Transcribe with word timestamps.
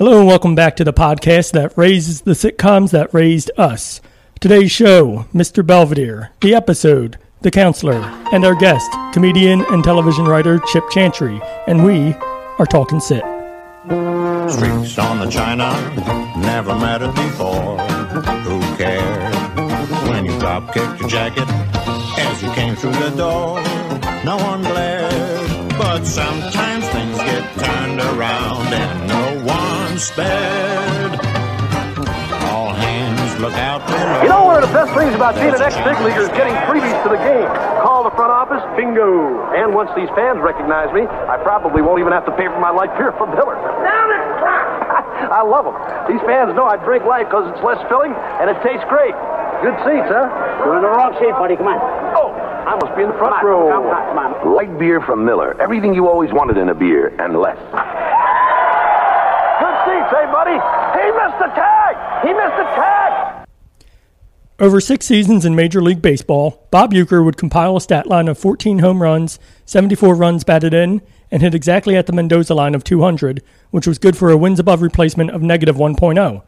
Hello 0.00 0.20
and 0.20 0.26
welcome 0.26 0.54
back 0.54 0.76
to 0.76 0.82
the 0.82 0.94
podcast 0.94 1.52
that 1.52 1.76
raises 1.76 2.22
the 2.22 2.30
sitcoms 2.30 2.90
that 2.90 3.12
raised 3.12 3.50
us. 3.58 4.00
Today's 4.40 4.72
show, 4.72 5.26
Mr. 5.34 5.60
Belvedere, 5.64 6.30
the 6.40 6.54
episode, 6.54 7.18
The 7.42 7.50
Counselor, 7.50 8.00
and 8.32 8.42
our 8.46 8.54
guest, 8.54 8.90
comedian 9.12 9.60
and 9.66 9.84
television 9.84 10.24
writer 10.24 10.58
Chip 10.72 10.84
Chantry, 10.88 11.38
and 11.66 11.84
we 11.84 12.14
are 12.58 12.64
talking 12.64 12.98
sit. 12.98 13.22
Streaks 14.48 14.98
on 14.98 15.18
the 15.18 15.28
china 15.30 15.68
never 16.38 16.74
mattered 16.76 17.14
before. 17.14 17.76
Who 18.46 18.58
cared 18.78 19.34
when 20.08 20.24
you 20.24 20.40
drop 20.40 20.72
kicked 20.72 20.98
your 20.98 21.10
jacket 21.10 21.44
as 21.46 22.42
you 22.42 22.50
came 22.52 22.74
through 22.74 22.92
the 22.92 23.10
door? 23.10 23.60
No 24.24 24.38
one 24.38 24.62
glared, 24.62 25.09
but 26.00 26.08
sometimes 26.08 26.88
things 26.88 27.16
get 27.18 27.44
turned 27.60 28.00
around 28.00 28.72
and 28.72 28.90
no 29.04 29.44
one's 29.44 30.04
spared. 30.08 31.12
All 32.48 32.72
hands 32.72 33.36
look 33.40 33.52
out 33.52 33.84
below. 33.84 34.22
You 34.24 34.32
know, 34.32 34.44
one 34.48 34.56
of 34.56 34.64
the 34.64 34.72
best 34.72 34.96
things 34.96 35.12
about 35.12 35.36
being 35.36 35.52
an 35.52 35.60
ex-big 35.60 36.00
leaguer 36.00 36.24
is 36.24 36.32
getting 36.32 36.56
freebies 36.64 36.96
to 37.04 37.10
the 37.12 37.20
game. 37.20 37.44
Call 37.84 38.04
the 38.04 38.14
front 38.16 38.32
office, 38.32 38.64
bingo. 38.80 39.44
And 39.52 39.74
once 39.76 39.92
these 39.92 40.08
fans 40.16 40.40
recognize 40.40 40.88
me, 40.96 41.04
I 41.04 41.36
probably 41.44 41.84
won't 41.84 42.00
even 42.00 42.16
have 42.16 42.24
to 42.24 42.32
pay 42.32 42.48
for 42.48 42.60
my 42.60 42.72
light 42.72 42.96
beer 42.96 43.12
from 43.12 43.36
Miller. 43.36 43.60
Down 43.60 44.08
it, 44.08 44.24
I 45.36 45.44
love 45.44 45.68
them. 45.68 45.76
These 46.08 46.24
fans 46.24 46.56
know 46.56 46.64
I 46.64 46.80
drink 46.80 47.04
light 47.04 47.28
because 47.28 47.44
it's 47.52 47.60
less 47.60 47.80
filling 47.92 48.16
and 48.40 48.48
it 48.48 48.56
tastes 48.64 48.88
great. 48.88 49.12
Good 49.60 49.76
seats, 49.84 50.08
huh? 50.08 50.64
You're 50.64 50.80
in 50.80 50.82
the 50.82 50.88
wrong 50.88 51.12
seat, 51.20 51.36
buddy. 51.36 51.60
Come 51.60 51.68
on. 51.68 51.76
Oh, 52.16 52.32
I 52.70 52.76
must 52.76 52.94
be 52.96 53.02
in 53.02 53.08
the 53.08 53.18
front 53.18 53.34
Come 53.34 53.46
row. 53.46 53.68
come 53.68 53.82
on, 53.90 54.14
come 54.14 54.46
on. 54.46 54.54
Light 54.54 54.78
beer 54.78 55.00
from 55.00 55.24
Miller. 55.24 55.60
Everything 55.60 55.92
you 55.92 56.06
always 56.06 56.30
wanted 56.32 56.56
in 56.56 56.68
a 56.68 56.74
beer 56.74 57.08
and 57.18 57.34
less. 57.34 57.58
Good 59.58 59.76
seats, 59.82 60.10
hey, 60.14 60.26
buddy. 60.30 60.54
He 60.54 61.10
missed 61.10 61.38
the 61.42 61.50
tag. 61.58 61.94
He 62.22 62.32
missed 62.32 62.56
the 62.56 62.70
tag. 62.78 63.48
Over 64.60 64.80
six 64.80 65.04
seasons 65.06 65.44
in 65.44 65.56
Major 65.56 65.82
League 65.82 66.00
Baseball, 66.00 66.64
Bob 66.70 66.92
Uecker 66.92 67.24
would 67.24 67.36
compile 67.36 67.76
a 67.76 67.80
stat 67.80 68.06
line 68.06 68.28
of 68.28 68.38
14 68.38 68.78
home 68.78 69.02
runs, 69.02 69.40
74 69.64 70.14
runs 70.14 70.44
batted 70.44 70.72
in, 70.72 71.02
and 71.32 71.42
hit 71.42 71.56
exactly 71.56 71.96
at 71.96 72.06
the 72.06 72.12
Mendoza 72.12 72.54
line 72.54 72.76
of 72.76 72.84
200, 72.84 73.42
which 73.72 73.88
was 73.88 73.98
good 73.98 74.16
for 74.16 74.30
a 74.30 74.36
wins 74.36 74.60
above 74.60 74.80
replacement 74.80 75.32
of 75.32 75.42
negative 75.42 75.74
1.0. 75.74 76.42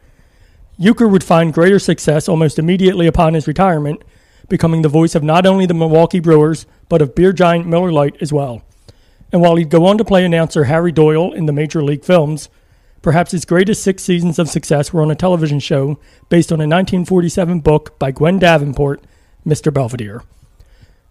Uecker 0.79 1.11
would 1.11 1.23
find 1.23 1.53
greater 1.53 1.79
success 1.79 2.29
almost 2.29 2.57
immediately 2.57 3.07
upon 3.07 3.33
his 3.33 3.45
retirement, 3.45 4.01
becoming 4.53 4.83
the 4.83 4.87
voice 4.87 5.15
of 5.15 5.23
not 5.23 5.47
only 5.47 5.65
the 5.65 5.73
Milwaukee 5.73 6.19
Brewers, 6.19 6.67
but 6.87 7.01
of 7.01 7.15
beer 7.15 7.33
giant 7.33 7.65
Miller 7.65 7.91
Lite 7.91 8.21
as 8.21 8.31
well. 8.31 8.61
And 9.31 9.41
while 9.41 9.55
he'd 9.55 9.71
go 9.71 9.87
on 9.87 9.97
to 9.97 10.05
play 10.05 10.23
announcer 10.23 10.65
Harry 10.65 10.91
Doyle 10.91 11.33
in 11.33 11.47
the 11.47 11.51
Major 11.51 11.83
League 11.83 12.05
films, 12.05 12.49
perhaps 13.01 13.31
his 13.31 13.45
greatest 13.45 13.81
six 13.81 14.03
seasons 14.03 14.37
of 14.37 14.47
success 14.47 14.93
were 14.93 15.01
on 15.01 15.09
a 15.09 15.15
television 15.15 15.59
show 15.59 15.97
based 16.29 16.51
on 16.51 16.59
a 16.59 16.69
1947 16.69 17.61
book 17.61 17.97
by 17.97 18.11
Gwen 18.11 18.37
Davenport, 18.37 19.03
Mr. 19.43 19.73
Belvedere. 19.73 20.21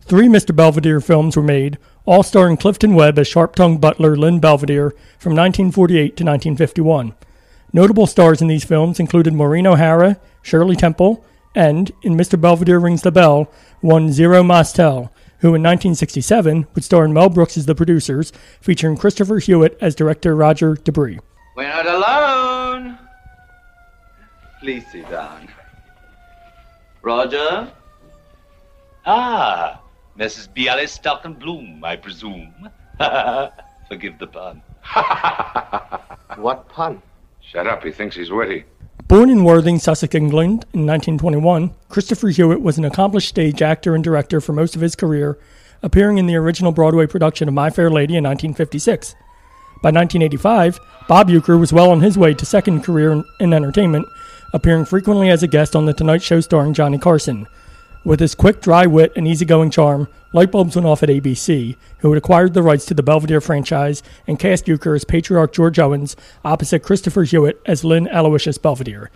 Three 0.02 0.28
Mr. 0.28 0.54
Belvedere 0.54 1.00
films 1.00 1.36
were 1.36 1.42
made, 1.42 1.78
all 2.06 2.22
starring 2.22 2.56
Clifton 2.56 2.94
Webb 2.94 3.18
as 3.18 3.26
sharp 3.26 3.56
tongued 3.56 3.80
butler 3.80 4.16
Lynn 4.16 4.38
Belvedere 4.38 4.90
from 5.18 5.34
1948 5.34 5.98
to 5.98 6.24
1951. 6.24 7.12
Notable 7.72 8.06
stars 8.06 8.40
in 8.40 8.46
these 8.46 8.64
films 8.64 9.00
included 9.00 9.34
Maureen 9.34 9.66
O'Hara, 9.66 10.20
Shirley 10.42 10.76
Temple, 10.76 11.24
and, 11.54 11.92
in 12.02 12.16
Mr. 12.16 12.40
Belvedere 12.40 12.78
Rings 12.78 13.02
the 13.02 13.12
Bell, 13.12 13.50
won 13.82 14.04
one 14.04 14.12
Zero 14.12 14.42
Mostel, 14.42 15.12
who 15.38 15.48
in 15.48 15.62
1967 15.62 16.66
would 16.74 16.84
star 16.84 17.04
in 17.04 17.12
Mel 17.12 17.28
Brooks 17.28 17.56
as 17.56 17.66
The 17.66 17.74
Producers, 17.74 18.32
featuring 18.60 18.96
Christopher 18.96 19.38
Hewitt 19.38 19.76
as 19.80 19.94
director 19.94 20.36
Roger 20.36 20.74
De 20.74 20.92
Bris. 20.92 21.18
We're 21.56 21.68
not 21.68 21.86
alone. 21.86 22.98
Please 24.60 24.84
sit 24.92 25.10
down. 25.10 25.48
Roger? 27.02 27.70
Ah, 29.04 29.80
Mrs. 30.18 30.48
Bialystok 30.54 31.24
and 31.24 31.38
Bloom, 31.38 31.82
I 31.84 31.96
presume. 31.96 32.70
Forgive 33.88 34.18
the 34.18 34.26
pun. 34.28 34.62
What 36.36 36.68
pun? 36.68 37.02
Shut 37.40 37.66
up, 37.66 37.84
he 37.84 37.92
thinks 37.92 38.16
he's 38.16 38.30
witty. 38.30 38.64
Born 39.08 39.28
in 39.28 39.44
Worthing, 39.44 39.78
Sussex, 39.78 40.14
England 40.14 40.64
in 40.72 40.86
1921, 40.86 41.74
Christopher 41.88 42.28
Hewitt 42.28 42.62
was 42.62 42.78
an 42.78 42.84
accomplished 42.84 43.28
stage 43.28 43.60
actor 43.60 43.94
and 43.94 44.02
director 44.02 44.40
for 44.40 44.52
most 44.52 44.74
of 44.74 44.80
his 44.80 44.94
career, 44.94 45.38
appearing 45.82 46.18
in 46.18 46.26
the 46.26 46.36
original 46.36 46.72
Broadway 46.72 47.06
production 47.06 47.48
of 47.48 47.54
My 47.54 47.68
Fair 47.68 47.90
Lady 47.90 48.16
in 48.16 48.24
1956. 48.24 49.14
By 49.82 49.90
1985, 49.90 50.78
Bob 51.08 51.28
Uecker 51.28 51.58
was 51.58 51.72
well 51.72 51.90
on 51.90 52.00
his 52.00 52.16
way 52.16 52.32
to 52.32 52.46
second 52.46 52.84
career 52.84 53.12
in, 53.12 53.24
in 53.40 53.52
entertainment, 53.52 54.06
appearing 54.54 54.84
frequently 54.84 55.28
as 55.30 55.42
a 55.42 55.48
guest 55.48 55.74
on 55.74 55.84
The 55.86 55.92
Tonight 55.92 56.22
Show 56.22 56.40
starring 56.40 56.72
Johnny 56.72 56.98
Carson. 56.98 57.46
With 58.04 58.18
his 58.18 58.34
quick, 58.34 58.60
dry 58.60 58.86
wit 58.86 59.12
and 59.14 59.28
easygoing 59.28 59.70
charm, 59.70 60.08
light 60.32 60.50
bulbs 60.50 60.74
went 60.74 60.86
off 60.86 61.04
at 61.04 61.08
ABC, 61.08 61.76
who 61.98 62.10
had 62.10 62.18
acquired 62.18 62.52
the 62.52 62.62
rights 62.62 62.84
to 62.86 62.94
the 62.94 63.02
Belvedere 63.02 63.40
franchise 63.40 64.02
and 64.26 64.40
cast 64.40 64.66
Uecker 64.66 64.96
as 64.96 65.04
patriarch 65.04 65.52
George 65.52 65.78
Owens 65.78 66.16
opposite 66.44 66.82
Christopher 66.82 67.22
Hewitt 67.22 67.60
as 67.64 67.84
Lynn 67.84 68.08
Aloysius 68.08 68.58
Belvedere. 68.58 69.10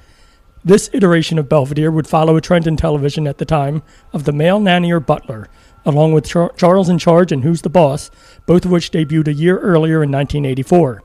This 0.64 0.88
iteration 0.92 1.36
of 1.38 1.48
Belvedere 1.48 1.90
would 1.90 2.06
follow 2.06 2.36
a 2.36 2.40
trend 2.40 2.68
in 2.68 2.76
television 2.76 3.26
at 3.26 3.38
the 3.38 3.44
time 3.44 3.82
of 4.12 4.22
the 4.22 4.32
male 4.32 4.60
nanny 4.60 4.92
or 4.92 5.00
butler, 5.00 5.48
along 5.84 6.12
with 6.12 6.28
Char- 6.28 6.52
Charles 6.56 6.88
in 6.88 6.98
Charge 6.98 7.32
and 7.32 7.42
Who's 7.42 7.62
the 7.62 7.68
Boss, 7.68 8.10
both 8.46 8.64
of 8.64 8.70
which 8.70 8.92
debuted 8.92 9.28
a 9.28 9.34
year 9.34 9.58
earlier 9.58 10.02
in 10.02 10.12
1984. 10.12 11.02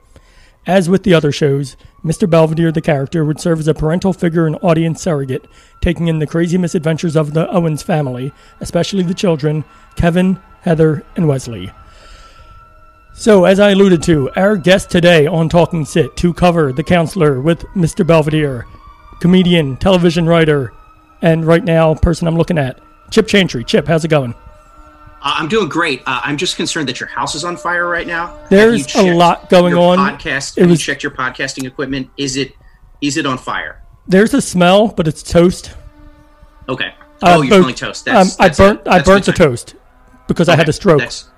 As 0.68 0.90
with 0.90 1.04
the 1.04 1.14
other 1.14 1.32
shows, 1.32 1.76
Mr. 2.06 2.30
Belvedere, 2.30 2.72
the 2.72 2.82
character, 2.82 3.26
would 3.26 3.40
serve 3.40 3.60
as 3.60 3.68
a 3.68 3.74
parental 3.74 4.14
figure 4.14 4.46
and 4.46 4.58
audience 4.62 5.02
surrogate, 5.02 5.48
taking 5.82 6.08
in 6.08 6.20
the 6.20 6.28
crazy 6.28 6.58
misadventures 6.58 7.16
of 7.16 7.34
the 7.34 7.50
Owens 7.50 7.82
family, 7.82 8.32
especially 8.60 9.02
the 9.04 9.14
children, 9.14 9.64
Kevin, 9.96 10.40
Heather, 10.62 11.04
and 11.16 11.28
Wesley. 11.28 11.72
So, 13.14 13.46
as 13.46 13.60
I 13.60 13.72
alluded 13.72 14.04
to, 14.04 14.32
our 14.36 14.56
guest 14.56 14.90
today 14.90 15.28
on 15.28 15.50
Talking 15.50 15.84
Sit 15.84 16.16
to 16.18 16.34
cover 16.34 16.72
The 16.72 16.84
Counselor 16.84 17.42
with 17.42 17.62
Mr. 17.76 18.06
Belvedere, 18.06 18.66
comedian, 19.20 19.78
television 19.78 20.28
writer, 20.28 20.74
and 21.22 21.46
right 21.46 21.64
now, 21.64 21.94
person 21.96 22.28
I'm 22.28 22.38
looking 22.38 22.58
at, 22.58 22.80
Chip 23.12 23.28
Chantry. 23.28 23.64
Chip, 23.64 23.88
how's 23.88 24.06
it 24.06 24.10
going? 24.10 24.34
Uh, 25.24 25.36
I'm 25.38 25.48
doing 25.48 25.70
great. 25.70 26.02
Uh, 26.08 26.20
I'm 26.24 26.38
just 26.38 26.56
concerned 26.56 26.88
that 26.90 27.00
your 27.00 27.08
house 27.10 27.36
is 27.36 27.44
on 27.44 27.56
fire 27.56 27.88
right 27.88 28.08
now. 28.08 28.40
There's 28.50 28.96
a 28.96 29.14
lot 29.14 29.50
going 29.50 29.72
your 29.74 29.98
on. 29.98 29.98
Podcast. 30.18 30.58
It 30.58 30.62
Have 30.62 30.70
was- 30.72 30.80
you 30.80 30.86
checked 30.94 31.04
your 31.04 31.12
podcasting 31.12 31.66
equipment? 31.66 32.10
Is 32.18 32.38
it 32.38 32.54
is 33.02 33.18
it 33.18 33.26
on 33.26 33.38
fire? 33.38 33.82
There's 34.08 34.34
a 34.34 34.42
smell, 34.42 34.88
but 34.90 35.08
it's 35.08 35.24
toast. 35.24 35.74
Okay. 36.70 36.94
Uh, 37.22 37.36
oh, 37.38 37.42
you're 37.42 37.64
both- 37.64 37.76
toast. 37.76 38.06
That's, 38.06 38.40
um, 38.40 38.46
I 38.46 38.50
burnt. 38.50 38.82
I 38.88 39.02
burnt 39.02 39.26
the 39.26 39.32
toast 39.32 39.76
because 40.28 40.50
I 40.50 40.56
had 40.56 40.70
a 40.70 40.74
stroke. 40.74 41.00
That's, 41.00 41.30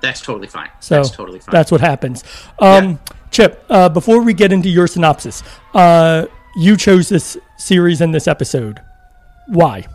that's 0.00 0.20
totally 0.20 0.48
fine. 0.48 0.70
So 0.80 0.96
that's 0.96 1.10
totally 1.10 1.38
fine. 1.38 1.52
That's 1.52 1.70
what 1.70 1.80
happens. 1.80 2.24
Um, 2.58 2.98
Chip, 3.30 3.64
uh, 3.68 3.88
before 3.88 4.22
we 4.22 4.32
get 4.32 4.52
into 4.52 4.68
your 4.68 4.86
synopsis, 4.86 5.42
uh, 5.74 6.26
you 6.56 6.76
chose 6.76 7.08
this 7.08 7.36
series 7.56 8.00
and 8.00 8.14
this 8.14 8.26
episode. 8.26 8.80
Why? 9.48 9.86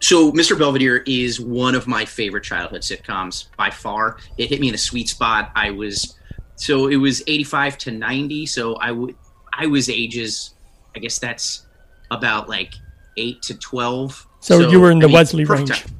So, 0.00 0.30
Mr. 0.32 0.56
Belvedere 0.56 0.98
is 1.06 1.40
one 1.40 1.74
of 1.74 1.86
my 1.88 2.04
favorite 2.04 2.44
childhood 2.44 2.82
sitcoms 2.82 3.46
by 3.56 3.70
far. 3.70 4.18
It 4.36 4.48
hit 4.48 4.60
me 4.60 4.68
in 4.68 4.74
a 4.74 4.78
sweet 4.78 5.08
spot. 5.08 5.50
I 5.56 5.70
was 5.70 6.14
so 6.56 6.86
it 6.88 6.96
was 6.96 7.22
85 7.26 7.78
to 7.78 7.90
90, 7.92 8.46
so 8.46 8.74
I 8.76 8.90
would 8.92 9.14
I 9.52 9.66
was 9.66 9.88
ages 9.88 10.54
I 10.94 11.00
guess 11.00 11.18
that's 11.18 11.66
about 12.10 12.48
like 12.48 12.74
8 13.16 13.42
to 13.42 13.54
12. 13.58 14.26
So 14.40 14.68
you 14.70 14.80
were 14.80 14.90
in 14.90 14.98
I 14.98 15.00
the 15.02 15.06
mean, 15.08 15.14
Wesley 15.14 15.44
range. 15.44 15.70
time. 15.82 15.94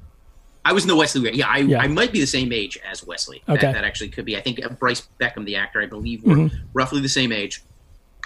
I 0.64 0.72
was 0.72 0.84
in 0.84 0.88
the 0.88 0.96
Wesley 0.96 1.22
range. 1.24 1.36
Yeah, 1.36 1.48
I, 1.48 1.58
Yeah. 1.58 1.80
I 1.80 1.88
might 1.88 2.12
be 2.12 2.20
the 2.20 2.26
same 2.26 2.52
age 2.52 2.78
as 2.88 3.04
Wesley. 3.04 3.42
That- 3.46 3.56
Okay. 3.58 3.72
That, 3.72 3.84
actually 3.84 4.10
could 4.10 4.24
be. 4.24 4.36
I 4.36 4.40
think 4.40 4.60
Brice 4.78 5.08
Beckham, 5.20 5.44
the 5.44 5.56
actor, 5.56 5.80
I 5.82 5.86
believe, 5.86 6.22
were 6.24 6.34
Mm-hmm. 6.36 6.56
roughly 6.72 7.00
the 7.00 7.08
same 7.08 7.32
age. 7.32 7.62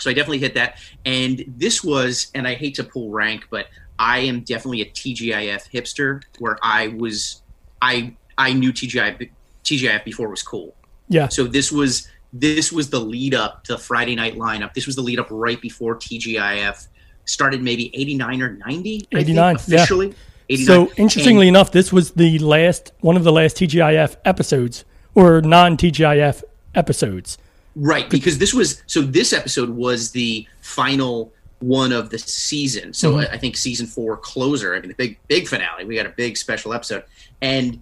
So 0.01 0.11
I 0.11 0.13
definitely 0.15 0.39
hit 0.41 0.55
that. 0.55 0.79
And 1.07 1.45
this 1.57 1.83
was, 1.85 2.31
and 2.35 2.47
I 2.49 2.55
hate 2.55 2.75
to 2.77 2.85
pull 2.85 3.11
rank, 3.11 3.47
but 3.51 3.67
I 4.03 4.19
am 4.19 4.41
definitely 4.41 4.81
a 4.83 4.87
TGIF 4.87 5.71
hipster 5.71 6.23
where 6.41 6.59
I 6.61 6.89
was, 6.89 7.41
I 7.81 8.15
I 8.37 8.53
knew 8.53 8.73
TGI 8.73 9.31
TGIF 9.63 10.05
before 10.05 10.27
it 10.27 10.31
was 10.31 10.43
cool. 10.43 10.75
Yeah. 11.09 11.29
So 11.29 11.45
this 11.45 11.71
was 11.71 12.09
this 12.33 12.73
was 12.73 12.91
the 12.91 12.99
lead 12.99 13.33
up 13.35 13.63
to 13.65 13.79
Friday 13.79 14.17
night 14.17 14.35
lineup. 14.35 14.75
This 14.75 14.87
was 14.87 14.97
the 14.97 15.03
lead 15.03 15.21
up 15.21 15.29
right 15.31 15.61
before 15.61 15.95
TGIF 15.97 16.89
started, 17.27 17.63
maybe 17.63 17.95
eighty 17.95 18.17
nine 18.17 18.43
or 18.43 18.51
ninety. 18.67 19.07
I 19.13 19.19
think, 19.19 19.29
89, 19.29 19.55
yeah. 19.69 19.77
officially. 19.77 20.15
89. 20.49 20.67
So 20.67 20.93
interestingly 20.97 21.47
And- 21.47 21.57
enough, 21.57 21.71
this 21.71 21.93
was 21.93 22.11
the 22.11 22.41
last 22.41 22.93
one 23.01 23.17
of 23.17 23.23
the 23.23 23.33
last 23.33 23.57
TGIF 23.57 24.17
episodes 24.25 24.85
or 25.15 25.41
non 25.43 25.77
TGIF 25.77 26.43
episodes. 26.75 27.39
Right, 27.77 28.11
because 28.11 28.39
this 28.39 28.53
was 28.53 28.83
so 28.87 29.01
this 29.01 29.33
episode 29.33 29.71
was 29.71 30.11
the 30.11 30.47
final 30.61 31.33
one 31.63 31.93
of 31.93 32.11
the 32.11 32.19
season. 32.19 32.93
So 32.93 33.19
I 33.19 33.33
I 33.33 33.39
think 33.39 33.57
season 33.57 33.87
four 33.87 34.17
closer. 34.17 34.75
I 34.75 34.81
mean 34.81 34.89
the 34.89 34.95
big 34.95 35.19
big 35.29 35.49
finale. 35.49 35.85
We 35.85 35.97
got 35.97 36.07
a 36.07 36.11
big 36.17 36.37
special 36.37 36.73
episode, 36.75 37.05
and 37.41 37.81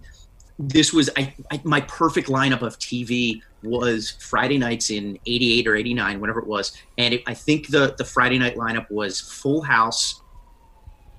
this 0.59 0.93
was 0.93 1.09
I, 1.17 1.33
I 1.49 1.59
my 1.63 1.81
perfect 1.81 2.27
lineup 2.27 2.61
of 2.61 2.77
TV 2.77 3.41
was 3.63 4.11
Friday 4.11 4.57
nights 4.57 4.89
in 4.89 5.17
'88 5.25 5.67
or 5.67 5.75
'89, 5.75 6.21
whenever 6.21 6.39
it 6.39 6.47
was, 6.47 6.73
and 6.97 7.15
it, 7.15 7.23
I 7.27 7.33
think 7.33 7.67
the 7.67 7.95
the 7.97 8.05
Friday 8.05 8.39
night 8.39 8.55
lineup 8.55 8.89
was 8.91 9.19
Full 9.19 9.61
House. 9.61 10.21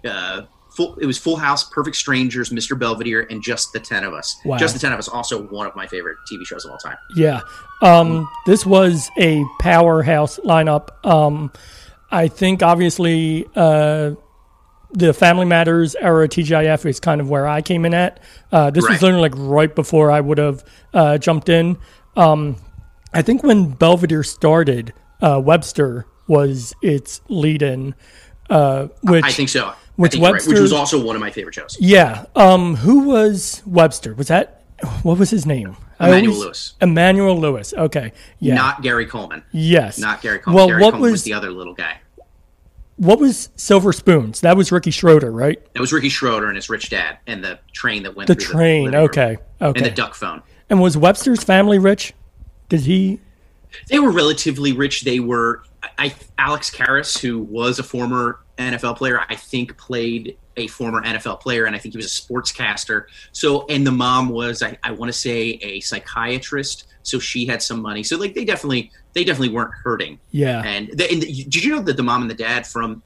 Uh, 0.05 0.43
full, 0.71 0.97
it 0.97 1.07
was 1.07 1.19
Full 1.19 1.37
House, 1.37 1.65
Perfect 1.65 1.97
Strangers, 1.97 2.51
Mr. 2.51 2.79
Belvedere, 2.79 3.27
and 3.31 3.43
Just 3.43 3.73
the 3.73 3.81
Ten 3.81 4.05
of 4.05 4.15
Us. 4.15 4.41
Wow. 4.45 4.57
Just 4.57 4.75
the 4.75 4.81
Ten 4.81 4.93
of 4.93 4.99
Us, 4.99 5.09
also 5.09 5.43
one 5.49 5.67
of 5.67 5.77
my 5.77 5.87
favorite 5.87 6.19
TV 6.31 6.45
shows 6.45 6.65
of 6.65 6.73
all 6.73 6.79
time. 6.79 6.97
Yeah. 7.17 7.41
Um, 7.83 8.29
this 8.47 8.65
was 8.67 9.11
a 9.19 9.45
powerhouse 9.61 10.39
lineup. 10.41 10.89
Um, 11.05 11.53
I 12.13 12.29
think 12.29 12.63
obviously 12.63 13.47
uh, 13.57 14.13
the 14.93 15.15
Family 15.15 15.47
Matters 15.47 15.95
era 15.99 16.29
TGIF 16.29 16.85
is 16.87 17.01
kind 17.01 17.21
of 17.21 17.31
where 17.31 17.49
I 17.49 17.63
came 17.63 17.85
in 17.85 17.95
at. 17.95 18.21
Uh, 18.53 18.71
this 18.71 18.87
was 18.87 19.01
literally 19.03 19.23
like 19.31 19.35
right 19.37 19.75
before 19.75 20.11
I 20.11 20.21
would 20.21 20.39
have 20.39 20.63
uh, 20.93 21.19
jumped 21.19 21.49
in. 21.49 21.79
Um, 22.17 22.57
I 23.15 23.23
think 23.23 23.43
when 23.43 23.71
Belvedere 23.71 24.23
started, 24.23 24.93
uh, 25.21 25.41
Webster 25.43 26.07
was 26.27 26.75
its 26.83 27.21
lead 27.29 27.63
in, 27.63 27.95
uh, 28.51 28.89
which 29.03 29.25
I 29.25 29.33
think 29.33 29.49
so. 29.49 29.73
Which 29.97 30.13
think 30.13 30.23
you're 30.23 30.33
right, 30.33 30.47
which 30.47 30.59
was 30.59 30.73
also 30.73 31.03
one 31.05 31.17
of 31.17 31.21
my 31.21 31.31
favorite 31.31 31.55
shows. 31.55 31.77
yeah. 31.81 32.25
Um, 32.37 32.77
who 32.77 33.09
was 33.09 33.63
Webster? 33.67 34.15
Was 34.15 34.29
that 34.29 34.65
what 35.03 35.19
was 35.19 35.31
his 35.31 35.47
name? 35.47 35.77
Emmanuel 36.01 36.33
always- 36.35 36.45
Lewis. 36.45 36.75
Emmanuel 36.81 37.39
Lewis. 37.39 37.73
Okay. 37.75 38.13
Yeah. 38.41 38.55
Not 38.57 38.83
Gary 38.83 39.07
Coleman. 39.07 39.43
yes. 39.53 39.99
Not 39.99 40.21
Gary 40.23 40.39
Coleman. 40.41 40.57
Well, 40.57 40.67
Gary 40.69 40.83
what 40.83 40.91
Coleman 40.93 41.03
was, 41.03 41.13
was 41.13 41.25
the 41.25 41.35
other 41.35 41.51
little 41.51 41.75
guy. 41.75 41.99
What 43.03 43.19
was 43.19 43.49
Silver 43.57 43.93
Spoons? 43.93 44.43
That 44.43 44.57
was 44.57 44.71
Ricky 44.71 44.93
Schroder, 44.93 45.33
right? 45.33 45.61
That 45.75 45.81
was 45.81 45.93
Ricky 45.93 46.09
Schroder 46.09 46.47
and 46.47 46.55
his 46.55 46.71
rich 46.71 46.89
dad, 46.89 47.19
and 47.27 47.43
the 47.43 47.59
train 47.73 48.05
that 48.05 48.15
went 48.15 48.29
through. 48.29 48.37
The 48.37 48.41
train. 48.41 48.85
room. 48.93 48.95
okay. 48.95 49.39
Okay. 49.61 49.79
and 49.81 49.85
the 49.85 49.91
duck 49.91 50.15
phone. 50.15 50.41
And 50.71 50.81
was 50.81 50.97
Webster's 50.97 51.43
family 51.43 51.81
rich? 51.81 52.15
Did 52.69 52.83
he? 52.83 53.19
They 53.89 53.99
were 53.99 54.13
relatively 54.13 54.71
rich. 54.71 55.01
They 55.01 55.19
were. 55.19 55.65
I 55.99 56.15
Alex 56.39 56.71
Karras, 56.71 57.19
who 57.19 57.41
was 57.41 57.81
a 57.81 57.83
former 57.83 58.39
NFL 58.57 58.99
player, 58.99 59.21
I 59.29 59.35
think 59.35 59.77
played 59.77 60.39
a 60.57 60.69
former 60.69 61.03
NFL 61.03 61.41
player, 61.41 61.65
and 61.65 61.75
I 61.75 61.81
think 61.81 61.95
he 61.95 61.99
was 61.99 62.07
a 62.07 62.09
sportscaster. 62.09 63.07
So, 63.33 63.67
and 63.67 63.85
the 63.85 63.91
mom 63.91 64.29
was, 64.29 64.63
I, 64.63 64.79
I 64.85 64.93
want 64.93 65.09
to 65.09 65.19
say, 65.19 65.59
a 65.61 65.81
psychiatrist. 65.81 66.87
So 67.03 67.19
she 67.19 67.47
had 67.47 67.63
some 67.63 67.83
money. 67.83 68.03
So, 68.03 68.17
like, 68.17 68.35
they 68.35 68.45
definitely, 68.45 68.91
they 69.13 69.25
definitely 69.25 69.55
weren't 69.55 69.73
hurting. 69.73 70.19
Yeah. 70.31 70.63
And, 70.65 70.89
the, 70.89 71.11
and 71.11 71.23
the, 71.23 71.45
did 71.45 71.65
you 71.65 71.75
know 71.75 71.83
that 71.83 71.97
the 71.97 72.03
mom 72.03 72.23
and 72.23 72.31
the 72.31 72.35
dad 72.35 72.67
from 72.67 73.03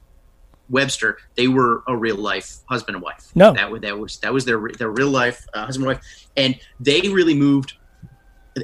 Webster, 0.69 1.17
they 1.35 1.47
were 1.47 1.83
a 1.87 1.95
real 1.95 2.17
life 2.17 2.57
husband 2.65 2.95
and 2.95 3.03
wife. 3.03 3.31
No. 3.35 3.53
that 3.53 3.71
was 3.71 3.81
that 3.81 3.97
was 3.97 4.17
that 4.19 4.33
was 4.33 4.45
their 4.45 4.59
their 4.77 4.89
real 4.89 5.09
life 5.09 5.47
uh, 5.53 5.65
husband 5.65 5.87
and 5.87 5.95
wife, 5.97 6.27
and 6.35 6.59
they 6.79 7.01
really 7.01 7.33
moved 7.33 7.73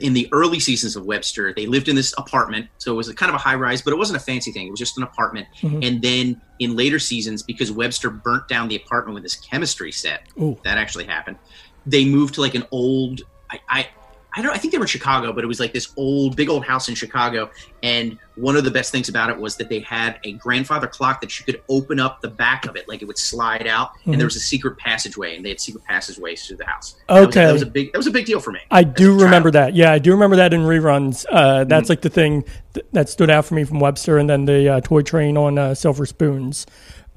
in 0.01 0.13
the 0.13 0.27
early 0.31 0.59
seasons 0.59 0.95
of 0.95 1.06
Webster. 1.06 1.53
They 1.53 1.65
lived 1.65 1.88
in 1.88 1.95
this 1.95 2.13
apartment, 2.18 2.68
so 2.77 2.91
it 2.91 2.95
was 2.95 3.09
a 3.09 3.13
kind 3.13 3.30
of 3.30 3.35
a 3.35 3.39
high 3.39 3.56
rise, 3.56 3.81
but 3.81 3.94
it 3.94 3.97
wasn't 3.97 4.18
a 4.18 4.24
fancy 4.24 4.51
thing. 4.51 4.68
It 4.68 4.71
was 4.71 4.80
just 4.80 4.97
an 4.97 5.03
apartment. 5.03 5.47
Mhm. 5.62 5.85
And 5.88 6.01
then 6.01 6.41
in 6.59 6.75
later 6.75 7.00
seasons, 7.00 7.44
because 7.44 7.71
Webster 7.71 8.09
burnt 8.09 8.47
down 8.47 8.68
the 8.68 8.75
apartment 8.75 9.13
with 9.13 9.24
his 9.24 9.35
chemistry 9.35 9.91
set, 9.91 10.24
Ooh. 10.41 10.57
that 10.63 10.77
actually 10.77 11.06
happened. 11.06 11.38
They 11.85 12.06
moved 12.06 12.33
to 12.35 12.41
like 12.41 12.56
an 12.56 12.65
old. 12.71 13.21
I, 13.51 13.59
I 13.69 13.88
I 14.35 14.41
don't. 14.41 14.51
I 14.53 14.57
think 14.57 14.71
they 14.71 14.77
were 14.80 14.85
in 14.85 14.88
Chicago, 14.88 15.31
but 15.31 15.44
it 15.44 15.47
was 15.47 15.59
like 15.59 15.74
this 15.74 15.94
old, 15.95 16.35
big 16.35 16.50
old 16.50 16.65
house 16.65 16.89
in 16.89 16.95
Chicago. 16.95 17.51
And 17.83 18.18
one 18.35 18.56
of 18.56 18.63
the 18.63 18.71
best 18.71 18.91
things 18.91 19.07
about 19.09 19.30
it 19.30 19.38
was 19.38 19.56
that 19.57 19.69
they 19.69 19.80
had 19.81 20.19
a 20.24 20.33
grandfather 20.33 20.88
clock 20.88 21.21
that 21.21 21.38
you 21.39 21.45
could 21.45 21.62
open 21.69 22.00
up 22.00 22.21
the 22.21 22.30
back 22.30 22.65
of 22.65 22.75
it, 22.75 22.88
like 22.88 23.01
it 23.03 23.06
would 23.06 23.18
slide 23.19 23.68
out, 23.68 23.91
Mhm. 24.07 24.13
and 24.13 24.15
there 24.19 24.25
was 24.25 24.35
a 24.35 24.39
secret 24.39 24.77
passageway, 24.80 25.35
and 25.35 25.45
they 25.45 25.50
had 25.50 25.59
secret 25.62 25.83
passageways 25.85 26.47
through 26.47 26.57
the 26.57 26.65
house. 26.65 26.95
That 27.07 27.13
was- 27.19 27.27
Okay. 27.27 27.45
that 27.45 27.53
was, 27.53 27.62
a 27.62 27.65
big. 27.68 27.91
That 27.91 27.97
was 28.00 28.07
a 28.07 28.12
big 28.12 28.25
deal 28.25 28.39
for 28.39 28.51
me. 28.51 28.59
I 28.71 28.83
do 28.83 29.19
remember 29.19 29.51
that. 29.51 29.75
Yeah, 29.75 29.91
I 29.91 30.00
do 30.00 30.12
remember 30.12 30.35
that 30.38 30.51
in 30.53 30.62
reruns. 30.62 31.25
Uh, 31.31 31.63
that's 31.65 31.83
Mm-hmm. 31.83 31.91
like 31.91 32.01
the 32.01 32.09
thing 32.09 32.44
th- 32.74 32.85
that 32.94 33.09
stood 33.09 33.30
out 33.30 33.45
for 33.45 33.53
me 33.53 33.63
from 33.65 33.80
Webster, 33.80 34.18
and 34.18 34.27
then 34.30 34.45
the 34.45 34.68
uh, 34.68 34.80
toy 34.81 35.03
train 35.03 35.38
on 35.38 35.59
uh, 35.59 35.75
Silver 35.75 36.06
Spoons. 36.07 36.65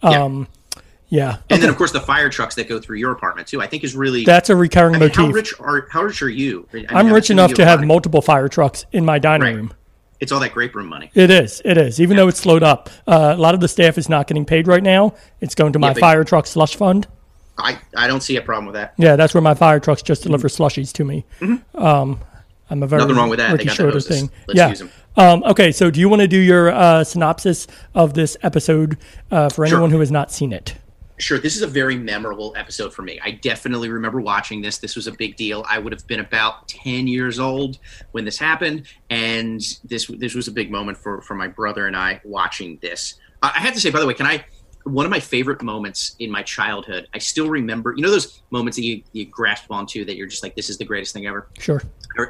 Um, 0.02 0.40
yeah. 0.40 0.55
And 1.10 1.62
then, 1.62 1.68
of 1.70 1.76
course, 1.76 1.92
the 1.92 2.00
fire 2.00 2.28
trucks 2.28 2.54
that 2.56 2.68
go 2.68 2.80
through 2.80 2.96
your 2.98 3.12
apartment 3.12 3.46
too. 3.48 3.60
I 3.62 3.66
think 3.66 3.84
is 3.84 3.94
really. 3.94 4.24
that's 4.24 4.50
a 4.50 4.56
recurring 4.56 4.96
I 4.96 4.98
mean, 4.98 5.10
how 5.10 5.22
motif. 5.26 5.34
rich 5.34 5.54
are 5.60 5.86
how 5.90 6.02
rich 6.02 6.20
are 6.22 6.28
you? 6.28 6.66
I 6.72 6.76
mean, 6.76 6.86
I'm 6.90 7.12
rich 7.12 7.30
enough 7.30 7.54
to 7.54 7.64
have 7.64 7.84
multiple 7.84 8.20
fire 8.22 8.48
trucks 8.48 8.86
in 8.92 9.04
my 9.04 9.18
dining 9.18 9.42
Right. 9.46 9.56
room. 9.56 9.72
It's 10.18 10.32
all 10.32 10.40
that 10.40 10.52
grape 10.54 10.74
room 10.74 10.86
money. 10.88 11.10
It 11.14 11.30
is. 11.30 11.60
It 11.64 11.76
is. 11.76 12.00
Even 12.00 12.16
though 12.16 12.26
it's 12.28 12.40
slowed 12.40 12.62
up, 12.62 12.88
uh, 13.06 13.34
a 13.36 13.40
lot 13.40 13.54
of 13.54 13.60
the 13.60 13.68
staff 13.68 13.98
is 13.98 14.08
not 14.08 14.26
getting 14.26 14.46
paid 14.46 14.66
right 14.66 14.82
now. 14.82 15.12
It's 15.42 15.54
going 15.54 15.74
to 15.74 15.78
my 15.78 15.88
Yeah, 15.88 15.94
fire 15.94 16.24
truck 16.24 16.46
slush 16.46 16.74
fund. 16.74 17.06
I, 17.58 17.78
I 17.94 18.06
don't 18.06 18.22
see 18.22 18.36
a 18.36 18.40
problem 18.42 18.64
with 18.66 18.74
that. 18.76 18.94
Yeah, 18.96 19.16
that's 19.16 19.34
where 19.34 19.42
my 19.42 19.54
fire 19.54 19.78
trucks 19.78 20.00
just 20.02 20.22
deliver 20.22 20.48
slushies 20.48 20.90
to 20.94 21.04
me. 21.04 21.24
Um, 21.74 22.18
I'm 22.70 22.82
a 22.82 22.86
very 22.86 23.00
Mm-hmm. 23.02 23.08
Nothing 23.08 23.16
wrong 23.16 23.28
with 23.28 23.38
that. 23.40 23.48
They 23.48 23.52
Ricky 23.52 23.64
got 23.66 23.70
the 23.72 23.82
Schroder 23.82 24.00
thing. 24.00 24.30
Let's 24.48 24.80
yeah. 24.80 24.88
Um, 25.32 25.42
okay, 25.44 25.70
so 25.70 25.90
do 25.90 26.00
you 26.00 26.08
want 26.08 26.20
to 26.22 26.28
do 26.28 26.38
your 26.38 26.70
uh, 26.70 27.04
synopsis 27.04 27.66
of 27.94 28.14
this 28.14 28.36
episode 28.42 28.96
uh, 29.30 29.48
for 29.50 29.66
Sure. 29.66 29.76
anyone 29.76 29.90
who 29.90 30.00
has 30.00 30.10
not 30.10 30.32
seen 30.32 30.52
it? 30.52 30.74
Sure, 31.18 31.38
this 31.38 31.56
is 31.56 31.62
a 31.62 31.66
very 31.66 31.96
memorable 31.96 32.52
episode 32.56 32.92
for 32.92 33.02
me. 33.02 33.18
I 33.24 33.32
definitely 33.32 33.88
remember 33.88 34.20
watching 34.20 34.60
this. 34.60 34.78
This 34.78 34.96
was 34.96 35.06
a 35.06 35.12
big 35.12 35.36
deal. 35.36 35.64
I 35.68 35.78
would 35.78 35.92
have 35.92 36.06
been 36.06 36.20
about 36.20 36.68
ten 36.68 37.06
years 37.06 37.38
old 37.38 37.78
when 38.12 38.24
this 38.24 38.38
happened, 38.38 38.86
and 39.08 39.60
this 39.84 40.06
this 40.06 40.34
was 40.34 40.48
a 40.48 40.52
big 40.52 40.70
moment 40.70 40.98
for 40.98 41.22
for 41.22 41.34
my 41.34 41.48
brother 41.48 41.86
and 41.86 41.96
I 41.96 42.20
watching 42.24 42.78
this. 42.82 43.14
I 43.42 43.52
I 43.56 43.60
have 43.60 43.74
to 43.74 43.80
say, 43.80 43.90
by 43.90 44.00
the 44.00 44.06
way, 44.06 44.14
can 44.14 44.26
I? 44.26 44.44
One 44.84 45.04
of 45.04 45.10
my 45.10 45.18
favorite 45.18 45.62
moments 45.62 46.14
in 46.20 46.30
my 46.30 46.44
childhood. 46.44 47.08
I 47.12 47.18
still 47.18 47.48
remember. 47.48 47.94
You 47.96 48.02
know 48.02 48.10
those 48.10 48.42
moments 48.50 48.76
that 48.76 48.84
you, 48.84 49.02
you 49.12 49.24
grasp 49.24 49.72
onto 49.72 50.04
that 50.04 50.16
you're 50.16 50.28
just 50.28 50.42
like, 50.42 50.54
"This 50.54 50.70
is 50.70 50.78
the 50.78 50.84
greatest 50.84 51.12
thing 51.12 51.26
ever." 51.26 51.48
Sure. 51.58 51.82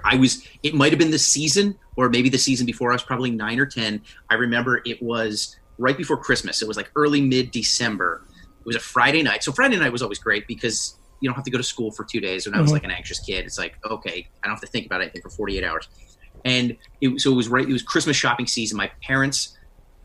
I 0.04 0.16
was 0.16 0.46
it 0.62 0.74
might 0.74 0.92
have 0.92 0.98
been 0.98 1.10
the 1.10 1.18
season 1.18 1.76
or 1.96 2.08
maybe 2.08 2.28
the 2.28 2.38
season 2.38 2.66
before 2.66 2.92
I 2.92 2.94
was 2.94 3.02
probably 3.02 3.30
9 3.30 3.60
or 3.60 3.66
10 3.66 4.02
I 4.30 4.34
remember 4.34 4.82
it 4.84 5.00
was 5.02 5.56
right 5.78 5.96
before 5.96 6.16
Christmas 6.16 6.60
it 6.60 6.68
was 6.68 6.76
like 6.76 6.90
early 6.96 7.20
mid 7.20 7.50
December 7.50 8.22
it 8.66 8.68
was 8.70 8.76
a 8.76 8.80
Friday 8.80 9.22
night. 9.22 9.44
So 9.44 9.52
Friday 9.52 9.76
night 9.76 9.92
was 9.92 10.02
always 10.02 10.18
great 10.18 10.46
because 10.48 10.98
you 11.20 11.28
don't 11.28 11.36
have 11.36 11.44
to 11.44 11.50
go 11.52 11.58
to 11.58 11.64
school 11.64 11.92
for 11.92 12.04
2 12.04 12.20
days. 12.20 12.46
When 12.46 12.54
I 12.54 12.60
was 12.60 12.70
Mhm. 12.70 12.74
like 12.74 12.84
an 12.84 12.90
anxious 12.90 13.20
kid 13.20 13.46
it's 13.46 13.58
like 13.58 13.74
okay 13.88 14.26
I 14.42 14.46
don't 14.48 14.56
have 14.56 14.60
to 14.60 14.66
think 14.66 14.86
about 14.86 15.00
anything 15.02 15.22
for 15.22 15.30
48 15.30 15.62
hours. 15.64 15.88
And 16.44 16.76
it, 17.00 17.20
so 17.20 17.32
it 17.32 17.36
was 17.36 17.48
right 17.48 17.66
it 17.68 17.72
was 17.72 17.82
Christmas 17.82 18.16
shopping 18.16 18.46
season. 18.48 18.76
My 18.76 18.90
parents 19.02 19.56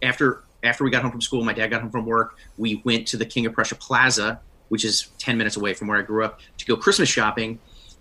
after 0.03 0.43
after 0.63 0.83
we 0.83 0.91
got 0.91 1.01
home 1.01 1.11
from 1.11 1.21
school 1.21 1.43
my 1.43 1.53
dad 1.53 1.67
got 1.71 1.81
home 1.81 1.89
from 1.91 2.05
work 2.05 2.35
we 2.57 2.81
went 2.85 3.07
to 3.07 3.17
the 3.17 3.25
King 3.25 3.45
of 3.47 3.53
Prussia 3.53 3.75
Plaza 3.75 4.39
which 4.69 4.85
is 4.85 5.07
10 5.17 5.37
minutes 5.37 5.57
away 5.57 5.73
from 5.73 5.87
where 5.87 5.97
I 5.97 6.03
grew 6.03 6.23
up 6.23 6.39
to 6.59 6.65
go 6.65 6.77
Christmas 6.77 7.09
shopping. 7.09 7.59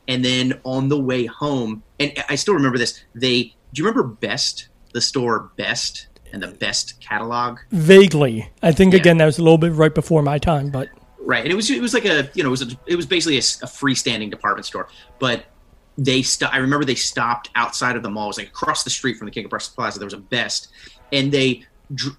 And 0.08 0.24
then 0.24 0.60
on 0.64 0.88
the 0.88 1.00
way 1.00 1.24
home 1.26 1.82
and 1.98 2.12
i 2.28 2.34
still 2.34 2.54
remember 2.54 2.78
this 2.78 3.02
they 3.14 3.54
do 3.72 3.82
you 3.82 3.84
remember 3.88 4.02
best? 4.04 4.68
The 4.92 5.00
store 5.00 5.50
best 5.56 6.08
and 6.32 6.42
the 6.42 6.48
best 6.48 7.00
catalog 7.00 7.58
Vaguely. 7.70 8.48
I 8.62 8.72
think, 8.72 8.92
Yeah. 8.94 9.00
again, 9.00 9.18
that 9.18 9.26
was 9.26 9.38
a 9.38 9.42
little 9.42 9.58
bit 9.58 9.72
right 9.72 9.94
before 9.94 10.22
my 10.22 10.38
time, 10.38 10.70
but 10.70 10.88
right 11.22 11.42
and 11.44 11.52
it 11.52 11.54
was 11.54 11.70
it 11.70 11.82
was 11.82 11.92
like 11.92 12.06
a 12.06 12.30
you 12.34 12.42
know 12.42 12.48
it 12.48 12.50
was 12.50 12.62
a, 12.62 12.66
it 12.86 12.96
was 12.96 13.04
basically 13.04 13.36
a 13.36 13.40
freestanding 13.40 14.30
department 14.30 14.64
store 14.64 14.88
but 15.18 15.44
they 15.98 16.22
st- 16.22 16.52
i 16.52 16.56
remember 16.56 16.82
they 16.82 16.94
stopped 16.94 17.50
outside 17.56 17.94
of 17.94 18.02
the 18.02 18.08
mall 18.08 18.24
it 18.24 18.28
was 18.28 18.38
like 18.38 18.46
across 18.48 18.84
the 18.84 18.90
street 18.90 19.18
from 19.18 19.26
the 19.26 19.30
king 19.30 19.44
of 19.44 19.50
prussia 19.50 19.70
plaza 19.74 19.98
there 19.98 20.06
was 20.06 20.14
a 20.14 20.18
best 20.18 20.68
and 21.12 21.30
they 21.30 21.62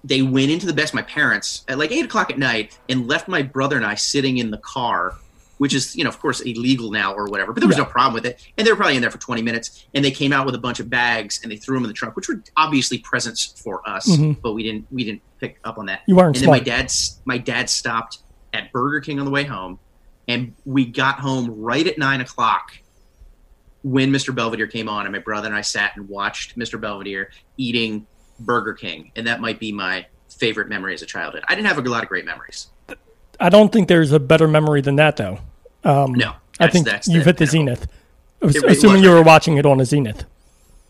they 0.04 0.22
went 0.22 0.52
into 0.52 0.66
the 0.66 0.72
best 0.72 0.94
my 0.94 1.02
parents 1.02 1.64
at 1.66 1.78
like 1.78 1.90
eight 1.90 2.04
o'clock 2.04 2.30
at 2.30 2.38
night 2.38 2.78
and 2.88 3.08
left 3.08 3.26
my 3.26 3.42
brother 3.42 3.76
and 3.76 3.84
i 3.84 3.94
sitting 3.96 4.38
in 4.38 4.52
the 4.52 4.58
car 4.58 5.16
which 5.62 5.74
is 5.74 5.94
you 5.94 6.02
know 6.02 6.10
of 6.10 6.18
course 6.18 6.40
illegal 6.40 6.90
now 6.90 7.14
or 7.14 7.26
whatever 7.26 7.52
but 7.52 7.60
there 7.60 7.68
was 7.68 7.76
Yeah. 7.78 7.84
no 7.84 7.88
problem 7.90 8.14
with 8.14 8.26
it 8.26 8.44
and 8.58 8.66
they 8.66 8.72
were 8.72 8.76
probably 8.76 8.96
in 8.96 9.00
there 9.00 9.12
for 9.12 9.18
20 9.18 9.42
minutes 9.42 9.86
and 9.94 10.04
they 10.04 10.10
came 10.10 10.32
out 10.32 10.44
with 10.44 10.56
a 10.56 10.58
bunch 10.58 10.80
of 10.80 10.90
bags 10.90 11.38
and 11.42 11.52
they 11.52 11.56
threw 11.56 11.76
them 11.76 11.84
in 11.84 11.88
the 11.88 11.94
trunk 11.94 12.16
which 12.16 12.28
were 12.28 12.42
obviously 12.56 12.98
presents 12.98 13.54
for 13.62 13.80
us 13.88 14.08
Mhm. 14.08 14.42
but 14.42 14.54
we 14.54 14.64
didn't 14.64 14.86
we 14.90 15.04
didn't 15.04 15.22
pick 15.38 15.58
up 15.62 15.78
on 15.78 15.86
that 15.86 16.00
You 16.08 16.16
weren't 16.16 16.36
and 16.36 16.42
then 16.42 16.50
my 16.50 16.58
dad's 16.58 17.20
my 17.24 17.38
dad 17.38 17.70
stopped 17.70 18.18
at 18.52 18.72
burger 18.72 19.00
king 19.00 19.20
on 19.20 19.24
the 19.24 19.30
way 19.30 19.44
home 19.44 19.78
and 20.26 20.52
we 20.64 20.84
got 20.84 21.20
home 21.20 21.48
right 21.60 21.86
at 21.86 21.96
nine 21.96 22.20
o'clock 22.20 22.72
when 23.82 24.10
mr 24.12 24.34
belvedere 24.34 24.66
came 24.66 24.88
on 24.88 25.06
and 25.06 25.12
my 25.12 25.18
brother 25.20 25.46
and 25.46 25.54
i 25.56 25.60
sat 25.60 25.92
and 25.96 26.08
watched 26.08 26.58
mr 26.58 26.80
belvedere 26.80 27.30
eating 27.56 28.04
burger 28.40 28.72
king 28.74 29.12
and 29.16 29.28
that 29.28 29.40
might 29.40 29.60
be 29.60 29.70
my 29.70 30.04
favorite 30.28 30.68
memory 30.68 30.92
as 30.94 31.02
a 31.02 31.06
childhood 31.06 31.44
i 31.48 31.54
didn't 31.54 31.68
have 31.68 31.78
a 31.78 31.82
lot 31.82 32.02
of 32.02 32.08
great 32.08 32.24
memories 32.24 32.66
I 33.40 33.48
don't 33.48 33.72
think 33.72 33.88
there's 33.88 34.12
a 34.12 34.20
better 34.20 34.46
memory 34.46 34.82
than 34.82 34.96
that, 34.96 35.16
though. 35.16 35.40
Um, 35.84 36.12
no 36.14 36.34
I 36.60 36.68
think 36.68 36.86
that's 36.86 37.08
you've 37.08 37.24
hit 37.24 37.36
the 37.38 37.46
zenith. 37.46 37.86
Ass- 38.42 38.54
It- 38.56 38.64
it 38.64 38.70
assuming 38.70 39.02
you 39.02 39.10
were 39.10 39.22
watching 39.22 39.56
it 39.56 39.66
on 39.66 39.80
a 39.80 39.84
zenith. 39.84 40.24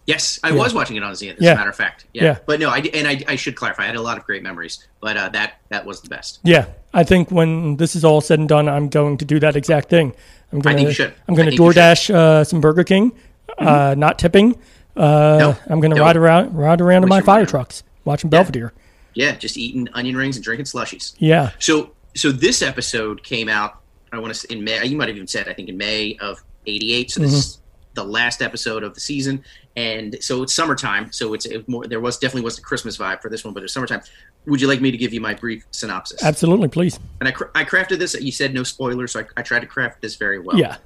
Yes, 0.06 0.40
I 0.42 0.48
Yeah. 0.50 0.56
was 0.56 0.74
watching 0.74 0.96
it 0.96 1.04
on 1.04 1.12
a 1.12 1.14
Zenith. 1.14 1.36
As 1.36 1.44
Yeah. 1.44 1.52
a 1.52 1.56
matter 1.56 1.70
of 1.70 1.76
fact, 1.76 2.06
yeah. 2.12 2.24
Yeah. 2.24 2.38
But 2.44 2.58
no, 2.58 2.70
I 2.70 2.78
and 2.92 3.06
I, 3.06 3.22
I 3.28 3.36
should 3.36 3.54
clarify. 3.54 3.84
I 3.84 3.86
had 3.86 3.94
a 3.94 4.02
lot 4.02 4.18
of 4.18 4.24
great 4.26 4.42
memories, 4.42 4.84
but 5.00 5.16
uh, 5.16 5.28
that 5.28 5.60
that 5.68 5.86
was 5.86 6.00
the 6.00 6.08
best. 6.08 6.40
Yeah, 6.42 6.64
I 6.92 7.04
think 7.04 7.30
when 7.30 7.76
this 7.76 7.94
is 7.94 8.04
all 8.04 8.20
said 8.20 8.40
and 8.40 8.48
done, 8.48 8.68
I'm 8.68 8.88
going 8.88 9.16
to 9.18 9.24
do 9.24 9.38
that 9.38 9.54
exact 9.54 9.88
thing. 9.90 10.12
I'm 10.52 10.58
gonna, 10.58 10.76
think 10.78 10.88
you 10.88 10.94
should. 10.94 11.14
I'm 11.28 11.36
going 11.36 11.46
to 11.46 11.52
think 11.52 11.60
you 11.60 11.72
should. 11.72 11.78
DoorDash 11.80 12.12
uh, 12.14 12.42
some 12.44 12.60
Burger 12.60 12.82
King, 12.82 13.12
uh, 13.58 13.94
not 13.96 14.18
tipping. 14.18 14.56
Uh, 14.96 15.36
No, 15.38 15.56
I'm 15.70 15.78
going 15.80 15.92
to 15.92 15.96
no. 15.96 16.02
ride 16.02 16.16
around, 16.16 16.52
ride 16.54 16.80
around 16.80 17.04
in 17.04 17.08
my 17.08 17.20
fire 17.20 17.46
trucks, 17.46 17.84
watching 18.04 18.28
Belvedere. 18.28 18.72
Yeah, 19.14 19.36
just 19.36 19.56
eating 19.56 19.88
onion 19.94 20.16
rings 20.16 20.34
and 20.36 20.44
drinking 20.44 20.66
slushies. 20.66 21.14
Yeah, 21.18 21.50
So 21.60 21.92
so 22.14 22.32
this 22.32 22.60
episode 22.60 23.22
came 23.22 23.48
out. 23.48 23.76
I 24.12 24.18
want 24.18 24.34
to 24.34 24.38
say 24.38 24.54
in 24.54 24.62
May. 24.64 24.84
You 24.84 24.96
might 24.96 25.08
have 25.08 25.16
even 25.16 25.28
said 25.28 25.48
I 25.48 25.54
think 25.54 25.68
in 25.68 25.76
May 25.76 26.16
of 26.20 26.42
'88. 26.66 27.10
So 27.10 27.20
this 27.20 27.32
is 27.32 27.58
the 27.94 28.04
last 28.04 28.42
episode 28.42 28.82
of 28.82 28.94
the 28.94 29.00
season, 29.00 29.44
and 29.76 30.16
so 30.20 30.42
it's 30.42 30.54
summertime. 30.54 31.12
So 31.12 31.34
it's 31.34 31.46
it 31.46 31.68
more. 31.68 31.86
There 31.86 32.00
was 32.00 32.18
definitely 32.18 32.42
was 32.42 32.58
a 32.58 32.62
Christmas 32.62 32.96
vibe 32.96 33.22
for 33.22 33.28
this 33.28 33.44
one, 33.44 33.54
but 33.54 33.62
it's 33.62 33.72
summertime. 33.72 34.02
Would 34.46 34.60
you 34.60 34.68
like 34.68 34.80
me 34.80 34.90
to 34.90 34.96
give 34.96 35.12
you 35.12 35.20
my 35.20 35.34
brief 35.34 35.64
synopsis? 35.70 36.22
Absolutely, 36.22 36.68
please. 36.68 36.98
And 37.20 37.28
I, 37.28 37.32
I 37.54 37.64
crafted 37.64 37.98
this. 37.98 38.14
You 38.14 38.32
said 38.32 38.54
no 38.54 38.62
spoilers, 38.64 39.12
so 39.12 39.20
I, 39.20 39.24
I 39.36 39.42
tried 39.42 39.60
to 39.60 39.66
craft 39.66 40.02
this 40.02 40.16
very 40.16 40.38
well. 40.38 40.58
Yeah. 40.58 40.76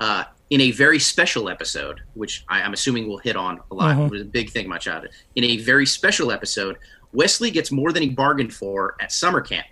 Uh, 0.00 0.24
in 0.50 0.60
a 0.60 0.70
very 0.72 0.98
special 0.98 1.48
episode, 1.48 2.02
which 2.14 2.44
I, 2.48 2.60
I'm 2.62 2.74
assuming 2.74 3.08
we'll 3.08 3.18
hit 3.18 3.36
on 3.36 3.60
a 3.70 3.74
lot. 3.74 3.98
It 3.98 4.10
was 4.10 4.20
a 4.22 4.26
big 4.26 4.50
thing 4.50 4.66
about 4.66 4.86
it. 4.86 5.12
In 5.34 5.44
a 5.44 5.56
very 5.58 5.86
special 5.86 6.30
episode, 6.30 6.76
Wesley 7.12 7.50
gets 7.50 7.70
more 7.70 7.92
than 7.92 8.02
he 8.02 8.10
bargained 8.10 8.52
for 8.52 8.96
at 9.00 9.12
summer 9.12 9.40
camp. 9.40 9.66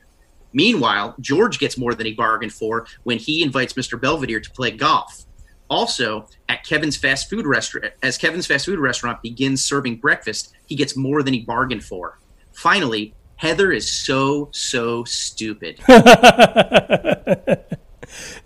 Meanwhile, 0.53 1.15
George 1.21 1.59
gets 1.59 1.79
more 1.79 1.95
than 1.95 2.07
he 2.07 2.13
bargained 2.13 2.53
for 2.53 2.87
when 3.05 3.19
he 3.19 3.43
invites 3.43 3.73
Mr. 3.75 4.01
Belvedere 4.01 4.41
to 4.41 4.51
play 4.51 4.71
golf. 4.71 5.25
Also, 5.69 6.27
at 6.49 6.65
Kevin's 6.65 6.97
fast 6.97 7.31
food 7.31 7.47
restaurant, 7.47 7.95
as 8.03 8.19
Kevin's 8.19 8.47
fast 8.47 8.67
food 8.67 8.79
restaurant 8.79 9.23
begins 9.23 9.65
serving 9.65 9.97
breakfast, 9.97 10.53
he 10.67 10.75
gets 10.75 10.97
more 10.97 11.23
than 11.23 11.33
he 11.33 11.41
bargained 11.41 11.85
for. 11.85 12.19
Finally, 12.53 13.15
Heather 13.37 13.73
is 13.73 13.91
so 13.91 14.51
so 14.53 15.03
stupid. 15.05 15.81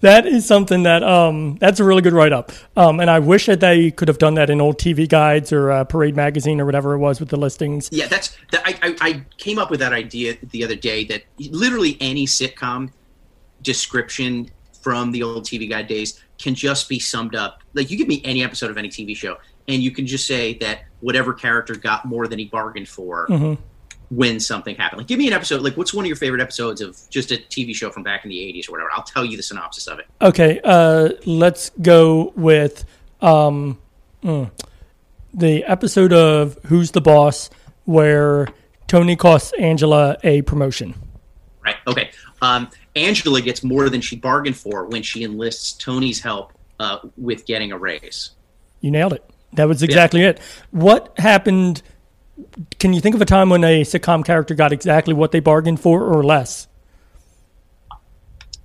That 0.00 0.26
is 0.26 0.46
something 0.46 0.82
that 0.84 1.02
um, 1.02 1.56
that's 1.56 1.80
a 1.80 1.84
really 1.84 2.02
good 2.02 2.12
write 2.12 2.32
up. 2.32 2.52
Um, 2.76 3.00
and 3.00 3.10
I 3.10 3.18
wish 3.18 3.46
that 3.46 3.60
they 3.60 3.90
could 3.90 4.08
have 4.08 4.18
done 4.18 4.34
that 4.34 4.50
in 4.50 4.60
old 4.60 4.78
TV 4.78 5.08
guides 5.08 5.52
or 5.52 5.70
uh, 5.70 5.84
Parade 5.84 6.16
magazine 6.16 6.60
or 6.60 6.66
whatever 6.66 6.94
it 6.94 6.98
was 6.98 7.20
with 7.20 7.28
the 7.28 7.36
listings. 7.36 7.88
Yeah, 7.92 8.06
that's 8.06 8.36
that. 8.52 8.62
I, 8.64 8.78
I, 8.82 8.96
I 9.00 9.24
came 9.38 9.58
up 9.58 9.70
with 9.70 9.80
that 9.80 9.92
idea 9.92 10.36
the 10.50 10.64
other 10.64 10.76
day 10.76 11.04
that 11.06 11.24
literally 11.38 11.96
any 12.00 12.26
sitcom 12.26 12.90
description 13.62 14.50
from 14.82 15.10
the 15.10 15.22
old 15.22 15.44
TV 15.44 15.68
guide 15.68 15.88
days 15.88 16.22
can 16.38 16.54
just 16.54 16.88
be 16.88 16.98
summed 16.98 17.34
up. 17.34 17.60
Like 17.74 17.90
you 17.90 17.96
give 17.96 18.08
me 18.08 18.20
any 18.24 18.44
episode 18.44 18.70
of 18.70 18.78
any 18.78 18.88
TV 18.88 19.16
show, 19.16 19.38
and 19.68 19.82
you 19.82 19.90
can 19.90 20.06
just 20.06 20.26
say 20.26 20.54
that 20.58 20.84
whatever 21.00 21.32
character 21.32 21.74
got 21.74 22.04
more 22.04 22.26
than 22.26 22.38
he 22.38 22.44
bargained 22.46 22.88
for 22.88 23.26
when 24.10 24.38
something 24.40 24.76
happened. 24.76 24.98
Like 24.98 25.06
give 25.08 25.18
me 25.18 25.26
an 25.26 25.32
episode. 25.32 25.62
Like 25.62 25.76
what's 25.76 25.92
one 25.92 26.04
of 26.04 26.08
your 26.08 26.16
favorite 26.16 26.40
episodes 26.40 26.80
of 26.80 26.98
just 27.10 27.32
a 27.32 27.36
TV 27.36 27.74
show 27.74 27.90
from 27.90 28.02
back 28.02 28.24
in 28.24 28.30
the 28.30 28.38
'80s 28.38 28.68
or 28.68 28.72
whatever? 28.72 28.90
I'll 28.92 29.02
tell 29.02 29.24
you 29.24 29.36
the 29.36 29.42
synopsis 29.42 29.86
of 29.86 29.98
it. 29.98 30.06
Okay, 30.20 30.60
uh, 30.62 31.10
let's 31.24 31.70
go 31.82 32.32
with 32.36 32.84
um, 33.20 33.78
mm, 34.22 34.50
the 35.34 35.64
episode 35.64 36.12
of 36.12 36.58
Who's 36.66 36.92
the 36.92 37.00
Boss 37.00 37.50
where 37.84 38.48
Tony 38.86 39.16
costs 39.16 39.52
Angela 39.58 40.16
a 40.22 40.42
promotion. 40.42 40.94
Right. 41.64 41.76
Okay. 41.86 42.10
Um, 42.42 42.70
Angela 42.94 43.40
gets 43.40 43.64
more 43.64 43.88
than 43.88 44.00
she 44.00 44.16
bargained 44.16 44.56
for 44.56 44.86
when 44.86 45.02
she 45.02 45.24
enlists 45.24 45.72
Tony's 45.72 46.20
help 46.20 46.52
uh, 46.78 46.98
with 47.16 47.46
getting 47.46 47.72
a 47.72 47.78
raise. 47.78 48.30
You 48.80 48.90
nailed 48.90 49.14
it. 49.14 49.28
That 49.54 49.68
was 49.68 49.82
exactly 49.82 50.22
it. 50.22 50.40
What 50.70 51.18
happened? 51.18 51.82
Can 52.78 52.92
you 52.92 53.00
think 53.00 53.14
of 53.14 53.22
a 53.22 53.24
time 53.26 53.48
when 53.50 53.64
a 53.64 53.82
sitcom 53.82 54.24
character 54.24 54.54
got 54.54 54.72
exactly 54.72 55.14
what 55.14 55.32
they 55.32 55.40
bargained 55.40 55.80
for 55.80 56.02
or 56.02 56.22
less? 56.22 56.68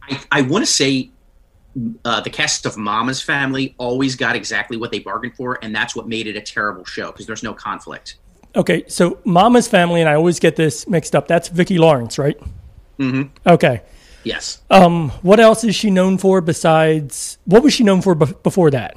I, 0.04 0.20
I 0.32 0.42
want 0.42 0.64
to 0.66 0.72
say 0.72 1.10
uh, 2.04 2.20
the 2.22 2.30
cast 2.30 2.66
of 2.66 2.78
Mama's 2.78 3.22
Family 3.22 3.76
always 3.78 4.16
got 4.16 4.36
exactly 4.36 4.76
what 4.78 4.92
they 4.92 5.00
bargained 5.00 5.36
for, 5.36 5.58
and 5.62 5.74
that's 5.74 5.96
what 5.96 6.08
made 6.08 6.28
it 6.28 6.36
a 6.36 6.42
terrible 6.42 6.84
show 6.86 7.12
because 7.12 7.26
there's 7.26 7.44
no 7.44 7.54
conflict. 7.54 8.16
Okay, 8.56 8.84
so 8.88 9.20
Mama's 9.24 9.68
Family, 9.68 10.02
and 10.02 10.10
I 10.10 10.16
always 10.16 10.40
get 10.40 10.58
this 10.58 10.88
mixed 10.88 11.16
up. 11.16 11.28
That's 11.28 11.48
Vicki 11.48 11.78
Lawrence, 11.78 12.18
right? 12.18 12.38
Mhm. 13.00 13.30
Okay. 13.48 13.82
Yes. 14.24 14.62
Um, 14.70 15.10
what 15.22 15.40
else 15.40 15.64
is 15.64 15.76
she 15.76 15.90
known 15.90 16.18
for 16.18 16.42
besides? 16.42 17.38
What 17.46 17.64
was 17.64 17.74
she 17.74 17.84
known 17.84 18.02
for 18.02 18.16
bef- 18.16 18.44
before 18.44 18.70
that? 18.72 18.96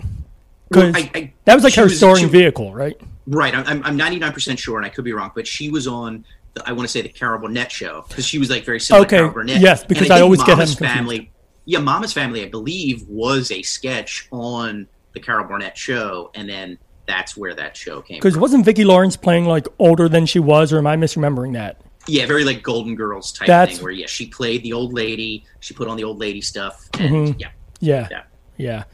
Because 0.68 0.94
I- 0.96 1.32
that 1.44 1.54
was 1.54 1.62
like 1.64 1.74
her 1.74 1.84
was- 1.84 1.96
starring 1.96 2.24
she- 2.24 2.30
vehicle, 2.30 2.74
right? 2.74 3.00
Right. 3.26 3.54
I'm, 3.54 3.82
I'm 3.84 3.98
99% 3.98 4.58
sure, 4.58 4.76
and 4.76 4.84
I 4.86 4.88
could 4.90 5.04
be 5.04 5.12
wrong, 5.12 5.32
but 5.34 5.46
she 5.46 5.70
was 5.70 5.86
on, 5.86 6.24
the, 6.54 6.62
I 6.68 6.72
want 6.72 6.82
to 6.86 6.92
say, 6.92 7.00
the 7.02 7.08
Carol 7.08 7.38
Burnett 7.40 7.72
show 7.72 8.04
because 8.08 8.26
she 8.26 8.38
was 8.38 8.50
like 8.50 8.64
very 8.64 8.78
similar 8.80 9.06
Okay, 9.06 9.16
to 9.16 9.20
Carol 9.22 9.32
Burnett. 9.34 9.60
yes, 9.60 9.84
because 9.84 10.10
I 10.10 10.16
think 10.16 10.24
always 10.24 10.40
get 10.42 10.52
Mama's 10.52 10.70
him 10.72 10.76
confused. 10.76 10.94
Family. 10.98 11.30
Yeah, 11.66 11.78
Mama's 11.78 12.12
Family, 12.12 12.42
I 12.44 12.48
believe, 12.48 13.06
was 13.08 13.50
a 13.50 13.62
sketch 13.62 14.28
on 14.30 14.86
the 15.12 15.20
Carol 15.20 15.46
Burnett 15.46 15.76
show, 15.78 16.30
and 16.34 16.48
then 16.48 16.78
that's 17.06 17.36
where 17.36 17.54
that 17.54 17.76
show 17.76 18.00
came 18.02 18.16
Because 18.18 18.36
wasn't 18.36 18.64
Vicki 18.64 18.84
Lawrence 18.84 19.16
playing 19.16 19.46
like 19.46 19.66
older 19.78 20.08
than 20.08 20.26
she 20.26 20.38
was, 20.40 20.72
or 20.72 20.78
am 20.78 20.86
I 20.86 20.96
misremembering 20.96 21.52
that? 21.54 21.80
Yeah, 22.06 22.26
very 22.26 22.44
like 22.44 22.62
Golden 22.62 22.94
Girls 22.94 23.32
type 23.32 23.46
That's- 23.46 23.76
thing, 23.78 23.84
where 23.84 23.92
yeah, 23.92 24.06
she 24.06 24.26
played 24.26 24.62
the 24.62 24.74
old 24.74 24.92
lady, 24.92 25.44
she 25.60 25.72
put 25.72 25.88
on 25.88 25.96
the 25.96 26.04
old 26.04 26.18
lady 26.18 26.42
stuff, 26.42 26.86
and 26.98 27.40
yeah, 27.40 27.48
Yeah, 27.80 28.08
yeah, 28.10 28.22
yeah. 28.58 28.84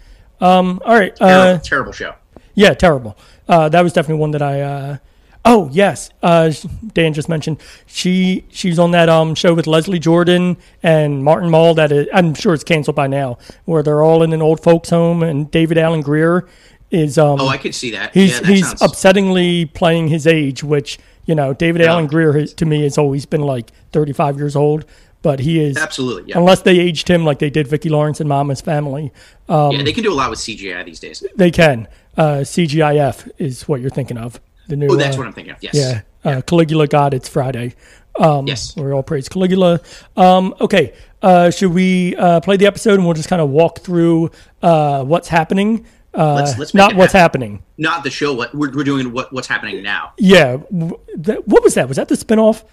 Um, 0.40 0.80
all 0.84 0.94
right. 0.94 1.14
terrible, 1.16 1.56
Uh, 1.56 1.58
terrible 1.58 1.92
show. 1.92 2.14
yeah, 2.54 2.72
terrible. 2.74 3.16
Uh, 3.50 3.68
that 3.68 3.82
was 3.82 3.92
definitely 3.92 4.20
one 4.20 4.30
that 4.30 4.42
I. 4.42 4.60
Uh, 4.60 4.96
oh 5.44 5.68
yes, 5.72 6.10
uh, 6.22 6.52
Dan 6.94 7.12
just 7.12 7.28
mentioned 7.28 7.60
she 7.84 8.44
she's 8.50 8.78
on 8.78 8.92
that 8.92 9.08
um 9.08 9.34
show 9.34 9.54
with 9.54 9.66
Leslie 9.66 9.98
Jordan 9.98 10.56
and 10.84 11.24
Martin 11.24 11.50
Mull. 11.50 11.74
That 11.74 11.90
is, 11.90 12.06
I'm 12.14 12.32
sure 12.34 12.54
it's 12.54 12.62
canceled 12.62 12.94
by 12.94 13.08
now, 13.08 13.38
where 13.64 13.82
they're 13.82 14.02
all 14.02 14.22
in 14.22 14.32
an 14.32 14.40
old 14.40 14.62
folks 14.62 14.90
home, 14.90 15.24
and 15.24 15.50
David 15.50 15.78
Alan 15.78 16.00
Grier 16.00 16.46
is 16.92 17.18
um 17.18 17.40
Oh, 17.40 17.48
I 17.48 17.56
could 17.56 17.74
see 17.74 17.90
that. 17.90 18.14
he's 18.14 18.34
yeah, 18.34 18.40
that 18.40 18.46
he's 18.46 18.66
sounds, 18.68 18.82
upsettingly 18.82 19.74
playing 19.74 20.06
his 20.06 20.28
age, 20.28 20.62
which 20.62 21.00
you 21.26 21.34
know 21.34 21.52
David 21.52 21.82
Alan 21.82 22.06
Grier 22.06 22.32
has, 22.34 22.54
to 22.54 22.64
me 22.64 22.84
has 22.84 22.98
always 22.98 23.26
been 23.26 23.42
like 23.42 23.72
35 23.90 24.36
years 24.38 24.54
old, 24.54 24.84
but 25.22 25.40
he 25.40 25.58
is 25.58 25.76
absolutely. 25.76 26.30
Yeah, 26.30 26.38
unless 26.38 26.62
they 26.62 26.78
aged 26.78 27.08
him 27.08 27.24
like 27.24 27.40
they 27.40 27.50
did 27.50 27.66
Vicki 27.66 27.88
Lawrence 27.88 28.20
and 28.20 28.28
Mama's 28.28 28.60
Family. 28.60 29.12
Um, 29.48 29.72
yeah, 29.72 29.82
they 29.82 29.92
can 29.92 30.04
do 30.04 30.12
a 30.12 30.14
lot 30.14 30.30
with 30.30 30.38
CGI 30.38 30.84
these 30.84 31.00
days. 31.00 31.24
They 31.34 31.50
can. 31.50 31.88
Uh, 32.16 32.38
CGIF 32.42 33.30
is 33.38 33.68
what 33.68 33.80
you're 33.80 33.90
thinking 33.90 34.18
of. 34.18 34.40
The 34.68 34.76
new. 34.76 34.88
Oh, 34.90 34.96
that's 34.96 35.16
uh, 35.16 35.18
what 35.18 35.26
I'm 35.26 35.32
thinking 35.32 35.52
of. 35.54 35.62
Yes. 35.62 35.74
Yeah. 35.74 36.00
Uh, 36.24 36.42
Caligula 36.42 36.86
God, 36.86 37.14
it's 37.14 37.28
Friday. 37.28 37.74
Um, 38.18 38.46
Yes. 38.46 38.76
We 38.76 38.90
all 38.92 39.02
praise 39.02 39.28
Caligula. 39.28 39.80
Um, 40.16 40.54
okay. 40.60 40.92
Uh, 41.22 41.50
should 41.50 41.72
we 41.72 42.16
uh, 42.16 42.40
play 42.40 42.56
the 42.56 42.66
episode 42.66 42.94
and 42.94 43.04
we'll 43.04 43.14
just 43.14 43.28
kind 43.28 43.40
of 43.42 43.50
walk 43.50 43.80
through 43.80 44.30
uh, 44.62 45.04
what's 45.04 45.28
happening? 45.28 45.86
Uh, 46.12 46.34
Let's- 46.34 46.58
let's 46.58 46.74
not 46.74 46.94
what's 46.96 47.12
happen. 47.12 47.42
happening. 47.42 47.62
Not 47.78 48.02
the 48.04 48.10
show. 48.10 48.34
What 48.34 48.52
we're, 48.54 48.72
we're 48.74 48.84
doing. 48.84 49.12
What 49.12 49.32
what's 49.32 49.46
happening 49.46 49.82
now? 49.82 50.12
Yeah. 50.18 50.56
that- 50.70 51.46
what 51.46 51.62
was 51.62 51.74
that? 51.74 51.86
Was 51.88 51.96
that 51.98 52.08
the 52.08 52.16
spinoff? 52.16 52.64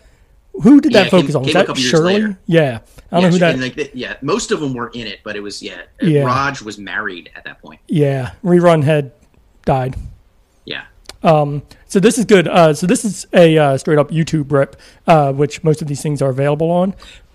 Who 0.63 0.81
did 0.81 0.91
Yeah, 0.91 1.03
that 1.03 1.11
came- 1.11 1.21
focus 1.21 1.35
on? 1.35 1.43
Was 1.43 1.53
came 1.53 1.65
that 1.67 1.77
Shirley? 1.77 2.35
Yeah. 2.47 2.79
I 3.11 3.21
don't 3.21 3.23
know 3.25 3.29
who 3.29 3.37
that. 3.39 3.59
like, 3.59 3.75
the- 3.75 3.91
yeah, 3.93 4.15
most 4.23 4.51
of 4.51 4.59
them 4.59 4.73
were 4.73 4.89
in 4.89 5.05
it, 5.07 5.19
but 5.23 5.35
it 5.35 5.41
was 5.41 5.61
yeah. 5.61 5.81
Yeah. 6.01 6.23
Raj 6.23 6.61
was 6.63 6.77
married 6.79 7.29
at 7.35 7.43
that 7.45 7.61
point. 7.61 7.79
yeah. 7.87 8.31
Rerun 8.43 8.83
had 8.83 9.11
died. 9.67 9.95
Yeah. 10.65 10.85
So 11.89 11.99
this 11.99 12.17
is 12.17 12.25
good. 12.25 12.47
Uh, 12.47 12.73
so 12.73 12.87
this 12.87 13.05
is 13.05 13.27
a 13.33 13.57
uh, 13.57 13.77
straight 13.77 13.97
up 13.99 14.09
YouTube 14.11 14.51
rip, 14.51 14.75
uh, 15.07 15.31
which 15.33 15.63
most 15.63 15.81
of 15.81 15.87
these 15.87 16.01
things 16.01 16.21
are 16.21 16.29
available 16.29 16.69
on. 16.71 16.93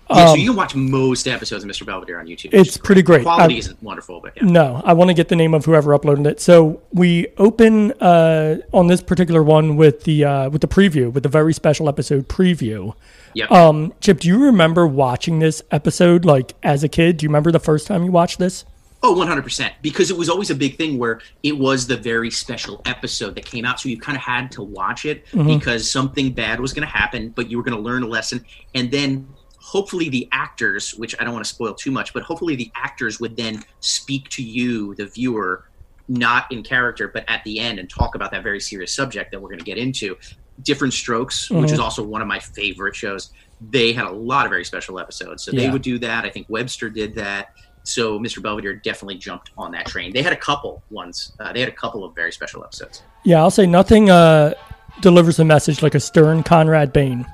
Yeah, 0.09 0.27
so 0.27 0.35
you 0.35 0.49
can 0.49 0.57
watch 0.57 0.75
most 0.75 1.27
episodes 1.27 1.63
of 1.63 1.69
Mr. 1.69 1.85
Belvedere 1.85 2.19
on 2.19 2.27
YouTube. 2.27 2.53
Um, 2.53 2.59
It's 2.59 2.77
pretty 2.77 3.01
great. 3.01 3.23
Quality 3.23 3.55
I- 3.55 3.57
isn't 3.57 3.81
wonderful, 3.81 4.19
but 4.19 4.33
yeah. 4.35 4.43
No, 4.45 4.81
I 4.85 4.93
want 4.93 5.09
to 5.09 5.13
get 5.13 5.29
the 5.29 5.35
name 5.35 5.53
of 5.55 5.65
whoever 5.65 5.97
uploaded 5.97 6.27
it. 6.27 6.39
So 6.39 6.81
we 6.91 7.27
open 7.37 7.93
uh, 7.93 8.57
on 8.73 8.87
this 8.87 9.01
particular 9.01 9.41
one 9.41 9.75
with 9.75 10.03
the 10.03 10.25
uh, 10.25 10.49
with 10.49 10.61
the 10.61 10.67
preview, 10.67 11.11
with 11.11 11.23
the 11.23 11.29
very 11.29 11.53
special 11.53 11.87
episode 11.89 12.27
preview. 12.27 12.93
Yep. 13.33 13.51
Um, 13.51 13.93
Chip, 14.01 14.19
do 14.19 14.27
you 14.27 14.43
remember 14.45 14.85
watching 14.85 15.39
this 15.39 15.63
episode 15.71 16.25
like 16.25 16.53
as 16.61 16.83
a 16.83 16.89
kid? 16.89 17.17
Do 17.17 17.23
you 17.23 17.29
remember 17.29 17.51
the 17.51 17.59
first 17.59 17.87
time 17.87 18.03
you 18.03 18.11
watched 18.11 18.37
this? 18.39 18.65
Oh, 19.05 19.13
100%. 19.15 19.69
Because 19.81 20.09
it 20.09 20.15
was 20.17 20.29
always 20.29 20.49
a 20.49 20.55
big 20.55 20.77
thing 20.77 20.97
where 20.97 21.19
it 21.43 21.57
was 21.57 21.85
the 21.87 21.97
very 21.97 22.31
special 22.31 22.81
episode 22.85 23.35
that 23.35 23.45
came 23.45 23.65
out. 23.65 23.79
So 23.79 23.89
you 23.89 23.99
kind 23.99 24.15
of 24.15 24.21
had 24.23 24.49
to 24.53 24.63
watch 24.63 25.05
it 25.05 25.25
Mm-hmm. 25.27 25.47
because 25.59 25.91
something 25.91 26.31
bad 26.31 26.59
was 26.61 26.71
going 26.73 26.87
to 26.87 26.93
happen, 26.93 27.29
but 27.29 27.49
you 27.51 27.57
were 27.57 27.63
going 27.63 27.75
to 27.75 27.83
learn 27.83 28.03
a 28.03 28.07
lesson. 28.07 28.45
And 28.73 28.89
then 28.89 29.27
hopefully 29.59 30.07
the 30.09 30.27
actors, 30.31 30.91
which 30.95 31.15
I 31.19 31.23
don't 31.25 31.33
want 31.33 31.45
to 31.45 31.53
spoil 31.53 31.73
too 31.73 31.91
much, 31.91 32.13
but 32.13 32.23
hopefully 32.23 32.55
the 32.55 32.71
actors 32.75 33.19
would 33.19 33.35
then 33.35 33.63
speak 33.81 34.29
to 34.29 34.43
you, 34.43 34.95
the 34.95 35.07
viewer, 35.07 35.65
not 36.07 36.49
in 36.51 36.63
character, 36.63 37.07
but 37.09 37.25
at 37.27 37.43
the 37.43 37.59
end 37.59 37.79
and 37.79 37.89
talk 37.89 38.15
about 38.15 38.31
that 38.31 38.43
very 38.43 38.59
serious 38.61 38.93
subject 38.93 39.31
that 39.31 39.41
we're 39.41 39.49
going 39.49 39.59
to 39.59 39.65
get 39.65 39.77
into. 39.77 40.17
Diff'rent 40.61 40.93
Strokes, 40.93 41.49
which 41.49 41.57
Mm-hmm. 41.65 41.73
is 41.73 41.79
also 41.79 42.03
one 42.03 42.21
of 42.21 42.27
my 42.27 42.39
favorite 42.39 42.95
shows. 42.95 43.31
They 43.71 43.91
had 43.93 44.05
a 44.05 44.11
lot 44.11 44.45
of 44.45 44.49
very 44.51 44.63
special 44.65 44.99
episodes. 44.99 45.43
So 45.43 45.51
they 45.51 45.69
would 45.69 45.81
do 45.81 45.97
that. 45.99 46.25
I 46.25 46.29
think 46.29 46.47
Webster 46.49 46.89
did 46.89 47.15
that. 47.15 47.53
So 47.83 48.17
Mr. 48.19 48.41
Belvedere 48.41 48.75
definitely 48.75 49.17
jumped 49.17 49.51
on 49.57 49.71
that 49.73 49.85
train. 49.87 50.13
They 50.13 50.21
had 50.21 50.33
a 50.33 50.37
couple 50.37 50.81
ones. 50.89 51.33
Uh, 51.39 51.51
they 51.51 51.59
had 51.59 51.69
a 51.69 51.73
couple 51.73 52.03
of 52.05 52.15
very 52.15 52.31
special 52.31 52.63
episodes. 52.63 53.03
Yeah, 53.23 53.39
I'll 53.39 53.51
say 53.51 53.65
nothing 53.65 54.09
uh, 54.09 54.53
delivers 55.01 55.39
a 55.39 55.45
message 55.45 55.81
like 55.81 55.95
a 55.95 55.99
stern 55.99 56.43
Conrad 56.43 56.93
Bain. 56.93 57.25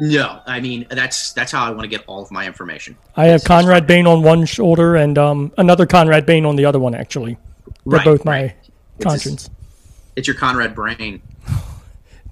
No, 0.00 0.40
I 0.46 0.60
mean 0.60 0.86
that's 0.90 1.32
that's 1.32 1.50
how 1.50 1.64
I 1.64 1.70
want 1.70 1.82
to 1.82 1.88
get 1.88 2.04
all 2.06 2.22
of 2.22 2.30
my 2.30 2.46
information. 2.46 2.96
I 3.16 3.26
have 3.26 3.42
Conrad 3.42 3.86
Bain 3.86 4.06
on 4.06 4.22
one 4.22 4.44
shoulder 4.44 4.94
and 4.94 5.18
um, 5.18 5.52
another 5.58 5.86
Conrad 5.86 6.24
Bain 6.24 6.44
on 6.46 6.54
the 6.54 6.64
other 6.64 6.78
one. 6.78 6.94
Actually, 6.94 7.36
they're 7.84 7.98
Right, 7.98 8.04
both 8.04 8.24
my 8.24 8.42
right. 8.42 8.56
It's 8.96 9.04
conscience. 9.04 9.50
It's 10.14 10.28
your 10.28 10.36
Conrad 10.36 10.74
brain. 10.74 11.22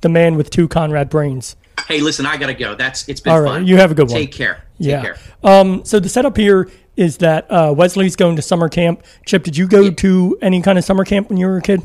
The 0.02 0.10
man 0.10 0.36
with 0.36 0.50
two 0.50 0.68
Conrad 0.68 1.08
brains. 1.08 1.56
Hey, 1.88 2.00
listen, 2.00 2.26
I 2.26 2.36
gotta 2.36 2.52
go. 2.54 2.74
That's 2.74 3.08
it's 3.08 3.20
been 3.20 3.32
All 3.32 3.40
right, 3.40 3.54
fun. 3.54 3.66
you 3.66 3.78
have 3.78 3.90
a 3.90 3.94
good 3.94 4.08
one. 4.08 4.20
Take 4.20 4.30
care. 4.30 4.62
Take 4.78 4.88
yeah. 4.88 5.00
care. 5.00 5.16
Um, 5.42 5.84
so 5.86 5.98
the 5.98 6.08
setup 6.10 6.36
here, 6.36 6.70
is 6.96 7.18
that 7.18 7.50
uh, 7.50 7.74
Wesley's 7.76 8.16
going 8.16 8.36
to 8.36 8.42
summer 8.42 8.68
camp. 8.68 9.02
Chip, 9.24 9.44
did 9.44 9.56
you 9.56 9.66
go 9.68 9.90
to 9.90 10.38
any 10.42 10.62
kind 10.62 10.78
of 10.78 10.84
summer 10.84 11.04
camp 11.04 11.28
when 11.28 11.38
you 11.38 11.46
were 11.46 11.58
a 11.58 11.62
kid? 11.62 11.82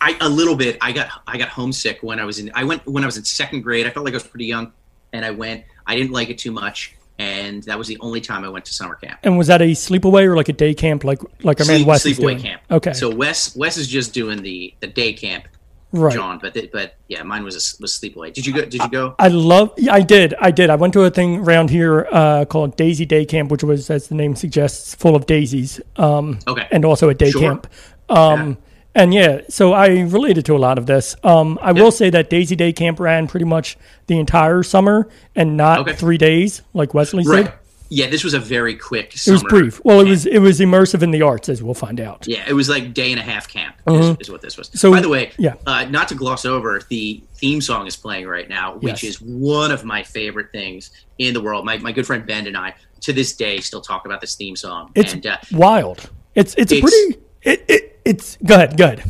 I 0.00 0.16
a 0.20 0.28
little 0.28 0.56
bit. 0.56 0.78
I 0.80 0.92
got 0.92 1.08
I 1.26 1.36
got 1.38 1.48
homesick 1.48 1.98
when 2.02 2.18
I 2.18 2.24
was 2.24 2.38
in. 2.38 2.50
I 2.54 2.64
went 2.64 2.86
when 2.86 3.02
I 3.02 3.06
was 3.06 3.16
in 3.16 3.24
second 3.24 3.60
grade. 3.62 3.86
I 3.86 3.90
felt 3.90 4.04
like 4.04 4.14
I 4.14 4.16
was 4.16 4.22
pretty 4.26 4.46
young, 4.46 4.72
and 5.12 5.24
I 5.24 5.30
went. 5.30 5.64
I 5.86 5.94
didn't 5.96 6.12
like 6.12 6.30
it 6.30 6.38
too 6.38 6.52
much, 6.52 6.96
and 7.18 7.62
that 7.64 7.76
was 7.76 7.86
the 7.86 7.98
only 8.00 8.20
time 8.22 8.42
I 8.44 8.48
went 8.48 8.64
to 8.64 8.72
summer 8.72 8.94
camp. 8.94 9.20
And 9.22 9.36
was 9.36 9.48
that 9.48 9.60
a 9.60 9.72
sleepaway 9.72 10.24
or 10.24 10.36
like 10.36 10.48
a 10.48 10.54
day 10.54 10.72
camp, 10.72 11.04
like 11.04 11.20
like 11.42 11.60
our 11.60 11.66
man 11.66 11.84
Sleep, 11.84 11.88
is 12.12 12.18
sleepaway 12.18 12.20
doing? 12.22 12.40
camp. 12.40 12.62
Okay, 12.70 12.92
So 12.94 13.14
Wes 13.14 13.54
Wes 13.56 13.76
is 13.76 13.88
just 13.88 14.14
doing 14.14 14.42
the 14.42 14.72
the 14.80 14.86
day 14.86 15.12
camp, 15.12 15.44
right. 15.92 16.14
John. 16.14 16.38
But 16.40 16.56
but 16.72 16.94
yeah, 17.08 17.22
mine 17.22 17.42
was 17.44 17.54
a, 17.56 17.82
was 17.82 17.92
sleepaway. 17.98 18.32
Did 18.32 18.46
you 18.46 18.52
go? 18.52 18.62
Did 18.62 18.74
you 18.82 18.88
go? 18.90 19.14
I 19.18 19.28
love. 19.28 19.72
Yeah, 19.76 19.94
I 19.94 20.00
did. 20.02 20.34
I 20.40 20.50
did. 20.50 20.70
I 20.70 20.76
went 20.76 20.92
to 20.94 21.02
a 21.02 21.10
thing 21.10 21.38
around 21.38 21.70
here 21.70 22.06
uh, 22.12 22.44
called 22.44 22.76
Daisy 22.76 23.06
Day 23.06 23.24
Camp, 23.24 23.50
which 23.50 23.62
was, 23.64 23.90
as 23.90 24.08
the 24.08 24.14
name 24.14 24.34
suggests, 24.36 24.94
full 24.94 25.16
of 25.16 25.26
daisies. 25.26 25.80
Um, 25.96 26.38
Okay. 26.46 26.66
and 26.70 26.84
also 26.84 27.08
a 27.08 27.14
day 27.14 27.30
Sure. 27.30 27.40
camp. 27.40 27.66
Um, 28.08 28.56
And 28.92 29.14
yeah, 29.14 29.42
so 29.48 29.72
I 29.72 30.00
related 30.00 30.44
to 30.46 30.56
a 30.56 30.58
lot 30.58 30.76
of 30.76 30.86
this. 30.86 31.14
Um, 31.22 31.60
I 31.62 31.70
will 31.70 31.92
say 31.92 32.10
that 32.10 32.28
Daisy 32.28 32.56
Day 32.56 32.72
Camp 32.72 32.98
ran 32.98 33.28
pretty 33.28 33.46
much 33.46 33.78
the 34.08 34.18
entire 34.18 34.64
summer 34.64 35.08
and 35.36 35.56
not 35.56 35.78
Okay. 35.80 35.92
three 35.92 36.18
days 36.18 36.62
like 36.74 36.92
Wesley 36.92 37.22
Right. 37.24 37.44
did. 37.44 37.52
Yeah, 37.92 38.08
this 38.08 38.22
was 38.22 38.34
a 38.34 38.38
very 38.38 38.76
quick. 38.76 39.14
It 39.14 39.30
was 39.32 39.42
brief. 39.42 39.80
Well, 39.84 39.98
it 40.00 40.08
was 40.08 40.24
it 40.24 40.38
was 40.38 40.60
immersive 40.60 41.02
in 41.02 41.10
the 41.10 41.22
arts, 41.22 41.48
as 41.48 41.60
we'll 41.60 41.74
find 41.74 42.00
out. 42.00 42.24
Yeah, 42.28 42.44
it 42.48 42.52
was 42.52 42.68
like 42.68 42.94
day 42.94 43.10
and 43.10 43.18
a 43.18 43.22
half 43.24 43.48
camp 43.48 43.74
is, 43.88 44.16
is 44.20 44.30
what 44.30 44.40
this 44.42 44.56
was. 44.56 44.70
So- 44.74 44.92
by 44.92 45.00
the 45.00 45.08
way, 45.08 45.32
yeah. 45.38 45.54
uh, 45.66 45.84
not 45.86 46.06
to 46.08 46.14
gloss 46.14 46.44
over, 46.44 46.80
the 46.88 47.20
theme 47.34 47.60
song 47.60 47.88
is 47.88 47.96
playing 47.96 48.28
right 48.28 48.48
now, 48.48 48.76
which 48.76 49.02
Yes. 49.02 49.14
is 49.16 49.20
one 49.20 49.72
of 49.72 49.84
my 49.84 50.04
favorite 50.04 50.52
things 50.52 50.92
in 51.18 51.34
the 51.34 51.40
world. 51.40 51.64
My, 51.64 51.78
my 51.78 51.90
good 51.90 52.06
friend 52.06 52.24
Ben 52.24 52.46
and 52.46 52.56
I, 52.56 52.74
to 53.00 53.12
this 53.12 53.34
day, 53.34 53.58
still 53.58 53.80
talk 53.80 54.06
about 54.06 54.20
this 54.20 54.36
theme 54.36 54.54
song. 54.54 54.92
It's 54.94 55.12
and 55.12 55.26
uh, 55.26 55.38
wild. 55.52 56.08
It's 56.36 56.54
it's, 56.54 56.70
a 56.70 56.76
It's- 56.76 56.90
pretty. 56.90 57.20
It, 57.42 57.64
it 57.68 58.00
it's 58.04 58.38
go 58.46 58.54
ahead. 58.54 58.76
Go 58.76 58.84
ahead. 58.84 59.02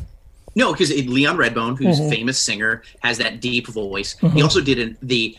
no, 0.56 0.72
because 0.72 0.90
Leon 0.90 1.36
Redbone, 1.36 1.76
who's 1.76 1.98
Mm-hmm. 2.00 2.06
a 2.12 2.16
famous 2.16 2.38
singer, 2.38 2.82
has 3.00 3.18
that 3.18 3.40
deep 3.42 3.66
voice. 3.66 4.16
He 4.32 4.40
also 4.40 4.62
did 4.62 4.78
an, 4.78 4.96
the. 5.02 5.36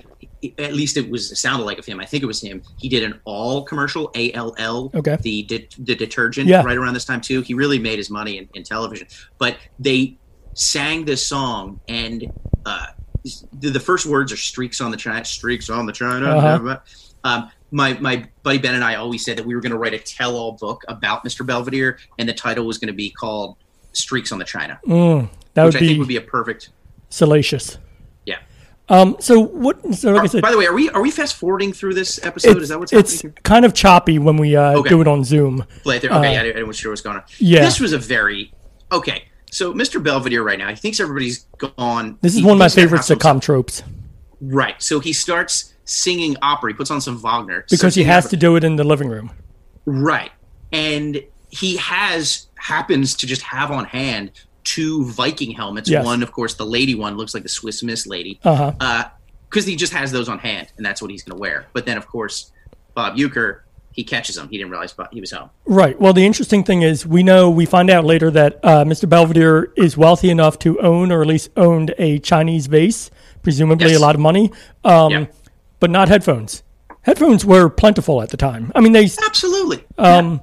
At 0.57 0.73
least 0.73 0.97
it 0.97 1.09
was 1.09 1.31
it 1.31 1.35
sounded 1.35 1.65
like 1.65 1.77
of 1.77 1.85
him. 1.85 1.99
I 1.99 2.05
think 2.05 2.23
it 2.23 2.25
was 2.25 2.41
him. 2.41 2.63
He 2.77 2.89
did 2.89 3.03
an 3.03 3.19
all 3.25 3.63
commercial, 3.63 4.09
A 4.15 4.31
L 4.33 4.55
L, 4.57 4.89
Okay. 4.95 5.17
the 5.21 5.43
de- 5.43 5.67
the 5.79 5.95
detergent, 5.95 6.47
Yeah. 6.47 6.63
right 6.63 6.77
around 6.77 6.93
this 6.95 7.05
time 7.05 7.21
too. 7.21 7.41
He 7.41 7.53
really 7.53 7.77
made 7.79 7.97
his 7.97 8.09
money 8.09 8.37
in, 8.39 8.49
in 8.55 8.63
television. 8.63 9.07
But 9.37 9.57
they 9.79 10.17
sang 10.55 11.05
this 11.05 11.25
song, 11.25 11.79
and 11.87 12.31
uh, 12.65 12.87
the, 13.53 13.69
the 13.69 13.79
first 13.79 14.05
words 14.07 14.31
are 14.31 14.37
"streaks 14.37 14.81
on 14.81 14.89
the 14.91 14.97
China, 14.97 15.23
streaks 15.25 15.69
on 15.69 15.85
the 15.85 15.93
China." 15.93 16.25
Uh-huh. 16.35 16.77
Um, 17.23 17.51
my 17.69 17.93
my 17.99 18.27
buddy 18.41 18.57
Ben 18.57 18.73
and 18.73 18.83
I 18.83 18.95
always 18.95 19.23
said 19.23 19.37
that 19.37 19.45
we 19.45 19.53
were 19.53 19.61
going 19.61 19.71
to 19.71 19.77
write 19.77 19.93
a 19.93 19.99
tell-all 19.99 20.53
book 20.53 20.83
about 20.87 21.23
Mr. 21.23 21.45
Belvedere, 21.45 21.99
and 22.17 22.27
the 22.27 22.33
title 22.33 22.65
was 22.65 22.79
going 22.79 22.87
to 22.87 22.93
be 22.93 23.11
called 23.11 23.57
"Streaks 23.93 24.31
on 24.31 24.39
the 24.39 24.45
China," 24.45 24.79
That 24.87 25.65
which 25.65 25.75
would 25.75 25.75
I 25.75 25.79
be, 25.79 25.87
think 25.87 25.99
would 25.99 26.07
be 26.07 26.17
a 26.17 26.21
perfect. 26.21 26.69
salacious. 27.09 27.77
Yeah. 28.91 28.97
Um. 28.99 29.15
So 29.19 29.39
what? 29.39 29.95
So 29.95 30.11
like 30.11 30.23
I 30.23 30.27
said, 30.27 30.41
By 30.41 30.51
the 30.51 30.57
way, 30.57 30.65
are 30.67 30.73
we 30.73 30.89
are 30.89 31.01
we 31.01 31.11
fast 31.11 31.35
forwarding 31.35 31.73
through 31.73 31.93
this 31.93 32.19
episode? 32.25 32.51
it's, 32.57 32.63
Is 32.63 32.69
that 32.69 32.79
what's 32.79 32.93
it's 32.93 33.13
happening? 33.15 33.33
here? 33.33 33.41
kind 33.43 33.65
of 33.65 33.73
choppy 33.73 34.19
when 34.19 34.37
we 34.37 34.55
uh, 34.55 34.73
Okay. 34.79 34.89
do 34.89 35.01
it 35.01 35.07
on 35.07 35.23
Zoom. 35.23 35.65
Play 35.83 35.99
there. 35.99 36.11
Okay, 36.11 36.37
I, 36.37 36.59
I 36.59 36.63
wasn't 36.63 36.75
sure 36.77 36.91
what's 36.91 37.01
going 37.01 37.17
on. 37.17 37.23
Uh, 37.23 37.27
yeah. 37.39 37.61
This 37.61 37.79
was 37.79 37.93
a 37.93 37.97
very 37.97 38.53
okay. 38.91 39.23
So 39.51 39.73
Mr. 39.73 40.01
Belvedere 40.01 40.43
right 40.43 40.57
now, 40.57 40.69
he 40.69 40.75
thinks 40.75 40.99
everybody's 41.01 41.45
gone. 41.57 42.17
This 42.21 42.33
is 42.33 42.39
he 42.39 42.45
one 42.45 42.53
of 42.53 42.59
my 42.59 42.69
favorite 42.69 43.01
sitcom 43.01 43.41
tropes 43.41 43.83
Right. 44.39 44.81
So 44.81 44.99
he 44.99 45.13
starts 45.13 45.73
singing 45.85 46.35
opera. 46.41 46.71
He 46.71 46.77
puts 46.77 46.89
on 46.89 46.99
some 47.01 47.17
Wagner 47.17 47.65
because 47.69 47.95
he 47.95 48.03
has 48.05 48.25
opera. 48.25 48.29
to 48.31 48.37
do 48.37 48.55
it 48.55 48.63
in 48.63 48.75
the 48.77 48.83
living 48.83 49.07
room. 49.09 49.31
Right. 49.85 50.31
And 50.71 51.21
he 51.49 51.75
has 51.77 52.47
happens 52.55 53.13
to 53.15 53.27
just 53.27 53.41
have 53.41 53.71
on 53.71 53.85
hand 53.85 54.31
two 54.63 55.05
Viking 55.05 55.51
helmets. 55.51 55.89
Yes. 55.89 56.05
One, 56.05 56.21
of 56.23 56.31
course, 56.31 56.53
the 56.55 56.65
lady 56.65 56.95
one 56.95 57.17
looks 57.17 57.33
like 57.33 57.43
the 57.43 57.49
Swiss 57.49 57.83
Miss 57.83 58.05
lady. 58.07 58.39
Uh-huh. 58.43 58.73
Uh 58.79 59.03
because 59.49 59.65
he 59.65 59.75
just 59.75 59.91
has 59.91 60.13
those 60.13 60.29
on 60.29 60.39
hand, 60.39 60.71
and 60.77 60.85
that's 60.85 61.01
what 61.01 61.11
he's 61.11 61.23
going 61.23 61.35
to 61.35 61.41
wear. 61.41 61.67
But 61.73 61.85
then, 61.85 61.97
of 61.97 62.07
course, 62.07 62.53
Bob 62.93 63.17
Uecker, 63.17 63.59
he 63.91 64.01
catches 64.05 64.37
him. 64.37 64.47
He 64.47 64.57
didn't 64.57 64.71
realize 64.71 64.95
he 65.11 65.19
was 65.19 65.31
home. 65.31 65.49
Right. 65.65 65.99
Well, 65.99 66.13
the 66.13 66.25
interesting 66.25 66.63
thing 66.63 66.83
is, 66.83 67.05
we 67.05 67.21
know 67.21 67.49
we 67.49 67.65
find 67.65 67.89
out 67.89 68.05
later 68.05 68.31
that 68.31 68.61
uh, 68.63 68.85
Mr. 68.85 69.09
Belvedere 69.09 69.73
is 69.75 69.97
wealthy 69.97 70.29
enough 70.29 70.57
to 70.59 70.79
own, 70.79 71.11
or 71.11 71.21
at 71.21 71.27
least 71.27 71.49
owned, 71.57 71.93
a 71.97 72.19
Chinese 72.19 72.67
vase, 72.67 73.11
presumably 73.43 73.87
Yes. 73.89 73.97
a 73.97 74.01
lot 74.01 74.15
of 74.15 74.21
money, 74.21 74.53
um, 74.85 75.11
Yeah. 75.11 75.25
but 75.81 75.89
not 75.89 76.07
headphones. 76.07 76.63
Headphones 77.01 77.43
were 77.43 77.67
plentiful 77.67 78.21
at 78.21 78.29
the 78.29 78.37
time. 78.37 78.71
I 78.73 78.79
mean, 78.79 78.93
they. 78.93 79.09
Absolutely. 79.25 79.83
Um, 79.97 80.39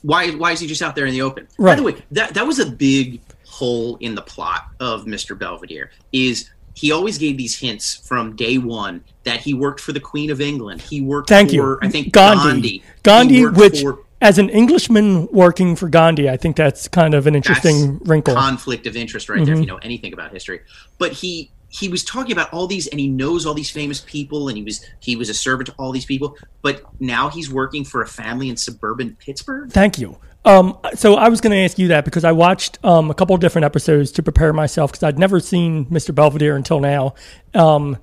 Why? 0.00 0.30
Why 0.30 0.52
is 0.52 0.60
he 0.60 0.66
just 0.66 0.80
out 0.80 0.94
there 0.96 1.04
in 1.04 1.12
the 1.12 1.20
open? 1.20 1.46
By 1.58 1.64
Right. 1.64 1.76
the 1.76 1.82
way, 1.82 1.96
that 2.12 2.32
that 2.32 2.46
was 2.46 2.58
a 2.58 2.64
big 2.64 3.20
hole 3.56 3.96
in 4.00 4.14
the 4.14 4.22
plot 4.22 4.68
of 4.80 5.04
Mr. 5.06 5.38
Belvedere. 5.38 5.90
Is 6.12 6.50
he 6.74 6.92
always 6.92 7.16
gave 7.16 7.38
these 7.38 7.58
hints 7.58 7.96
from 8.06 8.36
day 8.36 8.58
one 8.58 9.02
that 9.24 9.40
he 9.40 9.54
worked 9.54 9.80
for 9.80 9.92
the 9.92 10.00
Queen 10.00 10.30
of 10.30 10.42
England. 10.42 10.82
He 10.82 11.00
worked 11.00 11.30
Thank 11.30 11.50
for 11.50 11.54
you. 11.54 11.78
I 11.80 11.88
think 11.88 12.12
Gandhi. 12.12 12.82
Gandhi. 13.02 13.42
Gandhi, 13.42 13.46
which, 13.46 13.80
for- 13.80 14.00
as 14.20 14.38
an 14.38 14.50
Englishman 14.50 15.26
working 15.32 15.74
for 15.74 15.88
Gandhi, 15.88 16.28
I 16.28 16.36
think 16.36 16.56
that's 16.56 16.86
kind 16.86 17.14
of 17.14 17.26
an 17.26 17.34
interesting 17.34 17.98
wrinkle. 18.04 18.34
Mm-hmm. 18.34 18.46
conflict 18.46 18.86
of 18.86 18.94
interest 18.94 19.30
right 19.30 19.42
there 19.44 19.54
if 19.54 19.60
you 19.60 19.66
know 19.66 19.78
anything 19.78 20.12
about 20.12 20.32
history 20.32 20.60
but 20.98 21.12
he 21.12 21.50
he 21.68 21.88
was 21.88 22.04
talking 22.04 22.32
about 22.32 22.52
all 22.52 22.66
these 22.66 22.86
and 22.88 22.98
he 23.00 23.08
knows 23.08 23.44
all 23.46 23.54
these 23.54 23.70
famous 23.70 24.00
people 24.00 24.48
and 24.48 24.56
he 24.56 24.64
was 24.64 24.84
he 25.00 25.16
was 25.16 25.28
a 25.28 25.34
servant 25.34 25.66
to 25.68 25.74
all 25.78 25.92
these 25.92 26.04
people 26.06 26.36
but 26.62 26.82
now 27.00 27.28
he's 27.28 27.50
working 27.50 27.84
for 27.84 28.02
a 28.02 28.06
family 28.06 28.48
in 28.48 28.56
suburban 28.56 29.16
pittsburgh 29.18 29.70
Thank 29.70 29.98
you. 29.98 30.18
Um, 30.46 30.78
so 30.94 31.16
I 31.16 31.28
was 31.28 31.40
going 31.40 31.50
to 31.50 31.58
ask 31.58 31.78
you 31.78 31.88
that 31.88 32.04
because 32.04 32.24
I 32.24 32.32
watched 32.32 32.78
um, 32.84 33.10
a 33.10 33.14
couple 33.14 33.34
of 33.34 33.40
different 33.40 33.64
episodes 33.64 34.12
to 34.12 34.22
prepare 34.22 34.52
myself 34.52 34.92
because 34.92 35.02
I'd 35.02 35.18
never 35.18 35.40
seen 35.40 35.86
Mr. 35.86 36.14
Belvedere 36.14 36.54
until 36.56 36.80
now. 36.80 37.14
Um, 37.52 37.98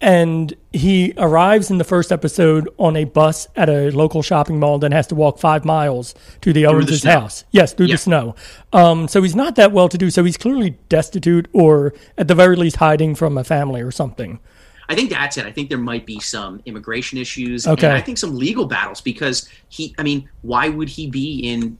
and 0.00 0.52
he 0.72 1.14
arrives 1.16 1.70
in 1.70 1.78
the 1.78 1.84
first 1.84 2.10
episode 2.12 2.68
on 2.78 2.96
a 2.96 3.04
bus 3.04 3.46
at 3.56 3.70
a 3.70 3.90
local 3.90 4.22
shopping 4.22 4.58
mall, 4.58 4.78
then 4.78 4.92
has 4.92 5.06
to 5.06 5.14
walk 5.14 5.38
five 5.38 5.64
miles 5.64 6.14
to 6.42 6.52
the 6.52 6.66
Owens' 6.66 7.04
house. 7.04 7.44
Yes, 7.52 7.72
through 7.72 7.86
Yeah. 7.86 7.94
the 7.94 7.98
snow. 7.98 8.34
Um, 8.72 9.06
so 9.08 9.22
he's 9.22 9.36
not 9.36 9.54
that 9.54 9.72
well 9.72 9.88
to 9.88 9.96
do. 9.96 10.10
So 10.10 10.24
he's 10.24 10.36
clearly 10.36 10.76
destitute 10.88 11.48
or 11.54 11.94
at 12.18 12.26
the 12.28 12.34
very 12.34 12.56
least 12.56 12.76
hiding 12.76 13.14
from 13.14 13.38
a 13.38 13.44
family 13.44 13.80
or 13.80 13.90
something. 13.92 14.40
i 14.86 14.94
think 14.94 15.08
that's 15.08 15.38
it 15.38 15.46
i 15.46 15.50
think 15.50 15.70
there 15.70 15.78
might 15.78 16.04
be 16.04 16.20
some 16.20 16.60
immigration 16.66 17.16
issues 17.16 17.66
Okay. 17.66 17.86
and 17.86 17.96
i 17.96 18.02
think 18.02 18.18
some 18.18 18.36
legal 18.36 18.66
battles 18.66 19.00
because 19.00 19.48
he 19.70 19.94
i 19.96 20.02
mean 20.02 20.28
why 20.42 20.68
would 20.68 20.90
he 20.90 21.06
be 21.08 21.38
in 21.38 21.78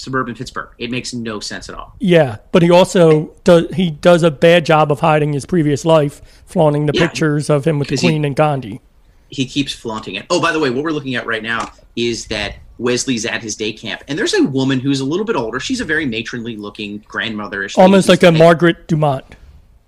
suburban 0.00 0.34
pittsburgh 0.34 0.68
it 0.78 0.90
makes 0.90 1.12
no 1.12 1.38
sense 1.40 1.68
at 1.68 1.74
all 1.74 1.94
Yeah, 2.00 2.38
but 2.52 2.62
he 2.62 2.70
also 2.70 3.32
does 3.44 3.66
he 3.74 3.90
does 3.90 4.22
a 4.22 4.30
bad 4.30 4.64
job 4.66 4.90
of 4.90 5.00
hiding 5.00 5.32
his 5.32 5.46
previous 5.46 5.84
life, 5.84 6.20
flaunting 6.46 6.86
the 6.86 6.92
Yeah. 6.94 7.06
pictures 7.06 7.48
of 7.50 7.64
him 7.66 7.78
with 7.78 7.88
the 7.88 7.96
'Cause 7.96 8.00
he- 8.02 8.08
Queen 8.08 8.24
and 8.24 8.34
Gandhi. 8.34 8.80
he 9.28 9.46
keeps 9.46 9.72
flaunting 9.72 10.16
it. 10.16 10.26
Oh, 10.30 10.40
by 10.40 10.52
the 10.52 10.58
way, 10.58 10.70
what 10.70 10.82
we're 10.82 10.90
looking 10.92 11.14
at 11.14 11.26
right 11.26 11.42
now 11.42 11.70
is 11.94 12.26
that 12.26 12.56
Wesley's 12.78 13.26
at 13.26 13.42
his 13.42 13.54
day 13.56 13.72
camp, 13.72 14.02
and 14.08 14.18
there's 14.18 14.32
a 14.34 14.42
woman 14.42 14.80
who's 14.80 15.00
a 15.00 15.04
little 15.04 15.26
bit 15.26 15.36
older. 15.36 15.60
She's 15.60 15.80
a 15.80 15.84
very 15.84 16.06
matronly 16.06 16.56
looking 16.56 17.00
grandmotherish. 17.00 17.76
Almost 17.78 18.08
like 18.08 18.22
a 18.22 18.32
Margaret 18.32 18.88
Dumont. 18.88 19.24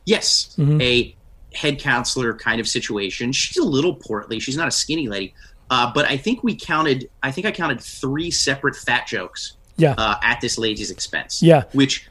yes, 0.05 0.55
Mm-hmm. 0.59 0.81
a 0.81 1.15
head 1.55 1.79
counselor 1.79 2.35
kind 2.35 2.61
of 2.61 2.69
situation. 2.69 3.33
She's 3.33 3.57
a 3.57 3.65
little 3.65 3.95
portly. 3.95 4.41
She's 4.41 4.57
not 4.57 4.69
a 4.69 4.71
skinny 4.71 5.09
lady, 5.09 5.35
uh, 5.71 5.91
but 5.95 6.07
I 6.07 6.17
think 6.17 6.43
we 6.43 6.55
counted. 6.55 7.09
I 7.23 7.31
think 7.31 7.47
I 7.47 7.51
counted 7.51 7.81
three 7.81 8.31
separate 8.31 8.77
fat 8.77 9.07
jokes 9.07 9.55
Yeah. 9.77 9.95
uh, 9.99 10.17
at 10.23 10.41
this 10.41 10.59
lady's 10.59 10.91
expense. 10.91 11.43
Yeah. 11.43 11.65
which 11.73 12.09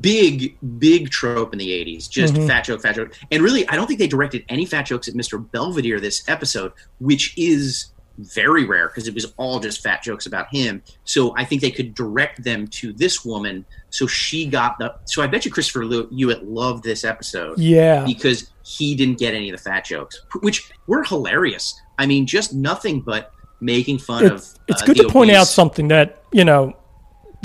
big 0.00 0.56
big 0.80 1.10
trope 1.10 1.52
in 1.52 1.58
the 1.60 1.68
80s 1.68 2.10
just 2.10 2.34
Mm-hmm. 2.34 2.48
fat 2.48 2.64
joke 2.64 2.82
fat 2.82 2.96
joke 2.96 3.14
and 3.30 3.40
really 3.40 3.68
i 3.68 3.76
don't 3.76 3.86
think 3.86 4.00
they 4.00 4.08
directed 4.08 4.44
any 4.48 4.66
fat 4.66 4.82
jokes 4.82 5.06
at 5.06 5.14
mr 5.14 5.38
belvedere 5.52 6.00
this 6.00 6.28
episode 6.28 6.72
which 6.98 7.32
is 7.38 7.86
very 8.18 8.64
rare 8.64 8.88
because 8.88 9.06
it 9.06 9.14
was 9.14 9.32
all 9.36 9.60
just 9.60 9.82
fat 9.84 10.02
jokes 10.02 10.26
about 10.26 10.48
him 10.50 10.82
so 11.04 11.32
i 11.36 11.44
think 11.44 11.60
they 11.60 11.70
could 11.70 11.94
direct 11.94 12.42
them 12.42 12.66
to 12.66 12.92
this 12.94 13.24
woman 13.24 13.64
so 13.90 14.08
she 14.08 14.44
got 14.46 14.76
the 14.78 14.92
so 15.04 15.22
i 15.22 15.26
bet 15.28 15.44
you 15.44 15.52
christopher 15.52 15.82
hewitt 16.10 16.42
loved 16.44 16.82
this 16.82 17.04
episode 17.04 17.56
Yeah. 17.56 18.04
because 18.04 18.50
he 18.64 18.96
didn't 18.96 19.18
get 19.20 19.34
any 19.34 19.50
of 19.50 19.56
the 19.56 19.62
fat 19.62 19.84
jokes 19.84 20.20
which 20.40 20.68
were 20.88 21.04
hilarious 21.04 21.80
i 21.96 22.06
mean 22.06 22.26
just 22.26 22.52
nothing 22.54 23.00
but 23.02 23.30
making 23.60 23.98
fun 23.98 24.24
It's, 24.24 24.54
of 24.54 24.58
it's 24.66 24.82
uh, 24.82 24.86
good 24.86 24.96
to 24.96 25.08
point 25.08 25.30
out 25.30 25.46
something 25.46 25.88
that, 25.88 26.22
you 26.32 26.44
know, 26.44 26.76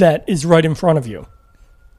that 0.01 0.23
is 0.27 0.45
right 0.45 0.63
in 0.65 0.75
front 0.75 0.97
of 0.99 1.07
you. 1.07 1.25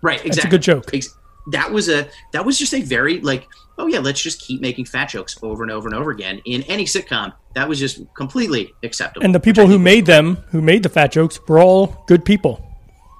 Right, 0.02 0.24
exactly. 0.24 0.48
a 0.48 0.50
good 0.50 0.62
joke. 0.62 0.94
Ex- 0.94 1.16
that 1.48 1.72
was 1.72 1.88
a 1.88 2.08
that 2.32 2.44
was 2.44 2.56
just 2.56 2.72
a 2.72 2.82
very 2.82 3.20
like 3.20 3.48
oh 3.76 3.88
yeah 3.88 3.98
let's 3.98 4.22
just 4.22 4.40
keep 4.40 4.60
making 4.60 4.84
fat 4.84 5.08
jokes 5.08 5.36
over 5.42 5.64
and 5.64 5.72
over 5.72 5.88
and 5.88 5.96
over 5.96 6.12
again 6.12 6.40
in 6.44 6.62
any 6.64 6.84
sitcom 6.84 7.32
that 7.56 7.68
was 7.68 7.80
just 7.80 8.00
completely 8.14 8.72
acceptable 8.84 9.24
And 9.24 9.34
the 9.34 9.40
people 9.40 9.66
who 9.66 9.76
made 9.76 10.06
them, 10.06 10.36
who 10.52 10.60
made 10.62 10.84
the 10.84 10.88
fat 10.88 11.10
jokes, 11.10 11.40
were 11.48 11.58
all 11.58 12.04
good 12.06 12.24
people. 12.24 12.64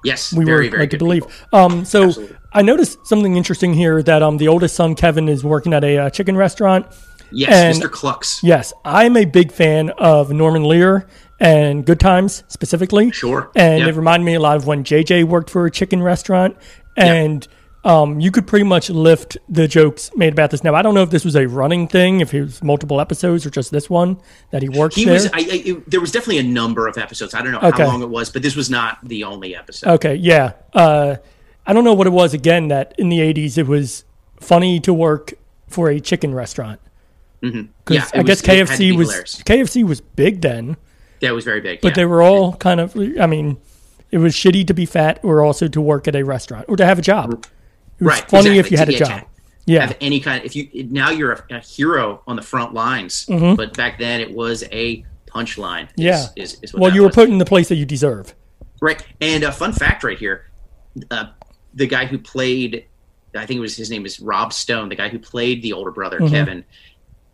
yes 0.05 0.31
We 0.33 0.45
very 0.45 0.67
were 0.67 0.71
very 0.71 0.83
led 0.83 0.91
to 0.91 0.97
believe. 0.99 1.23
Um, 1.51 1.83
so 1.83 2.05
Absolutely. 2.05 2.37
I 2.53 2.61
noticed 2.61 3.05
something 3.05 3.35
interesting 3.35 3.73
here 3.73 4.01
that 4.03 4.23
um, 4.23 4.37
the 4.37 4.47
oldest 4.47 4.75
son 4.75 4.95
Kevin 4.95 5.27
is 5.27 5.43
working 5.43 5.73
at 5.73 5.83
a 5.83 5.97
uh, 5.97 6.09
chicken 6.09 6.37
restaurant. 6.37 6.85
yes 7.31 7.51
and- 7.51 7.75
Mr. 7.83 7.91
Clucks 7.91 8.39
Yes, 8.41 8.71
I'm 8.85 9.17
a 9.17 9.25
big 9.25 9.51
fan 9.51 9.89
of 9.97 10.31
Norman 10.31 10.63
Lear, 10.63 11.07
and 11.43 11.85
Good 11.85 11.99
Times 11.99 12.43
specifically. 12.47 13.11
Sure. 13.11 13.51
And 13.55 13.83
it 13.83 13.93
reminded 13.95 14.25
me 14.25 14.33
a 14.35 14.39
lot 14.39 14.55
of 14.55 14.65
when 14.65 14.83
JJ 14.83 15.25
worked 15.25 15.49
for 15.49 15.65
a 15.65 15.71
chicken 15.71 16.01
restaurant, 16.01 16.55
and 16.97 17.45
um, 17.83 18.21
you 18.21 18.31
could 18.31 18.47
pretty 18.47 18.63
much 18.63 18.89
lift 18.89 19.37
the 19.49 19.67
jokes 19.67 20.09
made 20.15 20.31
about 20.31 20.51
this. 20.51 20.63
Now 20.63 20.73
I 20.73 20.81
don't 20.81 20.93
know 20.95 21.03
if 21.03 21.09
this 21.09 21.25
was 21.25 21.35
a 21.35 21.45
running 21.47 21.89
thing, 21.89 22.21
if 22.21 22.33
it 22.33 22.41
was 22.43 22.63
multiple 22.63 23.01
episodes 23.01 23.45
or 23.45 23.49
just 23.49 23.71
this 23.71 23.89
one 23.89 24.17
that 24.51 24.61
he 24.61 24.69
worked 24.69 24.95
He 24.95 25.03
there. 25.03 25.15
was. 25.15 25.25
I, 25.27 25.39
I, 25.39 25.61
it, 25.65 25.89
there 25.91 25.99
was 25.99 26.11
definitely 26.13 26.37
a 26.37 26.43
number 26.43 26.87
of 26.87 26.97
episodes. 26.97 27.33
I 27.33 27.41
don't 27.41 27.51
know 27.51 27.59
Okay. 27.59 27.83
how 27.83 27.89
long 27.89 28.01
it 28.01 28.09
was, 28.09 28.29
but 28.29 28.41
this 28.41 28.55
was 28.55 28.69
not 28.69 28.99
the 29.03 29.25
only 29.25 29.53
episode. 29.53 29.89
Okay, 29.95 30.15
yeah. 30.15 30.53
Uh, 30.71 31.17
I 31.67 31.73
don't 31.73 31.83
know 31.83 31.93
what 31.93 32.07
it 32.07 32.11
was 32.13 32.33
again 32.33 32.69
that 32.69 32.93
in 32.97 33.09
the 33.09 33.19
80s 33.19 33.57
it 33.57 33.67
was 33.67 34.05
funny 34.39 34.79
to 34.79 34.93
work 34.93 35.33
for 35.67 35.89
a 35.89 35.99
chicken 35.99 36.33
restaurant. 36.33 36.79
Because 37.41 37.65
Yeah, 37.89 38.05
I 38.13 38.23
guess 38.23 38.37
was- 38.37 38.41
to 38.43 38.51
KFC 38.51 38.95
was 38.95 39.07
hilarious. 39.09 39.43
KFC 39.43 39.83
was 39.83 39.99
big 39.99 40.39
then, 40.41 40.77
That 41.23 41.33
was 41.33 41.43
very 41.43 41.61
big. 41.61 41.81
but 41.81 41.89
yeah. 41.89 41.95
they 41.95 42.05
were 42.05 42.21
all 42.21 42.53
kind 42.53 42.79
of 42.79 42.95
I 43.19 43.25
mean, 43.25 43.57
it 44.11 44.19
was 44.19 44.33
shitty 44.33 44.67
to 44.67 44.73
be 44.73 44.85
fat 44.85 45.19
or 45.23 45.41
also 45.41 45.67
to 45.67 45.81
work 45.81 46.07
at 46.07 46.15
a 46.15 46.23
restaurant 46.23 46.65
or 46.67 46.77
to 46.77 46.85
have 46.85 46.99
a 46.99 47.01
job. 47.01 47.33
It 47.33 48.03
was 48.03 48.19
right. 48.19 48.29
funny 48.29 48.57
exactly. 48.57 48.59
if 48.59 48.71
you 48.71 48.77
had 48.77 48.89
a 48.89 48.97
job. 48.97 49.27
Yeah. 49.65 49.87
Have 49.87 49.97
any 50.01 50.19
kind. 50.19 50.43
If 50.45 50.55
you 50.55 50.87
now 50.91 51.09
you're 51.09 51.31
a, 51.31 51.55
a 51.55 51.59
hero 51.59 52.21
on 52.27 52.35
the 52.35 52.41
front 52.41 52.73
lines, 52.73 53.25
but 53.27 53.75
back 53.75 53.97
then 53.97 54.21
it 54.21 54.31
was 54.31 54.63
a 54.71 55.05
punchline. 55.27 55.87
Mm-hmm. 55.89 56.01
Yeah. 56.01 56.25
Is, 56.35 56.59
is 56.61 56.73
what 56.73 56.81
well, 56.81 56.93
you 56.93 57.01
were 57.01 57.07
was. 57.07 57.15
put 57.15 57.29
in 57.29 57.37
the 57.37 57.45
place 57.45 57.69
that 57.69 57.75
you 57.75 57.85
deserve. 57.85 58.35
Right. 58.81 59.03
And 59.21 59.43
a 59.43 59.51
fun 59.51 59.71
fact 59.71 60.03
right 60.03 60.17
here 60.17 60.51
uh, 61.11 61.25
the 61.73 61.87
guy 61.87 62.05
who 62.05 62.17
played, 62.17 62.85
I 63.35 63.45
think 63.45 63.57
it 63.57 63.61
was 63.61 63.75
his 63.75 63.89
name 63.89 64.05
is 64.05 64.19
Rob 64.19 64.53
Stone, 64.53 64.89
the 64.89 64.95
guy 64.95 65.09
who 65.09 65.19
played 65.19 65.61
the 65.61 65.73
older 65.73 65.91
brother, 65.91 66.19
Mm-hmm. 66.19 66.33
Kevin, 66.33 66.65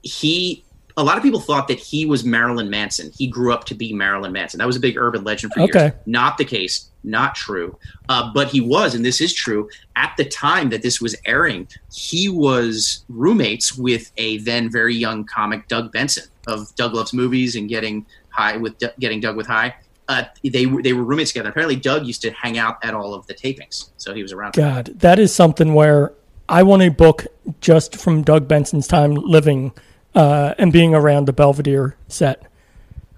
he. 0.01 0.63
A 0.99 1.03
lot 1.03 1.17
of 1.17 1.23
people 1.23 1.39
thought 1.39 1.67
that 1.69 1.79
he 1.79 2.05
was 2.05 2.23
Marilyn 2.25 2.69
Manson. 2.69 3.11
He 3.17 3.27
grew 3.27 3.53
up 3.53 3.63
to 3.65 3.75
be 3.75 3.93
Marilyn 3.93 4.31
Manson. 4.33 4.57
That 4.57 4.67
was 4.67 4.75
a 4.75 4.79
big 4.79 4.97
urban 4.97 5.23
legend 5.23 5.53
for 5.53 5.61
Okay. 5.61 5.83
years. 5.85 5.93
Not 6.05 6.37
the 6.37 6.45
case. 6.45 6.89
Not 7.03 7.35
true. 7.35 7.77
Uh, 8.09 8.31
but 8.33 8.49
he 8.49 8.59
was, 8.59 8.95
and 8.95 9.05
this 9.05 9.21
is 9.21 9.33
true. 9.33 9.69
At 9.95 10.13
the 10.17 10.25
time 10.25 10.69
that 10.69 10.81
this 10.81 10.99
was 10.99 11.15
airing, 11.25 11.67
he 11.91 12.27
was 12.27 13.05
roommates 13.07 13.77
with 13.77 14.11
a 14.17 14.37
then 14.39 14.69
very 14.69 14.95
young 14.95 15.23
comic, 15.23 15.67
Doug 15.69 15.91
Benson 15.91 16.25
of 16.47 16.75
Doug 16.75 16.93
Loves 16.93 17.13
Movies 17.13 17.55
and 17.55 17.69
Getting 17.69 18.05
High 18.29 18.57
with 18.57 18.75
Getting 18.99 19.21
Doug 19.21 19.37
with 19.37 19.47
High 19.47 19.73
uh, 20.09 20.23
they 20.43 20.65
were 20.65 20.81
they 20.81 20.91
were 20.91 21.03
roommates 21.03 21.31
together. 21.31 21.49
Apparently, 21.49 21.75
Doug 21.75 22.05
used 22.05 22.21
to 22.23 22.31
hang 22.31 22.57
out 22.57 22.77
at 22.83 22.93
all 22.95 23.13
of 23.13 23.25
the 23.27 23.33
tapings, 23.35 23.91
so 23.97 24.13
he 24.13 24.23
was 24.23 24.33
around. 24.33 24.53
God, 24.55 24.87
that 24.95 25.19
is 25.19 25.33
something 25.33 25.75
where 25.75 26.13
I 26.49 26.63
want 26.63 26.81
a 26.81 26.89
book 26.89 27.27
just 27.61 27.95
from 27.95 28.23
Doug 28.23 28.47
Benson's 28.47 28.87
time 28.87 29.13
living 29.13 29.71
uh, 30.15 30.53
and 30.57 30.71
being 30.73 30.93
around 30.95 31.25
the 31.25 31.33
Belvedere 31.33 31.95
set. 32.07 32.43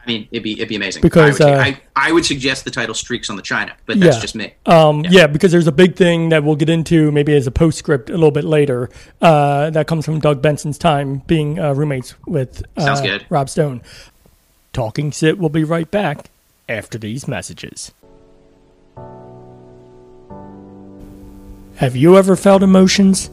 I 0.04 0.08
mean, 0.08 0.28
it'd 0.32 0.42
be 0.44 0.54
it'd 0.54 0.68
be 0.68 0.76
amazing. 0.76 1.02
Because, 1.04 1.40
I 1.40 1.46
would, 1.46 1.54
uh, 1.60 1.62
I, 1.62 1.82
I 1.96 2.12
would 2.12 2.26
suggest 2.26 2.66
the 2.66 2.72
title 2.72 2.96
"Streaks 2.96 3.30
on 3.30 3.36
the 3.36 3.44
China," 3.44 3.74
but 3.86 4.00
that's 4.00 4.16
Yeah. 4.16 4.22
just 4.22 4.34
me. 4.36 4.54
Um, 4.66 5.06
yeah. 5.08 5.28
because 5.28 5.52
there's 5.52 5.68
a 5.68 5.72
big 5.72 5.96
thing 5.96 6.30
that 6.30 6.44
we'll 6.44 6.56
get 6.56 6.70
into 6.70 7.12
maybe 7.12 7.36
as 7.36 7.46
a 7.46 7.52
postscript 7.52 8.10
a 8.10 8.14
little 8.14 8.32
bit 8.32 8.44
later. 8.44 8.90
Uh, 9.22 9.70
that 9.70 9.86
comes 9.86 10.04
from 10.06 10.20
Doug 10.20 10.42
Benson's 10.42 10.80
time 10.80 11.22
being 11.28 11.60
uh, 11.60 11.74
roommates 11.74 12.16
with 12.26 12.64
uh, 12.78 12.82
Sounds 12.82 13.02
good. 13.02 13.26
Rob 13.30 13.48
Stone. 13.48 13.82
Talking 14.74 15.12
Sit 15.12 15.38
will 15.38 15.50
be 15.50 15.64
right 15.64 15.90
back 15.92 16.32
after 16.68 16.98
these 16.98 17.28
messages. 17.28 17.92
Have 21.76 21.96
you 21.96 22.18
ever 22.18 22.36
felt 22.36 22.64
emotions? 22.64 23.30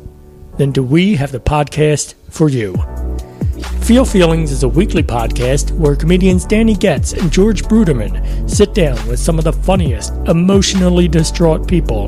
Then 0.58 0.72
do 0.72 0.82
we 0.82 1.14
have 1.16 1.32
the 1.32 1.40
podcast 1.40 2.14
for 2.28 2.48
you. 2.48 2.74
Feel 3.88 4.04
Feelings 4.04 4.52
is 4.52 4.64
a 4.64 4.68
weekly 4.68 5.02
podcast 5.02 5.70
where 5.70 5.96
comedians 5.96 6.44
Danny 6.44 6.74
Getz 6.74 7.14
and 7.14 7.32
George 7.32 7.62
Bruderman 7.62 8.46
sit 8.46 8.74
down 8.74 8.94
with 9.08 9.18
some 9.18 9.38
of 9.38 9.44
the 9.44 9.52
funniest, 9.54 10.12
emotionally 10.26 11.08
distraught 11.08 11.66
people, 11.66 12.06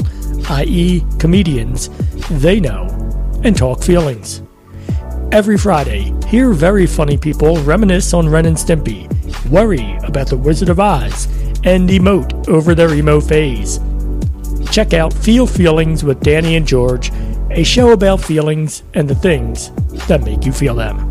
i.e., 0.51 1.03
comedians, 1.19 1.89
they 2.33 2.61
know, 2.61 2.87
and 3.45 3.57
talk 3.57 3.83
feelings. 3.83 4.43
Every 5.33 5.57
Friday, 5.57 6.13
hear 6.27 6.53
very 6.53 6.87
funny 6.87 7.17
people 7.17 7.57
reminisce 7.63 8.13
on 8.13 8.29
Ren 8.29 8.45
and 8.45 8.59
Stimpy, 8.59 9.09
worry 9.49 9.97
about 10.05 10.27
the 10.27 10.37
Wizard 10.37 10.69
of 10.69 10.81
Oz, 10.81 11.25
and 11.65 11.89
emote 11.89 12.47
over 12.47 12.75
their 12.75 12.93
emo 12.93 13.23
phase. 13.23 13.81
Check 14.71 14.93
out 14.93 15.15
Feel 15.15 15.47
Feelings 15.47 16.05
with 16.05 16.21
Danny 16.21 16.57
and 16.57 16.69
George, 16.69 17.11
a 17.51 17.65
show 17.65 17.93
about 17.93 18.21
feelings 18.21 18.83
and 18.93 19.09
the 19.09 19.15
things 19.15 19.71
that 20.09 20.25
make 20.25 20.45
you 20.45 20.53
feel 20.53 20.75
them. 20.75 21.10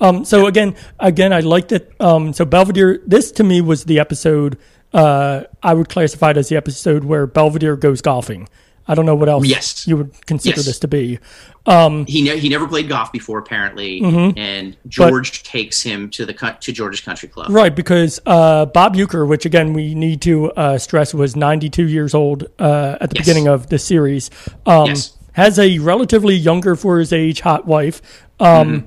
Um, 0.00 0.24
so 0.24 0.46
again, 0.46 0.74
again, 1.00 1.32
I 1.32 1.40
liked 1.40 1.72
it. 1.72 1.92
Um, 2.00 2.32
so 2.32 2.44
Belvedere, 2.44 3.00
this 3.06 3.30
to 3.32 3.44
me 3.44 3.60
was 3.60 3.84
the 3.84 3.98
episode. 3.98 4.58
Uh, 4.92 5.42
I 5.62 5.74
would 5.74 5.88
classify 5.88 6.30
it 6.30 6.36
as 6.36 6.48
the 6.48 6.56
episode 6.56 7.04
where 7.04 7.26
Belvedere 7.26 7.76
goes 7.76 8.00
golfing. 8.02 8.48
I 8.88 8.94
don't 8.94 9.04
know 9.04 9.16
what 9.16 9.28
else 9.28 9.44
Yes. 9.46 9.88
you 9.88 9.96
would 9.96 10.26
consider 10.26 10.58
Yes. 10.58 10.66
this 10.66 10.78
to 10.80 10.88
be. 10.88 11.18
He 11.66 12.22
ne- 12.22 12.38
he 12.38 12.48
never 12.48 12.68
played 12.68 12.88
golf 12.88 13.10
before, 13.10 13.38
apparently, 13.40 14.00
Mm-hmm. 14.00 14.38
and 14.38 14.76
George 14.86 15.42
takes 15.42 15.82
him 15.82 16.08
to 16.10 16.24
the 16.24 16.32
co- 16.32 16.54
to 16.60 16.70
George's 16.72 17.00
Country 17.00 17.28
Club. 17.28 17.50
Right, 17.50 17.74
because 17.74 18.20
uh, 18.26 18.66
Bob 18.66 18.94
Uecker, 18.94 19.26
which 19.26 19.44
again 19.44 19.72
we 19.72 19.94
need 19.96 20.20
to 20.22 20.52
uh, 20.52 20.78
stress 20.78 21.12
was 21.12 21.34
92 21.34 21.88
years 21.88 22.14
old 22.14 22.44
uh, 22.60 22.96
at 23.00 23.10
the 23.10 23.16
Yes. 23.16 23.24
beginning 23.26 23.48
of 23.48 23.66
the 23.70 23.78
series, 23.80 24.30
um, 24.66 24.86
Yes. 24.90 25.16
has 25.32 25.58
a 25.58 25.78
relatively 25.80 26.36
younger 26.36 26.76
for 26.76 27.00
his 27.00 27.12
age 27.12 27.40
hot 27.40 27.66
wife. 27.66 28.00
Um, 28.38 28.46
Mm-hmm. 28.82 28.86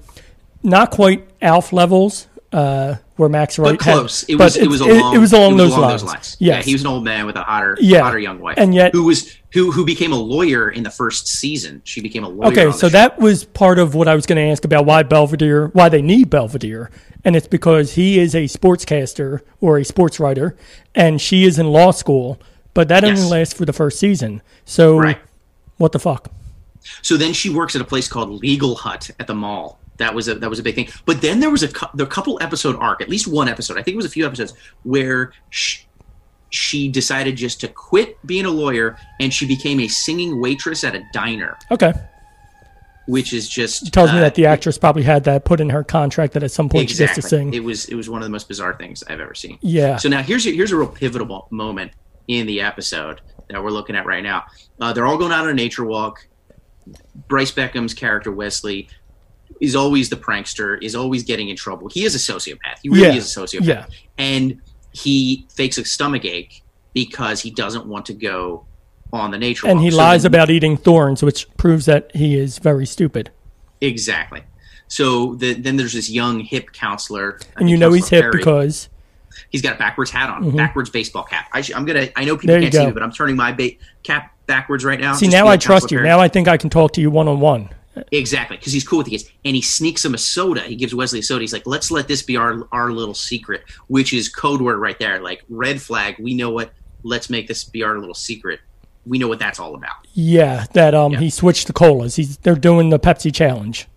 Not 0.64 0.92
quite 0.92 1.28
Alf 1.42 1.72
levels, 1.72 2.28
uh, 2.52 2.96
where 3.16 3.30
Max 3.30 3.58
Wright 3.60 3.78
But 3.78 3.86
had- 3.86 3.94
close. 3.94 4.24
It 4.24 4.38
but 4.38 4.46
was. 4.46 4.58
It 4.58 4.68
was 4.68 4.82
along. 4.82 5.16
It, 5.16 5.20
was 5.20 5.34
along, 5.34 5.58
those, 5.58 5.72
lines. 5.78 6.04
Yes. 6.04 6.38
Yeah, 6.40 6.62
he 6.62 6.74
was 6.74 6.82
an 6.82 6.88
old 6.88 7.04
man 7.04 7.26
with 7.26 7.36
a 7.38 7.44
hotter, 7.44 7.78
Yeah. 7.80 8.02
hotter 8.02 8.20
young 8.20 8.40
wife, 8.40 8.56
And 8.58 8.74
yet- 8.74 8.92
who 8.94 9.04
was 9.06 9.34
who 9.54 9.72
who 9.72 9.86
became 9.86 10.12
a 10.12 10.18
lawyer 10.18 10.70
in 10.70 10.84
the 10.84 10.90
first 10.92 11.28
season. 11.28 11.82
She 11.86 12.02
became 12.02 12.24
a 12.24 12.30
lawyer. 12.30 12.48
Okay, 12.52 12.72
so 12.72 12.88
show. 12.88 12.90
that 12.90 13.20
was 13.20 13.46
part 13.46 13.80
of 13.80 13.96
what 13.96 14.08
I 14.08 14.16
was 14.16 14.26
going 14.26 14.36
to 14.38 14.52
ask 14.52 14.64
about 14.66 14.86
why 14.86 15.04
Belvedere, 15.04 15.68
why 15.74 15.90
they 15.90 16.02
need 16.02 16.30
Belvedere, 16.30 16.92
and 17.24 17.36
it's 17.36 17.48
because 17.48 17.94
he 17.94 18.20
is 18.20 18.36
a 18.36 18.44
sportscaster 18.46 19.40
or 19.62 19.78
a 19.78 19.86
sports 19.86 20.20
writer, 20.20 20.56
and 20.94 21.20
she 21.22 21.46
is 21.46 21.58
in 21.58 21.68
law 21.68 21.92
school, 21.92 22.40
but 22.74 22.88
that 22.90 23.04
only 23.04 23.22
Yes. 23.22 23.30
lasts 23.32 23.54
for 23.54 23.66
the 23.66 23.74
first 23.74 23.98
season. 24.00 24.42
So, 24.66 24.98
Right. 24.98 25.18
what 25.78 25.92
the 25.94 26.00
fuck? 26.00 26.32
So 27.02 27.18
then 27.18 27.34
she 27.34 27.50
works 27.50 27.76
at 27.76 27.82
a 27.82 27.86
place 27.86 28.08
called 28.08 28.30
Legal 28.42 28.76
Hut 28.76 29.10
at 29.20 29.28
the 29.28 29.34
mall. 29.36 29.80
That 30.00 30.16
was 30.16 30.28
a 30.28 30.36
that 30.36 30.50
was 30.50 30.60
a 30.60 30.64
big 30.64 30.76
thing. 30.76 30.90
But 31.06 31.22
then 31.22 31.40
there 31.40 31.50
was 31.50 31.64
a 31.64 31.70
the 31.94 32.06
couple 32.06 32.38
episode 32.42 32.76
arc, 32.78 33.02
at 33.02 33.10
least 33.10 33.28
one 33.28 33.48
episode. 33.48 33.78
I 33.78 33.84
think 33.84 33.94
it 33.94 33.98
was 33.98 34.06
a 34.06 34.10
few 34.10 34.26
episodes 34.26 34.54
where 34.84 35.34
she, 35.50 35.86
she 36.50 36.90
decided 36.90 37.36
just 37.36 37.62
to 37.62 37.68
quit 37.68 38.18
being 38.26 38.46
a 38.46 38.50
lawyer 38.50 38.98
and 39.20 39.34
she 39.34 39.46
became 39.46 39.80
a 39.80 39.88
singing 39.88 40.42
waitress 40.42 40.84
at 40.84 40.96
a 40.96 41.04
diner, 41.14 41.58
Okay, 41.70 41.94
which 43.08 43.34
is 43.34 43.50
just 43.50 43.88
it 43.88 43.92
tells 43.92 44.12
me 44.12 44.20
uh, 44.20 44.22
that 44.22 44.36
the 44.36 44.46
actress 44.46 44.78
probably 44.78 45.04
had 45.04 45.26
that 45.26 45.44
put 45.44 45.60
in 45.60 45.70
her 45.70 45.84
contract 45.84 46.34
that 46.34 46.44
at 46.44 46.52
some 46.52 46.70
point 46.70 46.90
she 46.90 46.94
exactly. 46.94 47.22
gets 47.22 47.30
to 47.30 47.36
sing. 47.38 47.54
It 47.54 47.64
was 47.64 47.86
it 47.90 47.96
was 47.96 48.10
one 48.10 48.22
of 48.22 48.26
the 48.26 48.32
most 48.32 48.48
bizarre 48.48 48.76
things 48.76 49.04
I've 49.10 49.20
ever 49.20 49.36
seen. 49.36 49.58
yeah, 49.62 49.98
So 49.98 50.10
now 50.10 50.22
here's 50.22 50.46
a, 50.48 50.52
here's 50.52 50.72
a 50.72 50.78
real 50.78 50.88
pivotal 50.88 51.48
moment 51.52 51.92
in 52.28 52.46
the 52.46 52.62
episode 52.62 53.22
that 53.50 53.62
we're 53.64 53.72
looking 53.72 53.96
at 53.96 54.06
right 54.06 54.24
now. 54.24 54.44
Uh, 54.80 54.94
they're 54.94 55.08
all 55.08 55.18
going 55.18 55.32
out 55.32 55.44
on 55.44 55.50
a 55.50 55.54
nature 55.54 55.84
walk. 55.84 56.28
Brice 57.28 57.52
Beckham's 57.52 57.94
character 57.94 58.32
Wesley 58.32 58.90
is 59.60 59.76
always 59.76 60.10
the 60.10 60.16
prankster, 60.16 60.82
is 60.82 60.96
always 60.96 61.24
getting 61.24 61.50
in 61.50 61.56
trouble. 61.56 61.90
He 61.90 62.06
is 62.06 62.16
a 62.16 62.18
sociopath. 62.18 62.78
He 62.82 62.90
really 62.90 63.04
Yeah. 63.04 63.14
is 63.16 63.36
a 63.38 63.40
sociopath. 63.42 63.66
Yeah. 63.66 63.86
And 64.18 64.62
he 64.92 65.46
fakes 65.54 65.78
a 65.78 65.86
stomach 65.86 66.26
ache 66.26 66.64
because 66.94 67.42
he 67.42 67.52
doesn't 67.52 67.86
want 67.86 68.06
to 68.08 68.14
go 68.14 68.66
on 69.12 69.32
the 69.32 69.38
nature 69.38 69.68
and 69.68 69.78
walk. 69.80 69.84
he 69.86 69.92
So 69.92 69.98
lies 69.98 70.24
then- 70.24 70.32
about 70.34 70.50
eating 70.50 70.78
thorns, 70.78 71.22
which 71.24 71.48
proves 71.58 71.86
that 71.86 72.12
he 72.16 72.38
is 72.38 72.60
very 72.60 72.86
stupid. 72.86 73.32
exactly. 73.82 74.42
So 74.88 75.36
the, 75.36 75.54
then 75.54 75.78
there's 75.78 75.94
this 75.94 76.10
young 76.10 76.40
hip 76.40 76.72
counselor, 76.74 77.40
I 77.56 77.60
And 77.60 77.70
you 77.70 77.78
know 77.78 77.92
he's 77.94 78.10
Counselor 78.10 78.24
hip 78.24 78.32
because 78.32 78.90
He's 79.52 79.62
got 79.62 79.76
a 79.76 79.78
backwards 79.78 80.10
hat 80.12 80.30
on, 80.30 80.44
mm-hmm. 80.44 80.58
backwards 80.58 80.90
baseball 80.90 81.24
cap. 81.24 81.48
I 81.54 81.64
am 81.76 81.86
gonna. 81.86 82.08
I 82.16 82.26
know 82.26 82.36
people 82.36 82.54
There 82.56 82.62
can't 82.62 82.74
see 82.74 82.86
me, 82.88 82.92
but 82.92 83.04
I'm 83.04 83.12
turning 83.12 83.36
my 83.36 83.52
ba- 83.52 83.72
cap 84.04 84.36
backwards 84.48 84.84
right 84.84 85.00
now. 85.00 85.14
see 85.14 85.28
now 85.28 85.48
I 85.48 85.58
trust 85.58 85.92
you. 85.92 85.98
Perry. 86.00 86.10
Now 86.10 86.20
I 86.20 86.28
think 86.28 86.48
I 86.48 86.58
can 86.58 86.70
talk 86.72 86.94
to 86.94 87.02
you 87.02 87.10
one 87.12 87.28
on 87.28 87.40
one. 87.40 87.70
Exactly 88.12 88.58
because 88.58 88.74
he's 88.74 88.88
cool 88.88 88.98
with 89.00 89.06
the 89.06 89.12
kids, 89.12 89.30
and 89.46 89.56
he 89.56 89.62
sneaks 89.62 90.04
him 90.06 90.14
a 90.14 90.18
soda. 90.18 90.62
He 90.62 90.76
gives 90.76 90.94
Wesley 90.96 91.20
a 91.20 91.24
soda. 91.24 91.42
He's 91.42 91.54
like, 91.54 91.66
"Let's 91.68 91.92
let 91.92 92.08
this 92.08 92.22
be 92.22 92.38
our 92.38 92.68
our 92.72 92.92
little 92.92 93.14
secret," 93.14 93.64
which 93.88 94.14
is 94.14 94.30
code 94.30 94.62
word 94.62 94.78
right 94.78 94.98
there. 95.00 95.20
Like 95.22 95.44
red 95.50 95.82
flag. 95.82 96.16
We 96.20 96.34
know 96.36 96.50
what. 96.52 96.72
Let's 97.04 97.30
make 97.30 97.48
this 97.48 97.64
be 97.64 97.82
our 97.84 97.98
little 97.98 98.14
secret. 98.14 98.60
We 99.06 99.18
know 99.20 99.28
what 99.30 99.40
that's 99.40 99.60
all 99.60 99.74
about. 99.76 100.06
Yeah, 100.14 100.66
that 100.74 100.94
um 100.94 101.14
Yeah. 101.14 101.20
he 101.20 101.30
switched 101.30 101.68
the 101.68 101.74
colas. 101.74 102.16
He's 102.18 102.38
they're 102.38 102.56
doing 102.56 102.90
the 102.90 103.00
Pepsi 103.00 103.34
challenge. 103.34 103.88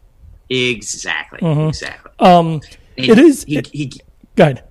Exactly. 0.49 1.39
Exactly. 1.69 2.11
Um, 2.19 2.61
And 2.97 3.07
Mm-hmm. 3.07 3.11
it 3.13 3.19
is- 3.19 3.45
He, 3.45 3.57
it- 3.57 3.67
he, 3.69 3.93
go 4.37 4.45
ahead. 4.45 4.65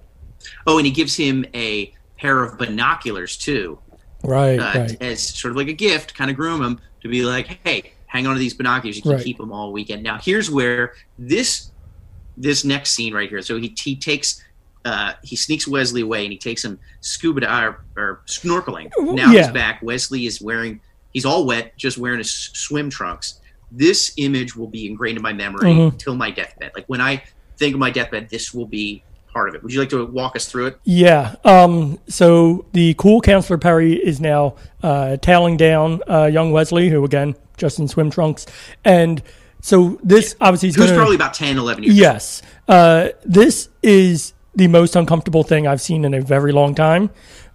oh, 0.68 0.78
and 0.78 0.86
he 0.86 0.92
gives 0.92 1.16
him 1.16 1.44
a 1.56 1.92
pair 2.20 2.44
of 2.44 2.58
binoculars 2.60 3.36
too. 3.36 3.80
Right, 4.24 4.60
uh, 4.60 4.80
right. 4.80 5.02
as 5.02 5.22
sort 5.22 5.52
of 5.52 5.58
like 5.58 5.70
a 5.70 5.74
gift, 5.74 6.14
kind 6.14 6.30
of 6.30 6.38
groom 6.38 6.62
him 6.62 6.80
to 7.02 7.08
be 7.08 7.24
like, 7.26 7.60
hey, 7.64 7.94
hang 8.12 8.28
on 8.28 8.34
to 8.34 8.40
these 8.40 8.54
binoculars. 8.54 8.96
You 8.98 9.02
can 9.04 9.12
Right. 9.14 9.24
keep 9.24 9.38
them 9.38 9.52
all 9.54 9.72
weekend. 9.72 10.04
Now, 10.04 10.18
here's 10.22 10.50
where 10.52 10.94
this 11.18 11.72
this 12.38 12.64
next 12.64 12.92
scene 12.92 13.14
right 13.14 13.30
here. 13.30 13.42
So 13.42 13.58
he 13.58 13.74
he 13.78 13.96
takes. 13.96 14.44
Uh, 14.84 15.14
he 15.24 15.36
sneaks 15.36 15.68
Wesley 15.68 16.02
away 16.02 16.24
and 16.24 16.32
he 16.32 16.40
takes 16.40 16.66
him 16.66 16.80
scuba 17.02 17.42
di- 17.42 17.64
or, 17.66 17.84
or 17.96 18.22
snorkeling. 18.26 18.90
Now 19.00 19.30
he's 19.32 19.48
back. 19.50 19.80
Wesley 19.84 20.26
is 20.26 20.42
wearing, 20.42 20.82
he's 21.14 21.24
all 21.24 21.46
wet, 21.46 21.78
just 21.78 22.00
wearing 22.00 22.18
his 22.18 22.32
swim 22.32 22.90
trunks. 22.90 23.40
This 23.72 24.12
image 24.18 24.56
will 24.56 24.66
be 24.66 24.88
ingrained 24.88 25.18
in 25.18 25.22
my 25.22 25.34
memory 25.34 25.70
Mhm. 25.72 26.00
till 26.00 26.16
my 26.16 26.32
deathbed. 26.32 26.72
Like 26.74 26.86
when 26.88 27.00
I 27.00 27.22
think 27.60 27.76
of 27.76 27.80
my 27.80 27.92
deathbed, 27.92 28.30
this 28.32 28.56
will 28.56 28.66
be 28.66 29.04
part 29.32 29.50
of 29.50 29.54
it. 29.54 29.62
Would 29.62 29.72
you 29.72 29.80
like 29.80 29.90
to 29.90 30.04
walk 30.04 30.36
us 30.36 30.48
through 30.48 30.66
it? 30.66 30.80
Yeah. 30.84 31.36
Um, 31.46 32.00
so 32.08 32.66
the 32.74 32.96
cool 32.96 33.22
Counselor 33.22 33.60
Perry 33.60 33.94
is 33.94 34.20
now 34.20 34.56
uh, 34.82 35.18
tailing 35.18 35.58
down 35.58 36.02
uh, 36.10 36.26
young 36.26 36.52
Wesley, 36.52 36.90
who 36.90 37.06
again 37.06 37.36
just 37.62 37.80
in 37.80 37.88
swim 37.88 38.10
trunks, 38.10 38.46
and 38.84 39.22
so 39.62 40.00
this 40.04 40.36
obviously 40.42 40.68
is 40.70 40.76
going 40.76 40.94
probably 40.96 41.16
about 41.16 41.34
10, 41.36 41.58
11 41.58 41.84
years 41.84 41.96
Yes. 41.96 42.42
Uh, 42.68 43.10
this 43.24 43.70
is 43.84 44.34
the 44.56 44.68
most 44.68 44.96
uncomfortable 44.96 45.44
thing 45.44 45.68
I've 45.68 45.80
seen 45.82 46.04
in 46.04 46.14
a 46.14 46.22
very 46.22 46.52
long 46.52 46.74
time, 46.76 47.10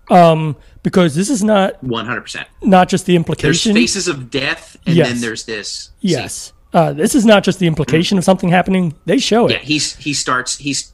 um, 0.09 0.57
because 0.83 1.15
this 1.15 1.29
is 1.29 1.43
not 1.45 1.83
100%. 1.85 2.45
not 2.63 2.89
just 2.89 3.07
the 3.07 3.17
implication. 3.17 3.75
There's 3.75 3.83
faces 3.93 4.09
of 4.09 4.31
death, 4.31 4.77
and 4.87 4.95
Yes. 4.97 5.09
then 5.09 5.21
there's 5.21 5.45
this. 5.45 5.91
yes. 6.01 6.53
Uh, 6.73 6.93
this 6.93 7.15
is 7.15 7.25
not 7.25 7.43
just 7.43 7.59
the 7.59 7.67
implication 7.67 8.19
of 8.19 8.25
something 8.25 8.51
happening. 8.51 8.95
They 9.07 9.17
show 9.19 9.49
Yeah, 9.49 9.57
it. 9.57 9.63
he's 9.63 9.97
he 9.97 10.13
starts 10.13 10.59
he's 10.59 10.93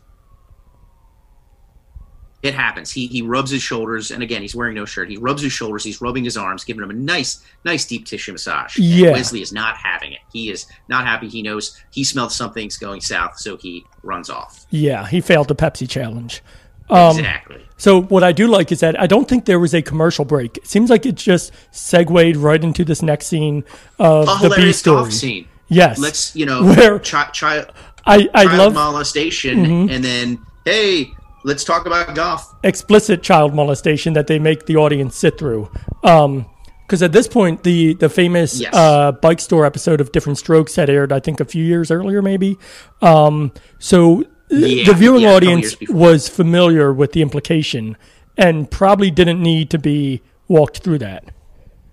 it 2.42 2.54
happens. 2.54 2.90
He 2.90 3.06
he 3.06 3.22
rubs 3.22 3.50
his 3.50 3.62
shoulders, 3.62 4.10
and 4.10 4.22
again, 4.22 4.42
he's 4.42 4.54
wearing 4.54 4.74
no 4.74 4.84
shirt. 4.84 5.08
He 5.08 5.16
rubs 5.16 5.42
his 5.42 5.52
shoulders. 5.52 5.84
He's 5.84 6.00
rubbing 6.00 6.24
his 6.24 6.36
arms, 6.36 6.64
giving 6.64 6.82
him 6.82 6.90
a 6.90 6.94
nice, 6.94 7.42
nice 7.64 7.84
deep 7.84 8.04
tissue 8.06 8.32
massage. 8.32 8.76
And 8.76 8.84
Yeah. 8.86 9.12
Wesley 9.12 9.42
is 9.42 9.52
not 9.52 9.76
having 9.76 10.12
it. 10.12 10.18
He 10.32 10.50
is 10.50 10.66
not 10.88 11.06
happy. 11.06 11.28
He 11.28 11.42
knows 11.42 11.80
he 11.90 12.02
smells 12.04 12.34
something's 12.34 12.76
going 12.76 13.00
south, 13.00 13.38
so 13.38 13.56
he 13.56 13.84
runs 14.02 14.28
off. 14.28 14.66
Yeah, 14.70 15.06
he 15.06 15.20
failed 15.20 15.48
the 15.48 15.54
Pepsi 15.56 15.88
challenge. 15.88 16.42
Um, 16.90 17.16
exactly. 17.16 17.64
So 17.78 18.02
what 18.02 18.22
I 18.22 18.32
do 18.32 18.48
like 18.48 18.70
is 18.70 18.80
that 18.80 19.00
I 19.00 19.06
don't 19.06 19.26
think 19.28 19.44
there 19.46 19.58
was 19.60 19.72
a 19.72 19.80
commercial 19.80 20.24
break. 20.24 20.58
It 20.58 20.66
seems 20.66 20.90
like 20.90 21.06
it 21.06 21.14
just 21.14 21.52
segued 21.70 22.36
right 22.36 22.62
into 22.62 22.84
this 22.84 23.00
next 23.02 23.26
scene 23.28 23.64
of 23.98 24.28
A 24.28 24.48
the 24.48 24.54
B 24.54 24.72
story. 24.72 25.10
scene. 25.10 25.46
Yes. 25.68 25.98
Let's 25.98 26.36
you 26.36 26.44
know 26.44 26.64
Where- 26.64 26.98
chi- 26.98 27.30
child 27.30 27.72
I, 28.04 28.28
I 28.34 28.44
child 28.44 28.58
love 28.58 28.74
molestation, 28.74 29.64
Mhm. 29.64 29.90
and 29.94 30.04
then 30.04 30.38
hey, 30.66 31.12
let's 31.44 31.64
talk 31.64 31.86
about 31.86 32.14
golf. 32.14 32.54
explicit 32.62 33.22
child 33.22 33.54
molestation 33.54 34.12
that 34.14 34.26
they 34.26 34.38
make 34.38 34.66
the 34.66 34.76
audience 34.76 35.16
sit 35.16 35.38
through. 35.38 35.70
Because 36.02 37.02
at 37.02 37.12
this 37.12 37.26
point, 37.28 37.62
the 37.62 37.94
the 37.94 38.08
famous 38.08 38.60
Yes. 38.60 38.74
uh, 38.74 39.12
bike 39.12 39.40
store 39.40 39.64
episode 39.64 40.00
of 40.00 40.12
Diff'rent 40.12 40.38
Strokes 40.38 40.76
had 40.76 40.90
aired, 40.90 41.12
I 41.12 41.20
think, 41.20 41.40
a 41.40 41.44
few 41.44 41.64
years 41.64 41.90
earlier, 41.90 42.20
maybe. 42.22 42.58
Um, 43.00 43.52
so 43.78 44.24
Yeah, 44.50 44.84
the 44.86 44.94
viewing 44.94 45.22
yeah, 45.22 45.32
audience 45.34 45.76
was 45.88 46.28
familiar 46.28 46.92
with 46.92 47.12
the 47.12 47.22
implication 47.22 47.96
and 48.36 48.70
probably 48.70 49.10
didn't 49.10 49.40
need 49.42 49.70
to 49.70 49.78
be 49.78 50.20
walked 50.48 50.78
through 50.78 50.98
that. 50.98 51.24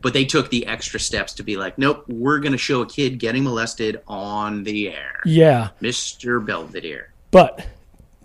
But 0.01 0.13
they 0.13 0.23
took 0.25 0.49
the 0.49 0.65
extra 0.65 0.99
steps 0.99 1.33
to 1.35 1.43
be 1.43 1.55
like, 1.57 1.77
nope, 1.77 2.03
we're 2.07 2.39
going 2.39 2.53
to 2.53 2.57
show 2.57 2.81
a 2.81 2.85
kid 2.85 3.19
getting 3.19 3.43
molested 3.43 4.01
on 4.07 4.63
the 4.63 4.89
air. 4.89 5.19
Yeah. 5.25 5.69
Mr. 5.81 6.45
Belvedere. 6.45 7.13
But 7.31 7.65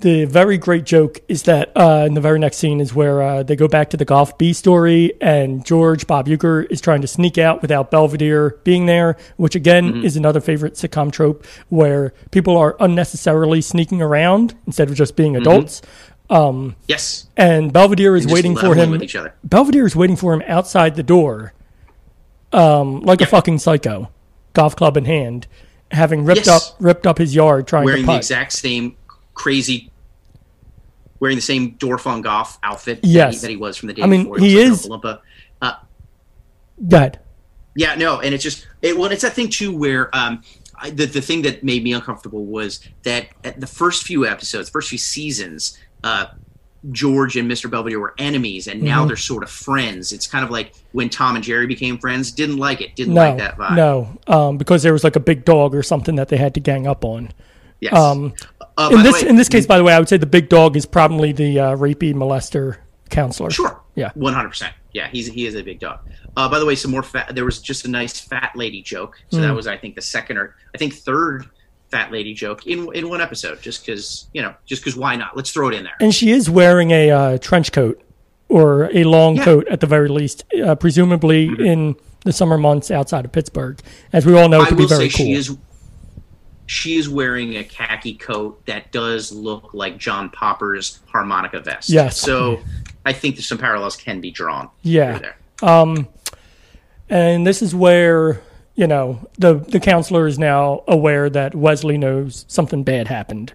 the 0.00 0.24
very 0.26 0.58
great 0.58 0.84
joke 0.84 1.20
is 1.28 1.44
that 1.44 1.72
uh, 1.76 2.04
in 2.06 2.14
the 2.14 2.20
very 2.20 2.38
next 2.38 2.56
scene 2.58 2.80
is 2.80 2.94
where 2.94 3.22
uh, 3.22 3.42
they 3.42 3.56
go 3.56 3.68
back 3.68 3.90
to 3.90 3.96
the 3.96 4.04
golf 4.04 4.36
B 4.36 4.52
story, 4.52 5.12
and 5.20 5.64
George 5.64 6.06
Bob 6.06 6.26
Uecker 6.26 6.66
is 6.70 6.80
trying 6.80 7.00
to 7.00 7.06
sneak 7.06 7.38
out 7.38 7.62
without 7.62 7.90
Belvedere 7.90 8.58
being 8.64 8.86
there, 8.86 9.16
which 9.36 9.54
again 9.54 9.84
Mm-hmm. 9.92 10.04
is 10.04 10.16
another 10.16 10.40
favorite 10.40 10.74
sitcom 10.74 11.10
trope 11.12 11.46
where 11.68 12.12
people 12.32 12.56
are 12.56 12.76
unnecessarily 12.80 13.60
sneaking 13.60 14.02
around 14.02 14.54
instead 14.66 14.88
of 14.90 14.94
just 14.96 15.14
being 15.16 15.36
adults. 15.36 15.80
Um, 16.28 16.74
Yes. 16.88 17.26
and 17.36 17.72
Belvedere 17.72 18.16
is 18.16 18.26
waiting 18.26 18.56
for 18.56 18.74
him. 18.74 18.90
with 18.90 19.02
each 19.02 19.14
other. 19.14 19.34
Belvedere 19.44 19.86
is 19.86 19.94
waiting 19.94 20.16
for 20.16 20.32
him 20.34 20.42
outside 20.46 20.96
the 20.96 21.02
door, 21.02 21.52
um, 22.52 23.00
like 23.02 23.20
a 23.20 23.26
fucking 23.26 23.58
psycho, 23.58 24.10
golf 24.54 24.74
club 24.76 24.96
in 24.96 25.04
hand, 25.04 25.46
having 25.90 26.24
ripped 26.24 26.46
Yes. 26.46 26.70
up 26.70 26.76
ripped 26.80 27.06
up 27.06 27.18
his 27.18 27.34
yard 27.34 27.66
trying 27.66 27.84
Wearing 27.84 28.02
to 28.02 28.06
the 28.06 28.16
exact 28.16 28.52
same 28.52 28.96
crazy, 29.34 29.90
wearing 31.20 31.36
the 31.36 31.42
same 31.42 31.70
Dorf 31.72 32.06
on 32.06 32.22
golf 32.22 32.58
outfit 32.62 33.02
that, 33.02 33.08
he, 33.32 33.38
that 33.38 33.50
he 33.50 33.56
was 33.56 33.76
from 33.76 33.88
the 33.88 33.94
day 33.94 34.02
I 34.02 34.06
mean, 34.06 34.22
before. 34.24 34.38
he 34.38 34.54
was 34.56 34.80
is- 34.84 34.88
like 34.88 35.00
Oompa 35.00 35.20
Uh, 35.62 35.72
Good. 36.88 37.18
Yeah, 37.76 37.94
no, 37.96 38.20
and 38.20 38.32
it's 38.34 38.44
just 38.44 38.68
it. 38.82 38.96
Well, 38.96 39.10
it's 39.10 39.22
that 39.22 39.32
thing 39.32 39.48
too 39.48 39.76
where 39.76 40.14
um, 40.16 40.42
I, 40.80 40.90
the 40.90 41.06
the 41.06 41.20
thing 41.20 41.42
that 41.42 41.64
made 41.64 41.82
me 41.82 41.92
uncomfortable 41.92 42.44
was 42.44 42.80
that 43.02 43.26
at 43.42 43.58
the 43.60 43.66
first 43.66 44.04
few 44.04 44.24
episodes, 44.26 44.70
first 44.70 44.88
few 44.90 44.98
seasons, 44.98 45.76
uh, 46.04 46.26
George 46.92 47.36
and 47.36 47.50
Mr. 47.50 47.68
Belvedere 47.68 47.98
were 47.98 48.14
enemies, 48.16 48.68
and 48.68 48.80
now 48.80 49.02
Mhm. 49.04 49.08
they're 49.08 49.16
sort 49.16 49.42
of 49.42 49.50
friends. 49.50 50.12
It's 50.12 50.28
kind 50.28 50.44
of 50.44 50.52
like 50.52 50.72
when 50.92 51.08
Tom 51.08 51.34
and 51.34 51.42
Jerry 51.44 51.66
became 51.66 51.98
friends. 51.98 52.30
Didn't 52.30 52.58
like 52.58 52.80
it. 52.80 52.94
Didn't 52.94 53.14
No, 53.14 53.20
like 53.30 53.38
that 53.38 53.58
vibe. 53.58 53.74
no, 53.74 54.18
um, 54.28 54.56
because 54.56 54.84
there 54.84 54.92
was 54.92 55.02
like 55.02 55.16
a 55.16 55.20
big 55.20 55.44
dog 55.44 55.74
or 55.74 55.82
something 55.82 56.14
that 56.14 56.28
they 56.28 56.36
had 56.36 56.54
to 56.54 56.60
gang 56.60 56.86
up 56.86 57.04
on. 57.04 57.30
Yes. 57.80 57.92
Um, 57.94 58.34
Uh, 58.76 58.90
in 58.92 59.02
this 59.02 59.22
way- 59.22 59.28
in 59.28 59.36
this 59.36 59.48
case, 59.48 59.66
by 59.66 59.78
the 59.78 59.84
way, 59.84 59.92
I 59.94 59.98
would 59.98 60.08
say 60.08 60.16
the 60.16 60.26
big 60.26 60.48
dog 60.48 60.76
is 60.76 60.84
probably 60.86 61.32
the 61.32 61.60
uh, 61.60 61.76
rapey 61.76 62.12
molester 62.14 62.78
counselor. 63.10 63.50
Sure. 63.50 63.80
Yeah. 63.94 64.10
One 64.14 64.34
hundred 64.34 64.48
percent. 64.50 64.72
Yeah, 64.92 65.08
he's 65.08 65.26
he 65.28 65.46
is 65.46 65.54
a 65.54 65.62
big 65.62 65.78
dog. 65.80 66.00
Uh, 66.36 66.48
by 66.48 66.58
the 66.58 66.66
way, 66.66 66.74
some 66.74 66.90
more 66.90 67.02
fat. 67.02 67.34
There 67.34 67.44
was 67.44 67.60
just 67.60 67.84
a 67.84 67.88
nice 67.88 68.18
fat 68.20 68.52
lady 68.56 68.82
joke. 68.82 69.16
So 69.30 69.36
that 69.40 69.50
Mm. 69.52 69.56
was, 69.56 69.66
I 69.68 69.76
think, 69.76 69.94
the 69.94 70.02
second 70.02 70.36
or 70.38 70.56
I 70.74 70.78
think 70.78 70.94
third 70.94 71.46
fat 71.90 72.10
lady 72.10 72.34
joke 72.34 72.66
in 72.66 72.92
in 72.94 73.08
one 73.08 73.20
episode. 73.20 73.62
Just 73.62 73.84
because 73.86 74.26
you 74.32 74.42
know, 74.42 74.54
just 74.66 74.82
because 74.82 74.96
why 74.96 75.14
not? 75.14 75.36
Let's 75.36 75.50
throw 75.52 75.68
it 75.68 75.74
in 75.74 75.84
there. 75.84 75.94
And 76.00 76.12
she 76.14 76.30
is 76.32 76.50
wearing 76.50 76.90
a 76.90 77.10
uh, 77.10 77.38
trench 77.38 77.70
coat 77.70 78.00
or 78.48 78.90
a 78.92 79.04
long 79.04 79.36
Yeah. 79.36 79.42
Mm-hmm. 79.42 79.50
coat 79.50 79.68
at 79.68 79.80
the 79.80 79.86
very 79.86 80.08
least, 80.08 80.44
uh, 80.64 80.74
presumably 80.74 81.44
in 81.58 81.94
the 82.24 82.32
summer 82.32 82.58
months 82.58 82.90
outside 82.90 83.24
of 83.24 83.30
Pittsburgh, 83.32 83.78
as 84.12 84.26
we 84.26 84.36
all 84.36 84.48
know 84.48 84.62
I 84.62 84.68
to 84.70 84.74
be 84.74 84.86
very 84.86 85.08
say 85.10 85.16
cool. 85.16 85.26
she 85.26 85.32
is 85.34 85.56
she 86.66 86.96
is 86.96 87.08
wearing 87.08 87.56
a 87.56 87.64
khaki 87.64 88.14
coat 88.14 88.64
that 88.66 88.90
does 88.92 89.32
look 89.32 89.74
like 89.74 89.98
John 89.98 90.30
Popper's 90.30 91.00
harmonica 91.06 91.60
vest. 91.60 91.90
Yes. 91.90 92.18
So 92.18 92.60
I 93.04 93.12
think 93.12 93.36
that 93.36 93.42
some 93.42 93.58
parallels 93.58 93.96
can 93.96 94.20
be 94.20 94.30
drawn. 94.30 94.70
Yeah. 94.82 95.32
Um, 95.62 96.08
and 97.08 97.46
this 97.46 97.62
is 97.62 97.74
where 97.74 98.40
you 98.74 98.86
know 98.86 99.28
the 99.38 99.54
the 99.54 99.80
counselor 99.80 100.26
is 100.26 100.38
now 100.38 100.82
aware 100.88 101.30
that 101.30 101.54
Wesley 101.54 101.98
knows 101.98 102.44
something 102.48 102.82
bad 102.82 103.08
happened. 103.08 103.52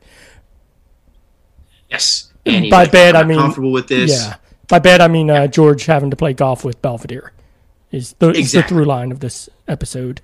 Yes. 1.89 2.25
And 2.45 2.69
By 2.69 2.87
bad, 2.87 3.15
I 3.15 3.25
mean 3.25 3.37
comfortable 3.37 3.71
with 3.71 3.89
this. 3.89 4.11
Yeah. 4.11 4.37
By 4.69 4.79
bad, 4.79 5.01
I 5.01 5.07
mean 5.07 5.29
uh, 5.29 5.45
George 5.47 5.85
having 5.85 6.09
to 6.09 6.15
play 6.15 6.33
golf 6.33 6.63
with 6.63 6.81
Belvedere. 6.81 7.31
Is 7.91 8.13
the, 8.13 8.29
is 8.29 8.53
the 8.53 8.63
through 8.63 8.85
line 8.85 9.11
of 9.11 9.19
this 9.19 9.49
episode? 9.67 10.21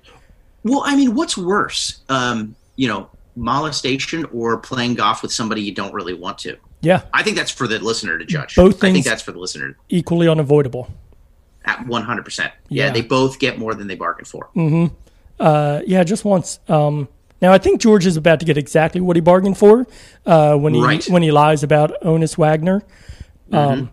Well, 0.64 0.82
I 0.84 0.96
mean, 0.96 1.14
what's 1.14 1.36
worse? 1.36 2.00
Um, 2.08 2.56
you 2.76 2.88
know, 2.88 3.08
molestation 3.34 4.24
or 4.32 4.56
playing 4.58 4.94
golf 4.94 5.22
with 5.22 5.32
somebody 5.32 5.62
you 5.62 5.72
don't 5.72 5.92
really 5.94 6.14
want 6.14 6.38
to. 6.38 6.56
Yeah, 6.82 7.02
I 7.12 7.22
think 7.22 7.36
that's 7.36 7.50
for 7.50 7.66
the 7.66 7.78
listener 7.78 8.18
to 8.18 8.24
judge. 8.24 8.54
Both 8.56 8.80
things 8.80 8.90
I 8.90 8.92
think 8.94 9.04
that's 9.06 9.22
for 9.22 9.32
the 9.32 9.38
listener 9.38 9.76
equally 9.88 10.28
unavoidable. 10.28 10.88
at 11.64 11.84
100%. 11.86 12.38
Yeah, 12.68 12.86
Yeah. 12.86 12.90
they 12.92 13.00
both 13.02 13.40
get 13.40 13.58
more 13.58 13.74
than 13.74 13.88
they 13.88 13.96
bargained 13.96 14.28
for. 14.28 14.48
hmm 14.54 14.86
Uh, 15.40 15.80
yeah, 15.86 16.04
just 16.04 16.24
once. 16.24 16.60
Um, 16.68 17.08
now 17.42 17.52
I 17.52 17.58
think 17.58 17.80
George 17.80 18.06
is 18.06 18.16
about 18.16 18.38
to 18.40 18.46
get 18.46 18.56
exactly 18.56 19.00
what 19.00 19.16
he 19.16 19.20
bargained 19.20 19.58
for 19.58 19.86
uh, 20.24 20.54
when 20.56 20.74
he 20.74 20.80
Right. 20.80 21.04
when 21.08 21.22
he 21.22 21.30
lies 21.32 21.62
about 21.64 21.90
Honus 22.02 22.38
Wagner. 22.38 22.82
Um, 23.52 23.58
Mhm. 23.58 23.88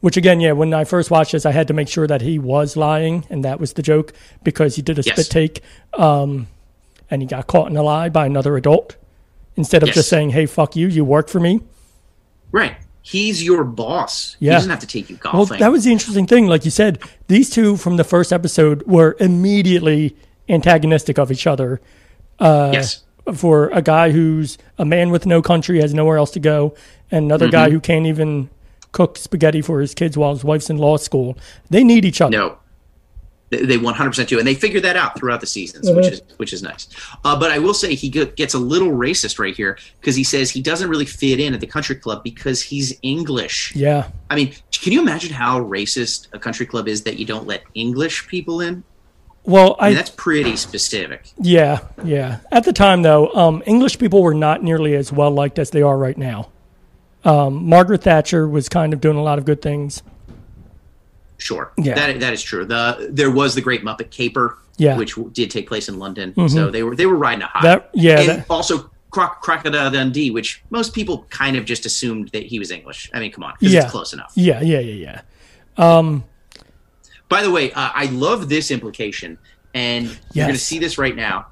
Which 0.00 0.16
again, 0.18 0.40
yeah, 0.40 0.52
when 0.52 0.72
I 0.74 0.84
first 0.84 1.10
watched 1.10 1.32
this, 1.32 1.46
I 1.46 1.52
had 1.52 1.66
to 1.68 1.74
make 1.74 1.88
sure 1.88 2.06
that 2.06 2.20
he 2.20 2.38
was 2.38 2.76
lying, 2.76 3.24
and 3.30 3.42
that 3.44 3.58
was 3.58 3.72
the 3.72 3.82
joke 3.82 4.12
because 4.44 4.76
he 4.76 4.82
did 4.82 4.98
a 4.98 5.02
Yes. 5.02 5.16
spit 5.16 5.30
take, 5.30 5.62
um, 5.98 6.46
and 7.10 7.22
he 7.22 7.28
got 7.28 7.46
caught 7.46 7.70
in 7.70 7.76
a 7.76 7.82
lie 7.82 8.08
by 8.08 8.26
another 8.26 8.56
adult 8.56 8.96
instead 9.56 9.82
of 9.82 9.88
Yes. 9.88 9.96
just 9.96 10.08
saying, 10.08 10.30
"Hey, 10.30 10.46
fuck 10.46 10.76
you, 10.76 10.86
you 10.88 11.04
work 11.04 11.28
for 11.28 11.40
me." 11.40 11.60
Right. 12.52 12.74
He's 13.02 13.44
your 13.44 13.62
boss. 13.64 14.36
He 14.40 14.46
Yeah. 14.46 14.52
doesn't 14.54 14.70
have 14.70 14.80
to 14.80 14.86
take 14.86 15.08
you 15.08 15.16
golfing. 15.16 15.38
Well, 15.38 15.58
that 15.60 15.70
was 15.70 15.84
the 15.84 15.92
interesting 15.92 16.26
thing. 16.26 16.46
Like 16.48 16.64
you 16.64 16.70
said, 16.70 16.98
these 17.28 17.48
two 17.50 17.76
from 17.76 17.96
the 17.96 18.04
first 18.04 18.32
episode 18.32 18.82
were 18.86 19.16
immediately 19.20 20.16
antagonistic 20.48 21.18
of 21.18 21.30
each 21.30 21.46
other. 21.46 21.80
Uh, 22.38 22.70
Yes. 22.72 23.02
For 23.34 23.70
a 23.70 23.82
guy 23.82 24.12
who's 24.12 24.56
a 24.78 24.84
man 24.84 25.10
with 25.10 25.26
no 25.26 25.42
country, 25.42 25.80
has 25.80 25.92
nowhere 25.92 26.16
else 26.16 26.30
to 26.32 26.38
go, 26.40 26.74
and 27.10 27.24
another 27.24 27.48
guy 27.48 27.68
Mhm. 27.68 27.72
who 27.72 27.80
can't 27.80 28.06
even 28.06 28.48
cook 28.92 29.18
spaghetti 29.18 29.60
for 29.60 29.80
his 29.80 29.94
kids 29.94 30.16
while 30.16 30.32
his 30.32 30.44
wife's 30.44 30.70
in 30.70 30.78
law 30.78 30.96
school. 30.96 31.36
They 31.68 31.82
need 31.82 32.04
each 32.04 32.20
other. 32.20 32.36
No. 32.36 32.54
They- 33.50 33.62
They 33.64 33.78
100% 33.78 34.26
do, 34.26 34.38
and 34.38 34.46
they 34.46 34.54
figured 34.54 34.82
that 34.82 34.96
out 34.96 35.16
throughout 35.16 35.40
the 35.40 35.46
seasons, 35.46 35.88
which 35.90 36.06
Mhm. 36.06 36.12
is 36.12 36.22
which 36.36 36.52
is 36.52 36.62
nice. 36.64 36.88
Uh, 37.24 37.38
but 37.38 37.52
I 37.52 37.58
will 37.60 37.74
say 37.74 37.94
he 37.94 38.08
gets 38.08 38.54
a 38.54 38.58
little 38.58 38.88
racist 38.90 39.38
right 39.38 39.54
here 39.56 39.78
because 40.00 40.16
he 40.16 40.24
says 40.24 40.50
he 40.50 40.60
doesn't 40.60 40.88
really 40.88 41.04
fit 41.06 41.38
in 41.38 41.54
at 41.54 41.60
the 41.60 41.66
country 41.66 41.94
club 41.94 42.24
because 42.24 42.60
he's 42.60 42.92
English. 43.02 43.72
Yeah. 43.76 44.08
I 44.30 44.34
mean, 44.34 44.52
can 44.72 44.92
you 44.92 45.00
imagine 45.00 45.32
how 45.32 45.60
racist 45.60 46.26
a 46.32 46.38
country 46.40 46.66
club 46.66 46.88
is 46.88 47.02
that 47.02 47.18
you 47.20 47.24
don't 47.24 47.46
let 47.46 47.62
English 47.74 48.26
people 48.26 48.60
in? 48.60 48.82
Well, 49.44 49.76
I 49.78 49.86
I 49.86 49.88
mean, 49.90 49.96
that's 49.96 50.10
pretty 50.10 50.56
specific. 50.56 51.26
yeah, 51.40 51.78
yeah. 52.04 52.38
At 52.50 52.64
the 52.64 52.72
time, 52.72 53.02
though, 53.02 53.28
um, 53.28 53.62
English 53.64 53.96
people 54.00 54.24
were 54.24 54.34
not 54.34 54.64
nearly 54.64 54.96
as 54.96 55.12
well 55.12 55.30
liked 55.30 55.60
as 55.60 55.70
they 55.70 55.82
are 55.82 55.96
right 55.96 56.18
now. 56.18 56.48
Um, 57.24 57.64
Margaret 57.68 58.02
Thatcher 58.02 58.48
was 58.48 58.68
kind 58.68 58.92
of 58.92 59.00
doing 59.00 59.16
a 59.16 59.22
lot 59.22 59.38
of 59.38 59.44
good 59.44 59.62
things. 59.62 60.02
Sure, 61.38 61.72
Yeah. 61.76 61.94
that 61.94 62.20
that 62.20 62.32
is 62.32 62.42
true. 62.42 62.64
The 62.64 63.08
there 63.12 63.30
was 63.30 63.54
the 63.54 63.60
Great 63.60 63.82
Muppet 63.84 64.10
Caper, 64.10 64.58
Yeah. 64.78 64.90
Mm-hmm. 64.96 64.98
which 64.98 65.34
did 65.34 65.50
take 65.50 65.66
place 65.68 65.88
in 65.88 65.98
London. 65.98 66.34
So 66.48 66.70
they 66.70 66.82
were 66.82 66.96
they 66.96 67.06
were 67.06 67.16
riding 67.16 67.42
a 67.42 67.46
high. 67.46 67.62
That- 67.62 67.90
yeah, 67.94 68.20
and 68.20 68.28
that- 68.28 68.46
also 68.50 68.90
Croc- 69.10 69.40
Crocodile 69.40 69.90
Dundee, 69.90 70.30
which 70.30 70.62
most 70.70 70.92
people 70.94 71.26
kind 71.30 71.56
of 71.56 71.64
just 71.64 71.86
assumed 71.86 72.28
that 72.30 72.44
he 72.44 72.58
was 72.58 72.70
English. 72.70 73.10
I 73.14 73.20
mean, 73.20 73.32
come 73.32 73.44
on, 73.44 73.54
Yeah, 73.60 73.82
it's 73.82 73.90
close 73.90 74.12
enough. 74.12 74.32
Yeah, 74.34 74.60
yeah, 74.62 74.80
yeah, 74.80 75.22
yeah. 75.78 76.20
By 77.28 77.42
the 77.42 77.50
way, 77.50 77.72
uh, 77.72 77.90
I 77.94 78.06
love 78.06 78.48
this 78.48 78.70
implication, 78.70 79.38
and 79.74 80.06
you're 80.32 80.46
going 80.46 80.54
to 80.54 80.58
see 80.60 80.78
this 80.78 80.96
right 80.98 81.16
now. 81.16 81.46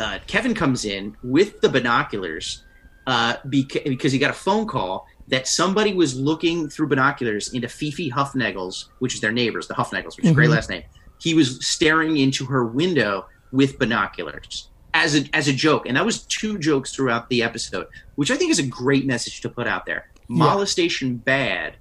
Uh, 0.00 0.18
Kevin 0.26 0.54
comes 0.54 0.84
in 0.84 1.16
with 1.22 1.60
the 1.60 1.68
binoculars 1.68 2.62
uh, 3.06 3.34
beca- 3.46 3.84
because 3.84 4.12
he 4.12 4.18
got 4.18 4.30
a 4.30 4.34
phone 4.34 4.66
call 4.66 5.06
that 5.28 5.46
somebody 5.46 5.94
was 5.94 6.18
looking 6.18 6.68
through 6.68 6.88
binoculars 6.88 7.52
into 7.52 7.68
Fifi 7.68 8.10
Huffnagels, 8.10 8.86
which 8.98 9.14
is 9.14 9.20
their 9.20 9.32
neighbors, 9.32 9.68
the 9.68 9.74
Huffnagels, 9.74 10.16
which 10.16 10.24
is 10.24 10.30
a 10.30 10.34
great 10.34 10.50
last 10.50 10.70
name. 10.70 10.82
He 11.20 11.34
was 11.34 11.64
staring 11.66 12.16
into 12.16 12.46
her 12.46 12.64
window 12.64 13.26
with 13.52 13.78
binoculars 13.78 14.68
as 14.94 15.14
a 15.14 15.24
as 15.34 15.48
a 15.48 15.52
joke, 15.52 15.86
and 15.86 15.96
that 15.96 16.04
was 16.04 16.22
two 16.24 16.58
jokes 16.58 16.94
throughout 16.94 17.28
the 17.28 17.42
episode, 17.42 17.86
which 18.14 18.30
I 18.30 18.36
think 18.36 18.50
is 18.50 18.58
a 18.58 18.66
great 18.66 19.06
message 19.06 19.40
to 19.42 19.48
put 19.48 19.66
out 19.66 19.86
there. 19.86 20.10
Molestation 20.28 21.16
bad, 21.16 21.76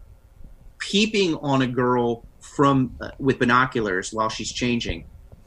peeping 0.79 1.35
on 1.35 1.61
a 1.61 1.67
girl 1.67 2.25
from 2.39 2.95
uh, 3.01 3.11
with 3.19 3.39
binoculars 3.39 4.11
while 4.11 4.29
she's 4.29 4.51
changing 4.51 5.05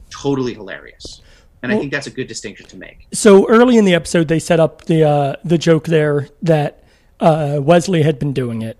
totally 0.09 0.53
hilarious. 0.53 1.21
And 1.63 1.71
i 1.71 1.77
think 1.77 1.91
that's 1.91 2.07
a 2.07 2.11
good 2.11 2.27
distinction 2.27 2.65
to 2.67 2.77
make. 2.77 3.07
So 3.13 3.47
early 3.47 3.77
in 3.77 3.85
the 3.85 3.93
episode, 3.93 4.27
they 4.27 4.39
set 4.39 4.59
up 4.59 4.85
the 4.85 5.03
uh, 5.03 5.35
the 5.43 5.59
joke 5.59 5.85
there 5.85 6.27
that 6.41 6.80
uh, 7.21 7.59
Wesley 7.61 8.01
had 8.01 8.19
been 8.19 8.33
doing 8.33 8.61
it. 8.61 8.79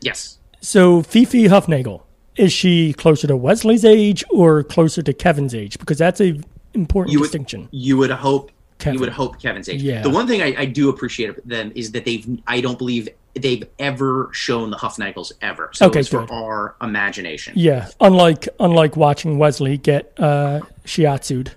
yes 0.00 0.38
So 0.60 1.02
Fifi 1.02 1.44
Huffnagel 1.48 2.02
is 2.36 2.52
she 2.52 2.92
closer 2.92 3.26
to 3.26 3.36
Wesley's 3.36 3.84
age 3.84 4.22
or 4.30 4.62
closer 4.62 5.02
to 5.02 5.12
Kevin's 5.12 5.54
age? 5.54 5.78
Because 5.78 5.98
that's 5.98 6.20
a 6.20 6.38
important 6.74 7.12
you 7.12 7.18
would 7.20 7.24
distinction. 7.26 7.68
you 7.72 7.96
would 7.96 8.10
hope 8.10 8.50
Kevin. 8.78 8.94
you 8.94 9.00
would 9.00 9.08
hope 9.08 9.40
kevin's 9.40 9.68
age 9.68 9.82
Yeah. 9.82 10.02
the 10.02 10.10
one 10.10 10.26
thing 10.28 10.40
I, 10.42 10.54
I 10.62 10.64
do 10.66 10.88
appreciate 10.90 11.30
of 11.30 11.40
them 11.44 11.72
is 11.74 11.90
that 11.92 12.04
they've 12.04 12.24
i 12.46 12.60
don't 12.60 12.78
believe 12.78 13.08
they've 13.34 13.64
ever 13.80 14.28
shown 14.32 14.70
the 14.70 14.76
huffnagels 14.76 15.32
ever 15.40 15.70
so 15.72 15.86
Okay, 15.86 16.00
it's 16.00 16.08
for 16.08 16.30
our 16.30 16.76
imagination 16.82 17.54
Yeah, 17.56 17.88
unlike 18.00 18.48
unlike 18.60 18.96
watching 18.96 19.38
Wesley 19.38 19.78
get 19.78 20.12
uh, 20.18 20.60
shiatsued. 20.84 21.48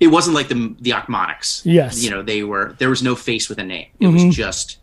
it 0.00 0.08
wasn't 0.08 0.34
like 0.34 0.48
the 0.48 0.74
the 0.80 0.90
Achmonics. 0.90 1.62
Yes. 1.64 1.96
Mm-hmm. 1.96 2.04
you 2.04 2.10
know 2.10 2.22
they 2.22 2.42
were 2.42 2.74
there 2.80 2.88
was 2.90 3.02
no 3.02 3.14
face 3.14 3.48
with 3.50 3.58
a 3.58 3.64
name 3.64 3.86
it 4.00 4.08
was 4.08 4.24
just 4.34 4.78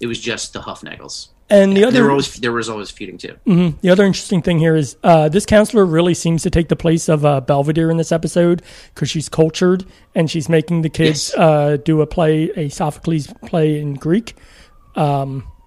it 0.00 0.06
was 0.06 0.18
just 0.20 0.52
the 0.52 0.60
huffnagels 0.60 1.28
And 1.50 1.72
the 1.76 1.80
there 1.80 1.88
other 1.88 2.04
were 2.04 2.10
always 2.10 2.34
there 2.36 2.52
was 2.52 2.68
always 2.68 2.90
feuding 2.90 3.18
too 3.18 3.36
The 3.82 3.90
other 3.90 4.04
interesting 4.04 4.40
thing 4.42 4.58
here 4.58 4.76
is 4.76 4.96
uh, 5.02 5.28
this 5.28 5.44
counselor 5.46 5.84
really 5.84 6.14
seems 6.14 6.42
to 6.44 6.50
take 6.50 6.68
the 6.68 6.76
place 6.76 7.08
of 7.08 7.24
uh, 7.24 7.40
Belvedere 7.40 7.90
in 7.90 7.96
this 7.96 8.12
episode 8.12 8.62
because 8.94 9.10
she's 9.10 9.28
cultured 9.28 9.84
and 10.14 10.30
she's 10.30 10.48
making 10.48 10.82
the 10.82 10.88
kids 10.90 11.30
Yes. 11.30 11.34
uh, 11.36 11.76
do 11.84 12.00
a 12.00 12.06
play, 12.06 12.50
a 12.56 12.68
Sophocles 12.68 13.26
play 13.46 13.78
in 13.80 13.94
Greek. 13.94 14.34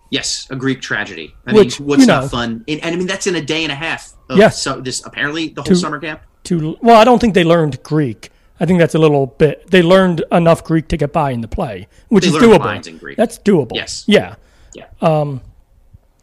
Yes, 0.09 0.47
a 0.51 0.55
Greek 0.55 0.79
tragedy. 0.81 1.33
I 1.47 1.53
Which, 1.53 1.79
mean, 1.79 1.89
what's 1.89 2.01
you 2.01 2.07
not 2.07 2.29
fun? 2.29 2.63
And, 2.67 2.79
and 2.83 2.93
I 2.93 2.97
mean, 2.97 3.07
that's 3.07 3.25
in 3.25 3.35
a 3.35 3.41
day 3.41 3.63
and 3.63 3.71
a 3.71 3.75
half. 3.75 4.13
Of 4.29 4.37
Yes. 4.37 4.61
So 4.61 4.79
this 4.79 5.03
apparently 5.05 5.49
the 5.49 5.61
whole 5.61 5.65
To- 5.69 5.75
summer 5.75 5.99
camp. 5.99 6.21
To 6.45 6.77
well, 6.81 6.99
I 6.99 7.03
don't 7.03 7.19
think 7.19 7.33
they 7.33 7.43
learned 7.45 7.81
Greek. 7.83 8.29
I 8.63 8.65
think 8.65 8.79
that's 8.79 8.95
a 8.95 8.97
little 8.99 9.27
bit. 9.27 9.69
They 9.69 9.81
learned 9.81 10.23
enough 10.31 10.63
Greek 10.63 10.87
to 10.87 10.95
get 10.97 11.11
by 11.11 11.31
in 11.31 11.41
the 11.41 11.49
play, 11.49 11.89
which 12.07 12.23
They 12.23 12.29
is 12.29 12.35
doable. 12.41 12.59
lines 12.59 12.87
in 12.87 12.97
Greek. 12.97 13.17
That's 13.17 13.37
doable. 13.37 13.71
Yes. 13.75 14.05
Yeah. 14.07 14.35
Yeah. 14.73 14.85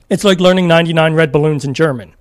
It's 0.08 0.24
like 0.24 0.40
learning 0.40 0.66
99 0.66 1.12
red 1.14 1.32
balloons 1.32 1.64
in 1.66 1.74
German. 1.74 2.14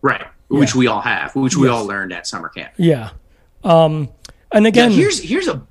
right. 0.00 0.24
Which 0.48 0.74
we 0.76 0.86
all 0.86 1.00
have. 1.00 1.34
Which 1.34 1.56
we 1.56 1.68
all 1.68 1.84
learned 1.86 2.12
at 2.14 2.26
summer 2.26 2.48
camp. 2.48 2.72
Yeah. 2.78 3.10
Um, 3.64 4.08
and 4.52 4.64
again, 4.66 4.92
here's 4.92 5.20
here's 5.20 5.48
a 5.48 5.66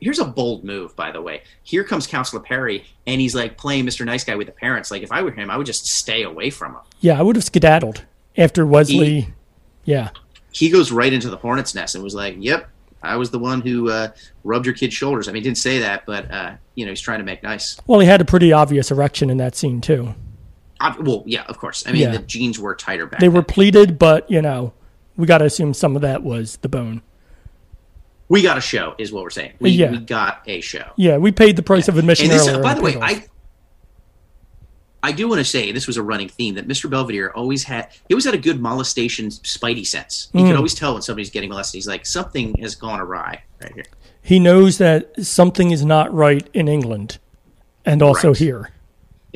here's 0.00 0.18
a 0.18 0.24
bold 0.24 0.64
move, 0.64 0.94
by 0.96 1.12
the 1.12 1.22
way. 1.22 1.42
Here 1.62 1.84
comes 1.84 2.06
Counselor 2.08 2.42
Perry, 2.42 2.84
and 3.06 3.20
he's 3.20 3.34
like 3.36 3.56
playing 3.56 3.86
Mr. 3.86 4.04
Nice 4.04 4.24
Guy 4.24 4.34
with 4.34 4.48
the 4.48 4.52
parents. 4.52 4.90
Like 4.90 5.02
if 5.04 5.10
I 5.12 5.22
were 5.22 5.30
him, 5.30 5.48
I 5.48 5.56
would 5.56 5.64
just 5.66 5.86
stay 5.86 6.22
away 6.24 6.50
from 6.50 6.72
him. 6.72 6.80
yeah, 7.00 7.18
I 7.18 7.22
would 7.22 7.36
have 7.36 7.44
skedaddled 7.44 8.04
after 8.36 8.66
Wesley. 8.66 9.20
He- 9.22 9.28
yeah. 9.84 10.10
He 10.50 10.70
goes 10.70 10.90
right 10.90 11.12
into 11.12 11.30
the 11.30 11.36
hornet's 11.36 11.72
nest 11.74 11.94
and 11.94 12.02
was 12.02 12.14
like, 12.14 12.34
"Yep, 12.38 12.68
I 13.06 13.16
was 13.16 13.30
the 13.30 13.38
one 13.38 13.60
who 13.60 13.90
uh, 13.90 14.08
rubbed 14.44 14.66
your 14.66 14.74
kid's 14.74 14.94
shoulders." 14.94 15.28
I 15.28 15.32
mean, 15.32 15.42
he 15.42 15.48
didn't 15.48 15.58
say 15.58 15.78
that, 15.80 16.04
but 16.06 16.30
uh, 16.30 16.54
you 16.74 16.84
know, 16.84 16.92
he's 16.92 17.00
trying 17.00 17.18
to 17.18 17.24
make 17.24 17.42
nice. 17.42 17.78
Well, 17.86 18.00
he 18.00 18.06
had 18.06 18.20
a 18.20 18.24
pretty 18.24 18.52
obvious 18.52 18.90
erection 18.90 19.30
in 19.30 19.36
that 19.38 19.54
scene 19.56 19.80
too. 19.80 20.14
Uh, 20.80 20.94
well, 21.00 21.22
yeah, 21.26 21.42
of 21.44 21.58
course. 21.58 21.84
I 21.86 21.92
mean, 21.92 22.02
Yeah. 22.02 22.12
the 22.12 22.18
jeans 22.18 22.58
were 22.58 22.74
tighter 22.74 23.06
back. 23.06 23.20
They 23.20 23.28
then. 23.28 23.34
were 23.34 23.42
pleated, 23.42 23.98
but 23.98 24.30
you 24.30 24.42
know, 24.42 24.72
we 25.16 25.26
got 25.26 25.38
to 25.38 25.44
assume 25.46 25.72
some 25.72 25.96
of 25.96 26.02
that 26.02 26.22
was 26.22 26.58
the 26.58 26.68
bone. 26.68 27.00
We 28.28 28.42
got 28.42 28.58
a 28.58 28.60
show, 28.60 28.94
is 28.98 29.12
what 29.12 29.22
we're 29.22 29.30
saying. 29.30 29.52
We, 29.60 29.70
Yeah. 29.70 29.90
we 29.92 29.98
got 29.98 30.42
a 30.46 30.60
show. 30.60 30.90
Yeah, 30.96 31.16
we 31.18 31.30
paid 31.32 31.56
the 31.56 31.62
price 31.62 31.86
of 31.88 31.96
admission 31.96 32.30
And 32.30 32.34
this, 32.40 32.58
by 32.58 32.74
the 32.74 32.82
way, 32.82 32.96
I 33.00 33.24
I 35.06 35.12
do 35.12 35.28
want 35.28 35.38
to 35.38 35.44
say 35.44 35.70
this 35.70 35.86
was 35.86 35.96
a 35.96 36.02
running 36.02 36.28
theme 36.28 36.56
that 36.56 36.66
Mr. 36.66 36.90
Belvedere 36.90 37.30
always 37.36 37.62
had. 37.62 37.90
He 38.08 38.14
always 38.14 38.24
had 38.24 38.34
a 38.34 38.38
good 38.38 38.60
molestation 38.60 39.28
spidey 39.28 39.86
sense. 39.86 40.28
He 40.32 40.40
Mm. 40.40 40.48
could 40.48 40.56
always 40.56 40.74
tell 40.74 40.94
when 40.94 41.02
somebody's 41.02 41.30
getting 41.30 41.48
molested. 41.50 41.78
He's 41.78 41.86
like, 41.86 42.04
something 42.04 42.56
has 42.60 42.74
gone 42.74 42.98
awry 43.00 43.42
right 43.62 43.72
here. 43.74 43.84
he 44.20 44.40
knows 44.40 44.78
that 44.78 45.12
something 45.24 45.70
is 45.70 45.84
not 45.84 46.12
right 46.12 46.48
in 46.52 46.66
England, 46.66 47.18
and 47.84 48.02
also 48.02 48.28
Right. 48.30 48.36
here. 48.38 48.70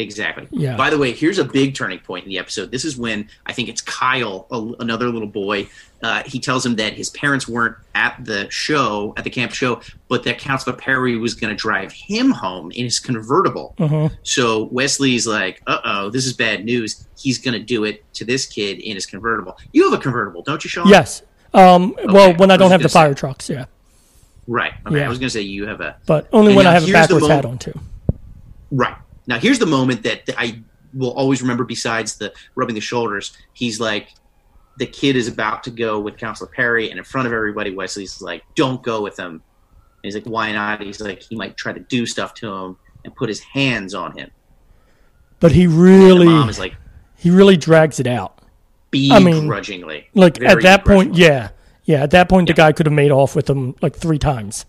Exactly. 0.01 0.49
Yeah. 0.51 0.77
By 0.77 0.91
the 0.91 0.99
way, 0.99 1.13
here's 1.13 1.39
a 1.39 1.45
big 1.45 1.75
turning 1.75 1.99
point 2.01 2.25
in 2.25 2.31
the 2.31 2.39
episode. 2.39 2.71
This 2.71 2.85
is 2.85 2.97
when 2.97 3.29
I 3.47 3.53
think 3.53 3.69
it's 3.69 3.81
Kyle, 3.81 4.47
a, 4.51 4.83
another 4.83 5.09
little 5.09 5.29
boy. 5.29 5.69
Uh, 6.03 6.23
he 6.25 6.41
tells 6.41 6.65
him 6.65 6.77
that 6.77 6.95
his 6.95 7.11
parents 7.11 7.47
weren't 7.47 7.77
at 7.95 8.17
the 8.25 8.49
show, 8.51 9.13
at 9.19 9.25
the 9.25 9.31
camp 9.31 9.53
show, 9.53 9.81
but 10.09 10.23
that 10.25 10.39
Counselor 10.39 10.75
Perry 10.75 11.17
was 11.19 11.35
going 11.35 11.51
to 11.51 11.57
drive 11.57 11.93
him 11.93 12.31
home 12.31 12.71
in 12.73 12.85
his 12.85 12.99
convertible. 12.99 13.75
Mm-hmm. 13.79 14.15
So 14.23 14.65
Wesley's 14.73 15.27
like, 15.27 15.63
"Uh 15.67 15.79
oh, 15.85 16.11
this 16.11 16.27
is 16.27 16.33
bad 16.33 16.65
news. 16.65 17.07
He's 17.19 17.39
going 17.39 17.53
to 17.53 17.63
do 17.65 17.85
it 17.85 18.03
to 18.15 18.25
this 18.25 18.47
kid 18.47 18.79
in 18.81 18.95
his 18.95 19.05
convertible. 19.05 19.59
You 19.73 19.91
have 19.91 19.99
a 19.99 20.03
convertible, 20.03 20.43
don't 20.43 20.65
you, 20.65 20.71
Sean? 20.71 20.89
Yes. 20.89 21.23
Um, 21.53 21.95
well, 22.07 22.33
when 22.35 22.51
I 22.51 22.55
I 22.55 22.57
don't 22.57 22.71
have 22.71 22.81
the 22.81 22.85
gonna 22.85 22.89
say- 22.89 22.93
fire 22.93 23.15
trucks, 23.15 23.51
yeah, 23.51 23.67
Right. 24.47 24.73
Okay. 24.87 24.97
Yeah. 24.99 25.07
I 25.07 25.09
was 25.09 25.19
going 25.19 25.29
to 25.29 25.33
say 25.33 25.43
you 25.43 25.67
have 25.67 25.81
a 25.81 25.97
but 26.07 26.29
only 26.33 26.55
when 26.57 26.67
I 26.67 26.73
have 26.73 26.89
a 26.89 26.93
backwards 26.93 27.23
mo- 27.29 27.35
hat 27.35 27.45
on 27.45 27.59
too. 27.59 27.79
Right. 28.71 28.97
Now, 29.27 29.39
here's 29.39 29.59
the 29.59 29.67
moment 29.67 30.03
that 30.05 30.23
I 30.37 30.63
will 30.95 31.13
always 31.13 31.41
remember 31.41 31.65
besides 31.65 32.17
the 32.17 32.33
rubbing 32.55 32.75
the 32.75 32.81
shoulders. 32.81 33.37
He's 33.53 33.79
like, 33.81 34.09
the 34.79 34.87
kid 34.87 35.15
is 35.15 35.29
about 35.29 35.63
to 35.65 35.71
go 35.71 36.01
with 36.01 36.17
Counselor 36.17 36.51
Perry, 36.51 36.91
and 36.91 36.99
in 36.99 37.05
front 37.05 37.27
of 37.27 37.33
everybody, 37.33 37.75
Wesley's 37.75 38.23
like, 38.23 38.43
don't 38.55 38.83
go 38.83 39.03
with 39.03 39.19
him. 39.19 39.33
And 39.33 39.43
he's 40.03 40.15
like, 40.15 40.25
why 40.25 40.53
not? 40.53 40.81
He's 40.81 41.01
like, 41.01 41.23
he 41.23 41.37
might 41.37 41.57
try 41.57 41.73
to 41.73 41.81
do 41.81 42.07
stuff 42.07 42.33
to 42.35 42.51
him 42.53 42.77
and 43.05 43.15
put 43.15 43.29
his 43.29 43.41
hands 43.41 43.95
on 43.95 44.17
him. 44.17 44.31
But 45.39 45.53
he 45.53 45.67
really, 45.67 46.27
mom 46.27 46.49
is 46.49 46.59
like, 46.59 46.75
he 47.17 47.31
really 47.31 47.57
drags 47.57 48.01
it 48.01 48.07
out. 48.07 48.41
I 48.93 49.21
mean, 49.21 49.43
begrudgingly. 49.43 50.09
Like 50.15 50.43
at 50.43 50.63
that 50.63 50.85
point, 50.85 51.15
yeah, 51.15 51.51
yeah. 51.85 52.03
At 52.03 52.11
that 52.11 52.29
point, 52.29 52.49
the 52.49 52.55
guy 52.55 52.73
could 52.73 52.87
have 52.87 52.93
made 52.93 53.11
off 53.11 53.37
with 53.37 53.49
him 53.49 53.77
like 53.83 53.95
three 53.95 54.19
times. 54.19 54.67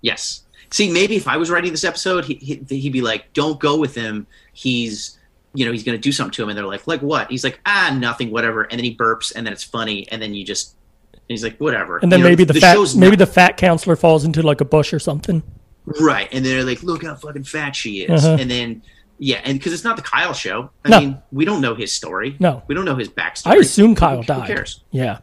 Yes. 0.00 0.44
See, 0.70 0.90
maybe 0.90 1.16
if 1.16 1.26
I 1.26 1.36
was 1.36 1.50
writing 1.50 1.70
this 1.72 1.84
episode, 1.84 2.24
he, 2.24 2.34
he, 2.34 2.76
he'd 2.78 2.92
be 2.92 3.00
like, 3.02 3.32
"Don't 3.32 3.58
go 3.58 3.76
with 3.76 3.94
him. 3.94 4.26
He's, 4.52 5.18
you 5.54 5.66
know, 5.66 5.72
he's 5.72 5.82
going 5.82 5.96
to 5.98 6.00
do 6.02 6.12
something 6.12 6.32
to 6.32 6.42
him." 6.44 6.48
And 6.48 6.56
they're 6.58 6.66
like, 6.66 6.86
"Like 6.86 7.00
what?" 7.02 7.28
He's 7.30 7.42
like, 7.44 7.60
"Ah, 7.66 7.94
nothing, 7.98 8.30
whatever." 8.30 8.62
And 8.62 8.72
then 8.78 8.84
he 8.84 8.94
burps, 8.96 9.32
and 9.34 9.44
then 9.46 9.52
it's 9.52 9.64
funny, 9.64 10.06
and 10.12 10.22
then 10.22 10.32
you 10.34 10.44
just, 10.44 10.76
and 11.12 11.20
he's 11.26 11.42
like, 11.42 11.56
"Whatever." 11.58 11.98
And 11.98 12.12
then 12.12 12.20
You 12.20 12.24
know, 12.24 12.30
maybe 12.30 12.44
the, 12.44 12.54
fat, 12.54 12.74
show's 12.74 12.94
maybe 12.96 13.10
not- 13.16 13.18
the 13.20 13.26
fat 13.26 13.56
counselor 13.56 13.96
falls 13.96 14.24
into 14.24 14.42
like 14.42 14.60
a 14.60 14.64
bush 14.64 14.92
or 14.92 14.98
something. 15.00 15.42
right, 16.00 16.28
and 16.32 16.44
they're 16.44 16.62
like, 16.64 16.82
"Look 16.84 17.04
how 17.04 17.16
fucking 17.16 17.44
fat 17.44 17.74
she 17.74 18.02
is," 18.02 18.24
Uh-huh. 18.24 18.36
and 18.40 18.50
then. 18.50 18.82
Yeah, 19.22 19.42
and 19.44 19.58
because 19.58 19.74
it's 19.74 19.84
not 19.84 19.96
the 19.96 20.02
Kyle 20.02 20.32
show. 20.32 20.70
I 20.82 20.88
No. 20.88 21.00
mean, 21.00 21.18
we 21.30 21.44
don't 21.44 21.60
know 21.60 21.74
his 21.74 21.92
story. 21.92 22.36
No. 22.38 22.62
we 22.68 22.74
don't 22.74 22.86
know 22.86 22.96
his 22.96 23.10
backstory. 23.10 23.48
I 23.52 23.56
assume 23.56 23.94
Kyle 23.94 24.16
Who 24.18 24.22
died. 24.22 24.46
cares? 24.46 24.82
Yeah. 24.92 25.18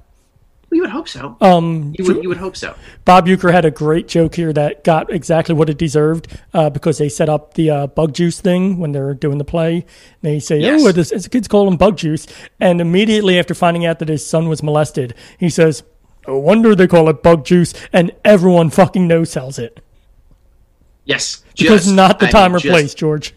We 0.69 0.81
would 0.81 0.89
hope 0.89 1.07
so. 1.07 1.37
Um, 1.39 1.93
you 1.97 2.03
would, 2.05 2.21
you 2.23 2.27
would 2.29 2.37
hope 2.39 2.57
so. 2.57 2.75
Bob 3.05 3.25
Uecker 3.25 3.53
had 3.53 3.63
a 3.63 3.71
great 3.71 4.07
joke 4.09 4.35
here 4.35 4.51
that 4.51 4.83
got 4.83 5.09
exactly 5.11 5.55
what 5.55 5.69
it 5.69 5.77
deserved 5.77 6.27
uh, 6.53 6.69
because 6.69 6.97
they 6.97 7.07
set 7.07 7.29
up 7.29 7.53
the 7.53 7.69
uh, 7.69 7.87
bug 7.87 8.13
juice 8.13 8.41
thing 8.41 8.77
when 8.77 8.91
they're 8.91 9.13
doing 9.13 9.37
the 9.37 9.45
play. 9.45 9.85
They 10.21 10.39
say, 10.39 10.59
Yes. 10.59 10.81
"Oh, 10.83 10.91
this, 10.91 11.11
this 11.11 11.27
kids 11.29 11.47
call 11.47 11.69
him 11.69 11.77
bug 11.77 11.95
juice," 11.97 12.27
and 12.59 12.81
immediately 12.81 13.39
after 13.39 13.53
finding 13.53 13.85
out 13.85 13.99
that 13.99 14.09
his 14.09 14.27
son 14.27 14.49
was 14.49 14.61
molested, 14.61 15.13
he 15.39 15.49
says, 15.49 15.83
"No 16.27 16.37
wonder 16.37 16.75
they 16.75 16.87
call 16.87 17.07
it 17.07 17.23
bug 17.23 17.45
juice," 17.45 17.73
and 17.93 18.11
everyone 18.25 18.69
fucking 18.69 19.07
no 19.07 19.23
sells 19.23 19.57
it 19.57 19.81
Yes, 21.05 21.43
because 21.57 21.89
not 21.89 22.19
the 22.19 22.27
I 22.27 22.31
time 22.31 22.51
mean, 22.51 22.57
or 22.57 22.59
just- 22.59 22.71
place, 22.73 22.93
George. 22.93 23.33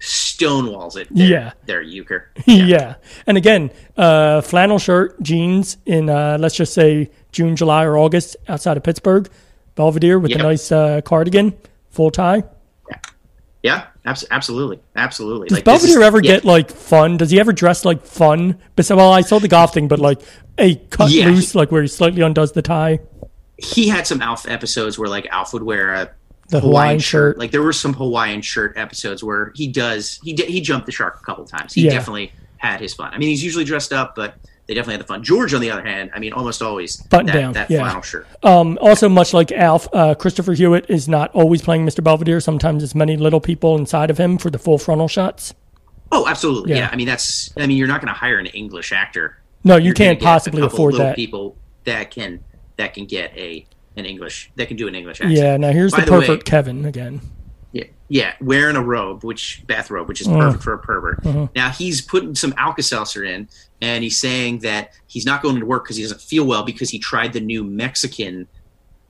Stonewalls 0.00 0.96
it. 0.96 1.08
There, 1.10 1.26
Yeah. 1.26 1.52
there, 1.66 1.82
Uecker. 1.84 2.24
Yeah. 2.46 2.94
And 3.26 3.36
again, 3.36 3.70
uh, 3.96 4.40
flannel 4.40 4.78
shirt, 4.78 5.20
jeans 5.22 5.76
in, 5.86 6.08
uh, 6.10 6.36
let's 6.40 6.54
just 6.56 6.74
say 6.74 7.10
June, 7.32 7.56
July, 7.56 7.84
or 7.84 7.96
August 7.98 8.36
outside 8.48 8.76
of 8.76 8.82
Pittsburgh. 8.82 9.28
Belvedere 9.74 10.18
with 10.18 10.30
Yep. 10.32 10.40
a 10.40 10.42
nice 10.42 10.70
uh, 10.72 11.00
cardigan, 11.04 11.54
full 11.90 12.10
tie. 12.10 12.44
Yeah, 13.62 13.86
abs- 14.04 14.26
absolutely, 14.30 14.78
absolutely. 14.94 15.48
Does 15.48 15.56
Like, 15.58 15.64
Belvedere 15.64 16.00
is- 16.00 16.06
ever 16.06 16.18
yeah. 16.22 16.32
get 16.34 16.44
like 16.44 16.70
fun? 16.70 17.16
Does 17.16 17.30
he 17.30 17.40
ever 17.40 17.52
dress 17.52 17.84
like 17.86 18.04
fun? 18.04 18.58
Besides, 18.76 18.96
well, 18.98 19.10
I 19.10 19.22
saw 19.22 19.38
the 19.38 19.48
golf 19.48 19.72
thing, 19.72 19.88
but 19.88 19.98
like 19.98 20.20
a 20.58 20.74
cut 20.76 21.10
Yeah. 21.10 21.26
loose, 21.28 21.54
like 21.54 21.72
where 21.72 21.80
he 21.80 21.88
slightly 21.88 22.20
undoes 22.20 22.52
the 22.52 22.62
tie. 22.62 23.00
he 23.56 23.88
had 23.88 24.04
some 24.06 24.20
Alf 24.20 24.46
episodes 24.48 24.98
where 24.98 25.08
like 25.08 25.26
Alf 25.30 25.52
would 25.54 25.62
wear 25.62 25.94
a 25.94 26.10
The 26.48 26.60
Hawaiian, 26.60 26.70
Hawaiian 26.72 26.98
shirt. 27.00 27.34
shirt. 27.34 27.38
Like 27.38 27.50
there 27.50 27.62
were 27.62 27.72
some 27.72 27.94
Hawaiian 27.94 28.42
shirt 28.42 28.74
episodes 28.76 29.22
where 29.24 29.52
he 29.54 29.68
does 29.68 30.20
he 30.22 30.34
he 30.34 30.60
jumped 30.60 30.86
the 30.86 30.92
shark 30.92 31.18
a 31.20 31.24
couple 31.24 31.44
times. 31.44 31.72
He 31.74 31.82
Yeah. 31.84 31.90
definitely 31.92 32.32
had 32.58 32.80
his 32.80 32.94
fun. 32.94 33.12
I 33.12 33.18
mean, 33.18 33.28
he's 33.28 33.42
usually 33.44 33.64
dressed 33.64 33.92
up, 33.92 34.14
but 34.14 34.34
they 34.66 34.72
definitely 34.74 34.94
had 34.94 35.00
the 35.02 35.06
fun. 35.06 35.22
George, 35.22 35.52
on 35.52 35.60
the 35.60 35.70
other 35.70 35.84
hand, 35.84 36.10
I 36.14 36.18
mean, 36.18 36.32
almost 36.32 36.62
always 36.62 36.96
Button 36.96 37.26
that, 37.26 37.32
down, 37.34 37.52
that 37.52 37.70
yeah. 37.70 37.80
flannel 37.80 38.00
shirt. 38.02 38.26
Um, 38.42 38.78
also, 38.80 39.08
much 39.10 39.34
like 39.34 39.52
Alf, 39.52 39.86
uh, 39.92 40.14
Christopher 40.14 40.54
Hewitt 40.54 40.86
is 40.88 41.06
not 41.06 41.30
always 41.34 41.60
playing 41.60 41.84
Mr. 41.84 42.02
Belvedere. 42.02 42.40
Sometimes 42.40 42.82
it's 42.82 42.94
many 42.94 43.16
little 43.18 43.40
people 43.40 43.76
inside 43.76 44.10
of 44.10 44.16
him 44.18 44.38
for 44.38 44.48
the 44.50 44.58
full 44.58 44.78
frontal 44.78 45.08
shots. 45.08 45.52
Oh, 46.10 46.26
absolutely. 46.26 46.70
Yeah. 46.70 46.78
Yeah. 46.78 46.88
I 46.92 46.96
mean, 46.96 47.06
that's. 47.06 47.52
I 47.58 47.66
mean, 47.66 47.76
you're 47.76 47.88
not 47.88 48.00
going 48.00 48.12
to 48.12 48.18
hire 48.18 48.38
an 48.38 48.46
English 48.46 48.92
actor. 48.92 49.36
No, 49.64 49.76
you 49.76 49.86
You're 49.86 49.94
can't 49.94 50.20
possibly 50.20 50.62
afford 50.62 50.94
that. 50.96 51.16
People 51.16 51.56
that 51.84 52.10
can 52.10 52.40
that 52.76 52.94
can 52.94 53.06
get 53.06 53.32
a 53.36 53.66
an 53.96 54.04
English 54.06 54.50
that 54.56 54.68
can 54.68 54.76
do 54.76 54.88
an 54.88 54.94
English 54.94 55.20
accent. 55.20 55.32
Yeah, 55.38 55.56
now 55.56 55.70
here's 55.72 55.92
By 55.92 56.00
the 56.04 56.10
the 56.10 56.18
way- 56.18 56.36
Kevin 56.38 56.84
again. 56.84 57.20
Yeah, 57.72 57.84
yeah, 58.08 58.32
wearing 58.40 58.76
a 58.76 58.82
robe, 58.82 59.24
which 59.24 59.62
bathrobe, 59.66 60.08
which 60.08 60.20
is 60.20 60.28
Mm. 60.28 60.38
perfect 60.40 60.62
for 60.62 60.72
a 60.74 60.78
pervert. 60.78 61.22
Mhm. 61.24 61.48
Now 61.56 61.70
he's 61.70 62.00
putting 62.00 62.34
some 62.34 62.54
Alka-Seltzer 62.56 63.24
in, 63.24 63.48
and 63.80 64.04
he's 64.04 64.18
saying 64.18 64.60
that 64.60 64.92
he's 65.06 65.26
not 65.26 65.42
going 65.42 65.58
to 65.58 65.66
work 65.66 65.84
because 65.84 65.96
he 65.96 66.02
doesn't 66.02 66.20
feel 66.20 66.44
well 66.44 66.62
because 66.62 66.90
he 66.90 66.98
tried 66.98 67.32
the 67.32 67.40
new 67.40 67.64
Mexican 67.64 68.46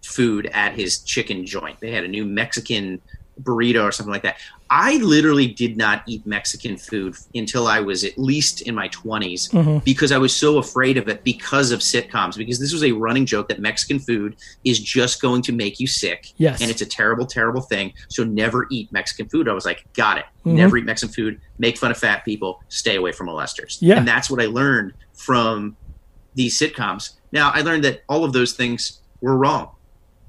food 0.02 0.46
at 0.52 0.74
his 0.74 0.98
chicken 0.98 1.44
joint. 1.46 1.80
They 1.80 1.90
had 1.90 2.04
a 2.04 2.08
new 2.08 2.24
Mexican 2.24 3.00
burrito 3.42 3.82
or 3.82 3.90
something 3.92 4.12
like 4.12 4.22
that. 4.22 4.36
I 4.70 4.96
literally 4.98 5.46
did 5.46 5.76
not 5.76 6.02
eat 6.06 6.24
Mexican 6.26 6.76
food 6.76 7.14
until 7.34 7.66
I 7.66 7.80
was 7.80 8.02
at 8.04 8.16
least 8.18 8.62
in 8.62 8.74
my 8.74 8.88
20s 8.88 9.48
Mhm. 9.48 9.84
because 9.84 10.10
I 10.12 10.18
was 10.18 10.34
so 10.34 10.58
afraid 10.58 10.96
of 10.96 11.08
it 11.08 11.22
because 11.24 11.70
of 11.70 11.80
sitcoms. 11.80 12.36
Because 12.36 12.58
this 12.58 12.72
was 12.72 12.82
a 12.84 12.92
running 12.92 13.26
joke 13.26 13.48
that 13.48 13.60
Mexican 13.60 13.98
food 13.98 14.36
is 14.64 14.78
just 14.80 15.20
going 15.20 15.42
to 15.42 15.52
make 15.52 15.78
you 15.80 15.86
sick. 15.86 16.32
Yes. 16.38 16.60
And 16.60 16.70
it's 16.70 16.80
a 16.82 16.86
terrible, 16.86 17.26
terrible 17.26 17.60
thing. 17.60 17.92
So 18.08 18.24
never 18.24 18.66
eat 18.70 18.90
Mexican 18.92 19.28
food. 19.28 19.48
I 19.48 19.52
was 19.52 19.64
like, 19.64 19.84
got 19.94 20.18
it. 20.18 20.24
Mhm. 20.46 20.54
Never 20.54 20.76
eat 20.78 20.84
Mexican 20.84 21.12
food. 21.14 21.40
Make 21.58 21.76
fun 21.76 21.90
of 21.90 21.98
fat 21.98 22.24
people. 22.24 22.62
Stay 22.68 22.96
away 22.96 23.12
from 23.12 23.26
molesters. 23.28 23.78
Yeah. 23.80 23.98
And 23.98 24.06
that's 24.08 24.30
what 24.30 24.40
I 24.40 24.46
learned 24.46 24.92
from 25.12 25.76
these 26.34 26.58
sitcoms. 26.58 27.10
Now 27.32 27.50
I 27.54 27.60
learned 27.60 27.84
that 27.84 28.02
all 28.08 28.24
of 28.24 28.32
those 28.32 28.52
things 28.54 29.00
were 29.20 29.36
wrong. 29.36 29.68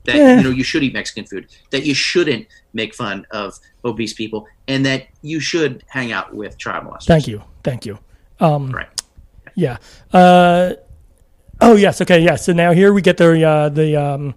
That 0.06 0.16
Yeah. 0.16 0.38
you 0.38 0.44
know 0.44 0.50
you 0.50 0.64
should 0.64 0.84
eat 0.84 0.94
Mexican 0.94 1.26
food. 1.26 1.48
That 1.72 1.84
you 1.86 1.94
shouldn't 1.94 2.48
make 2.74 2.94
fun 2.96 3.26
of 3.32 3.60
obese 3.84 4.14
people, 4.14 4.48
and 4.68 4.86
that 4.86 5.08
you 5.22 5.40
should 5.40 5.84
hang 5.88 6.12
out 6.12 6.34
with 6.34 6.58
child 6.58 6.86
molesters. 6.86 7.06
Thank 7.06 7.28
you. 7.28 7.42
Thank 7.64 7.86
you. 7.86 8.00
Um, 8.40 8.72
Right. 8.72 8.88
Yeah. 9.56 9.78
Uh, 10.14 10.74
oh 11.62 11.76
yes. 11.76 12.02
Okay. 12.02 12.20
Yeah. 12.22 12.36
So 12.36 12.54
now 12.54 12.72
here 12.74 12.92
we 12.94 13.02
get 13.02 13.18
the 13.18 13.44
uh, 13.44 13.70
the 13.70 13.96
um, 13.96 14.36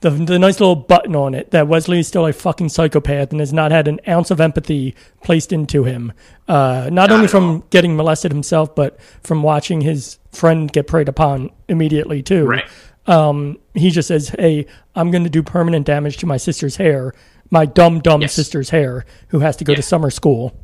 the 0.00 0.10
the 0.10 0.38
nice 0.38 0.60
little 0.60 0.76
button 0.76 1.16
on 1.16 1.34
it 1.34 1.50
that 1.52 1.66
Wesley 1.68 2.00
is 2.00 2.06
still 2.08 2.26
a 2.26 2.32
fucking 2.32 2.68
psychopath 2.68 3.30
and 3.30 3.40
has 3.40 3.52
not 3.54 3.70
had 3.72 3.88
an 3.88 4.00
ounce 4.06 4.30
of 4.30 4.40
empathy 4.40 4.94
placed 5.22 5.50
into 5.52 5.84
him. 5.84 6.12
Uh, 6.46 6.90
not, 6.92 7.10
only 7.10 7.26
from 7.26 7.44
all. 7.50 7.58
getting 7.70 7.96
molested 7.96 8.30
himself, 8.30 8.74
but 8.74 8.98
from 9.22 9.42
watching 9.42 9.80
his 9.80 10.18
friend 10.30 10.70
get 10.70 10.86
preyed 10.86 11.08
upon 11.08 11.50
immediately 11.68 12.22
too. 12.22 12.44
Right. 12.44 12.64
Um, 13.06 13.58
he 13.74 13.90
just 13.90 14.08
says, 14.08 14.28
"Hey, 14.38 14.66
I'm 14.94 15.10
going 15.10 15.24
to 15.24 15.30
do 15.30 15.42
permanent 15.42 15.86
damage 15.86 16.16
to 16.18 16.26
my 16.26 16.36
sister's 16.36 16.76
hair, 16.76 17.12
my 17.50 17.66
dumb 17.66 18.00
dumb 18.00 18.22
Yes. 18.22 18.32
sister's 18.32 18.70
hair, 18.70 19.04
who 19.28 19.40
has 19.40 19.56
to 19.56 19.64
go 19.64 19.74
to 19.74 19.82
summer 19.82 20.10
school." 20.10 20.54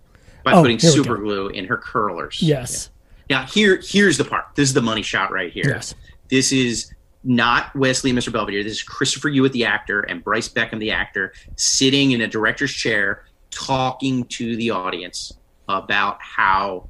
By 0.45 0.53
Oh, 0.53 0.63
putting 0.63 0.79
super 0.79 1.19
glue 1.19 1.49
in 1.49 1.67
her 1.67 1.77
curlers. 1.77 2.41
Yes. 2.41 2.89
Now 3.29 3.45
here 3.45 3.81
here's 3.87 4.17
the 4.17 4.25
part. 4.25 4.47
This 4.55 4.69
is 4.71 4.75
the 4.75 4.81
money 4.83 5.03
shot 5.03 5.31
right 5.31 5.53
here. 5.53 5.65
Yes. 5.69 5.95
This 6.31 6.51
is 6.53 6.93
not 7.23 7.75
Wesley 7.77 8.09
and 8.11 8.19
Mr. 8.19 8.33
Belvedere. 8.33 8.65
This 8.65 8.73
is 8.73 8.83
Christopher 8.83 9.29
Hewitt, 9.29 9.53
the 9.53 9.67
actor, 9.67 10.01
and 10.01 10.25
Brice 10.25 10.49
Beckham, 10.49 10.79
the 10.79 10.91
actor, 10.93 11.35
sitting 11.57 12.13
in 12.13 12.23
a 12.23 12.27
director's 12.27 12.73
chair 12.73 13.25
talking 13.51 14.25
to 14.25 14.57
the 14.57 14.71
audience 14.71 15.35
about 15.69 16.17
how 16.23 16.89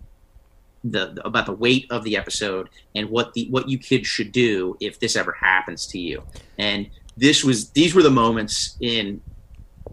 the 0.84 1.20
about 1.26 1.46
the 1.46 1.52
weight 1.52 1.86
of 1.90 2.04
the 2.04 2.16
episode 2.16 2.68
and 2.94 3.10
what 3.10 3.34
the 3.34 3.46
what 3.50 3.68
you 3.68 3.78
kids 3.78 4.06
should 4.06 4.32
do 4.32 4.76
if 4.80 4.98
this 5.00 5.16
ever 5.16 5.32
happens 5.32 5.86
to 5.88 5.98
you. 5.98 6.22
And 6.58 6.88
this 7.16 7.44
was 7.44 7.70
these 7.70 7.94
were 7.94 8.02
the 8.02 8.10
moments 8.10 8.76
in 8.80 9.20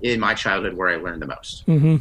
in 0.02 0.20
my 0.20 0.34
childhood 0.34 0.76
where 0.76 0.90
I 0.90 0.96
learned 0.96 1.22
the 1.22 1.28
most. 1.28 1.66
Mm-hmm. 1.68 1.98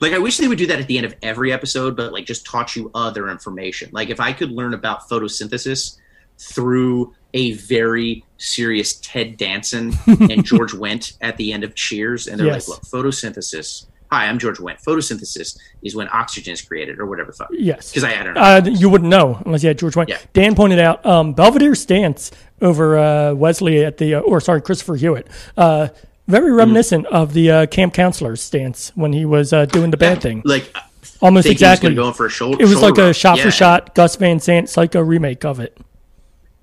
Like 0.00 0.12
I 0.12 0.18
wish 0.18 0.36
they 0.38 0.48
would 0.48 0.58
do 0.58 0.66
that 0.66 0.80
at 0.80 0.86
the 0.86 0.96
end 0.98 1.06
of 1.06 1.14
every 1.22 1.52
episode, 1.52 1.96
but 1.96 2.12
like 2.12 2.26
just 2.26 2.44
taught 2.44 2.76
you 2.76 2.90
other 2.94 3.28
information. 3.28 3.90
Like 3.92 4.10
if 4.10 4.20
I 4.20 4.32
could 4.32 4.50
learn 4.50 4.74
about 4.74 5.08
photosynthesis 5.08 5.96
through 6.38 7.14
a 7.32 7.52
very 7.52 8.24
serious 8.38 8.98
Ted 9.02 9.36
Danson 9.36 9.92
and 10.06 10.44
George 10.44 10.72
Wendt 10.72 11.16
at 11.20 11.36
the 11.36 11.52
end 11.52 11.64
of 11.64 11.74
Cheers, 11.74 12.26
and 12.28 12.38
they're 12.38 12.46
Yes. 12.48 12.68
like, 12.68 12.78
"Look, 12.92 13.04
photosynthesis. 13.04 13.86
Hi, 14.14 14.26
I'm 14.26 14.38
George 14.38 14.58
Wendt. 14.58 14.82
Photosynthesis 14.84 15.58
is 15.82 15.96
when 15.96 16.08
oxygen 16.12 16.52
is 16.54 16.62
created, 16.62 17.00
or 17.00 17.06
whatever 17.06 17.32
the 17.32 17.36
fuck." 17.36 17.48
Yes. 17.52 17.90
Because 17.90 18.04
I, 18.04 18.20
I 18.20 18.22
don't 18.22 18.34
know. 18.34 18.40
Uh, 18.40 18.60
you 18.64 18.88
wouldn't 18.88 19.10
know 19.10 19.42
unless 19.44 19.62
you 19.62 19.68
had 19.68 19.78
George 19.78 19.94
Wendt. 19.94 20.08
Yeah. 20.08 20.18
Dan 20.32 20.54
pointed 20.54 20.78
out 20.78 21.04
um, 21.04 21.34
Belvedere's 21.34 21.80
stance 21.80 22.30
over 22.62 22.96
uh, 22.98 23.34
Wesley 23.34 23.84
at 23.84 23.98
the, 23.98 24.14
uh, 24.16 24.20
or 24.20 24.40
sorry, 24.40 24.62
Christopher 24.62 24.96
Hewitt, 24.96 25.26
uh, 25.56 25.88
very 26.28 26.48
Mm-hmm. 26.48 26.56
reminiscent 26.56 27.06
of 27.06 27.32
the 27.34 27.50
uh, 27.50 27.66
camp 27.66 27.92
counselor's 27.94 28.40
stance 28.40 28.92
when 28.94 29.12
he 29.12 29.24
was 29.24 29.52
uh, 29.52 29.66
doing 29.66 29.90
the 29.90 29.96
bad 29.96 30.22
thing. 30.22 30.42
like 30.44 30.74
Almost 31.20 31.44
think 31.46 31.58
he 31.58 31.64
was 31.64 31.72
exactly. 31.72 31.88
gonna 31.90 31.96
go 32.02 32.08
in 32.08 32.14
for 32.14 32.26
a 32.26 32.30
shoulder. 32.30 32.58
it 32.62 32.66
was 32.68 32.74
like 32.82 32.96
shoulder 32.96 33.10
a 33.10 33.14
shot 33.14 33.38
for 33.40 33.50
shot 33.50 33.94
Gus 33.94 34.16
Van 34.16 34.38
Sant 34.40 34.68
psycho 34.68 35.00
remake 35.00 35.44
of 35.44 35.58
it. 35.60 35.76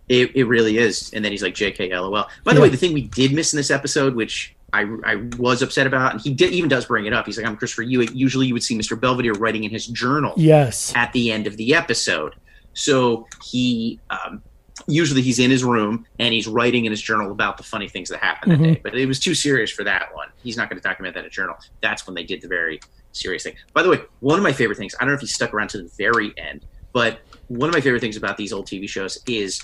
It, 0.09 0.35
it 0.35 0.43
really 0.45 0.77
is. 0.77 1.11
And 1.13 1.23
then 1.23 1.31
he's 1.31 1.41
like, 1.43 1.53
JK, 1.55 1.89
LOL. 1.91 2.11
By 2.43 2.53
the 2.53 2.59
Yeah. 2.59 2.63
way, 2.63 2.69
the 2.69 2.77
thing 2.77 2.91
we 2.93 3.03
did 3.03 3.33
miss 3.33 3.53
in 3.53 3.57
this 3.57 3.71
episode, 3.71 4.13
which 4.15 4.55
I, 4.73 4.85
I 5.03 5.15
was 5.37 5.61
upset 5.61 5.85
about, 5.87 6.13
and 6.13 6.21
he 6.21 6.33
did, 6.33 6.53
even 6.53 6.69
does 6.69 6.85
bring 6.85 7.05
it 7.05 7.13
up. 7.13 7.25
He's 7.25 7.37
like, 7.37 7.45
I'm 7.45 7.57
Christopher 7.57 7.81
Hewitt. 7.83 8.15
Usually 8.15 8.47
you 8.47 8.53
would 8.53 8.63
see 8.63 8.77
Mr. 8.77 8.99
Belvedere 8.99 9.33
writing 9.33 9.63
in 9.65 9.71
his 9.71 9.85
journal 9.87 10.33
Yes. 10.37 10.93
at 10.95 11.11
the 11.13 11.31
end 11.31 11.45
of 11.47 11.57
the 11.57 11.73
episode. 11.75 12.35
So 12.73 13.27
he, 13.43 13.99
um, 14.09 14.41
usually 14.87 15.21
he's 15.21 15.39
in 15.39 15.51
his 15.51 15.63
room 15.63 16.05
and 16.19 16.33
he's 16.33 16.47
writing 16.47 16.85
in 16.85 16.91
his 16.91 17.01
journal 17.01 17.31
about 17.31 17.57
the 17.57 17.63
funny 17.63 17.89
things 17.89 18.07
that 18.09 18.19
happened 18.19 18.53
Mhm. 18.53 18.57
that 18.59 18.73
day. 18.75 18.79
But 18.83 18.95
it 18.95 19.05
was 19.05 19.19
too 19.19 19.35
serious 19.35 19.69
for 19.71 19.83
that 19.83 20.15
one. 20.15 20.29
He's 20.41 20.55
not 20.57 20.69
going 20.69 20.81
to 20.81 20.87
document 20.87 21.15
that 21.15 21.21
in 21.21 21.25
a 21.25 21.29
journal. 21.29 21.55
That's 21.81 22.07
when 22.07 22.15
they 22.15 22.23
did 22.23 22.41
the 22.41 22.47
very 22.47 22.79
serious 23.11 23.43
thing. 23.43 23.55
By 23.73 23.83
the 23.83 23.89
way, 23.89 23.99
one 24.21 24.39
of 24.39 24.43
my 24.43 24.53
favorite 24.53 24.77
things, 24.77 24.95
I 24.95 25.03
don't 25.03 25.09
know 25.09 25.15
if 25.15 25.21
he 25.21 25.27
stuck 25.27 25.53
around 25.53 25.67
to 25.71 25.79
the 25.79 25.89
very 25.97 26.33
end, 26.37 26.65
but 26.93 27.19
one 27.49 27.67
of 27.67 27.75
my 27.75 27.81
favorite 27.81 27.99
things 27.99 28.15
about 28.15 28.37
these 28.37 28.53
old 28.53 28.67
TV 28.67 28.87
shows 28.87 29.19
is 29.27 29.61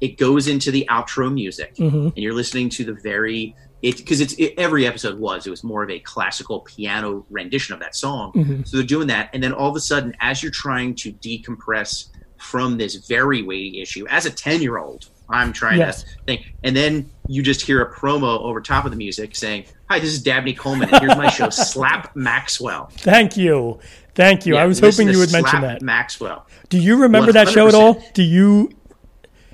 it 0.00 0.16
goes 0.16 0.46
into 0.48 0.70
the 0.70 0.86
outro 0.90 1.32
music 1.32 1.74
Mhm. 1.76 2.06
and 2.14 2.18
you're 2.18 2.34
listening 2.34 2.68
to 2.70 2.84
the 2.84 2.94
very 2.94 3.54
it 3.84 3.96
because 3.98 4.20
it's 4.20 4.32
it, 4.34 4.54
every 4.58 4.86
episode 4.86 5.18
was 5.18 5.46
it 5.46 5.50
was 5.50 5.62
more 5.62 5.82
of 5.82 5.90
a 5.90 5.98
classical 6.00 6.60
piano 6.60 7.24
rendition 7.30 7.74
of 7.74 7.80
that 7.80 7.94
song 7.94 8.32
Mhm. 8.32 8.66
so 8.66 8.76
they're 8.76 8.86
doing 8.86 9.08
that 9.08 9.30
and 9.32 9.42
then 9.42 9.52
all 9.52 9.68
of 9.68 9.76
a 9.76 9.80
sudden 9.80 10.14
as 10.20 10.42
you're 10.42 10.52
trying 10.66 10.94
to 10.96 11.12
decompress 11.12 12.08
from 12.38 12.76
this 12.78 12.94
very 13.06 13.42
weighty 13.42 13.80
issue 13.80 14.06
as 14.08 14.26
a 14.26 14.30
10 14.30 14.62
year 14.62 14.78
old 14.78 15.08
i'm 15.28 15.52
trying 15.52 15.78
Yes. 15.78 16.02
to 16.02 16.08
think 16.26 16.54
and 16.62 16.74
then 16.76 17.10
you 17.28 17.42
just 17.42 17.62
hear 17.62 17.82
a 17.82 17.94
promo 17.94 18.40
over 18.40 18.60
top 18.60 18.84
of 18.84 18.90
the 18.90 18.96
music 18.96 19.34
saying 19.36 19.64
hi 19.90 19.98
this 19.98 20.12
is 20.12 20.22
dabney 20.22 20.52
coleman 20.54 20.88
and 20.92 21.00
here's 21.02 21.16
my 21.16 21.28
show 21.30 21.48
slap 21.70 22.14
maxwell 22.16 22.90
Thank 22.98 23.36
you. 23.36 23.78
Thank 24.14 24.46
you. 24.46 24.54
I 24.56 24.64
was 24.66 24.78
hoping 24.78 25.08
you 25.08 25.18
would 25.18 25.32
mention 25.32 25.60
that. 25.62 25.82
maxwell 25.82 26.46
Do 26.68 26.78
you 26.78 26.96
remember 26.96 27.32
that 27.32 27.48
show 27.48 27.66
at 27.66 27.74
all? 27.74 27.94
Do 28.14 28.22
you? 28.22 28.70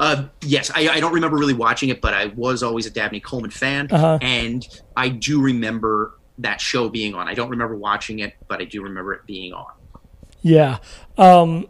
Uh, 0.01 0.24
yes, 0.40 0.70
I, 0.74 0.88
I 0.88 0.98
don't 1.01 1.12
remember 1.12 1.36
really 1.36 1.53
watching 1.55 1.90
it, 1.90 2.01
but 2.01 2.14
I 2.14 2.26
was 2.34 2.62
always 2.62 2.86
a 2.86 2.90
Dabney 2.90 3.20
Coleman 3.20 3.51
fan, 3.51 3.86
Uh-huh. 3.90 4.18
and 4.22 4.66
I 4.96 5.11
do 5.11 5.40
remember 5.42 6.18
that 6.38 6.59
show 6.61 6.88
being 6.88 7.14
on. 7.14 7.28
I 7.28 7.34
don't 7.34 7.51
remember 7.51 7.76
watching 7.76 8.20
it, 8.20 8.34
but 8.48 8.61
I 8.62 8.64
do 8.64 8.82
remember 8.82 9.12
it 9.12 9.26
being 9.26 9.53
on. 9.53 9.66
Yeah. 10.40 10.78
Um, 11.18 11.68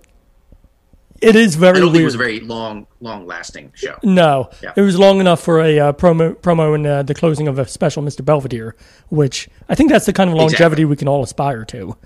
it 1.20 1.34
is 1.36 1.56
very 1.56 1.76
I 1.78 1.80
don't 1.80 1.90
think 1.92 2.02
it 2.02 2.04
was 2.04 2.14
a 2.14 2.18
very 2.18 2.38
long, 2.40 2.86
long-lasting 3.00 3.72
show. 3.74 3.96
No, 4.04 4.48
Yeah. 4.62 4.72
it 4.76 4.80
was 4.80 4.96
long 4.98 5.18
enough 5.20 5.40
for 5.42 5.60
a 5.60 5.78
uh, 5.78 5.92
promo 5.92 6.34
promo 6.36 6.74
in 6.74 6.86
uh, 6.86 7.02
the 7.02 7.14
closing 7.14 7.46
of 7.48 7.58
a 7.58 7.66
special 7.66 8.02
Mr. 8.02 8.24
Belvedere, 8.24 8.74
which 9.08 9.48
I 9.68 9.74
think 9.74 9.90
that's 9.90 10.06
the 10.06 10.12
kind 10.14 10.30
of 10.30 10.36
longevity 10.36 10.82
Exactly. 10.82 10.84
we 10.86 10.96
can 10.96 11.08
all 11.08 11.22
aspire 11.24 11.64
to. 11.66 11.96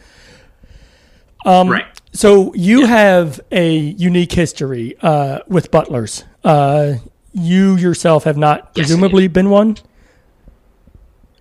Um, 1.44 1.68
right. 1.68 1.86
So 2.12 2.54
you 2.54 2.86
have 2.86 3.40
a 3.50 3.76
unique 3.76 4.32
history 4.32 4.94
uh, 5.02 5.40
with 5.48 5.70
butlers. 5.70 6.24
Uh, 6.42 6.94
you 7.32 7.76
yourself 7.76 8.24
have 8.24 8.36
not 8.36 8.70
Yes, 8.74 8.86
presumably 8.86 9.26
been 9.28 9.50
one. 9.50 9.76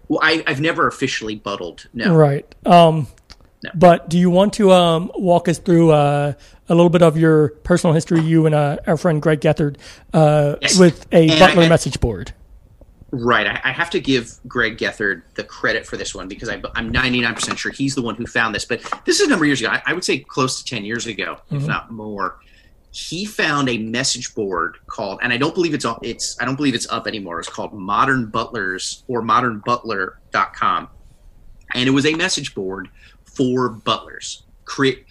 Well, 0.07 0.19
I, 0.21 0.43
I've 0.47 0.59
never 0.61 0.87
officially 0.87 1.35
buttled. 1.35 1.87
No. 1.93 2.13
Right. 2.15 2.45
Um, 2.65 3.07
No. 3.63 3.69
But 3.75 4.09
do 4.09 4.17
you 4.17 4.29
want 4.29 4.53
to 4.55 4.71
um, 4.73 5.09
walk 5.15 5.47
us 5.47 5.57
through 5.57 5.91
uh, 5.91 6.33
a 6.67 6.75
little 6.75 6.89
bit 6.89 7.01
of 7.01 7.17
your 7.17 7.49
personal 7.63 7.93
history, 7.93 8.19
you 8.21 8.45
and 8.45 8.53
uh, 8.53 8.77
our 8.87 8.97
friend 8.97 9.21
Greg 9.21 9.39
Gethard, 9.39 9.77
uh, 10.13 10.55
Yes. 10.61 10.77
with 10.77 11.05
a 11.13 11.29
And 11.29 11.39
Butler 11.39 11.63
I- 11.63 11.69
message 11.69 11.99
board? 12.01 12.33
Right. 13.15 13.45
I, 13.45 13.61
I 13.63 13.71
have 13.71 13.91
to 13.91 13.99
give 13.99 14.39
Greg 14.47 14.79
Gethard 14.79 15.21
the 15.35 15.43
credit 15.43 15.85
for 15.85 15.97
this 15.97 16.15
one 16.15 16.27
because 16.27 16.49
I, 16.49 16.59
I'm 16.73 16.91
99% 16.91 17.55
sure 17.57 17.71
he's 17.71 17.93
the 17.93 18.01
one 18.01 18.15
who 18.15 18.25
found 18.25 18.55
this. 18.55 18.65
But 18.65 18.81
this 19.05 19.19
is 19.19 19.27
a 19.27 19.29
number 19.29 19.45
of 19.45 19.49
years 19.49 19.61
ago. 19.61 19.69
I, 19.69 19.83
I 19.85 19.93
would 19.93 20.03
say 20.03 20.17
close 20.17 20.63
to 20.63 20.65
10 20.65 20.83
years 20.83 21.05
ago, 21.05 21.37
if 21.51 21.59
mm-hmm. 21.59 21.67
not 21.67 21.91
more. 21.91 22.39
He 22.89 23.25
found 23.25 23.69
a 23.69 23.77
message 23.77 24.33
board 24.33 24.77
called, 24.87 25.19
and 25.21 25.31
I 25.31 25.37
don't 25.37 25.53
believe 25.53 25.75
it's 25.75 25.85
up. 25.85 25.99
It's 26.03 26.39
I 26.41 26.45
don't 26.45 26.55
believe 26.55 26.73
it's 26.73 26.89
up 26.89 27.05
anymore. 27.07 27.39
It's 27.39 27.49
called 27.49 27.73
Modern 27.73 28.27
Butlers 28.27 29.03
or 29.07 29.21
ModernButler.com, 29.21 30.89
and 31.73 31.87
it 31.87 31.91
was 31.91 32.05
a 32.05 32.13
message 32.13 32.53
board 32.53 32.89
for 33.25 33.69
butlers. 33.69 34.43
Create 34.65 35.05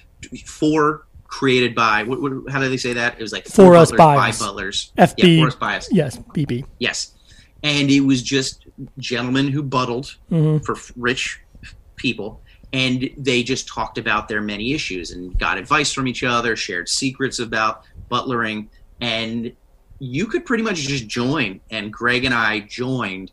for 0.45 1.07
created 1.27 1.75
by 1.75 2.03
what, 2.05 2.21
what, 2.21 2.33
how 2.51 2.61
do 2.61 2.69
they 2.69 2.77
say 2.77 2.93
that? 2.93 3.15
It 3.15 3.23
was 3.23 3.33
like 3.33 3.47
For 3.47 3.75
us 3.75 3.91
butlers 3.91 3.99
by 3.99 4.31
by 4.31 4.33
butlers. 4.39 4.93
FB. 4.99 5.15
Yeah, 5.17 5.43
for 5.43 5.49
us 5.49 5.55
by 5.57 5.77
us. 5.77 5.89
Yes, 5.93 6.19
BB. 6.19 6.65
Yes. 6.79 7.15
And 7.63 7.91
it 7.91 8.01
was 8.01 8.23
just 8.23 8.67
gentlemen 8.99 9.49
who 9.49 9.63
buttled 9.63 10.17
Mhm. 10.31 10.65
for 10.65 10.77
rich 10.97 11.41
people. 11.97 12.43
And 12.73 13.11
they 13.19 13.43
just 13.43 13.69
talked 13.69 13.99
about 13.99 14.29
their 14.29 14.41
many 14.41 14.73
issues 14.73 15.11
and 15.11 15.39
got 15.39 15.59
advice 15.59 15.93
from 15.93 16.09
each 16.09 16.25
other, 16.25 16.57
shared 16.57 16.89
secrets 16.89 17.39
about 17.39 17.85
butlering. 18.09 18.69
And 19.01 19.53
you 19.99 20.27
could 20.27 20.45
pretty 20.47 20.63
much 20.65 20.79
just 20.81 21.07
join. 21.07 21.61
And 21.71 21.93
Greg 21.93 22.25
and 22.25 22.35
I 22.35 22.61
joined 22.61 23.31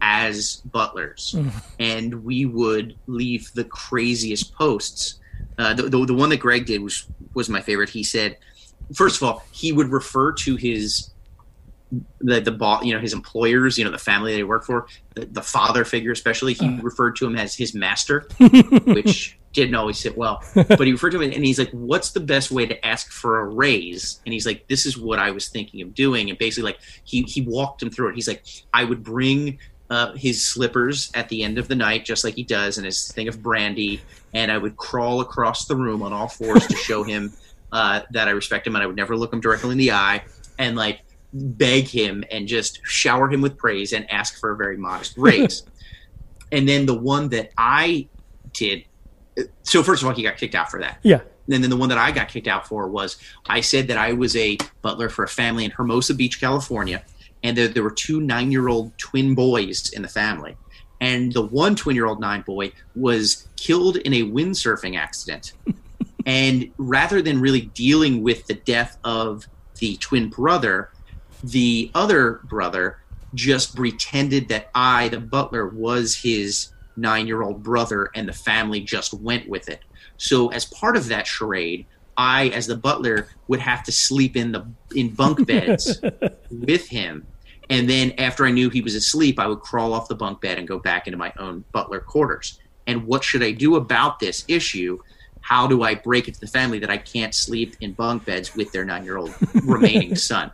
as 0.00 0.62
butlers. 0.72 1.34
And 1.80 2.24
we 2.24 2.44
would 2.46 2.94
leave 3.08 3.50
the 3.54 3.64
craziest 3.64 4.54
posts. 4.54 5.16
Uh, 5.58 5.74
the, 5.74 5.82
the, 5.84 6.06
the 6.06 6.14
one 6.14 6.28
that 6.30 6.38
Greg 6.38 6.66
did 6.66 6.80
was, 6.80 7.06
was 7.34 7.48
my 7.48 7.60
favorite. 7.60 7.88
He 7.90 8.04
said, 8.04 8.38
first 8.94 9.16
of 9.16 9.24
all, 9.24 9.44
he 9.50 9.72
would 9.72 9.88
refer 9.88 10.32
to 10.32 10.54
his 10.56 11.10
the 12.20 12.40
the 12.40 12.52
boss, 12.52 12.84
you 12.84 12.92
know, 12.92 13.00
his 13.00 13.12
employers, 13.12 13.78
you 13.78 13.84
know, 13.84 13.90
the 13.90 13.98
family 13.98 14.34
they 14.34 14.44
work 14.44 14.64
for, 14.64 14.86
the, 15.14 15.26
the 15.26 15.42
father 15.42 15.84
figure 15.84 16.12
especially, 16.12 16.52
he 16.52 16.78
referred 16.80 17.16
to 17.16 17.26
him 17.26 17.36
as 17.36 17.54
his 17.54 17.74
master, 17.74 18.28
which 18.86 19.38
didn't 19.52 19.74
always 19.74 19.98
sit 19.98 20.16
well. 20.16 20.42
But 20.54 20.86
he 20.86 20.92
referred 20.92 21.10
to 21.10 21.20
him 21.20 21.32
and 21.32 21.44
he's 21.44 21.58
like, 21.58 21.70
"What's 21.70 22.10
the 22.10 22.20
best 22.20 22.50
way 22.50 22.66
to 22.66 22.86
ask 22.86 23.10
for 23.10 23.40
a 23.40 23.46
raise?" 23.46 24.20
And 24.26 24.32
he's 24.32 24.46
like, 24.46 24.66
"This 24.68 24.84
is 24.84 24.98
what 24.98 25.18
I 25.18 25.30
was 25.30 25.48
thinking 25.48 25.80
of 25.82 25.94
doing." 25.94 26.28
And 26.28 26.38
basically, 26.38 26.70
like 26.70 26.80
he 27.04 27.22
he 27.22 27.42
walked 27.42 27.82
him 27.82 27.90
through 27.90 28.10
it. 28.10 28.14
He's 28.14 28.28
like, 28.28 28.44
"I 28.72 28.84
would 28.84 29.02
bring." 29.02 29.58
Uh, 29.90 30.12
his 30.16 30.44
slippers 30.44 31.10
at 31.14 31.30
the 31.30 31.42
end 31.42 31.56
of 31.56 31.66
the 31.66 31.74
night, 31.74 32.04
just 32.04 32.22
like 32.22 32.34
he 32.34 32.42
does, 32.42 32.76
and 32.76 32.84
his 32.84 33.10
thing 33.10 33.26
of 33.26 33.42
brandy, 33.42 34.02
and 34.34 34.52
I 34.52 34.58
would 34.58 34.76
crawl 34.76 35.22
across 35.22 35.64
the 35.64 35.74
room 35.74 36.02
on 36.02 36.12
all 36.12 36.28
fours 36.28 36.66
to 36.66 36.76
show 36.76 37.04
him 37.04 37.32
uh, 37.72 38.02
that 38.10 38.28
I 38.28 38.32
respect 38.32 38.66
him, 38.66 38.76
and 38.76 38.82
I 38.82 38.86
would 38.86 38.96
never 38.96 39.16
look 39.16 39.32
him 39.32 39.40
directly 39.40 39.72
in 39.72 39.78
the 39.78 39.92
eye, 39.92 40.24
and 40.58 40.76
like 40.76 41.00
beg 41.32 41.86
him 41.86 42.24
and 42.30 42.48
just 42.48 42.80
shower 42.84 43.30
him 43.30 43.40
with 43.40 43.56
praise 43.56 43.92
and 43.92 44.10
ask 44.10 44.38
for 44.38 44.52
a 44.52 44.56
very 44.56 44.76
modest 44.76 45.16
raise. 45.16 45.62
and 46.52 46.68
then 46.68 46.86
the 46.86 46.98
one 46.98 47.28
that 47.30 47.50
I 47.58 48.08
did, 48.52 48.84
so 49.62 49.82
first 49.82 50.02
of 50.02 50.08
all, 50.08 50.14
he 50.14 50.22
got 50.22 50.36
kicked 50.36 50.54
out 50.54 50.70
for 50.70 50.80
that. 50.80 50.98
Yeah. 51.02 51.20
And 51.50 51.62
then 51.62 51.70
the 51.70 51.76
one 51.76 51.88
that 51.88 51.98
I 51.98 52.12
got 52.12 52.28
kicked 52.28 52.48
out 52.48 52.66
for 52.66 52.88
was 52.88 53.16
I 53.46 53.60
said 53.60 53.88
that 53.88 53.96
I 53.96 54.12
was 54.12 54.36
a 54.36 54.58
butler 54.82 55.08
for 55.08 55.24
a 55.24 55.28
family 55.28 55.64
in 55.64 55.70
Hermosa 55.70 56.14
Beach, 56.14 56.40
California, 56.40 57.02
and 57.42 57.56
there, 57.56 57.68
there 57.68 57.82
were 57.82 57.90
two 57.90 58.20
nine 58.20 58.52
year 58.52 58.68
old 58.68 58.96
twin 58.98 59.34
boys 59.34 59.90
in 59.90 60.02
the 60.02 60.08
family. 60.08 60.56
And 61.00 61.32
the 61.32 61.42
one 61.42 61.76
twin 61.76 61.94
year 61.94 62.06
old 62.06 62.20
nine 62.20 62.42
boy 62.42 62.72
was 62.94 63.48
killed 63.56 63.96
in 63.96 64.12
a 64.12 64.22
windsurfing 64.22 64.98
accident. 64.98 65.52
and 66.26 66.70
rather 66.76 67.22
than 67.22 67.40
really 67.40 67.62
dealing 67.62 68.22
with 68.22 68.46
the 68.46 68.54
death 68.54 68.98
of 69.04 69.46
the 69.78 69.96
twin 69.98 70.28
brother, 70.28 70.90
the 71.42 71.90
other 71.94 72.40
brother 72.44 72.98
just 73.34 73.76
pretended 73.76 74.48
that 74.48 74.70
I, 74.74 75.08
the 75.08 75.20
butler, 75.20 75.68
was 75.68 76.14
his 76.14 76.72
nine 76.96 77.26
year 77.26 77.42
old 77.42 77.62
brother, 77.62 78.10
and 78.14 78.28
the 78.28 78.32
family 78.32 78.80
just 78.80 79.14
went 79.14 79.48
with 79.48 79.68
it. 79.68 79.80
So, 80.16 80.48
as 80.48 80.64
part 80.64 80.96
of 80.96 81.08
that 81.08 81.26
charade, 81.26 81.86
I, 82.16 82.48
as 82.48 82.66
the 82.66 82.76
butler, 82.76 83.28
would 83.46 83.60
have 83.60 83.84
to 83.84 83.92
sleep 83.92 84.36
in 84.36 84.52
the 84.52 84.66
in 84.94 85.14
bunk 85.14 85.46
beds 85.46 86.00
with 86.50 86.88
him. 86.88 87.26
And 87.70 87.88
then 87.88 88.12
after 88.18 88.46
I 88.46 88.50
knew 88.50 88.70
he 88.70 88.80
was 88.80 88.94
asleep, 88.94 89.38
I 89.38 89.46
would 89.46 89.60
crawl 89.60 89.92
off 89.92 90.08
the 90.08 90.14
bunk 90.14 90.40
bed 90.40 90.58
and 90.58 90.66
go 90.66 90.78
back 90.78 91.06
into 91.06 91.18
my 91.18 91.32
own 91.38 91.64
butler 91.72 92.00
quarters. 92.00 92.58
And 92.86 93.06
what 93.06 93.22
should 93.22 93.42
I 93.42 93.52
do 93.52 93.76
about 93.76 94.18
this 94.18 94.44
issue? 94.48 94.98
How 95.40 95.66
do 95.66 95.82
I 95.82 95.94
break 95.94 96.28
it 96.28 96.34
to 96.34 96.40
the 96.40 96.46
family 96.46 96.78
that 96.80 96.90
I 96.90 96.96
can't 96.98 97.34
sleep 97.34 97.76
in 97.80 97.92
bunk 97.92 98.24
beds 98.24 98.54
with 98.54 98.70
their 98.72 98.84
nine 98.84 99.04
year 99.04 99.16
old 99.16 99.34
remaining 99.64 100.14
son? 100.16 100.50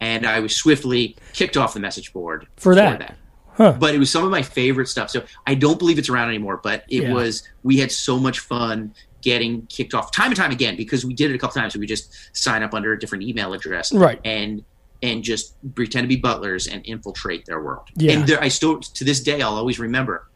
And 0.00 0.26
I 0.26 0.40
was 0.40 0.54
swiftly 0.56 1.16
kicked 1.32 1.56
off 1.56 1.74
the 1.74 1.80
message 1.80 2.12
board 2.12 2.46
For 2.56 2.74
that. 2.74 3.16
Huh. 3.54 3.76
But 3.78 3.94
it 3.94 3.98
was 3.98 4.10
some 4.10 4.24
of 4.24 4.30
my 4.30 4.42
favorite 4.42 4.88
stuff. 4.88 5.10
So 5.10 5.22
I 5.46 5.54
don't 5.54 5.78
believe 5.78 5.98
it's 5.98 6.08
around 6.08 6.28
anymore, 6.28 6.58
but 6.62 6.84
it 6.88 7.02
Yeah. 7.04 7.12
was, 7.12 7.42
we 7.62 7.76
had 7.78 7.92
so 7.92 8.18
much 8.18 8.38
fun 8.40 8.94
getting 9.20 9.66
kicked 9.66 9.94
off 9.94 10.10
time 10.10 10.28
and 10.28 10.36
time 10.36 10.50
again 10.50 10.74
because 10.74 11.04
we 11.04 11.14
did 11.14 11.30
it 11.30 11.34
a 11.34 11.38
couple 11.38 11.60
times. 11.60 11.76
We 11.76 11.86
just 11.86 12.12
sign 12.36 12.62
up 12.62 12.74
under 12.74 12.92
a 12.92 12.98
different 12.98 13.22
email 13.24 13.52
address 13.52 13.92
Right. 13.92 14.20
and 14.24 14.64
and 15.04 15.24
just 15.24 15.56
pretend 15.74 16.04
to 16.04 16.08
be 16.08 16.14
butlers 16.14 16.68
and 16.68 16.80
infiltrate 16.86 17.44
their 17.44 17.60
world. 17.60 17.88
Yeah. 17.96 18.12
And 18.12 18.26
there, 18.28 18.40
I 18.40 18.46
still 18.48 18.78
to 18.80 19.04
this 19.04 19.20
day 19.20 19.42
I'll 19.42 19.56
always 19.56 19.78
remember, 19.80 20.28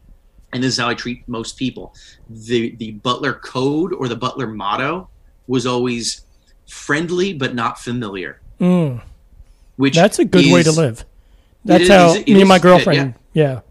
and 0.53 0.63
this 0.63 0.73
is 0.73 0.79
how 0.79 0.87
I 0.89 0.93
treat 0.93 1.27
most 1.27 1.57
people. 1.57 1.93
The 2.29 2.75
the 2.75 2.91
butler 2.91 3.33
code 3.33 3.93
or 3.93 4.07
the 4.07 4.15
butler 4.15 4.47
motto 4.47 5.09
was 5.47 5.65
always 5.65 6.21
friendly 6.67 7.33
but 7.33 7.55
not 7.55 7.79
familiar. 7.79 8.39
Mm. 8.59 9.01
Which 9.75 9.95
That's 9.95 10.19
a 10.19 10.25
good 10.25 10.51
way 10.51 10.63
to 10.63 10.71
live. 10.71 11.05
That's 11.65 11.83
is- 11.83 11.89
how 11.89 12.13
it 12.15 12.27
me 12.27 12.39
and 12.41 12.49
my 12.49 12.55
is 12.55 12.61
good, 12.61 12.67
girlfriend. 12.69 13.13
yeah. 13.33 13.61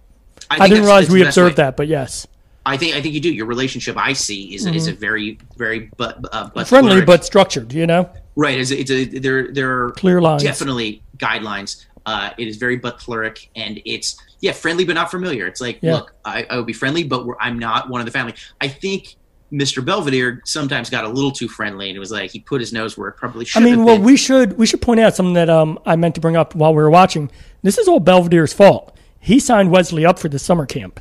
I 0.50 0.64
I, 0.64 0.68
didn't 0.68 0.84
realize 0.84 1.10
we 1.10 1.24
observed 1.26 1.58
way. 1.58 1.64
that, 1.64 1.76
but 1.76 1.88
yes, 1.88 2.24
I 2.64 2.76
think 2.76 2.94
I 2.94 3.00
think 3.00 3.14
you 3.14 3.20
do. 3.20 3.32
Your 3.32 3.46
relationship 3.46 3.96
I 3.96 4.12
see 4.12 4.54
is 4.54 4.64
is 4.66 4.86
a 4.86 4.92
very 4.92 5.38
very 5.56 5.90
but 5.96 6.18
uh, 6.30 6.50
but 6.54 6.54
Mm-hmm. 6.54 6.62
friendly 6.68 7.04
but 7.04 7.24
structured. 7.24 7.72
You 7.72 7.86
know, 7.88 8.08
right. 8.36 8.56
It's, 8.58 8.70
it's 8.70 8.90
a 8.90 9.04
there 9.06 9.50
there 9.52 9.70
are 9.86 9.90
Clear 9.92 10.20
lines. 10.20 10.44
definitely 10.44 11.02
guidelines. 11.16 11.84
Uh, 12.04 12.30
it 12.38 12.46
is 12.46 12.56
very 12.58 12.78
butleric 12.78 13.48
and 13.56 13.80
it's 13.84 14.16
yeah 14.40 14.52
friendly 14.52 14.84
but 14.84 14.94
not 14.94 15.10
familiar. 15.10 15.46
It's 15.46 15.60
like 15.60 15.78
Yeah. 15.82 15.94
look, 15.94 16.14
I, 16.24 16.46
I 16.50 16.56
would 16.56 16.66
be 16.66 16.72
friendly, 16.72 17.04
but 17.04 17.26
we're, 17.26 17.36
I'm 17.40 17.58
not 17.58 17.88
one 17.88 18.00
of 18.00 18.04
the 18.06 18.12
family. 18.12 18.34
I 18.60 18.68
think 18.68 19.16
Mr. 19.52 19.84
Belvedere 19.84 20.42
sometimes 20.44 20.90
got 20.90 21.04
a 21.04 21.08
little 21.08 21.30
too 21.30 21.48
friendly 21.48 21.88
and 21.88 21.96
it 21.96 22.00
was 22.00 22.10
like 22.10 22.30
he 22.32 22.40
put 22.40 22.60
his 22.60 22.72
nose 22.72 22.98
where 22.98 23.08
it 23.08 23.16
probably 23.16 23.44
should. 23.44 23.62
I 23.62 23.64
mean, 23.64 23.84
well, 23.84 23.96
been. 23.96 24.04
we 24.04 24.16
should 24.16 24.58
we 24.58 24.66
should 24.66 24.82
point 24.82 25.00
out 25.00 25.14
something 25.14 25.34
that 25.34 25.48
um 25.48 25.78
I 25.86 25.96
meant 25.96 26.14
to 26.16 26.20
bring 26.20 26.36
up 26.36 26.54
while 26.54 26.74
we 26.74 26.82
were 26.82 26.90
watching. 26.90 27.30
This 27.62 27.78
is 27.78 27.88
all 27.88 28.00
Belvedere's 28.00 28.52
fault. 28.52 28.96
He 29.20 29.38
signed 29.40 29.70
Wesley 29.70 30.04
up 30.04 30.18
for 30.18 30.28
the 30.28 30.38
summer 30.38 30.66
camp. 30.66 31.00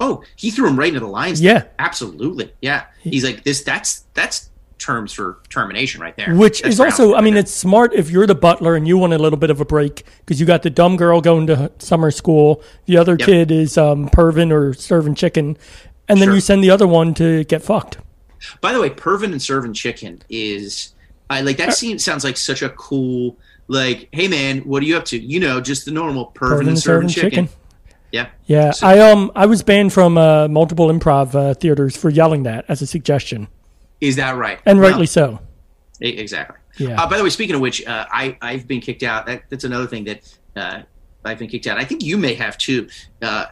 Oh, 0.00 0.24
he 0.36 0.50
threw 0.50 0.68
him 0.68 0.78
right 0.78 0.88
into 0.88 1.00
the 1.00 1.06
lions. 1.06 1.40
Yeah. 1.40 1.64
absolutely. 1.78 2.52
Yeah, 2.60 2.86
he's 3.00 3.24
like 3.24 3.44
this. 3.44 3.62
That's 3.62 4.00
that's 4.14 4.50
terms 4.82 5.12
for 5.12 5.38
termination 5.48 6.00
right 6.00 6.16
there. 6.16 6.34
Which 6.34 6.62
That's 6.62 6.74
is 6.74 6.80
also, 6.80 7.14
I 7.14 7.20
mean, 7.20 7.34
it. 7.36 7.40
it's 7.40 7.52
smart 7.52 7.94
if 7.94 8.10
you're 8.10 8.26
the 8.26 8.34
butler 8.34 8.74
and 8.74 8.86
you 8.86 8.98
want 8.98 9.12
a 9.12 9.18
little 9.18 9.38
bit 9.38 9.50
of 9.50 9.60
a 9.60 9.64
break 9.64 10.04
because 10.20 10.40
you 10.40 10.46
got 10.46 10.62
the 10.62 10.70
dumb 10.70 10.96
girl 10.96 11.20
going 11.20 11.46
to 11.46 11.70
summer 11.78 12.10
school, 12.10 12.62
the 12.86 12.96
other 12.96 13.16
Yep. 13.18 13.26
kid 13.26 13.50
is 13.50 13.78
um, 13.78 14.08
pervin 14.10 14.50
or 14.52 14.74
serving 14.74 15.14
chicken, 15.14 15.56
and 16.08 16.20
then 16.20 16.28
Sure. 16.28 16.34
you 16.34 16.40
send 16.40 16.62
the 16.64 16.70
other 16.70 16.86
one 16.86 17.14
to 17.14 17.44
get 17.44 17.62
fucked. 17.62 17.98
By 18.60 18.72
the 18.72 18.80
way, 18.80 18.90
Pervin 18.90 19.30
and 19.32 19.40
Serving 19.40 19.72
Chicken 19.72 20.20
is 20.28 20.94
I 21.30 21.42
like 21.42 21.60
Uh, 21.60 21.66
that 21.66 21.74
seems 21.74 22.04
sounds 22.04 22.24
like 22.24 22.36
such 22.36 22.60
a 22.62 22.70
cool 22.70 23.38
like, 23.68 24.08
hey 24.12 24.26
man, 24.26 24.58
what 24.60 24.82
are 24.82 24.86
you 24.86 24.96
up 24.96 25.04
to? 25.06 25.18
You 25.18 25.38
know, 25.38 25.60
just 25.60 25.84
the 25.84 25.92
normal 25.92 26.26
Pervin, 26.34 26.66
and 26.66 26.76
Serving 26.78 27.08
chicken. 27.08 27.48
Yeah. 28.10 28.26
Yeah, 28.46 28.72
So- 28.72 28.86
I 28.88 28.98
um 29.10 29.30
I 29.36 29.46
was 29.46 29.62
banned 29.62 29.92
from 29.92 30.18
uh, 30.18 30.48
multiple 30.48 30.88
improv 30.88 31.34
uh, 31.34 31.54
theaters 31.54 31.96
for 31.96 32.10
yelling 32.10 32.42
that 32.42 32.64
as 32.68 32.82
a 32.82 32.86
suggestion, 32.86 33.46
Is 34.02 34.16
that 34.16 34.36
right? 34.36 34.60
and 34.66 34.80
rightly 34.80 35.06
so. 35.06 35.38
exactly. 36.00 36.56
Yeah. 36.78 37.00
Uh, 37.00 37.08
by 37.08 37.16
the 37.16 37.22
way, 37.22 37.30
speaking 37.30 37.54
of 37.54 37.60
which, 37.60 37.86
uh, 37.86 38.06
I 38.10 38.36
I've 38.42 38.66
been 38.66 38.80
kicked 38.80 39.04
out. 39.04 39.26
That, 39.26 39.44
that's 39.48 39.62
another 39.62 39.86
thing 39.86 40.04
that 40.04 40.38
uh, 40.56 40.82
I've 41.24 41.38
been 41.38 41.48
kicked 41.48 41.68
out. 41.68 41.78
I 41.78 41.84
think 41.84 42.02
you 42.02 42.18
may 42.18 42.34
have 42.34 42.58
too. 42.58 42.88
Uh, 43.22 43.46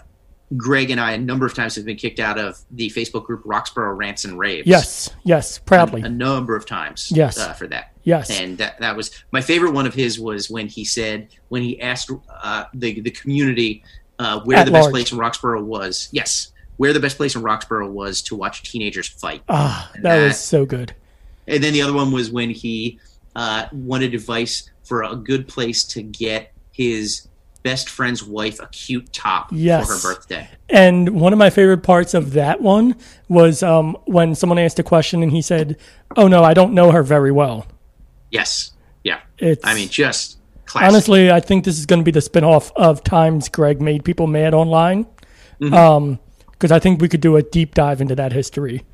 Greg 0.57 0.91
and 0.91 1.01
I 1.01 1.13
a 1.13 1.19
number 1.19 1.47
of 1.47 1.55
times 1.55 1.77
have 1.77 1.85
been 1.85 1.97
kicked 1.97 2.19
out 2.19 2.37
of 2.37 2.59
the 2.73 2.91
Facebook 2.91 3.25
group 3.25 3.43
Roxborough 3.45 3.97
Rants 3.97 4.25
and 4.25 4.37
Raves. 4.37 4.67
Yes, 4.67 5.11
yes, 5.23 5.61
proudly. 5.61 6.03
a 6.03 6.09
number 6.09 6.57
of 6.57 6.67
times. 6.67 7.13
Yes. 7.15 7.39
uh, 7.39 7.53
for 7.53 7.69
that. 7.69 7.93
Yes. 8.03 8.41
and 8.41 8.59
that 8.59 8.81
that 8.81 8.97
was 8.97 9.13
my 9.31 9.41
favorite 9.41 9.73
one 9.73 9.87
of 9.87 9.95
his 9.95 10.19
was 10.19 10.51
when 10.51 10.67
he 10.67 10.85
said 10.85 11.29
when 11.51 11.63
he 11.63 11.81
asked 11.81 12.11
uh, 12.43 12.65
the 12.75 13.01
the 13.01 13.13
community 13.13 13.85
uh, 14.19 14.41
where 14.41 14.59
At 14.59 14.67
the 14.67 14.73
best 14.73 14.91
place 14.91 15.13
in 15.13 15.19
Roxborough 15.19 15.63
was. 15.63 16.09
Yes, 16.13 16.53
where 16.81 16.95
the 16.95 17.01
best 17.01 17.19
place 17.19 17.35
in 17.37 17.43
Roxborough 17.43 17.91
was 17.91 18.23
to 18.23 18.35
watch 18.35 18.63
teenagers 18.63 19.07
fight. 19.07 19.43
Ah, 19.51 19.91
And 19.95 20.03
that 20.03 20.25
was 20.25 20.41
so 20.41 20.65
good. 20.65 20.95
And 21.47 21.63
then 21.63 21.75
the 21.75 21.83
other 21.83 21.93
one 21.93 22.11
was 22.11 22.31
when 22.31 22.49
he 22.49 22.99
uh, 23.37 23.67
wanted 23.71 24.15
advice 24.15 24.71
for 24.85 25.03
a 25.03 25.15
good 25.15 25.47
place 25.47 25.85
to 25.85 26.01
get 26.03 26.55
his 26.73 27.29
best 27.63 27.91
friend's 27.91 28.25
wife 28.25 28.61
a 28.61 28.67
cute 28.69 29.13
top 29.13 29.51
Yes. 29.53 29.87
for 29.87 29.93
her 30.09 30.15
birthday. 30.15 30.49
And 30.71 31.21
one 31.21 31.35
of 31.35 31.39
my 31.39 31.51
favorite 31.51 31.83
parts 31.83 32.15
of 32.15 32.33
that 32.33 32.63
one 32.63 32.97
was 33.29 33.63
um, 33.63 33.95
when 34.07 34.35
someone 34.35 34.59
asked 34.59 34.79
a 34.79 34.83
question 34.83 35.23
and 35.23 35.31
he 35.33 35.43
said, 35.43 35.77
"Oh 36.17 36.29
no, 36.29 36.43
I 36.43 36.55
don't 36.55 36.73
know 36.73 36.93
her 36.93 37.03
very 37.03 37.31
well." 37.31 37.67
Yes. 38.31 38.73
Yeah. 39.05 39.21
It's 39.37 39.61
I 39.67 39.75
mean, 39.75 39.91
just 39.91 40.39
classic. 40.65 40.89
honestly, 40.89 41.31
I 41.31 41.41
think 41.41 41.67
this 41.67 41.79
is 41.79 41.85
going 41.85 42.01
to 42.01 42.05
be 42.05 42.11
the 42.11 42.23
spin-off 42.23 42.73
of 42.75 43.05
times 43.05 43.51
Greg 43.51 43.83
made 43.83 44.03
people 44.03 44.27
mad 44.27 44.55
online. 44.55 45.05
Mm-hmm. 45.61 45.75
Um, 45.75 46.19
because 46.61 46.71
I 46.71 46.79
think 46.79 47.01
we 47.01 47.09
could 47.09 47.23
do 47.23 47.37
a 47.37 47.43
deep 47.43 47.75
dive 47.75 48.03
into 48.03 48.15
that 48.17 48.33
history. 48.33 48.85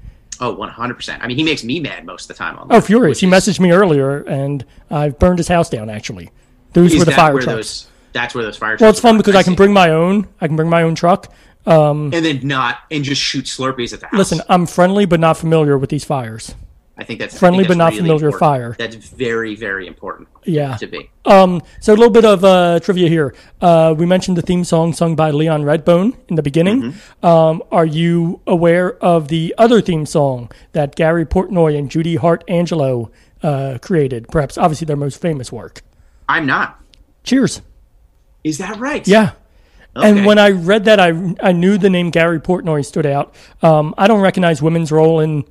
oh, 0.40 0.54
100%. 0.54 1.18
I 1.20 1.26
mean, 1.26 1.36
he 1.36 1.42
makes 1.42 1.64
me 1.64 1.80
mad 1.80 2.06
most 2.06 2.30
of 2.30 2.36
the 2.36 2.38
time. 2.44 2.56
On 2.58 2.68
Oh, 2.70 2.80
furious! 2.80 3.18
He 3.18 3.26
messaged 3.26 3.58
me 3.58 3.72
earlier, 3.72 4.18
and 4.22 4.64
I've 4.90 5.18
burned 5.18 5.38
his 5.38 5.48
house 5.48 5.68
down. 5.68 5.90
Actually, 5.90 6.30
those 6.74 6.92
Is 6.94 7.00
were 7.00 7.04
the 7.04 7.10
fire 7.12 7.34
where 7.34 7.42
trucks. 7.42 7.56
those? 7.56 7.86
That's 8.12 8.34
where 8.36 8.44
those 8.44 8.56
fire 8.56 8.70
trucks. 8.76 8.80
well, 8.82 8.90
it's 8.90 9.00
fun 9.00 9.16
because 9.16 9.34
I 9.34 9.42
can 9.42 9.54
bring 9.56 9.72
my 9.72 9.90
own. 9.90 10.28
I 10.40 10.46
can 10.46 10.54
bring 10.56 10.70
my 10.70 10.82
own 10.82 10.94
truck. 10.94 11.32
Um, 11.66 12.12
and 12.14 12.24
then 12.24 12.46
not 12.46 12.78
and 12.92 13.02
just 13.02 13.20
shoot 13.20 13.46
Slurpees 13.46 13.92
at 13.92 13.98
the 14.00 14.06
house. 14.06 14.16
Listen, 14.16 14.40
I'm 14.48 14.66
friendly 14.66 15.04
but 15.04 15.18
not 15.18 15.36
familiar 15.36 15.76
with 15.76 15.90
these 15.90 16.04
fires. 16.04 16.54
I 16.98 17.04
think 17.04 17.20
that's 17.20 17.38
friendly 17.38 17.64
think 17.64 17.68
but 17.68 17.76
not 17.76 17.92
really 17.92 17.98
familiar 17.98 18.28
important. 18.28 18.40
fire. 18.40 18.76
That's 18.78 18.96
very 18.96 19.54
very 19.54 19.86
important. 19.86 20.28
Yeah. 20.44 20.76
To 20.78 20.86
be. 20.86 21.10
Um, 21.26 21.62
so 21.80 21.92
a 21.92 21.96
little 21.96 22.10
bit 22.10 22.24
of 22.24 22.44
uh, 22.44 22.80
trivia 22.80 23.08
here. 23.08 23.34
Uh, 23.60 23.94
we 23.96 24.06
mentioned 24.06 24.36
the 24.36 24.42
theme 24.42 24.64
song 24.64 24.92
sung 24.92 25.14
by 25.14 25.30
Leon 25.30 25.64
Redbone 25.64 26.16
in 26.28 26.36
the 26.36 26.42
beginning. 26.42 26.82
Mm-hmm. 26.82 27.26
Um, 27.26 27.62
are 27.70 27.84
you 27.84 28.40
aware 28.46 28.94
of 29.04 29.28
the 29.28 29.54
other 29.58 29.80
theme 29.80 30.06
song 30.06 30.50
that 30.72 30.94
Gary 30.94 31.26
Portnoy 31.26 31.78
and 31.78 31.90
Judy 31.90 32.16
Hart 32.16 32.44
Angelo 32.48 33.10
uh, 33.42 33.78
created? 33.82 34.28
Perhaps, 34.28 34.56
obviously, 34.56 34.86
their 34.86 34.96
most 34.96 35.20
famous 35.20 35.52
work. 35.52 35.82
I'm 36.28 36.46
not. 36.46 36.80
Cheers. 37.24 37.60
Is 38.42 38.58
that 38.58 38.78
right? 38.78 39.06
Yeah. 39.06 39.32
Okay. 39.96 40.10
And 40.10 40.26
when 40.26 40.38
I 40.38 40.50
read 40.50 40.84
that, 40.84 41.00
I, 41.00 41.34
I 41.42 41.52
knew 41.52 41.78
the 41.78 41.90
name 41.90 42.10
Gary 42.10 42.38
Portnoy 42.38 42.84
stood 42.84 43.06
out. 43.06 43.34
Um, 43.62 43.94
I 43.98 44.06
don't 44.06 44.20
recognize 44.20 44.62
women's 44.62 44.92
role 44.92 45.20
in 45.20 45.44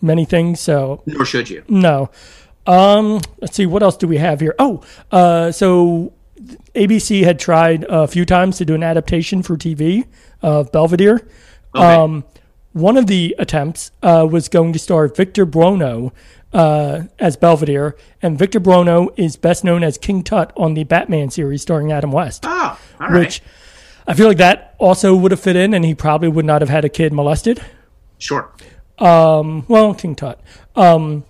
many 0.00 0.24
things, 0.24 0.60
so 0.60 1.02
Nor 1.06 1.24
should 1.24 1.50
you. 1.50 1.64
no. 1.68 2.10
Um, 2.66 3.20
let's 3.40 3.56
see, 3.56 3.64
what 3.64 3.82
else 3.82 3.96
do 3.96 4.06
we 4.06 4.18
have 4.18 4.40
here? 4.40 4.54
Oh, 4.58 4.82
uh, 5.10 5.50
so 5.52 6.12
ABC 6.74 7.24
had 7.24 7.38
tried 7.38 7.84
a 7.88 8.06
few 8.06 8.26
times 8.26 8.58
to 8.58 8.64
do 8.66 8.74
an 8.74 8.82
adaptation 8.82 9.42
for 9.42 9.56
TV 9.56 10.06
of 10.42 10.70
Belvedere. 10.70 11.26
Okay. 11.74 11.94
Um, 11.94 12.24
one 12.72 12.96
of 12.96 13.06
the 13.06 13.34
attempts 13.38 13.90
uh, 14.02 14.26
was 14.30 14.48
going 14.48 14.72
to 14.74 14.78
star 14.78 15.08
Victor 15.08 15.46
Buono 15.46 16.12
uh, 16.52 17.02
as 17.18 17.36
Belvedere, 17.36 17.96
and 18.22 18.38
Victor 18.38 18.60
Buono 18.60 19.08
is 19.16 19.36
best 19.36 19.64
known 19.64 19.82
as 19.82 19.98
King 19.98 20.22
Tut 20.22 20.52
on 20.56 20.74
the 20.74 20.84
Batman 20.84 21.30
series 21.30 21.62
starring 21.62 21.90
Adam 21.90 22.12
West, 22.12 22.44
oh, 22.46 22.78
all 23.00 23.08
right. 23.08 23.18
which 23.18 23.42
I 24.06 24.14
feel 24.14 24.28
like 24.28 24.38
that 24.38 24.74
also 24.78 25.14
would 25.14 25.30
have 25.30 25.40
fit 25.40 25.56
in, 25.56 25.74
and 25.74 25.84
he 25.84 25.94
probably 25.94 26.28
would 26.28 26.44
not 26.44 26.62
have 26.62 26.70
had 26.70 26.84
a 26.84 26.88
kid 26.88 27.12
molested. 27.12 27.60
Sure. 28.18 28.50
Well, 29.00 29.94
King 29.94 30.14
Tut. 30.14 30.40
Um, 30.76 31.24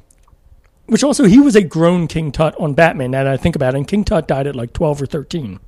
which 0.89 1.05
also, 1.05 1.25
he 1.25 1.39
was 1.39 1.55
a 1.55 1.63
grown 1.63 2.07
King 2.07 2.33
Tut 2.33 2.59
on 2.59 2.73
Batman, 2.73 3.11
now 3.11 3.25
that 3.25 3.33
I 3.33 3.37
think 3.37 3.55
about 3.55 3.75
it. 3.75 3.79
And 3.79 3.87
King 3.87 4.05
Tut 4.05 4.27
died 4.27 4.47
at 4.47 4.57
like 4.57 4.73
12 4.73 5.03
or 5.03 5.07
13. 5.07 5.61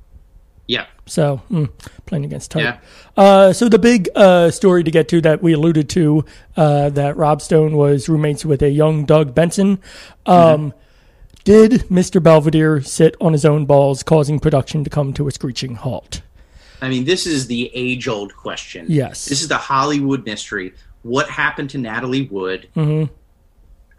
Yeah. 0.67 0.87
So, 1.05 1.41
mm, 1.51 1.69
playing 2.07 2.25
against 2.25 2.49
Tut. 2.51 2.63
Yeah. 2.63 2.79
Uh, 3.15 3.53
so, 3.53 3.69
the 3.69 3.77
big 3.77 4.09
uh, 4.15 4.49
story 4.49 4.83
to 4.83 4.89
get 4.89 5.07
to 5.09 5.21
that 5.21 5.43
we 5.43 5.53
alluded 5.53 5.89
to 5.89 6.25
uh, 6.57 6.89
that 6.89 7.17
Rob 7.17 7.41
Stone 7.41 7.75
was 7.75 8.09
roommates 8.09 8.45
with 8.45 8.63
a 8.63 8.69
young 8.69 9.05
Doug 9.05 9.35
Benson. 9.35 9.79
Um, 10.25 10.73
Did 11.43 11.71
Mr. 11.89 12.21
Belvedere 12.21 12.81
sit 12.81 13.15
on 13.21 13.33
his 13.33 13.45
own 13.45 13.65
balls, 13.67 14.01
causing 14.01 14.39
production 14.39 14.83
to 14.83 14.89
come 14.89 15.13
to 15.13 15.27
a 15.27 15.31
screeching 15.31 15.75
halt? 15.75 16.21
I 16.81 16.89
mean, 16.89 17.05
this 17.05 17.27
is 17.27 17.45
the 17.45 17.69
age 17.75 18.07
old 18.07 18.35
question. 18.35 18.87
Yes. 18.89 19.25
This 19.25 19.41
is 19.41 19.47
the 19.47 19.57
Hollywood 19.57 20.25
mystery. 20.25 20.73
What 21.03 21.29
happened 21.29 21.69
to 21.71 21.77
Natalie 21.77 22.27
Wood? 22.27 22.69
Mm-hmm. 22.75 23.13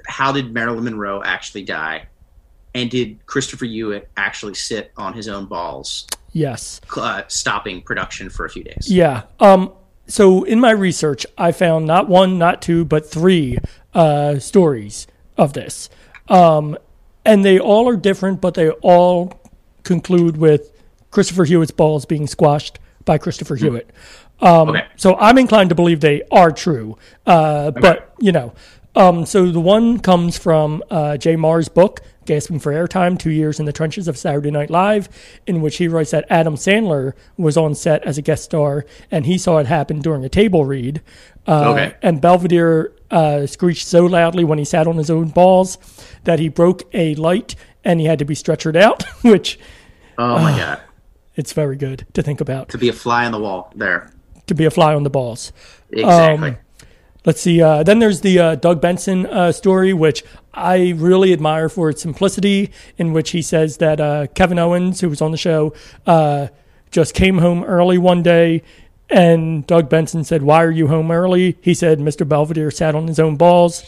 How 0.06 0.32
did 0.32 0.52
Marilyn 0.52 0.84
Monroe 0.84 1.22
actually 1.22 1.64
die? 1.64 2.06
And 2.74 2.90
did 2.90 3.24
Christopher 3.26 3.66
Hewitt 3.66 4.08
actually 4.16 4.54
sit 4.54 4.92
on 4.96 5.12
his 5.12 5.28
own 5.28 5.46
balls, 5.46 6.06
Yes. 6.32 6.80
uh, 6.96 7.22
stopping 7.28 7.82
production 7.82 8.30
for 8.30 8.46
a 8.46 8.50
few 8.50 8.64
days? 8.64 8.86
Yeah. 8.90 9.24
Um, 9.40 9.72
so 10.06 10.42
in 10.44 10.58
my 10.58 10.70
research, 10.70 11.26
I 11.36 11.52
found 11.52 11.86
not 11.86 12.08
one, 12.08 12.38
not 12.38 12.62
two, 12.62 12.84
but 12.84 13.08
three 13.08 13.58
uh, 13.94 14.38
stories 14.38 15.06
of 15.36 15.52
this. 15.52 15.90
Um, 16.28 16.78
and 17.24 17.44
they 17.44 17.58
all 17.58 17.88
are 17.88 17.96
different, 17.96 18.40
but 18.40 18.54
they 18.54 18.70
all 18.70 19.38
conclude 19.82 20.36
with 20.38 20.72
Christopher 21.10 21.44
Hewitt's 21.44 21.70
balls 21.72 22.06
being 22.06 22.26
squashed 22.26 22.78
by 23.04 23.18
Christopher 23.18 23.56
Hewitt. 23.56 23.90
Um, 24.42 24.68
Okay. 24.70 24.84
So 24.96 25.16
I'm 25.16 25.38
inclined 25.38 25.68
to 25.70 25.74
believe 25.74 26.00
they 26.00 26.22
are 26.30 26.50
true. 26.50 26.98
Uh, 27.26 27.70
But, 27.70 28.12
you 28.18 28.32
know, 28.32 28.52
um, 28.94 29.24
so 29.24 29.50
the 29.50 29.60
one 29.60 29.98
comes 30.00 30.36
from 30.36 30.82
uh, 30.90 31.16
Jay 31.16 31.34
Mohr's 31.36 31.68
book, 31.68 32.00
Gasping 32.26 32.58
for 32.60 32.72
Airtime 32.72 33.18
Two 33.18 33.30
Years 33.30 33.58
in 33.58 33.64
the 33.66 33.72
Trenches 33.72 34.06
of 34.06 34.16
Saturday 34.18 34.50
Night 34.50 34.68
Live, 34.70 35.08
in 35.46 35.60
which 35.62 35.76
he 35.78 35.88
writes 35.88 36.10
that 36.10 36.26
Adam 36.28 36.56
Sandler 36.56 37.14
was 37.36 37.56
on 37.56 37.74
set 37.74 38.04
as 38.04 38.18
a 38.18 38.22
guest 38.22 38.44
star 38.44 38.84
and 39.10 39.24
he 39.26 39.38
saw 39.38 39.58
it 39.58 39.66
happen 39.66 40.00
during 40.00 40.24
a 40.24 40.28
table 40.28 40.64
read. 40.64 41.00
Uh, 41.46 41.70
Okay. 41.72 41.94
And 42.02 42.20
Belvedere 42.20 42.92
uh, 43.10 43.46
screeched 43.46 43.86
so 43.86 44.04
loudly 44.06 44.44
when 44.44 44.58
he 44.58 44.64
sat 44.64 44.86
on 44.86 44.96
his 44.98 45.10
own 45.10 45.28
balls 45.30 45.78
that 46.24 46.38
he 46.38 46.48
broke 46.48 46.82
a 46.92 47.14
light 47.14 47.54
and 47.84 47.98
he 47.98 48.06
had 48.06 48.18
to 48.18 48.24
be 48.24 48.34
stretchered 48.34 48.76
out, 48.76 49.02
which 49.22 49.58
Oh 50.18 50.38
my 50.38 50.56
god. 50.56 50.80
it's 51.34 51.52
very 51.54 51.76
good 51.76 52.06
to 52.12 52.22
think 52.22 52.40
about, 52.40 52.68
To 52.70 52.78
be 52.78 52.88
a 52.88 52.92
fly 52.92 53.24
on 53.24 53.32
the 53.32 53.40
wall 53.40 53.72
there. 53.74 54.10
To 54.52 54.58
be 54.58 54.64
a 54.64 54.70
fly 54.70 54.94
on 54.94 55.02
the 55.02 55.10
balls. 55.10 55.52
Exactly. 55.90 56.50
Um, 56.50 56.56
Let's 57.24 57.40
see. 57.40 57.62
Uh, 57.62 57.84
then 57.84 58.00
there's 58.00 58.20
the 58.20 58.38
uh, 58.38 58.54
Doug 58.56 58.80
Benson 58.80 59.26
uh, 59.26 59.52
story, 59.52 59.92
which 59.92 60.24
I 60.52 60.92
really 60.96 61.32
admire 61.32 61.68
for 61.68 61.88
its 61.88 62.02
simplicity, 62.02 62.72
in 62.98 63.12
which 63.12 63.30
he 63.30 63.42
says 63.42 63.76
that 63.76 64.00
uh, 64.00 64.26
Kevin 64.34 64.58
Owens, 64.58 65.00
who 65.00 65.08
was 65.08 65.22
on 65.22 65.30
the 65.30 65.36
show, 65.36 65.72
uh, 66.04 66.48
just 66.90 67.14
came 67.14 67.38
home 67.38 67.62
early 67.62 67.96
one 67.96 68.24
day. 68.24 68.62
And 69.08 69.64
Doug 69.66 69.88
Benson 69.88 70.24
said, 70.24 70.42
Why 70.42 70.64
are 70.64 70.70
you 70.70 70.88
home 70.88 71.12
early? 71.12 71.58
He 71.60 71.74
said, 71.74 72.00
Mr. 72.00 72.28
Belvedere 72.28 72.72
sat 72.72 72.96
on 72.96 73.06
his 73.06 73.20
own 73.20 73.36
balls. 73.36 73.84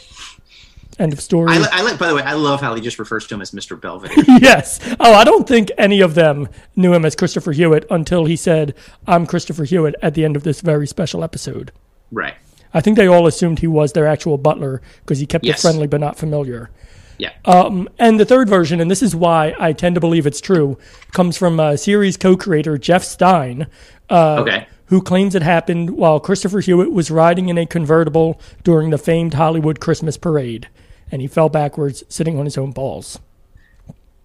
End 0.97 1.11
of 1.11 1.19
story. 1.21 1.51
I, 1.51 1.67
I 1.71 1.81
like. 1.81 1.99
By 1.99 2.07
the 2.07 2.15
way, 2.15 2.21
I 2.21 2.33
love 2.33 2.61
how 2.61 2.73
he 2.73 2.81
just 2.81 2.99
refers 2.99 3.27
to 3.27 3.35
him 3.35 3.41
as 3.41 3.51
Mr. 3.51 3.79
Belvedere. 3.79 4.23
yes. 4.41 4.79
Oh, 4.99 5.13
I 5.13 5.23
don't 5.25 5.45
think 5.47 5.69
any 5.77 5.99
of 5.99 6.15
them 6.15 6.47
knew 6.75 6.93
him 6.93 7.03
as 7.03 7.15
Christopher 7.15 7.51
Hewitt 7.51 7.85
until 7.91 8.25
he 8.25 8.35
said, 8.37 8.73
I'm 9.05 9.25
Christopher 9.25 9.65
Hewitt 9.65 9.95
at 10.01 10.13
the 10.13 10.23
end 10.23 10.35
of 10.37 10.43
this 10.43 10.61
very 10.61 10.87
special 10.87 11.23
episode. 11.23 11.71
right. 12.11 12.35
I 12.73 12.81
think 12.81 12.97
they 12.97 13.07
all 13.07 13.25
assumed 13.25 13.59
he 13.59 13.67
was 13.67 13.93
their 13.93 14.05
actual 14.05 14.37
butler 14.37 14.81
because 14.99 15.19
he 15.19 15.25
kept 15.25 15.45
Yes. 15.45 15.59
it 15.59 15.61
friendly 15.61 15.87
but 15.87 16.01
not 16.01 16.17
familiar. 16.17 16.69
Yeah. 17.17 17.31
And 17.45 18.19
the 18.19 18.25
third 18.25 18.49
version, 18.49 18.81
and 18.81 18.91
this 18.91 19.01
is 19.01 19.15
why 19.15 19.55
I 19.57 19.71
tend 19.71 19.95
to 19.95 20.01
believe 20.01 20.27
it's 20.27 20.41
true, 20.41 20.77
comes 21.13 21.37
from 21.37 21.57
uh, 21.57 21.77
series 21.77 22.17
co-creator 22.17 22.77
Jeff 22.77 23.03
Stein, 23.05 23.67
uh, 24.09 24.41
okay. 24.41 24.67
who 24.87 25.01
claims 25.01 25.35
it 25.35 25.41
happened 25.41 25.91
while 25.91 26.19
Christopher 26.19 26.59
Hewitt 26.59 26.91
was 26.91 27.09
riding 27.09 27.47
in 27.47 27.57
a 27.57 27.65
convertible 27.65 28.41
during 28.65 28.89
the 28.89 28.97
famed 28.97 29.35
Hollywood 29.35 29.79
Christmas 29.79 30.17
parade, 30.17 30.67
and 31.15 31.21
he 31.21 31.27
fell 31.29 31.47
backwards, 31.47 32.03
sitting 32.09 32.37
on 32.37 32.43
his 32.43 32.57
own 32.57 32.71
balls. 32.71 33.19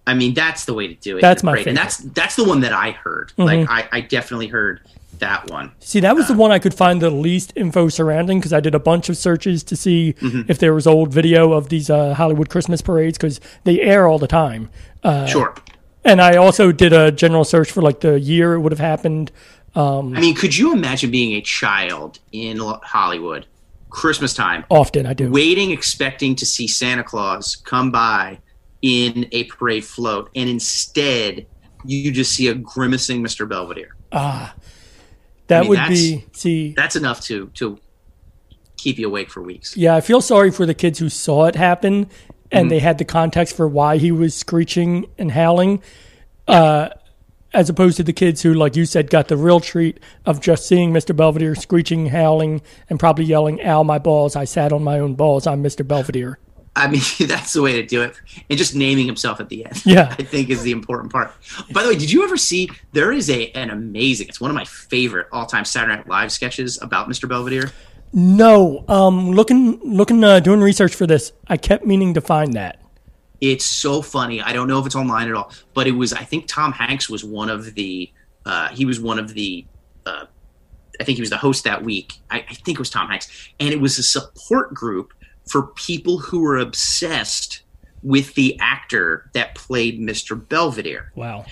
I 0.07 0.15
mean, 0.15 0.35
that's 0.35 0.65
the 0.65 0.75
way 0.75 0.89
to 0.89 0.95
do 0.95 1.19
it. 1.19 1.21
That's 1.21 1.45
my. 1.45 1.53
And 1.53 1.59
favorite. 1.59 1.71
Mm-hmm. 1.77 1.83
that's 1.83 1.97
that's 1.99 2.35
the 2.37 2.43
one 2.43 2.61
that 2.63 2.73
I 2.73 2.91
heard. 2.91 3.33
Like, 3.37 3.71
I, 3.71 3.89
I 3.93 4.01
definitely 4.01 4.49
heard 4.49 4.81
that 5.21 5.49
one. 5.51 5.71
See, 5.79 6.01
that 6.01 6.17
was 6.17 6.27
the 6.27 6.35
one 6.35 6.51
I 6.51 6.59
could 6.59 6.75
find 6.75 7.01
the 7.01 7.11
least 7.11 7.53
info 7.55 7.89
surrounding 7.91 8.41
because 8.41 8.53
I 8.53 8.59
did 8.59 8.75
a 8.75 8.81
bunch 8.81 9.09
of 9.09 9.17
searches 9.17 9.63
to 9.65 9.77
see 9.77 10.15
Mm-hmm. 10.15 10.51
if 10.51 10.59
there 10.59 10.75
was 10.75 10.87
old 10.89 11.13
video 11.13 11.53
of 11.53 11.69
these 11.69 11.91
uh, 11.91 12.15
Hollywood 12.15 12.49
Christmas 12.49 12.81
parades 12.83 13.17
because 13.19 13.41
they 13.65 13.81
air 13.81 14.09
all 14.09 14.19
the 14.19 14.27
time. 14.27 14.69
Uh, 15.05 15.27
sure. 15.27 15.55
And 16.05 16.21
I 16.21 16.37
also 16.37 16.73
did 16.73 16.93
a 16.93 17.13
general 17.13 17.45
search 17.45 17.71
for 17.71 17.81
like 17.83 18.01
the 18.01 18.19
year 18.19 18.55
it 18.55 18.61
would 18.61 18.73
have 18.73 18.81
happened. 18.81 19.31
I 19.77 20.01
mean, 20.03 20.35
could 20.35 20.57
you 20.57 20.73
imagine 20.73 21.13
being 21.13 21.35
a 21.37 21.41
child 21.43 22.19
in 22.33 22.59
Hollywood, 22.59 23.47
Christmas 23.91 24.33
time, 24.35 24.65
Often 24.71 25.07
I 25.07 25.13
do. 25.15 25.31
waiting, 25.31 25.71
expecting 25.73 26.35
to 26.37 26.47
see 26.47 26.67
Santa 26.67 27.03
Claus 27.05 27.57
come 27.57 27.91
by 27.91 28.39
in 28.83 29.27
a 29.33 29.45
parade 29.45 29.85
float, 29.85 30.31
and 30.35 30.49
instead 30.49 31.47
you 31.85 32.11
just 32.13 32.33
see 32.33 32.49
a 32.49 32.55
grimacing 32.55 33.23
Mr. 33.23 33.49
Belvedere? 33.49 33.95
Ah, 34.13 34.55
that 35.49 35.61
mean, 35.63 35.69
would 35.71 35.89
be 35.89 36.25
see. 36.33 36.73
That's 36.75 36.97
enough 36.97 37.21
to 37.23 37.49
to 37.55 37.79
keep 38.77 38.99
you 38.99 39.07
awake 39.09 39.31
for 39.31 39.43
weeks. 39.43 39.77
Yeah, 39.77 39.95
I 39.97 40.01
feel 40.01 40.21
sorry 40.23 40.51
for 40.51 40.65
the 40.65 40.75
kids 40.75 40.99
who 40.99 41.09
saw 41.11 41.47
it 41.47 41.55
happen 41.57 42.09
and 42.53 42.65
Mm-hmm. 42.65 42.69
they 42.71 42.79
had 42.81 42.99
the 42.99 43.05
context 43.05 43.55
for 43.57 43.69
why 43.69 43.99
he 43.99 44.11
was 44.11 44.35
screeching 44.35 45.07
and 45.19 45.31
howling. 45.31 45.83
Uh, 46.49 46.89
as 47.53 47.69
opposed 47.69 47.97
to 47.97 48.03
the 48.03 48.13
kids 48.13 48.43
who, 48.43 48.55
like 48.55 48.77
you 48.77 48.85
said, 48.85 49.11
got 49.11 49.29
the 49.29 49.37
real 49.37 49.61
treat 49.61 49.99
of 50.27 50.41
just 50.41 50.67
seeing 50.67 50.93
Mr. 50.93 51.15
Belvedere 51.15 51.55
screeching, 51.55 52.07
howling, 52.07 52.63
and 52.89 52.99
probably 53.01 53.25
yelling, 53.25 53.65
Ow, 53.65 53.83
my 53.83 53.99
balls. 53.99 54.37
I 54.37 54.45
sat 54.45 54.73
on 54.73 54.85
my 54.85 54.99
own 54.99 55.15
balls. 55.15 55.47
I'm 55.47 55.63
Mr. 55.63 55.87
Belvedere. 55.87 56.39
I 56.77 56.87
mean, 56.89 57.03
that's 57.27 57.53
the 57.53 57.63
way 57.63 57.73
to 57.75 57.87
do 57.87 58.03
it. 58.03 58.15
And 58.49 58.59
just 58.59 58.75
naming 58.75 59.07
himself 59.07 59.41
at 59.41 59.49
the 59.49 59.65
end, 59.67 59.83
Yeah. 59.87 60.15
I 60.19 60.23
think 60.23 60.51
is 60.51 60.63
the 60.63 60.71
important 60.71 61.13
part. 61.13 61.33
By 61.73 61.83
the 61.83 61.91
way, 61.91 61.97
did 61.97 62.11
you 62.11 62.25
ever 62.25 62.37
see? 62.37 62.71
There 62.93 63.13
is 63.13 63.29
a 63.31 63.51
an 63.53 63.71
amazing. 63.71 64.29
It's 64.29 64.41
one 64.41 64.51
of 64.51 64.55
my 64.55 64.65
favorite 64.65 65.27
all 65.33 65.47
time 65.47 65.65
Saturday 65.65 65.97
Night 65.97 66.09
Live 66.09 66.33
sketches 66.33 66.81
about 66.81 67.09
Mr. 67.09 67.29
Belvedere. 67.29 67.73
No, 68.13 68.85
um, 68.89 69.31
looking, 69.31 69.79
looking, 69.85 70.25
uh, 70.25 70.41
doing 70.41 70.61
research 70.61 70.97
for 70.97 71.07
this, 71.07 71.33
I 71.47 71.57
kept 71.57 71.87
meaning 71.87 72.15
to 72.15 72.21
find 72.21 72.55
that. 72.55 72.80
It's 73.41 73.65
so 73.65 74.03
funny. 74.03 74.41
I 74.43 74.53
don't 74.53 74.69
know 74.69 74.79
if 74.79 74.87
it's 74.87 74.95
online 74.95 75.29
at 75.29 75.35
all, 75.35 75.53
but 75.75 75.87
it 75.87 75.93
was. 75.93 76.13
I 76.13 76.25
think 76.25 76.47
Tom 76.47 76.73
Hanks 76.73 77.09
was 77.09 77.25
one 77.25 77.49
of 77.49 77.75
the. 77.75 78.11
Uh, 78.45 78.69
he 78.69 78.85
was 78.85 79.01
one 79.01 79.19
of 79.19 79.33
the. 79.35 79.65
Uh, 80.05 80.27
I 81.01 81.05
think 81.05 81.17
he 81.17 81.23
was 81.23 81.31
the 81.31 81.39
host 81.39 81.65
that 81.65 81.83
week. 81.83 82.15
I, 82.31 82.39
I 82.39 82.55
think 82.55 82.77
it 82.77 82.79
was 82.79 82.91
Tom 82.91 83.09
Hanks, 83.09 83.49
and 83.59 83.71
it 83.71 83.81
was 83.81 83.99
a 83.99 84.03
support 84.03 84.75
group 84.75 85.13
for 85.49 85.69
people 85.69 86.19
who 86.19 86.41
were 86.41 86.59
obsessed 86.59 87.63
with 88.03 88.35
the 88.35 88.59
actor 88.61 89.31
that 89.35 89.55
played 89.55 90.01
Mr. 90.01 90.49
Belvedere. 90.49 91.13
Wow. 91.15 91.45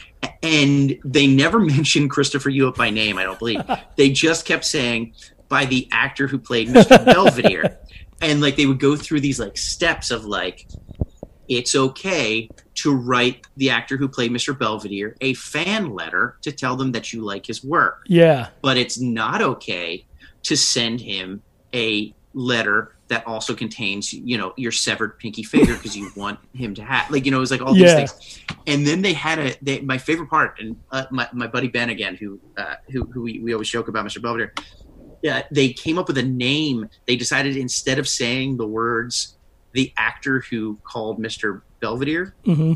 and 0.43 0.99
they 1.05 1.27
never 1.27 1.59
mentioned 1.75 2.11
Christopher 2.11 2.51
Hewitt 2.51 2.75
by 2.75 2.91
name. 2.91 3.19
I 3.19 3.25
don't 3.25 3.39
believe 3.39 3.63
they 3.97 4.11
just 4.11 4.45
kept 4.45 4.65
saying 4.65 5.15
by 5.49 5.65
the 5.65 5.89
actor 5.93 6.27
who 6.27 6.39
played 6.39 6.69
Mr. 6.69 7.05
Belvedere, 7.05 7.79
and 8.21 8.41
like 8.41 8.57
they 8.57 8.67
would 8.67 8.81
go 8.81 8.97
through 8.97 9.21
these 9.21 9.41
like 9.41 9.57
steps 9.57 10.11
of 10.11 10.25
like 10.27 10.67
it's 11.49 11.75
okay 11.75 12.49
to 12.77 12.95
write 12.95 13.47
the 13.57 13.71
actor 13.71 13.97
who 13.97 14.09
played 14.09 14.31
Mr. 14.31 14.57
Belvedere 14.57 15.17
a 15.21 15.35
fan 15.35 15.95
letter 15.95 16.37
to 16.43 16.53
tell 16.53 16.77
them 16.77 16.93
that 16.93 17.13
you 17.13 17.23
like 17.23 17.47
his 17.47 17.65
work, 17.65 18.03
Yeah. 18.07 18.49
but 18.63 18.77
it's 18.77 19.01
not 19.01 19.43
okay 19.43 20.05
to 20.45 20.57
send 20.57 21.01
him 21.01 21.43
a 21.75 22.15
letter 22.35 22.95
that 23.09 23.27
also 23.27 23.55
contains 23.55 24.13
you 24.13 24.37
know 24.37 24.53
your 24.57 24.71
severed 24.71 25.19
pinky 25.19 25.43
finger 25.43 25.75
because 25.75 25.97
you 25.97 26.11
want 26.17 26.39
him 26.53 26.75
to 26.75 26.85
have 26.85 27.11
like 27.11 27.25
you 27.25 27.31
know 27.31 27.39
it 27.39 27.41
was 27.41 27.51
like 27.51 27.63
all 27.63 27.75
Yeah. 27.75 28.01
these 28.01 28.13
things 28.13 28.41
and 28.67 28.87
then 28.87 29.01
they 29.01 29.15
had 29.15 29.39
a 29.39 29.55
they, 29.63 29.81
my 29.81 29.97
favorite 29.97 30.29
part 30.29 30.61
and 30.61 30.77
uh, 30.93 31.07
my, 31.11 31.27
my 31.33 31.47
buddy 31.47 31.69
ben 31.69 31.89
again 31.89 32.17
who 32.17 32.39
uh, 32.59 32.75
who, 32.91 33.05
who 33.07 33.23
we, 33.23 33.41
we 33.41 33.55
always 33.55 33.69
joke 33.71 33.89
about 33.89 34.05
mr 34.05 34.21
belvedere 34.21 34.53
yeah 35.23 35.43
they 35.51 35.73
came 35.73 35.99
up 35.99 36.07
with 36.07 36.19
a 36.19 36.23
name 36.23 36.87
they 37.07 37.17
decided 37.17 37.57
instead 37.57 37.99
of 37.99 38.07
saying 38.07 38.59
the 38.59 38.67
words 38.67 39.38
the 39.79 39.93
actor 39.97 40.41
who 40.51 40.77
called 40.83 41.15
mr 41.27 41.63
belvedere 41.81 42.35
hmm 42.45 42.73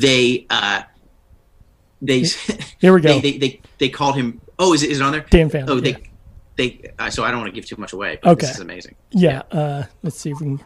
they 0.00 0.46
uh 0.50 0.82
they 2.00 2.20
Here 2.80 2.94
we 2.94 3.00
go. 3.00 3.08
they, 3.08 3.20
they 3.20 3.38
they 3.38 3.60
they 3.78 3.88
called 3.88 4.16
him 4.16 4.40
oh 4.58 4.72
is 4.74 4.82
it, 4.82 4.90
is 4.90 5.00
it 5.00 5.02
on 5.02 5.12
there 5.12 5.26
Dan 5.30 5.50
Family. 5.50 5.72
oh 5.72 5.80
they 5.80 5.90
yeah. 5.90 5.96
they 6.56 6.68
uh, 6.98 7.10
so 7.10 7.22
i 7.24 7.30
don't 7.30 7.40
want 7.40 7.52
to 7.52 7.54
give 7.60 7.68
too 7.68 7.76
much 7.78 7.92
away 7.92 8.18
but 8.22 8.30
Okay. 8.32 8.46
this 8.46 8.54
is 8.56 8.60
amazing 8.60 8.94
Yeah. 9.10 9.42
Uh, 9.50 9.82
let's 10.02 10.18
see 10.18 10.30
if 10.30 10.40
we 10.40 10.46
can. 10.46 10.60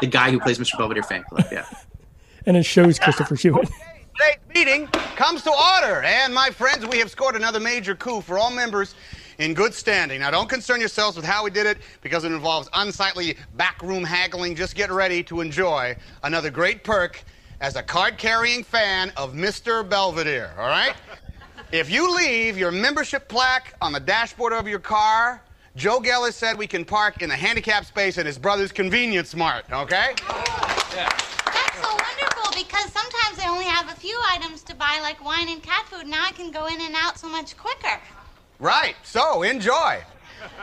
the 0.00 0.06
guy 0.06 0.30
who 0.30 0.38
plays 0.40 0.58
mr 0.58 0.76
belvedere 0.78 1.02
fan 1.02 1.22
club 1.24 1.46
yeah 1.52 1.64
And 2.44 2.56
it 2.56 2.64
shows 2.64 2.98
Christopher 2.98 3.36
Hewitt. 3.36 3.68
Today's 4.18 4.40
meeting 4.52 4.88
comes 5.14 5.42
to 5.44 5.50
order. 5.50 6.02
And 6.02 6.34
my 6.34 6.50
friends, 6.50 6.84
we 6.84 6.98
have 6.98 7.08
scored 7.08 7.36
another 7.36 7.60
major 7.60 7.94
coup 7.94 8.20
for 8.20 8.36
all 8.36 8.50
members 8.50 8.96
in 9.42 9.54
good 9.54 9.74
standing. 9.74 10.20
Now, 10.20 10.30
don't 10.30 10.48
concern 10.48 10.78
yourselves 10.78 11.16
with 11.16 11.26
how 11.26 11.42
we 11.42 11.50
did 11.50 11.66
it 11.66 11.78
because 12.00 12.22
it 12.22 12.30
involves 12.30 12.68
unsightly 12.74 13.36
backroom 13.56 14.04
haggling. 14.04 14.54
Just 14.54 14.76
get 14.76 14.90
ready 14.90 15.22
to 15.24 15.40
enjoy 15.40 15.96
another 16.22 16.48
great 16.48 16.84
perk 16.84 17.24
as 17.60 17.74
a 17.74 17.82
card 17.82 18.18
carrying 18.18 18.62
fan 18.62 19.12
of 19.16 19.34
Mr. 19.34 19.88
Belvedere, 19.88 20.54
all 20.56 20.68
right? 20.68 20.94
If 21.72 21.88
you 21.88 22.14
leave 22.14 22.58
your 22.58 22.70
membership 22.70 23.28
plaque 23.28 23.72
on 23.80 23.92
the 23.94 24.00
dashboard 24.00 24.52
of 24.52 24.68
your 24.68 24.78
car, 24.78 25.42
Joe 25.74 26.00
Geller 26.00 26.30
said 26.30 26.58
we 26.58 26.66
can 26.66 26.84
park 26.84 27.22
in 27.22 27.30
the 27.30 27.36
handicap 27.36 27.86
space 27.86 28.18
at 28.18 28.26
his 28.26 28.36
brother's 28.36 28.72
convenience 28.72 29.34
mart, 29.34 29.64
okay? 29.72 30.14
Yeah. 30.94 31.08
That's 31.46 31.80
so 31.80 31.88
wonderful 31.88 32.52
because 32.62 32.92
sometimes 32.92 33.38
I 33.38 33.48
only 33.48 33.64
have 33.64 33.88
a 33.90 33.98
few 33.98 34.20
items 34.28 34.62
to 34.64 34.74
buy, 34.74 34.98
like 35.00 35.24
wine 35.24 35.48
and 35.48 35.62
cat 35.62 35.86
food. 35.86 36.06
Now 36.06 36.22
I 36.26 36.32
can 36.32 36.50
go 36.50 36.66
in 36.66 36.78
and 36.78 36.94
out 36.94 37.18
so 37.18 37.26
much 37.26 37.56
quicker. 37.56 37.98
Right. 38.58 38.94
So 39.02 39.42
enjoy. 39.42 40.02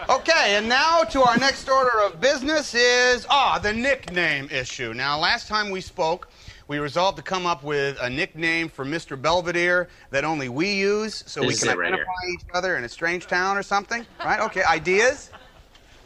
Okay, 0.10 0.56
and 0.56 0.68
now 0.68 1.04
to 1.04 1.22
our 1.22 1.38
next 1.38 1.70
order 1.70 2.02
of 2.02 2.20
business 2.20 2.74
is 2.74 3.26
ah 3.30 3.60
the 3.60 3.72
nickname 3.72 4.50
issue. 4.52 4.94
Now, 4.94 5.18
last 5.18 5.48
time 5.48 5.70
we 5.70 5.82
spoke, 5.82 6.30
we 6.68 6.80
resolved 6.80 7.18
to 7.18 7.24
come 7.24 7.46
up 7.46 7.64
with 7.64 7.98
a 8.02 8.10
nickname 8.10 8.70
for 8.70 8.86
Mr. 8.86 9.20
Belvedere 9.20 9.90
that 10.12 10.24
only 10.24 10.50
we 10.50 10.74
use, 10.74 11.24
so 11.26 11.42
we 11.42 11.48
This 11.48 11.58
is 11.58 11.64
can 11.64 11.74
it 11.74 11.78
right 11.78 11.88
identify 11.94 12.12
each 12.34 12.46
other 12.54 12.78
in 12.78 12.84
a 12.84 12.90
strange 12.90 13.28
town 13.28 13.58
or 13.58 13.64
something. 13.64 14.06
Right? 14.24 14.40
Okay. 14.42 14.64
Ideas? 14.64 15.32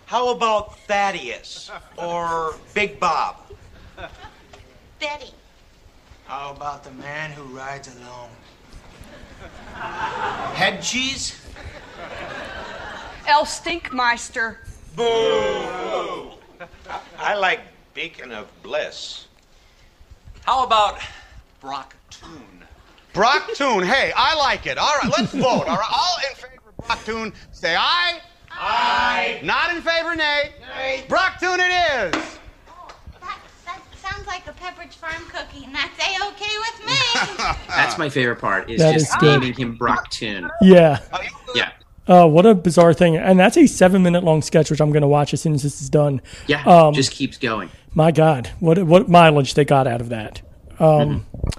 How 0.05 0.29
about 0.29 0.77
Thaddeus 0.79 1.71
or 1.97 2.55
Big 2.73 2.99
Bob? 2.99 3.37
Betty. 4.99 5.33
How 6.25 6.51
about 6.51 6.83
the 6.83 6.91
man 6.91 7.31
who 7.31 7.43
rides 7.55 7.93
alone? 7.95 8.29
Head 10.53 10.81
cheese? 10.81 11.42
El 13.27 13.45
Stinkmeister. 13.45 14.57
Boo! 14.95 16.31
I 17.17 17.35
like 17.35 17.61
Beacon 17.93 18.31
of 18.31 18.47
Bliss. 18.61 19.27
How 20.45 20.63
about 20.65 20.99
Brock 21.61 21.95
Toon? 22.09 22.63
Brock 23.13 23.49
Toon. 23.55 23.83
Hey, 23.83 24.11
I 24.15 24.35
like 24.35 24.65
it. 24.65 24.77
All 24.77 24.93
right, 25.01 25.11
let's 25.17 25.31
vote. 25.33 25.43
All 25.45 25.77
right, 25.77 25.91
all 25.91 26.17
in 26.29 26.35
favor 26.35 26.61
of 26.67 26.77
Brock 26.85 27.05
Toon, 27.05 27.33
say 27.51 27.75
aye. 27.77 28.19
Aye. 28.51 29.39
Not 29.43 29.75
in 29.75 29.81
favor, 29.81 30.15
nay. 30.15 30.51
Nay. 30.75 31.05
Brock 31.07 31.39
Toon 31.39 31.59
it 31.59 31.71
is. 31.71 32.39
Oh, 32.69 32.87
that, 33.21 33.39
that 33.65 33.81
sounds 34.01 34.27
like 34.27 34.45
a 34.47 34.53
Pepperidge 34.53 34.93
Farm 34.95 35.23
cookie, 35.29 35.65
and 35.65 35.73
that's 35.73 35.97
a-okay 35.97 36.57
with 36.59 36.85
me. 36.85 36.93
That's 37.67 37.97
my 37.97 38.09
favorite 38.09 38.39
part 38.39 38.69
is 38.69 38.79
That 38.79 38.93
just 38.93 39.15
is 39.15 39.21
naming 39.21 39.53
him 39.53 39.75
Brock 39.75 40.09
Toon. 40.09 40.49
Yeah. 40.61 40.99
Yeah. 41.55 41.71
Uh, 42.07 42.27
what 42.27 42.45
a 42.45 42.53
bizarre 42.53 42.93
thing. 42.93 43.15
And 43.15 43.39
that's 43.39 43.55
a 43.57 43.65
seven 43.67 44.03
minute 44.03 44.23
long 44.23 44.41
sketch, 44.41 44.69
which 44.69 44.81
I'm 44.81 44.91
going 44.91 45.01
to 45.03 45.07
watch 45.07 45.33
as 45.33 45.41
soon 45.41 45.53
as 45.53 45.63
this 45.63 45.81
is 45.81 45.89
done. 45.89 46.21
Yeah. 46.47 46.63
Um, 46.65 46.93
just 46.93 47.11
keeps 47.11 47.37
going. 47.37 47.69
My 47.93 48.11
God, 48.11 48.49
what 48.59 48.81
what 48.83 49.07
mileage 49.09 49.53
they 49.53 49.63
got 49.65 49.87
out 49.87 50.01
of 50.01 50.09
that. 50.09 50.41
Um, 50.79 51.25
Mm-hmm. 51.25 51.49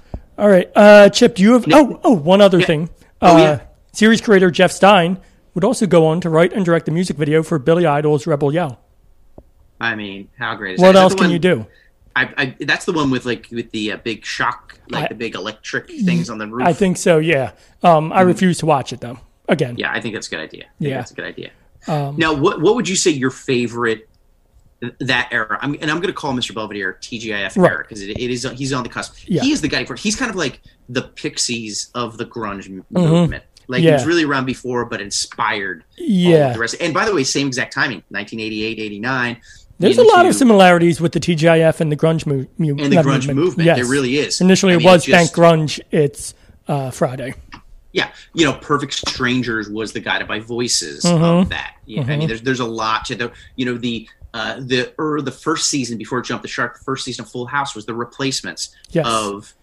all 0.41 0.49
right, 0.49 0.69
uh, 0.75 1.09
Chip, 1.09 1.35
do 1.35 1.43
you 1.43 1.53
have? 1.53 1.65
Oh, 1.71 1.99
oh, 2.03 2.13
one 2.13 2.41
other 2.41 2.61
thing. 2.61 2.89
Oh, 3.21 3.35
uh, 3.35 3.39
yeah. 3.39 3.61
Series 3.93 4.19
creator 4.21 4.51
Jeff 4.51 4.71
Stein 4.71 5.17
would 5.53 5.63
also 5.63 5.87
go 5.87 6.05
on 6.07 6.19
to 6.21 6.29
write 6.29 6.51
and 6.51 6.65
direct 6.65 6.85
the 6.85 6.91
music 6.91 7.15
video 7.17 7.41
for 7.41 7.57
Billy 7.57 7.85
Idol's 7.85 8.27
"Rebel 8.27 8.53
Yell." 8.53 8.79
I 9.79 9.95
mean, 9.95 10.29
how 10.37 10.55
great 10.55 10.75
is 10.75 10.79
that. 10.81 10.85
What 10.87 10.93
that 10.93 11.01
else 11.01 11.13
the 11.13 11.17
can 11.17 11.23
one- 11.27 11.31
you 11.33 11.39
do? 11.39 11.65
I, 12.17 12.33
I, 12.37 12.55
that's 12.61 12.85
the 12.85 12.93
one 12.93 13.09
with 13.11 13.25
like 13.25 13.47
with 13.51 13.71
the 13.71 13.93
uh, 13.93 13.97
big 13.97 14.23
shock, 14.25 14.77
like 14.89 15.05
I- 15.05 15.07
the 15.07 15.15
big 15.15 15.35
electric 15.35 15.87
things 15.89 16.29
on 16.29 16.37
the 16.37 16.47
roof. 16.47 16.65
I 16.67 16.73
think 16.73 16.97
so. 16.97 17.17
Yeah. 17.17 17.51
Um, 17.83 18.11
I 18.13 18.21
refuse 18.21 18.57
to 18.59 18.65
watch 18.65 18.93
it 18.93 19.01
though. 19.01 19.19
Again. 19.47 19.75
Yeah, 19.77 19.91
I 19.91 20.01
think 20.01 20.13
that's 20.15 20.27
a 20.27 20.29
good 20.31 20.39
idea. 20.39 20.65
Yeah. 20.79 20.97
that's 20.97 21.11
a 21.11 21.13
good 21.13 21.25
idea. 21.25 21.51
Um, 21.87 22.15
Now, 22.17 22.33
what 22.33 22.61
what 22.61 22.75
would 22.75 22.89
you 22.89 22.95
say 22.95 23.11
your 23.11 23.29
favorite 23.31 24.09
that 24.99 25.29
era? 25.31 25.57
I'm, 25.61 25.73
and 25.81 25.89
I'm 25.89 25.97
going 25.97 26.07
to 26.07 26.13
call 26.13 26.33
Mr. 26.33 26.53
Belvedere 26.53 26.97
TGIF 27.01 27.55
Right. 27.57 27.71
era 27.71 27.83
because 27.87 28.01
it, 28.01 28.09
it 28.11 28.31
is 28.31 28.43
he's 28.55 28.73
on 28.73 28.83
the 28.83 28.89
cusp. 28.89 29.15
Yeah. 29.27 29.41
He 29.41 29.51
is 29.51 29.61
the 29.61 29.67
guy 29.67 29.85
for 29.85 29.95
he's 29.95 30.15
kind 30.15 30.29
of 30.29 30.35
like 30.35 30.61
the 30.89 31.01
Pixies 31.03 31.89
of 31.95 32.17
the 32.17 32.25
grunge 32.25 32.65
m- 32.67 32.85
Mhm. 32.93 33.09
movement. 33.09 33.43
Like 33.67 33.81
he 33.81 33.91
was 33.91 34.05
really 34.05 34.25
around 34.25 34.45
before, 34.45 34.85
but 34.85 35.01
inspired. 35.01 35.83
Yeah. 35.97 36.53
the 36.53 36.59
rest. 36.59 36.75
And 36.79 36.93
by 36.93 37.05
the 37.05 37.13
way, 37.15 37.23
same 37.23 37.47
exact 37.47 37.73
timing, 37.73 38.03
1988, 38.09 38.77
89. 38.79 39.37
There's 39.79 39.97
a 39.97 40.03
lot 40.03 40.25
of 40.27 40.35
similarities 40.35 41.01
with 41.01 41.11
the 41.13 41.19
TGIF 41.19 41.81
and 41.81 41.91
the 41.91 41.97
grunge 41.97 42.25
mo- 42.27 42.45
mu- 42.59 42.69
And 42.81 42.91
the 42.93 42.97
grunge 42.97 43.33
movement. 43.33 43.65
Yes, 43.65 43.77
There 43.77 43.85
really 43.87 44.17
is. 44.17 44.39
Initially, 44.39 44.73
I 44.73 44.75
it 44.75 44.79
mean, 44.79 44.85
was 44.85 45.07
it 45.07 45.11
Thank 45.11 45.29
just- 45.29 45.35
Grunge. 45.35 45.79
It's 45.91 46.33
uh, 46.67 46.91
Friday. 46.91 47.33
Yeah, 47.95 48.11
you 48.33 48.45
know, 48.45 48.53
Perfect 48.53 48.93
Strangers 48.93 49.69
was 49.69 49.93
the 49.93 50.01
guided 50.01 50.27
by 50.27 50.39
voices 50.41 51.03
Mhm. 51.05 51.41
of 51.43 51.49
that. 51.49 51.75
Yeah, 51.85 52.01
I 52.01 52.03
Mhm. 52.03 52.17
mean, 52.19 52.27
there's 52.27 52.41
there's 52.41 52.59
a 52.59 52.65
lot 52.65 53.05
to 53.05 53.15
the 53.15 53.31
you 53.55 53.65
know 53.65 53.77
the 53.77 54.07
uh, 54.33 54.59
the 54.59 54.93
or 54.97 55.21
the 55.21 55.31
first 55.31 55.69
season 55.69 55.97
before 55.97 56.21
Jump 56.21 56.41
the 56.41 56.47
shark. 56.49 56.77
The 56.77 56.83
first 56.83 57.05
season 57.05 57.23
of 57.23 57.31
Full 57.31 57.45
House 57.47 57.73
was 57.73 57.85
the 57.85 57.93
replacements 57.95 58.75
Yes. 58.91 59.05
of 59.07 59.53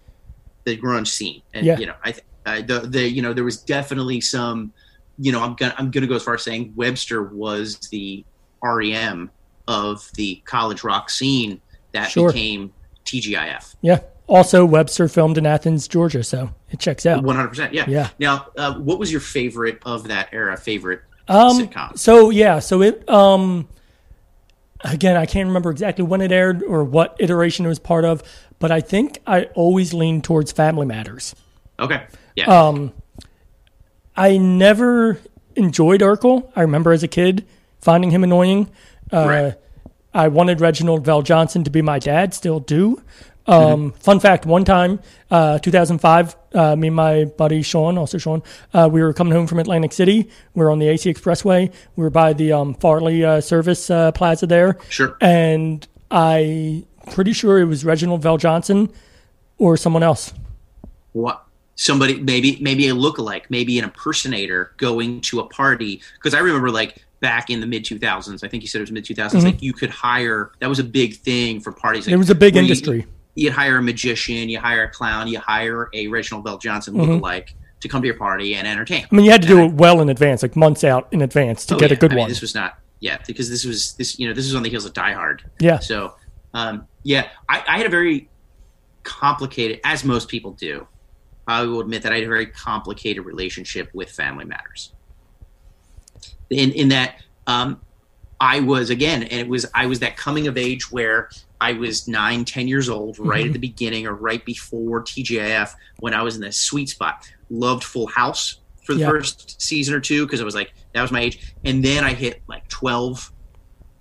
the 0.64 0.78
grunge 0.78 1.08
scene, 1.08 1.42
and 1.52 1.66
Yeah. 1.66 1.78
you 1.78 1.84
know, 1.86 1.94
I 2.02 2.12
th- 2.12 2.24
uh, 2.46 2.62
the 2.62 2.80
the 2.88 3.06
you 3.08 3.20
know 3.20 3.34
there 3.34 3.44
was 3.44 3.58
definitely 3.58 4.22
some 4.22 4.72
you 5.18 5.30
know 5.30 5.42
I'm 5.42 5.54
gonna 5.54 5.74
I'm 5.76 5.90
gonna 5.90 6.06
go 6.06 6.14
as 6.14 6.22
far 6.22 6.34
as 6.34 6.42
saying 6.42 6.72
Webster 6.74 7.22
was 7.22 7.76
the 7.90 8.24
REM 8.62 9.30
of 9.68 10.08
the 10.14 10.40
college 10.46 10.82
rock 10.84 11.10
scene 11.10 11.60
that 11.92 12.10
Sure. 12.10 12.32
became 12.32 12.72
TGIF. 13.04 13.74
Yeah. 13.82 13.98
Also, 14.28 14.64
Webster 14.64 15.08
filmed 15.08 15.36
in 15.36 15.44
Athens, 15.44 15.86
Georgia, 15.88 16.22
so 16.24 16.50
it 16.70 16.78
checks 16.78 17.04
out. 17.04 17.22
One 17.22 17.36
hundred 17.36 17.48
percent. 17.48 17.74
Yeah. 17.74 17.84
Yeah. 17.88 18.08
Now, 18.18 18.46
uh, 18.56 18.74
what 18.74 18.98
was 18.98 19.10
your 19.10 19.20
favorite 19.20 19.78
of 19.84 20.08
that 20.08 20.28
era? 20.32 20.56
Favorite 20.56 21.02
Um, 21.28 21.58
sitcom? 21.58 21.98
So 21.98 22.30
yeah, 22.30 22.58
so 22.60 22.82
it 22.82 23.06
um, 23.10 23.68
again, 24.84 25.16
I 25.16 25.26
can't 25.26 25.48
remember 25.48 25.70
exactly 25.70 26.04
when 26.04 26.20
it 26.20 26.32
aired 26.32 26.62
or 26.62 26.84
what 26.84 27.16
iteration 27.18 27.66
it 27.66 27.68
was 27.68 27.78
part 27.78 28.04
of, 28.04 28.22
but 28.58 28.70
I 28.70 28.80
think 28.80 29.18
I 29.26 29.44
always 29.54 29.92
leaned 29.92 30.24
towards 30.24 30.52
Family 30.52 30.86
Matters. 30.86 31.34
Okay. 31.78 32.04
Yeah. 32.36 32.44
Um, 32.46 32.92
I 34.16 34.36
never 34.38 35.18
enjoyed 35.56 36.00
Urkel. 36.00 36.50
I 36.56 36.62
remember 36.62 36.92
as 36.92 37.02
a 37.02 37.08
kid 37.08 37.44
finding 37.80 38.10
him 38.12 38.24
annoying. 38.24 38.70
Uh, 39.12 39.26
Right. 39.26 39.54
I 40.14 40.28
wanted 40.28 40.60
Reginald 40.60 41.06
VelJohnson 41.06 41.64
to 41.64 41.70
be 41.70 41.80
my 41.80 41.98
dad, 41.98 42.34
still 42.34 42.60
do. 42.60 43.02
Um, 43.46 43.92
Fun 43.92 44.20
fact: 44.20 44.46
one 44.46 44.64
time, 44.64 45.00
uh, 45.30 45.58
2005, 45.58 46.36
uh, 46.54 46.76
me 46.76 46.86
and 46.88 46.96
my 46.96 47.24
buddy 47.24 47.62
Sean, 47.62 47.98
also 47.98 48.18
Sean, 48.18 48.42
uh, 48.72 48.88
we 48.90 49.02
were 49.02 49.12
coming 49.12 49.32
home 49.32 49.46
from 49.46 49.58
Atlantic 49.58 49.92
City. 49.92 50.28
We 50.54 50.64
were 50.64 50.70
on 50.70 50.78
the 50.78 50.88
AC 50.88 51.12
Expressway. 51.12 51.72
We 51.96 52.04
were 52.04 52.10
by 52.10 52.32
the 52.34 52.52
um, 52.52 52.74
Farley 52.74 53.24
uh, 53.24 53.40
Service 53.40 53.90
uh, 53.90 54.12
Plaza 54.12 54.46
there. 54.46 54.78
Sure. 54.88 55.16
And 55.20 55.86
I 56.10 56.84
pretty 57.12 57.32
sure 57.32 57.58
it 57.58 57.64
was 57.64 57.84
Reginald 57.84 58.22
VelJohnson 58.22 58.92
or 59.58 59.76
someone 59.76 60.02
else. 60.04 60.32
what 61.12 61.44
somebody 61.74 62.20
maybe 62.20 62.58
maybe 62.60 62.86
a 62.88 62.92
lookalike, 62.94 63.42
maybe 63.48 63.78
an 63.78 63.84
impersonator 63.84 64.72
going 64.76 65.20
to 65.22 65.40
a 65.40 65.46
party. 65.46 66.00
Because 66.14 66.32
I 66.34 66.38
remember 66.38 66.70
like 66.70 67.04
back 67.20 67.50
in 67.50 67.60
the 67.60 67.66
mid 67.66 67.84
2000s, 67.84 68.44
I 68.44 68.48
think 68.48 68.62
you 68.62 68.68
said 68.68 68.78
it 68.78 68.82
was 68.82 68.92
mid 68.92 69.04
2000s. 69.04 69.32
Mhm. 69.40 69.44
Like 69.44 69.62
you 69.62 69.72
could 69.72 69.90
hire 69.90 70.52
that 70.60 70.68
was 70.68 70.78
a 70.78 70.84
big 70.84 71.16
thing 71.16 71.60
for 71.60 71.72
parties. 71.72 72.06
Like, 72.06 72.14
It 72.14 72.18
was 72.18 72.30
a 72.30 72.34
big 72.34 72.56
industry. 72.56 72.98
you- 72.98 73.06
you'd 73.34 73.52
hire 73.52 73.78
a 73.78 73.82
magician, 73.82 74.48
you 74.48 74.58
hire 74.58 74.84
a 74.84 74.90
clown, 74.90 75.26
you 75.28 75.38
hire 75.38 75.88
a 75.94 76.06
Reginald 76.08 76.44
VelJohnson 76.44 76.90
Mhm. 76.94 77.20
lookalike 77.20 77.54
to 77.80 77.88
come 77.88 78.02
to 78.02 78.06
your 78.06 78.16
party 78.16 78.54
and 78.54 78.66
entertain. 78.68 79.06
I 79.10 79.14
mean, 79.14 79.24
you 79.24 79.30
had 79.30 79.42
to 79.42 79.48
do 79.48 79.58
it 79.64 79.72
well 79.72 80.00
in 80.00 80.08
advance, 80.08 80.42
like 80.42 80.54
months 80.56 80.84
out 80.84 81.08
in 81.12 81.22
advance, 81.22 81.64
to 81.66 81.74
Oh, 81.74 81.78
get 81.78 81.90
a 81.90 81.96
good 81.96 82.12
I 82.12 82.14
mean, 82.16 82.20
one. 82.22 82.28
This 82.28 82.40
was 82.40 82.54
not, 82.54 82.78
yeah, 83.00 83.18
because 83.26 83.48
this 83.50 83.64
was 83.64 83.94
this, 83.94 84.18
you 84.18 84.28
know, 84.28 84.34
this 84.34 84.44
was 84.44 84.54
on 84.54 84.62
the 84.62 84.68
heels 84.70 84.84
of 84.84 84.92
Die 84.92 85.12
Hard. 85.12 85.42
Yeah. 85.58 85.78
So, 85.80 86.14
um, 86.54 86.86
yeah, 87.02 87.28
I, 87.48 87.64
I 87.66 87.76
had 87.78 87.86
a 87.86 87.90
very 87.90 88.28
complicated, 89.02 89.80
as 89.84 90.04
most 90.04 90.28
people 90.28 90.52
do. 90.52 90.86
I 91.48 91.62
will 91.62 91.80
admit 91.80 92.02
that 92.02 92.12
I 92.12 92.16
had 92.16 92.24
a 92.24 92.28
very 92.28 92.46
complicated 92.46 93.24
relationship 93.24 93.90
with 93.92 94.10
Family 94.10 94.44
Matters. 94.44 94.92
In 96.50 96.70
in 96.72 96.88
that, 96.90 97.16
um, 97.46 97.80
I 98.42 98.58
was 98.58 98.90
again, 98.90 99.22
and 99.22 99.40
it 99.40 99.46
was 99.48 99.64
I 99.72 99.86
was 99.86 100.00
that 100.00 100.16
coming 100.16 100.48
of 100.48 100.58
age 100.58 100.90
where 100.90 101.30
I 101.60 101.74
was 101.74 102.08
nine, 102.08 102.44
ten 102.44 102.66
years 102.66 102.88
old, 102.88 103.16
right 103.20 103.44
Mhm. 103.44 103.46
at 103.46 103.52
the 103.52 103.58
beginning 103.60 104.04
or 104.06 104.14
right 104.14 104.44
before 104.44 105.00
TGIF, 105.02 105.70
when 106.00 106.12
I 106.12 106.22
was 106.22 106.34
in 106.34 106.40
the 106.42 106.50
sweet 106.50 106.88
spot. 106.88 107.24
Loved 107.50 107.84
Full 107.84 108.08
House 108.08 108.56
for 108.84 108.94
the 108.94 109.00
Yeah. 109.02 109.10
first 109.10 109.62
season 109.62 109.94
or 109.94 110.00
two 110.00 110.26
because 110.26 110.40
I 110.40 110.44
was 110.44 110.56
like 110.56 110.72
that 110.92 111.02
was 111.02 111.12
my 111.12 111.20
age, 111.20 111.54
and 111.64 111.84
then 111.84 112.02
I 112.02 112.14
hit 112.14 112.42
like 112.48 112.66
twelve, 112.68 113.30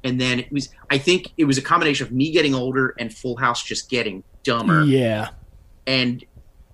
and 0.04 0.20
then 0.20 0.40
it 0.40 0.52
was 0.52 0.70
I 0.90 0.98
think 0.98 1.28
it 1.38 1.46
was 1.46 1.60
a 1.60 1.62
combination 1.62 2.08
of 2.08 2.12
me 2.12 2.32
getting 2.32 2.56
older 2.56 2.96
and 2.98 3.14
Full 3.14 3.38
House 3.38 3.62
just 3.64 3.92
getting 3.92 4.24
dumber 4.44 4.84
Yeah. 4.86 5.30
and 5.86 6.26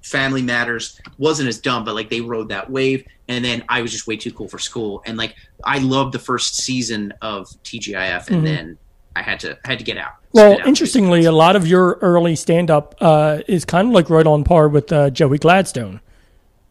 Family 0.08 0.42
Matters 0.42 1.00
wasn't 1.18 1.50
as 1.50 1.60
dumb, 1.60 1.84
but 1.84 1.96
like 1.96 2.10
they 2.10 2.22
rode 2.22 2.50
that 2.50 2.70
wave. 2.70 3.06
And 3.28 3.44
then 3.44 3.64
I 3.68 3.82
was 3.82 3.92
just 3.92 4.08
way 4.08 4.16
too 4.18 4.32
cool 4.32 4.48
for 4.48 4.60
school. 4.60 5.04
And 5.06 5.18
like 5.18 5.36
I 5.64 5.80
loved 5.80 6.14
the 6.14 6.20
first 6.20 6.56
season 6.58 7.14
of 7.22 7.48
TGIF, 7.64 8.30
and 8.30 8.42
Mhm. 8.42 8.46
then 8.46 8.78
I 9.16 9.22
had 9.22 9.40
to 9.42 9.58
I 9.66 9.70
had 9.70 9.80
to 9.80 9.86
get 9.86 9.98
out. 9.98 10.14
Well, 10.32 10.54
out. 10.54 10.68
interestingly, 10.68 11.26
a 11.26 11.32
lot 11.32 11.56
of 11.56 11.68
your 11.68 11.98
early 12.02 12.36
stand 12.36 12.70
up 12.72 12.96
uh, 13.02 13.40
is 13.48 13.66
kind 13.66 13.88
of 13.90 13.94
like 13.94 14.10
right 14.10 14.28
on 14.28 14.44
par 14.44 14.70
with 14.70 14.92
uh, 14.92 15.10
Joey 15.10 15.38
Gladstone. 15.40 16.00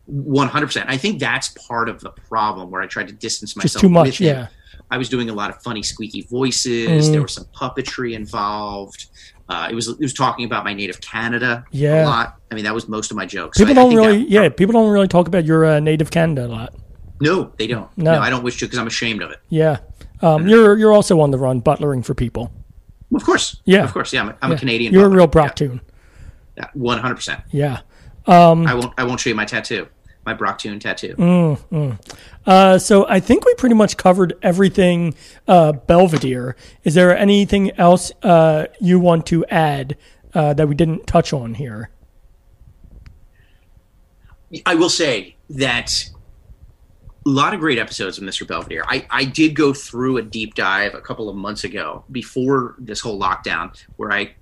One 0.07 0.49
hundred 0.49 0.67
percent. 0.67 0.89
I 0.89 0.97
think 0.97 1.19
that's 1.19 1.49
part 1.49 1.89
of 1.89 2.01
the 2.01 2.11
problem 2.11 2.71
where 2.71 2.81
I 2.81 2.87
tried 2.87 3.09
to 3.09 3.15
distance 3.15 3.57
myself. 3.57 3.73
Just 3.73 3.81
too 3.81 3.89
much, 3.89 4.21
yeah. 4.21 4.47
I 4.91 4.99
was 4.99 5.09
doing 5.09 5.29
a 5.31 5.35
lot 5.35 5.51
of 5.51 5.61
funny, 5.63 5.83
squeaky 5.83 6.23
voices. 6.23 7.09
Mhm. 7.09 7.13
There 7.13 7.23
was 7.23 7.33
some 7.33 7.47
puppetry 7.55 8.13
involved. 8.15 9.07
Uh, 9.49 9.69
it 9.71 9.75
was 9.75 9.89
it 9.89 10.01
was 10.01 10.13
talking 10.13 10.45
about 10.45 10.65
my 10.65 10.75
native 10.75 11.01
Canada 11.01 11.65
Yeah. 11.71 12.05
a 12.05 12.07
lot. 12.07 12.37
I 12.51 12.55
mean, 12.57 12.65
that 12.65 12.75
was 12.75 12.89
most 12.89 13.11
of 13.13 13.17
my 13.17 13.27
jokes. 13.27 13.59
People 13.59 13.75
So 13.75 13.81
I- 13.81 13.85
I 13.85 13.87
don't 13.87 13.95
that- 13.95 14.07
really, 14.09 14.25
yeah, 14.29 14.49
people 14.49 14.73
don't 14.73 14.91
really 14.91 15.07
talk 15.09 15.29
about 15.29 15.45
your 15.45 15.65
uh, 15.65 15.79
native 15.81 16.11
Canada 16.11 16.47
a 16.47 16.49
lot. 16.49 16.75
no, 17.21 17.53
they 17.57 17.67
don't. 17.67 17.89
No. 17.97 18.13
No, 18.15 18.21
I 18.21 18.29
don't 18.31 18.43
wish 18.43 18.59
to 18.59 18.67
because 18.67 18.79
I'm 18.79 18.87
ashamed 18.89 19.23
of 19.23 19.31
it. 19.31 19.39
Yeah, 19.49 19.79
um, 20.21 20.49
you're 20.49 20.77
you're 20.77 20.93
also 20.93 21.21
on 21.21 21.31
the 21.31 21.39
run, 21.39 21.61
butlering 21.61 22.03
for 22.05 22.15
people. 22.15 22.53
Of 23.15 23.25
course. 23.25 23.61
Yeah, 23.65 23.85
Of 23.85 23.93
course. 23.93 24.13
Yeah. 24.13 24.23
I'm, 24.23 24.29
a- 24.31 24.37
I'm 24.43 24.51
Yeah. 24.51 24.57
a 24.57 24.59
Canadian. 24.59 24.93
You're 24.93 25.05
a 25.07 25.09
butler. 25.09 25.17
real 25.17 25.29
Brocktoon. 25.29 25.81
Yeah. 26.57 26.67
One 26.75 26.99
hundred 26.99 27.15
percent. 27.15 27.41
Yeah. 27.53 27.81
Um, 28.27 28.67
I 28.67 28.75
won't. 28.75 28.93
I 28.99 29.05
won't 29.05 29.21
show 29.21 29.31
you 29.31 29.37
my 29.37 29.45
tattoo. 29.45 29.87
My 30.27 30.35
Brocktoon 30.35 30.81
tattoo. 30.81 31.15
Mm, 31.15 31.59
mm. 31.71 32.17
Uh, 32.45 32.79
so 32.79 33.07
I 33.09 33.21
think 33.21 33.45
we 33.45 33.55
pretty 33.55 33.77
much 33.77 33.97
covered 33.97 34.35
everything 34.43 35.15
uh, 35.47 35.73
Belvedere. 35.73 36.57
Is 36.83 36.95
there 36.95 37.17
anything 37.17 37.71
else 37.79 38.11
uh, 38.25 38.67
you 38.81 38.99
want 38.99 39.25
to 39.27 39.47
add 39.47 39.97
uh, 40.35 40.53
that 40.55 40.69
we 40.69 40.75
didn't 40.75 41.07
touch 41.07 41.33
on 41.33 41.55
here? 41.55 41.91
I 44.65 44.75
will 44.75 44.91
say 44.91 45.37
that 45.51 46.09
a 47.25 47.29
lot 47.29 47.55
of 47.55 47.61
great 47.61 47.79
episodes 47.79 48.19
of 48.19 48.25
Mr. 48.25 48.47
Belvedere. 48.47 48.85
I, 48.87 49.07
I 49.11 49.25
did 49.25 49.55
go 49.55 49.73
through 49.73 50.19
a 50.19 50.23
deep 50.23 50.55
dive 50.55 50.95
a 50.95 51.01
couple 51.01 51.29
of 51.29 51.37
months 51.37 51.65
ago 51.65 52.05
before 52.11 52.75
this 52.79 53.01
whole 53.01 53.21
lockdown 53.21 53.77
where 53.97 54.13
I 54.13 54.35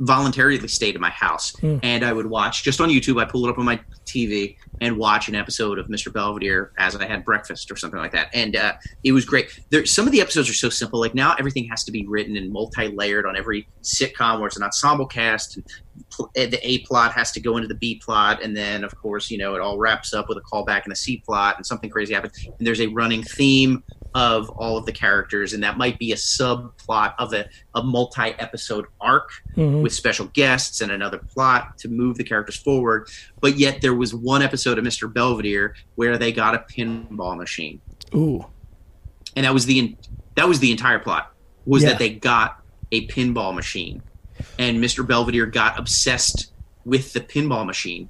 voluntarily 0.00 0.68
stayed 0.68 0.94
in 0.94 1.00
my 1.00 1.08
house 1.08 1.56
Hmm. 1.60 1.78
and 1.82 2.04
I 2.04 2.12
would 2.12 2.26
watch 2.26 2.62
just 2.62 2.82
on 2.82 2.90
YouTube. 2.90 3.18
I 3.18 3.24
pull 3.24 3.46
it 3.46 3.50
up 3.50 3.58
on 3.58 3.64
my 3.64 3.80
TV 4.04 4.56
and 4.80 4.96
watch 4.96 5.28
an 5.28 5.34
episode 5.34 5.78
of 5.78 5.86
Mr. 5.86 6.12
Belvedere 6.12 6.72
as 6.78 6.94
I 6.96 7.06
had 7.06 7.24
breakfast 7.24 7.70
or 7.70 7.76
something 7.76 7.98
like 7.98 8.12
that. 8.12 8.28
And 8.32 8.56
uh, 8.56 8.74
it 9.04 9.12
was 9.12 9.24
great. 9.24 9.58
There, 9.70 9.86
some 9.86 10.06
of 10.06 10.12
the 10.12 10.20
episodes 10.20 10.50
are 10.50 10.54
so 10.54 10.68
simple. 10.68 11.00
Like 11.00 11.14
now, 11.14 11.34
everything 11.38 11.66
has 11.68 11.84
to 11.84 11.92
be 11.92 12.06
written 12.06 12.36
and 12.36 12.52
multi-layered 12.52 13.26
on 13.26 13.36
every 13.36 13.68
sitcom 13.82 14.38
where 14.38 14.48
it's 14.48 14.56
an 14.56 14.62
ensemble 14.62 15.06
cast. 15.06 15.56
And 15.56 15.64
pl- 16.10 16.30
eh, 16.36 16.46
the 16.46 16.66
A 16.66 16.78
plot 16.80 17.12
has 17.12 17.32
to 17.32 17.40
go 17.40 17.56
into 17.56 17.68
the 17.68 17.74
B 17.74 18.00
plot, 18.04 18.42
and 18.42 18.56
then 18.56 18.84
of 18.84 18.96
course, 18.96 19.30
you 19.30 19.38
know, 19.38 19.54
it 19.54 19.60
all 19.60 19.78
wraps 19.78 20.12
up 20.12 20.28
with 20.28 20.38
a 20.38 20.42
callback 20.42 20.86
in 20.86 20.92
a 20.92 20.96
C 20.96 21.22
plot, 21.24 21.56
and 21.56 21.66
something 21.66 21.90
crazy 21.90 22.14
happens. 22.14 22.46
And 22.58 22.66
there's 22.66 22.80
a 22.80 22.88
running 22.88 23.22
theme 23.22 23.82
of 24.16 24.48
all 24.48 24.78
of 24.78 24.86
the 24.86 24.92
characters, 24.92 25.52
and 25.52 25.62
that 25.62 25.76
might 25.76 25.98
be 25.98 26.10
a 26.10 26.14
subplot 26.16 27.12
of 27.18 27.34
a, 27.34 27.46
a 27.74 27.82
multi-episode 27.82 28.86
arc 28.98 29.28
Mhm. 29.58 29.82
with 29.82 29.92
special 29.92 30.24
guests 30.32 30.80
and 30.80 30.90
another 30.90 31.18
plot 31.18 31.76
to 31.78 31.88
move 31.88 32.16
the 32.16 32.24
characters 32.24 32.56
forward. 32.56 33.10
But 33.42 33.58
yet, 33.58 33.82
there 33.82 33.92
was 33.94 34.14
one 34.14 34.40
episode 34.40 34.78
of 34.78 34.84
Mr. 34.86 35.12
Belvedere 35.12 35.74
where 35.96 36.16
they 36.16 36.32
got 36.32 36.54
a 36.54 36.60
pinball 36.60 37.36
machine, 37.36 37.82
Ooh, 38.14 38.46
and 39.36 39.44
that 39.44 39.52
was 39.52 39.66
the 39.66 39.94
that 40.34 40.48
was 40.48 40.60
the 40.60 40.70
entire 40.72 40.98
plot. 40.98 41.34
Was 41.66 41.82
Yeah. 41.82 41.90
that 41.90 41.98
they 41.98 42.08
got 42.10 42.62
a 42.92 43.06
pinball 43.08 43.54
machine, 43.54 44.02
and 44.58 44.82
Mr. 44.82 45.06
Belvedere 45.06 45.44
got 45.46 45.78
obsessed 45.78 46.52
with 46.86 47.12
the 47.12 47.20
pinball 47.20 47.66
machine 47.66 48.08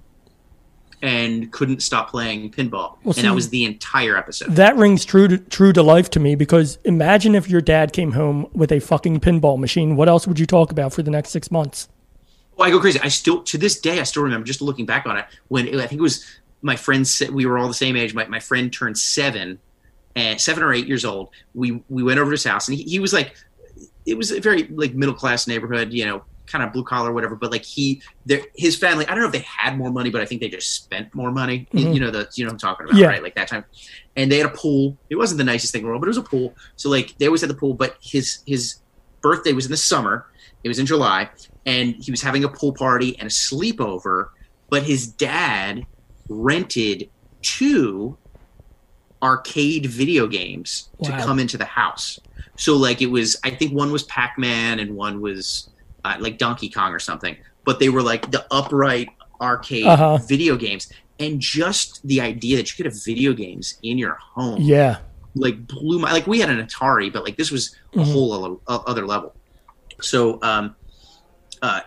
and 1.02 1.52
couldn't 1.52 1.82
stop 1.82 2.10
playing 2.10 2.50
pinball, 2.50 2.96
Well, 3.04 3.14
and 3.16 3.26
that 3.26 3.34
was 3.34 3.50
the 3.50 3.64
entire 3.64 4.16
episode. 4.16 4.56
that 4.56 4.76
rings 4.76 5.04
true 5.04 5.28
to, 5.28 5.38
true 5.38 5.72
to 5.72 5.82
life 5.82 6.08
to 6.10 6.20
me 6.20 6.34
because 6.34 6.78
imagine 6.84 7.34
if 7.34 7.48
your 7.50 7.60
dad 7.60 7.92
came 7.92 8.12
home 8.12 8.48
with 8.54 8.72
a 8.72 8.80
fucking 8.80 9.20
pinball 9.20 9.58
machine. 9.58 9.96
What 9.96 10.08
else 10.08 10.26
would 10.26 10.38
you 10.38 10.46
talk 10.46 10.70
about 10.72 10.92
for 10.92 11.02
the 11.02 11.10
next 11.10 11.30
six 11.30 11.50
months? 11.50 11.88
Oh, 12.58 12.62
I 12.62 12.70
go 12.70 12.80
crazy. 12.80 12.98
I 13.02 13.08
still, 13.08 13.42
to 13.42 13.58
this 13.58 13.78
day, 13.78 14.00
I 14.00 14.04
still 14.04 14.22
remember 14.22 14.46
just 14.46 14.62
looking 14.62 14.86
back 14.86 15.06
on 15.06 15.18
it 15.18 15.26
when 15.48 15.68
I 15.78 15.86
think 15.86 15.98
it 15.98 16.02
was 16.02 16.24
my 16.62 16.76
friend. 16.76 17.06
We 17.30 17.44
were 17.44 17.58
all 17.58 17.68
the 17.68 17.74
same 17.74 17.96
age. 17.96 18.14
My, 18.14 18.26
my 18.26 18.40
friend 18.40 18.72
turned 18.72 18.96
seven, 18.96 19.58
and 20.14 20.40
seven 20.40 20.62
or 20.62 20.72
eight 20.72 20.86
years 20.86 21.04
old. 21.04 21.28
We 21.54 21.82
we 21.90 22.02
went 22.02 22.18
over 22.18 22.30
to 22.30 22.34
his 22.34 22.44
house, 22.44 22.68
and 22.68 22.78
he, 22.78 22.84
he 22.84 22.98
was 22.98 23.12
like, 23.12 23.36
it 24.06 24.16
was 24.16 24.30
a 24.30 24.40
very 24.40 24.62
like 24.68 24.94
middle 24.94 25.14
class 25.14 25.46
neighborhood, 25.46 25.92
you 25.92 26.06
know, 26.06 26.22
kind 26.46 26.62
of 26.64 26.72
blue 26.72 26.84
collar, 26.84 27.12
whatever. 27.12 27.34
But 27.36 27.50
like 27.50 27.64
he, 27.64 28.00
his 28.54 28.76
family. 28.76 29.06
I 29.06 29.10
don't 29.10 29.20
know 29.20 29.26
if 29.26 29.32
they 29.32 29.40
had 29.46 29.76
more 29.76 29.90
money, 29.90 30.10
but 30.10 30.20
I 30.20 30.24
think 30.26 30.40
they 30.40 30.48
just 30.48 30.72
spent 30.74 31.14
more 31.14 31.30
money. 31.32 31.66
You- 31.72 31.86
Mhm. 31.86 31.94
You 31.94 32.00
know 32.00 32.10
the 32.10 32.28
you 32.34 32.44
know 32.44 32.48
what 32.48 32.54
I'm 32.54 32.58
talking 32.58 32.86
about, 32.86 32.98
Yeah. 32.98 33.08
right? 33.08 33.22
Like 33.22 33.34
that 33.34 33.48
time, 33.48 33.64
and 34.16 34.30
they 34.30 34.38
had 34.38 34.46
a 34.46 34.54
pool. 34.56 34.96
It 35.10 35.16
wasn't 35.16 35.38
the 35.38 35.44
nicest 35.44 35.72
thing 35.72 35.80
in 35.80 35.84
the 35.84 35.88
world, 35.88 36.00
but 36.02 36.06
it 36.06 36.10
was 36.16 36.16
a 36.18 36.22
pool. 36.22 36.54
So 36.76 36.88
like 36.90 37.16
they 37.18 37.26
always 37.26 37.40
had 37.40 37.50
the 37.50 37.54
pool. 37.54 37.74
But 37.74 37.96
his 38.00 38.38
his 38.46 38.76
birthday 39.20 39.52
was 39.52 39.64
in 39.66 39.70
the 39.70 39.76
summer. 39.76 40.26
It 40.64 40.68
was 40.68 40.78
in 40.78 40.86
July, 40.86 41.28
and 41.64 41.94
he 41.96 42.10
was 42.10 42.22
having 42.22 42.44
a 42.44 42.48
pool 42.48 42.72
party 42.72 43.16
and 43.18 43.26
a 43.28 43.30
sleepover. 43.30 44.28
But 44.70 44.82
his 44.84 45.06
dad 45.06 45.86
rented 46.28 47.08
two 47.42 48.16
arcade 49.22 49.86
video 49.86 50.26
games 50.26 50.90
to 51.02 51.10
come 51.12 51.38
into 51.38 51.56
the 51.56 51.64
house. 51.64 52.18
So 52.56 52.76
like 52.76 53.00
it 53.02 53.06
was, 53.06 53.36
I 53.44 53.50
think 53.50 53.72
one 53.72 53.90
was 53.92 54.02
Pac 54.04 54.38
Man 54.38 54.78
and 54.78 54.94
one 54.96 55.20
was 55.20 55.68
uh, 56.06 56.16
like 56.20 56.38
Donkey 56.38 56.68
Kong 56.70 56.92
or 56.92 56.98
something. 57.00 57.36
But 57.64 57.78
they 57.80 57.88
were 57.88 58.02
like 58.02 58.30
the 58.30 58.44
upright 58.50 59.08
arcade 59.40 59.86
Uh-huh. 59.86 60.18
video 60.18 60.56
games, 60.56 60.88
and 61.18 61.40
just 61.40 62.06
the 62.06 62.20
idea 62.20 62.56
that 62.56 62.70
you 62.70 62.76
could 62.76 62.86
have 62.90 63.04
video 63.04 63.32
games 63.32 63.78
in 63.82 63.98
your 63.98 64.16
home 64.34 64.60
Yeah. 64.60 64.98
like 65.34 65.66
blew 65.66 65.98
my 65.98 66.12
like 66.12 66.26
we 66.26 66.40
had 66.40 66.50
an 66.50 66.64
Atari, 66.66 67.12
but 67.12 67.24
like 67.24 67.36
this 67.36 67.50
was 67.50 67.74
a 67.94 67.98
Mhm. 67.98 68.12
whole 68.12 68.32
other, 68.68 68.82
other 68.86 69.06
level. 69.06 69.34
So 70.00 70.38
um, 70.42 70.76
uh, 71.62 71.80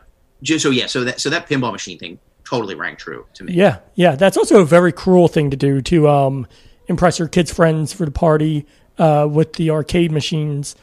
just 0.44 0.64
so 0.64 0.70
yeah, 0.70 0.88
so 0.88 1.04
that 1.06 1.20
so 1.22 1.30
that 1.30 1.48
pinball 1.48 1.72
machine 1.72 1.98
thing 1.98 2.20
totally 2.44 2.76
rang 2.76 2.96
true 2.96 3.26
to 3.36 3.44
me. 3.44 3.54
Yeah, 3.54 3.78
yeah. 3.96 4.16
That's 4.16 4.38
also 4.38 4.62
a 4.62 4.66
very 4.66 4.92
cruel 4.92 5.28
thing 5.28 5.50
to 5.52 5.58
do 5.58 5.82
to 5.84 6.08
um, 6.10 6.48
impress 6.88 7.20
your 7.20 7.28
kids' 7.28 7.52
friends 7.54 7.94
for 7.94 8.06
the 8.06 8.12
party 8.12 8.66
uh, 8.98 9.28
with 9.32 9.54
the 9.54 9.70
arcade 9.72 10.12
machines. 10.12 10.76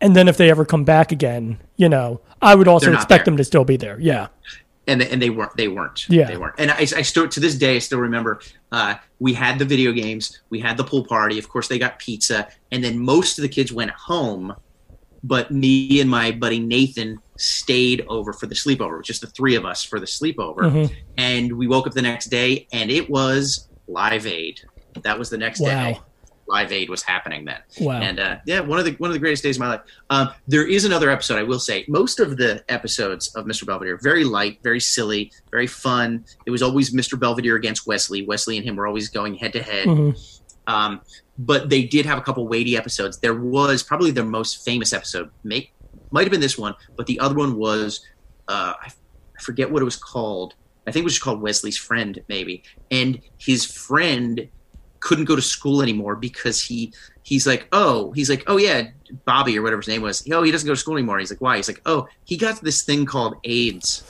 And 0.00 0.14
then 0.14 0.28
if 0.28 0.36
they 0.36 0.50
ever 0.50 0.64
come 0.64 0.84
back 0.84 1.10
again, 1.12 1.58
you 1.76 1.88
know, 1.88 2.20
I 2.40 2.54
would 2.54 2.68
also 2.68 2.92
expect 2.92 3.24
there. 3.24 3.32
them 3.32 3.36
to 3.38 3.44
still 3.44 3.64
be 3.64 3.76
there. 3.76 3.98
Yeah. 4.00 4.28
and 4.86 5.00
they, 5.00 5.10
and 5.10 5.20
they 5.20 5.28
weren't 5.30 5.54
they 5.56 5.68
weren't 5.68 6.08
Yeah. 6.08 6.26
they 6.28 6.36
weren't 6.38 6.54
and 6.58 6.70
I, 6.70 6.78
I 6.80 7.02
still 7.02 7.28
to 7.28 7.40
this 7.40 7.56
day 7.56 7.76
I 7.76 7.78
still 7.80 7.98
remember 7.98 8.40
uh, 8.72 8.94
we 9.18 9.34
had 9.34 9.58
the 9.58 9.64
video 9.66 9.92
games 9.92 10.40
we 10.48 10.60
had 10.60 10.76
the 10.78 10.84
pool 10.84 11.04
party 11.04 11.38
of 11.38 11.46
course 11.48 11.68
they 11.68 11.78
got 11.78 11.98
pizza 11.98 12.48
and 12.72 12.82
then 12.82 12.98
most 12.98 13.38
of 13.38 13.42
the 13.42 13.50
kids 13.50 13.70
went 13.70 13.90
home 13.90 14.54
but 15.22 15.50
me 15.50 16.00
and 16.00 16.08
my 16.08 16.30
buddy 16.30 16.58
Nathan 16.60 17.18
stayed 17.36 18.04
over 18.08 18.32
for 18.32 18.46
the 18.46 18.54
sleepover, 18.54 19.02
just 19.04 19.20
the 19.20 19.26
three 19.26 19.56
of 19.56 19.64
us 19.66 19.82
for 19.82 19.98
the 20.00 20.06
sleepover. 20.06 20.58
Mhm. 20.60 20.94
And 21.18 21.52
we 21.58 21.66
woke 21.66 21.86
up 21.88 21.92
the 21.92 22.02
next 22.02 22.26
day 22.26 22.66
and 22.72 22.90
it 22.90 23.10
was 23.10 23.68
Live 23.88 24.26
Aid. 24.26 24.60
That 25.02 25.18
was 25.18 25.28
the 25.28 25.36
next 25.38 25.60
Wow. 25.60 25.68
day. 25.68 26.00
Live 26.48 26.72
Aid 26.72 26.88
was 26.88 27.02
happening 27.02 27.44
then. 27.44 27.60
Wow. 27.80 28.00
And 28.00 28.18
uh, 28.18 28.38
yeah, 28.46 28.60
one 28.60 28.78
of 28.78 28.84
the 28.84 28.92
one 28.92 29.10
of 29.10 29.14
the 29.14 29.20
greatest 29.20 29.42
days 29.42 29.56
of 29.56 29.60
my 29.60 29.68
life. 29.68 29.80
Um, 30.10 30.30
there 30.46 30.66
is 30.66 30.84
another 30.84 31.10
episode. 31.10 31.38
I 31.38 31.42
will 31.42 31.58
say 31.58 31.84
most 31.88 32.20
of 32.20 32.36
the 32.36 32.64
episodes 32.68 33.34
of 33.34 33.44
Mr. 33.44 33.66
Belvedere 33.66 33.98
very 33.98 34.24
light, 34.24 34.58
very 34.62 34.80
silly, 34.80 35.30
very 35.50 35.66
fun. 35.66 36.24
It 36.46 36.50
was 36.50 36.62
always 36.62 36.94
Mr. 36.94 37.18
Belvedere 37.18 37.56
against 37.56 37.86
Wesley. 37.86 38.24
Wesley 38.26 38.56
and 38.56 38.64
him 38.64 38.76
were 38.76 38.86
always 38.86 39.08
going 39.08 39.34
head 39.34 39.52
to 39.52 39.62
head. 39.62 40.14
Um, 40.66 41.00
but 41.38 41.70
they 41.70 41.84
did 41.84 42.04
have 42.06 42.18
a 42.18 42.20
couple 42.20 42.46
weighty 42.46 42.76
episodes. 42.76 43.18
There 43.18 43.34
was 43.34 43.82
probably 43.82 44.10
their 44.10 44.24
most 44.24 44.64
famous 44.64 44.92
episode. 44.92 45.30
Make 45.44 45.72
might 46.10 46.22
have 46.22 46.30
been 46.30 46.40
this 46.40 46.58
one, 46.58 46.74
but 46.96 47.06
the 47.06 47.20
other 47.20 47.34
one 47.34 47.56
was 47.56 48.04
uh, 48.48 48.74
I, 48.80 48.86
I 48.86 49.42
forget 49.42 49.70
what 49.70 49.82
it 49.82 49.84
was 49.84 49.96
called. 49.96 50.54
I 50.86 50.90
think 50.90 51.02
it 51.02 51.04
was 51.04 51.14
just 51.14 51.24
called 51.24 51.42
Wesley's 51.42 51.76
friend, 51.76 52.18
maybe. 52.28 52.62
And 52.90 53.20
his 53.36 53.66
friend 53.66 54.48
couldn't 55.00 55.24
go 55.26 55.36
to 55.36 55.42
school 55.42 55.82
anymore 55.82 56.16
because 56.16 56.60
he 56.62 56.92
he's 57.22 57.46
like, 57.46 57.68
oh, 57.72 58.12
he's 58.12 58.30
like, 58.30 58.42
oh 58.46 58.56
yeah, 58.56 58.88
Bobby 59.24 59.58
or 59.58 59.62
whatever 59.62 59.80
his 59.80 59.88
name 59.88 60.02
was. 60.02 60.26
Oh, 60.32 60.42
he 60.42 60.50
doesn't 60.50 60.66
go 60.66 60.72
to 60.74 60.80
school 60.80 60.96
anymore. 60.96 61.18
He's 61.18 61.30
like, 61.30 61.40
why? 61.40 61.56
He's 61.56 61.68
like, 61.68 61.80
oh, 61.86 62.08
he 62.24 62.36
got 62.36 62.60
this 62.62 62.82
thing 62.82 63.04
called 63.06 63.36
AIDS, 63.44 64.02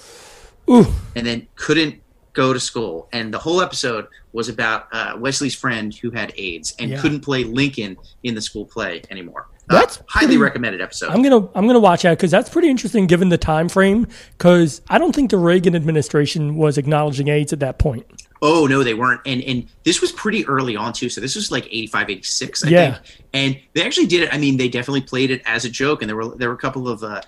Ooh. 0.70 0.86
and 1.16 1.26
then 1.26 1.46
couldn't 1.56 2.00
go 2.32 2.52
to 2.52 2.60
school. 2.60 3.08
And 3.12 3.34
the 3.34 3.38
whole 3.38 3.60
episode 3.60 4.06
was 4.32 4.48
about 4.48 4.86
uh, 4.92 5.14
Wesley's 5.18 5.54
friend 5.54 5.92
who 5.94 6.10
had 6.10 6.32
AIDS 6.36 6.74
and 6.78 6.90
Yeah. 6.90 7.00
couldn't 7.00 7.20
play 7.20 7.42
Lincoln 7.44 7.96
in 8.22 8.34
the 8.34 8.40
school 8.40 8.64
play 8.64 9.02
anymore. 9.10 9.48
That's 9.68 9.98
uh, 9.98 10.02
highly 10.08 10.26
pretty- 10.28 10.38
recommended 10.38 10.80
episode. 10.80 11.10
I'm 11.10 11.22
gonna 11.22 11.46
I'm 11.54 11.66
gonna 11.66 11.80
watch 11.80 12.02
that 12.02 12.16
because 12.16 12.30
that's 12.30 12.48
pretty 12.48 12.70
interesting 12.70 13.06
given 13.06 13.28
the 13.28 13.36
time 13.38 13.68
frame. 13.68 14.06
Because 14.36 14.80
I 14.88 14.98
don't 14.98 15.14
think 15.14 15.30
the 15.30 15.36
Reagan 15.38 15.74
administration 15.74 16.56
was 16.56 16.78
acknowledging 16.78 17.28
AIDS 17.28 17.52
at 17.52 17.60
that 17.60 17.78
point. 17.78 18.06
Oh 18.40 18.66
no, 18.66 18.82
they 18.84 18.94
weren't. 18.94 19.20
And 19.26 19.42
and 19.42 19.66
this 19.84 20.00
was 20.00 20.12
pretty 20.12 20.46
early 20.46 20.76
on 20.76 20.92
too. 20.92 21.08
So 21.08 21.20
this 21.20 21.34
was 21.34 21.50
like 21.50 21.66
85, 21.66 22.10
86, 22.10 22.64
I 22.64 22.68
Yeah. 22.68 22.94
think. 22.94 23.04
And 23.34 23.60
they 23.74 23.84
actually 23.84 24.06
did 24.06 24.22
it. 24.22 24.32
I 24.32 24.38
mean, 24.38 24.56
they 24.56 24.68
definitely 24.68 25.00
played 25.02 25.30
it 25.30 25.42
as 25.44 25.64
a 25.64 25.70
joke. 25.70 26.02
And 26.02 26.08
there 26.08 26.16
were 26.16 26.36
there 26.36 26.48
were 26.48 26.54
a 26.54 26.58
couple 26.58 26.88
of 26.88 27.02
uh, 27.02 27.20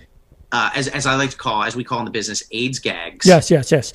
uh, 0.52 0.70
as 0.74 0.88
as 0.88 1.06
I 1.06 1.16
like 1.16 1.30
to 1.30 1.36
call, 1.36 1.62
as 1.64 1.74
we 1.76 1.84
call 1.84 1.98
in 2.00 2.04
the 2.04 2.10
business, 2.10 2.44
AIDS 2.52 2.78
gags. 2.78 3.26
Yes, 3.26 3.50
yes, 3.50 3.70
yes. 3.72 3.92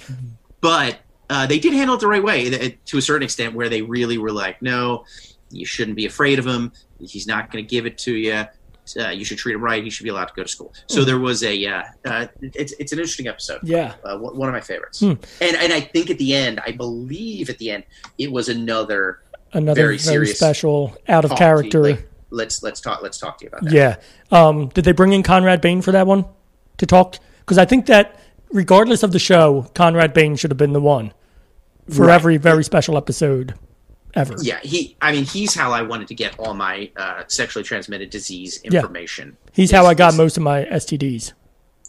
But 0.61 0.99
uh, 1.29 1.45
they 1.47 1.59
did 1.59 1.73
handle 1.73 1.95
it 1.95 1.99
the 1.99 2.07
right 2.07 2.23
way 2.23 2.53
uh, 2.53 2.69
to 2.85 2.97
a 2.97 3.01
certain 3.01 3.23
extent, 3.23 3.53
where 3.55 3.69
they 3.69 3.81
really 3.81 4.17
were 4.17 4.31
like, 4.31 4.61
no, 4.61 5.05
you 5.51 5.65
shouldn't 5.65 5.95
be 5.97 6.05
afraid 6.05 6.37
of 6.39 6.45
him. 6.45 6.71
He's 6.99 7.27
not 7.27 7.51
going 7.51 7.63
to 7.63 7.69
give 7.69 7.85
it 7.85 7.97
to 7.99 8.15
you. 8.15 8.43
Uh, 8.99 9.09
you 9.09 9.25
should 9.25 9.37
treat 9.37 9.53
him 9.55 9.61
right. 9.63 9.83
He 9.83 9.89
should 9.89 10.03
be 10.03 10.09
allowed 10.09 10.25
to 10.25 10.33
go 10.35 10.43
to 10.43 10.49
school. 10.49 10.73
So 10.87 11.01
Hmm. 11.01 11.05
there 11.07 11.19
was 11.19 11.43
a, 11.43 11.65
uh, 11.65 11.83
uh, 12.05 12.27
it's 12.41 12.73
it's 12.79 12.91
an 12.91 12.99
interesting 12.99 13.27
episode. 13.27 13.59
Yeah. 13.63 13.93
uh, 14.03 14.17
one 14.17 14.47
of 14.49 14.53
my 14.53 14.61
favorites. 14.61 14.99
Hmm. 14.99 15.13
And 15.41 15.55
and 15.57 15.73
I 15.73 15.79
think 15.81 16.09
at 16.09 16.17
the 16.17 16.33
end, 16.35 16.59
I 16.65 16.71
believe 16.71 17.49
at 17.49 17.57
the 17.57 17.71
end, 17.71 17.83
it 18.17 18.31
was 18.31 18.49
another 18.49 19.19
Another 19.53 19.75
very 19.81 19.97
very, 19.97 19.99
serious 19.99 20.37
special, 20.37 20.97
out 21.07 21.23
of 21.25 21.31
character. 21.35 21.81
Like, 21.81 22.09
let's 22.29 22.61
let's 22.61 22.81
talk 22.81 23.01
let's 23.01 23.17
talk 23.17 23.37
to 23.39 23.45
you 23.45 23.49
about 23.49 23.63
that. 23.63 23.71
Yeah. 23.73 23.95
Um, 24.31 24.67
did 24.69 24.83
they 24.85 24.91
bring 24.91 25.13
in 25.13 25.23
Conrad 25.23 25.61
Bain 25.61 25.81
for 25.81 25.91
that 25.93 26.05
one 26.07 26.25
to 26.77 26.85
talk? 26.85 27.15
Because 27.39 27.57
I 27.57 27.65
think 27.65 27.85
that 27.85 28.19
regardless 28.51 29.01
of 29.03 29.11
the 29.13 29.19
show, 29.19 29.69
Conrad 29.73 30.13
Bain 30.13 30.35
should 30.35 30.51
have 30.51 30.57
been 30.57 30.73
the 30.73 30.81
one 30.81 31.13
for 31.89 32.07
Right. 32.07 32.15
every 32.15 32.37
very 32.37 32.63
special 32.63 32.97
episode 32.97 33.53
ever. 34.15 34.35
Yeah, 34.41 34.59
he. 34.63 34.95
I 35.01 35.11
mean, 35.11 35.25
he's 35.25 35.53
how 35.53 35.71
I 35.71 35.81
wanted 35.81 36.07
to 36.09 36.15
get 36.15 36.37
all 36.39 36.53
my 36.53 36.91
uh, 36.97 37.23
sexually 37.27 37.63
transmitted 37.63 38.09
disease 38.09 38.61
information. 38.63 39.37
Yeah. 39.45 39.51
He's 39.53 39.71
how 39.71 39.85
I 39.85 39.93
got 39.93 40.15
most 40.15 40.37
of 40.37 40.43
my 40.43 40.65
STDs. 40.65 41.33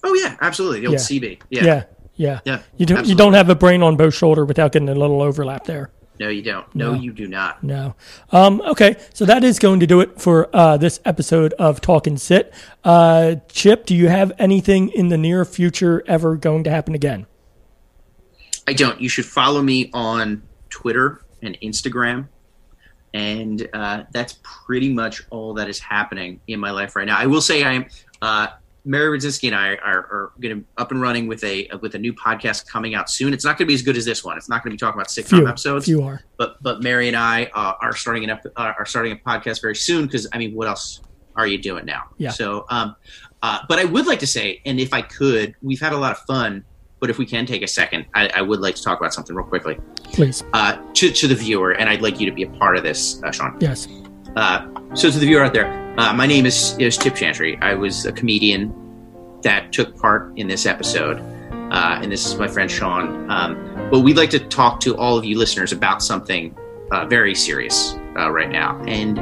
Oh 0.04 0.14
yeah, 0.14 0.36
absolutely. 0.40 0.80
The 0.80 0.86
old 0.88 0.94
Yeah. 0.94 1.00
CB. 1.00 1.40
Yeah. 1.50 1.64
Yeah. 1.64 1.84
Yeah. 2.18 2.40
Yeah, 2.46 2.62
You 2.78 2.86
don't 2.86 3.06
you 3.06 3.14
don't 3.14 3.34
have 3.34 3.50
a 3.50 3.54
brain 3.54 3.82
on 3.82 3.96
both 3.96 4.14
shoulder 4.14 4.44
without 4.44 4.72
getting 4.72 4.88
a 4.88 4.94
little 4.94 5.20
overlap 5.20 5.64
there. 5.64 5.90
No, 6.18 6.30
you 6.30 6.40
don't. 6.40 6.74
No, 6.74 6.92
No. 6.94 6.98
you 6.98 7.12
do 7.12 7.28
not. 7.28 7.62
No. 7.62 7.94
Um, 8.30 8.62
okay, 8.62 8.96
so 9.12 9.26
that 9.26 9.44
is 9.44 9.58
going 9.58 9.80
to 9.80 9.86
do 9.86 10.00
it 10.00 10.18
for 10.18 10.48
uh, 10.56 10.78
this 10.78 10.98
episode 11.04 11.52
of 11.58 11.82
Talking 11.82 12.16
Sit. 12.16 12.54
Uh, 12.82 13.34
Chip, 13.50 13.84
do 13.84 13.94
you 13.94 14.08
have 14.08 14.32
anything 14.38 14.88
in 14.88 15.08
the 15.08 15.18
near 15.18 15.44
future 15.44 16.02
ever 16.06 16.36
going 16.36 16.64
to 16.64 16.70
happen 16.70 16.94
again? 16.94 17.26
I 18.66 18.72
don't. 18.72 18.98
You 18.98 19.10
should 19.10 19.26
follow 19.26 19.60
me 19.60 19.90
on 19.92 20.42
Twitter 20.70 21.20
and 21.46 21.58
Instagram. 21.60 22.28
And 23.14 23.66
uh, 23.72 24.04
that's 24.12 24.38
pretty 24.42 24.92
much 24.92 25.22
all 25.30 25.54
that 25.54 25.68
is 25.68 25.78
happening 25.78 26.40
in 26.48 26.60
my 26.60 26.70
life 26.70 26.96
right 26.96 27.06
now. 27.06 27.16
I 27.16 27.26
will 27.26 27.40
say 27.40 27.62
I 27.62 27.72
am. 27.72 27.86
Uh, 28.20 28.48
Mary 28.86 29.18
Radzinski 29.18 29.48
and 29.48 29.56
I 29.56 29.74
are, 29.76 29.98
are 29.98 30.32
going 30.40 30.60
to 30.60 30.66
up 30.78 30.92
and 30.92 31.00
running 31.00 31.26
with 31.26 31.42
a 31.42 31.68
with 31.82 31.96
a 31.96 31.98
new 31.98 32.12
podcast 32.12 32.68
coming 32.68 32.94
out 32.94 33.10
soon. 33.10 33.34
It's 33.34 33.44
not 33.44 33.58
going 33.58 33.66
to 33.66 33.68
be 33.68 33.74
as 33.74 33.82
good 33.82 33.96
as 33.96 34.04
this 34.04 34.24
one. 34.24 34.36
It's 34.36 34.48
not 34.48 34.62
going 34.62 34.70
to 34.70 34.74
be 34.74 34.78
talking 34.78 34.98
about 34.98 35.08
sitcom 35.08 35.38
Few, 35.38 35.48
episodes. 35.48 35.88
You 35.88 36.02
are. 36.02 36.22
But 36.36 36.62
but 36.62 36.82
Mary 36.82 37.08
and 37.08 37.16
I 37.16 37.50
uh, 37.52 37.74
are 37.80 37.96
starting 37.96 38.22
an 38.24 38.30
ep- 38.30 38.46
uh, 38.56 38.72
are 38.78 38.86
starting 38.86 39.12
a 39.12 39.16
podcast 39.16 39.60
very 39.60 39.74
soon 39.74 40.06
because 40.06 40.28
I 40.32 40.38
mean, 40.38 40.54
what 40.54 40.68
else 40.68 41.00
are 41.34 41.48
you 41.48 41.58
doing 41.58 41.84
now? 41.84 42.04
Yeah. 42.16 42.30
So 42.30 42.64
um, 42.70 42.94
uh, 43.42 43.60
but 43.68 43.80
I 43.80 43.84
would 43.84 44.06
like 44.06 44.20
to 44.20 44.26
say, 44.26 44.62
and 44.64 44.78
if 44.78 44.94
I 44.94 45.02
could, 45.02 45.54
we've 45.62 45.80
had 45.80 45.92
a 45.92 45.98
lot 45.98 46.12
of 46.12 46.18
fun. 46.18 46.64
But 47.06 47.12
if 47.12 47.18
we 47.18 47.26
can 47.26 47.46
take 47.46 47.62
a 47.62 47.68
second, 47.68 48.04
I, 48.14 48.26
I 48.34 48.42
would 48.42 48.58
like 48.58 48.74
to 48.74 48.82
talk 48.82 48.98
about 48.98 49.14
something 49.14 49.36
real 49.36 49.46
quickly 49.46 49.78
Please. 50.06 50.42
uh, 50.52 50.76
to, 50.94 51.12
to 51.12 51.28
the 51.28 51.36
viewer, 51.36 51.70
and 51.70 51.88
I'd 51.88 52.02
like 52.02 52.18
you 52.18 52.26
to 52.26 52.32
be 52.32 52.42
a 52.42 52.48
part 52.48 52.76
of 52.76 52.82
this, 52.82 53.22
uh, 53.22 53.30
Sean. 53.30 53.56
Yes. 53.60 53.86
Uh, 54.34 54.66
so 54.94 55.08
to 55.08 55.16
the 55.16 55.24
viewer 55.24 55.44
out 55.44 55.52
there, 55.52 55.68
uh, 56.00 56.12
my 56.14 56.26
name 56.26 56.46
is, 56.46 56.76
is 56.80 56.98
Chip 56.98 57.14
Chantry. 57.14 57.58
I 57.62 57.74
was 57.74 58.06
a 58.06 58.12
comedian 58.12 58.74
that 59.42 59.72
took 59.72 59.96
part 59.96 60.36
in 60.36 60.48
this 60.48 60.66
episode, 60.66 61.20
uh, 61.70 62.00
and 62.02 62.10
this 62.10 62.26
is 62.26 62.34
my 62.34 62.48
friend 62.48 62.68
Sean. 62.68 63.30
Um, 63.30 63.88
but 63.88 64.00
we'd 64.00 64.16
like 64.16 64.30
to 64.30 64.40
talk 64.40 64.80
to 64.80 64.96
all 64.96 65.16
of 65.16 65.24
you 65.24 65.38
listeners 65.38 65.70
about 65.70 66.02
something 66.02 66.58
uh, 66.90 67.06
very 67.06 67.36
serious 67.36 67.94
uh, 68.16 68.32
right 68.32 68.50
now, 68.50 68.82
and 68.88 69.16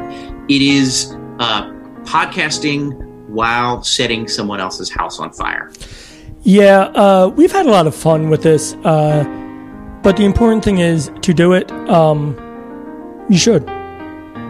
it 0.51 0.63
is 0.63 1.13
uh, 1.39 1.71
podcasting 2.05 2.95
while 3.29 3.83
setting 3.83 4.27
someone 4.27 4.59
else's 4.59 4.89
house 4.89 5.21
on 5.21 5.35
fire. 5.35 5.71
Yeah, 6.45 6.81
uh, 6.95 7.29
we've 7.35 7.53
had 7.53 7.67
a 7.67 7.71
lot 7.71 7.87
of 7.87 7.95
fun 7.95 8.29
with 8.29 8.43
this, 8.43 8.75
uh, 8.85 9.25
but 10.03 10.17
the 10.17 10.25
important 10.25 10.63
thing 10.63 10.79
is 10.79 11.11
to 11.23 11.33
do 11.33 11.53
it. 11.55 11.71
Um, 11.89 12.37
you 13.31 13.39
should. 13.39 13.65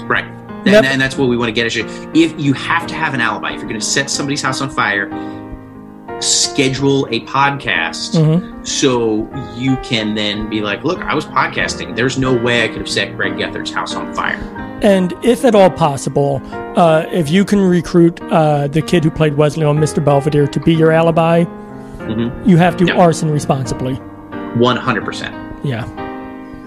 Right. 0.09 0.25
And, 0.25 0.67
Yep. 0.73 0.85
and 0.87 1.01
that's 1.01 1.17
what 1.17 1.29
we 1.29 1.37
want 1.37 1.49
to 1.49 1.53
get 1.53 1.67
at 1.67 1.75
you. 1.77 1.87
If 2.15 2.35
you 2.41 2.53
have 2.55 2.87
to 2.89 2.95
have 2.95 3.15
an 3.15 3.21
alibi, 3.21 3.51
if 3.53 3.57
you're 3.61 3.69
going 3.69 3.79
to 3.79 3.85
set 3.87 4.11
somebody's 4.11 4.43
house 4.43 4.61
on 4.61 4.71
fire, 4.71 5.09
schedule 6.21 7.07
a 7.11 7.21
podcast 7.27 8.17
Mhm. 8.17 8.67
so 8.67 9.29
you 9.57 9.77
can 9.83 10.15
then 10.15 10.49
be 10.49 10.63
like, 10.63 10.83
look, 10.83 11.01
I 11.01 11.15
was 11.15 11.27
podcasting. 11.27 11.95
There's 11.95 12.19
no 12.19 12.33
way 12.33 12.65
I 12.65 12.69
could 12.69 12.79
have 12.79 12.89
set 12.89 13.15
Greg 13.17 13.37
Gethard's 13.37 13.73
house 13.73 13.95
on 13.95 14.13
fire. 14.15 14.39
And 14.83 15.13
if 15.23 15.45
at 15.45 15.55
all 15.55 15.71
possible, 15.71 16.41
uh, 16.77 17.05
if 17.13 17.31
you 17.31 17.45
can 17.45 17.61
recruit 17.61 18.21
uh, 18.31 18.67
the 18.69 18.81
kid 18.83 19.05
who 19.05 19.11
played 19.11 19.37
Wesley 19.37 19.65
on 19.65 19.79
Mr. 19.79 20.03
Belvedere 20.05 20.47
to 20.49 20.61
be 20.61 20.75
your 20.75 20.91
alibi, 20.93 21.45
Mhm. 22.09 22.47
you 22.47 22.57
have 22.57 22.77
to 22.79 22.91
arson 22.97 23.31
responsibly. 23.31 23.95
100%. 24.57 25.33
Yeah. 25.65 25.85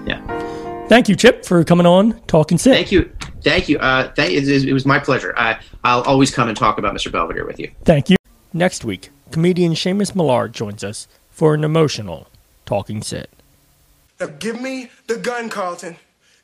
Yeah. 0.06 0.86
Thank 0.88 1.08
you, 1.08 1.16
Chip, 1.16 1.44
for 1.44 1.64
coming 1.64 1.86
on, 1.86 2.18
talking 2.26 2.58
sit. 2.58 2.72
Thank 2.74 2.92
you. 2.92 3.10
Thank 3.42 3.68
you. 3.68 3.78
Uh, 3.78 4.10
thank, 4.14 4.32
it, 4.32 4.48
it 4.48 4.72
was 4.72 4.86
my 4.86 4.98
pleasure. 4.98 5.34
I, 5.36 5.58
I'll 5.84 6.02
always 6.02 6.30
come 6.30 6.48
and 6.48 6.56
talk 6.56 6.78
about 6.78 6.94
Mr. 6.94 7.12
Belvedere 7.12 7.46
with 7.46 7.60
you. 7.60 7.70
Thank 7.84 8.10
you. 8.10 8.16
Next 8.52 8.84
week, 8.84 9.10
comedian 9.30 9.74
Seamus 9.74 10.14
Millard 10.14 10.52
joins 10.54 10.82
us 10.82 11.06
for 11.30 11.54
an 11.54 11.62
emotional 11.62 12.26
talking 12.66 13.02
sit. 13.02 13.30
Now 14.18 14.26
give 14.26 14.60
me 14.60 14.90
the 15.06 15.16
gun, 15.16 15.48
Carlton. 15.48 15.96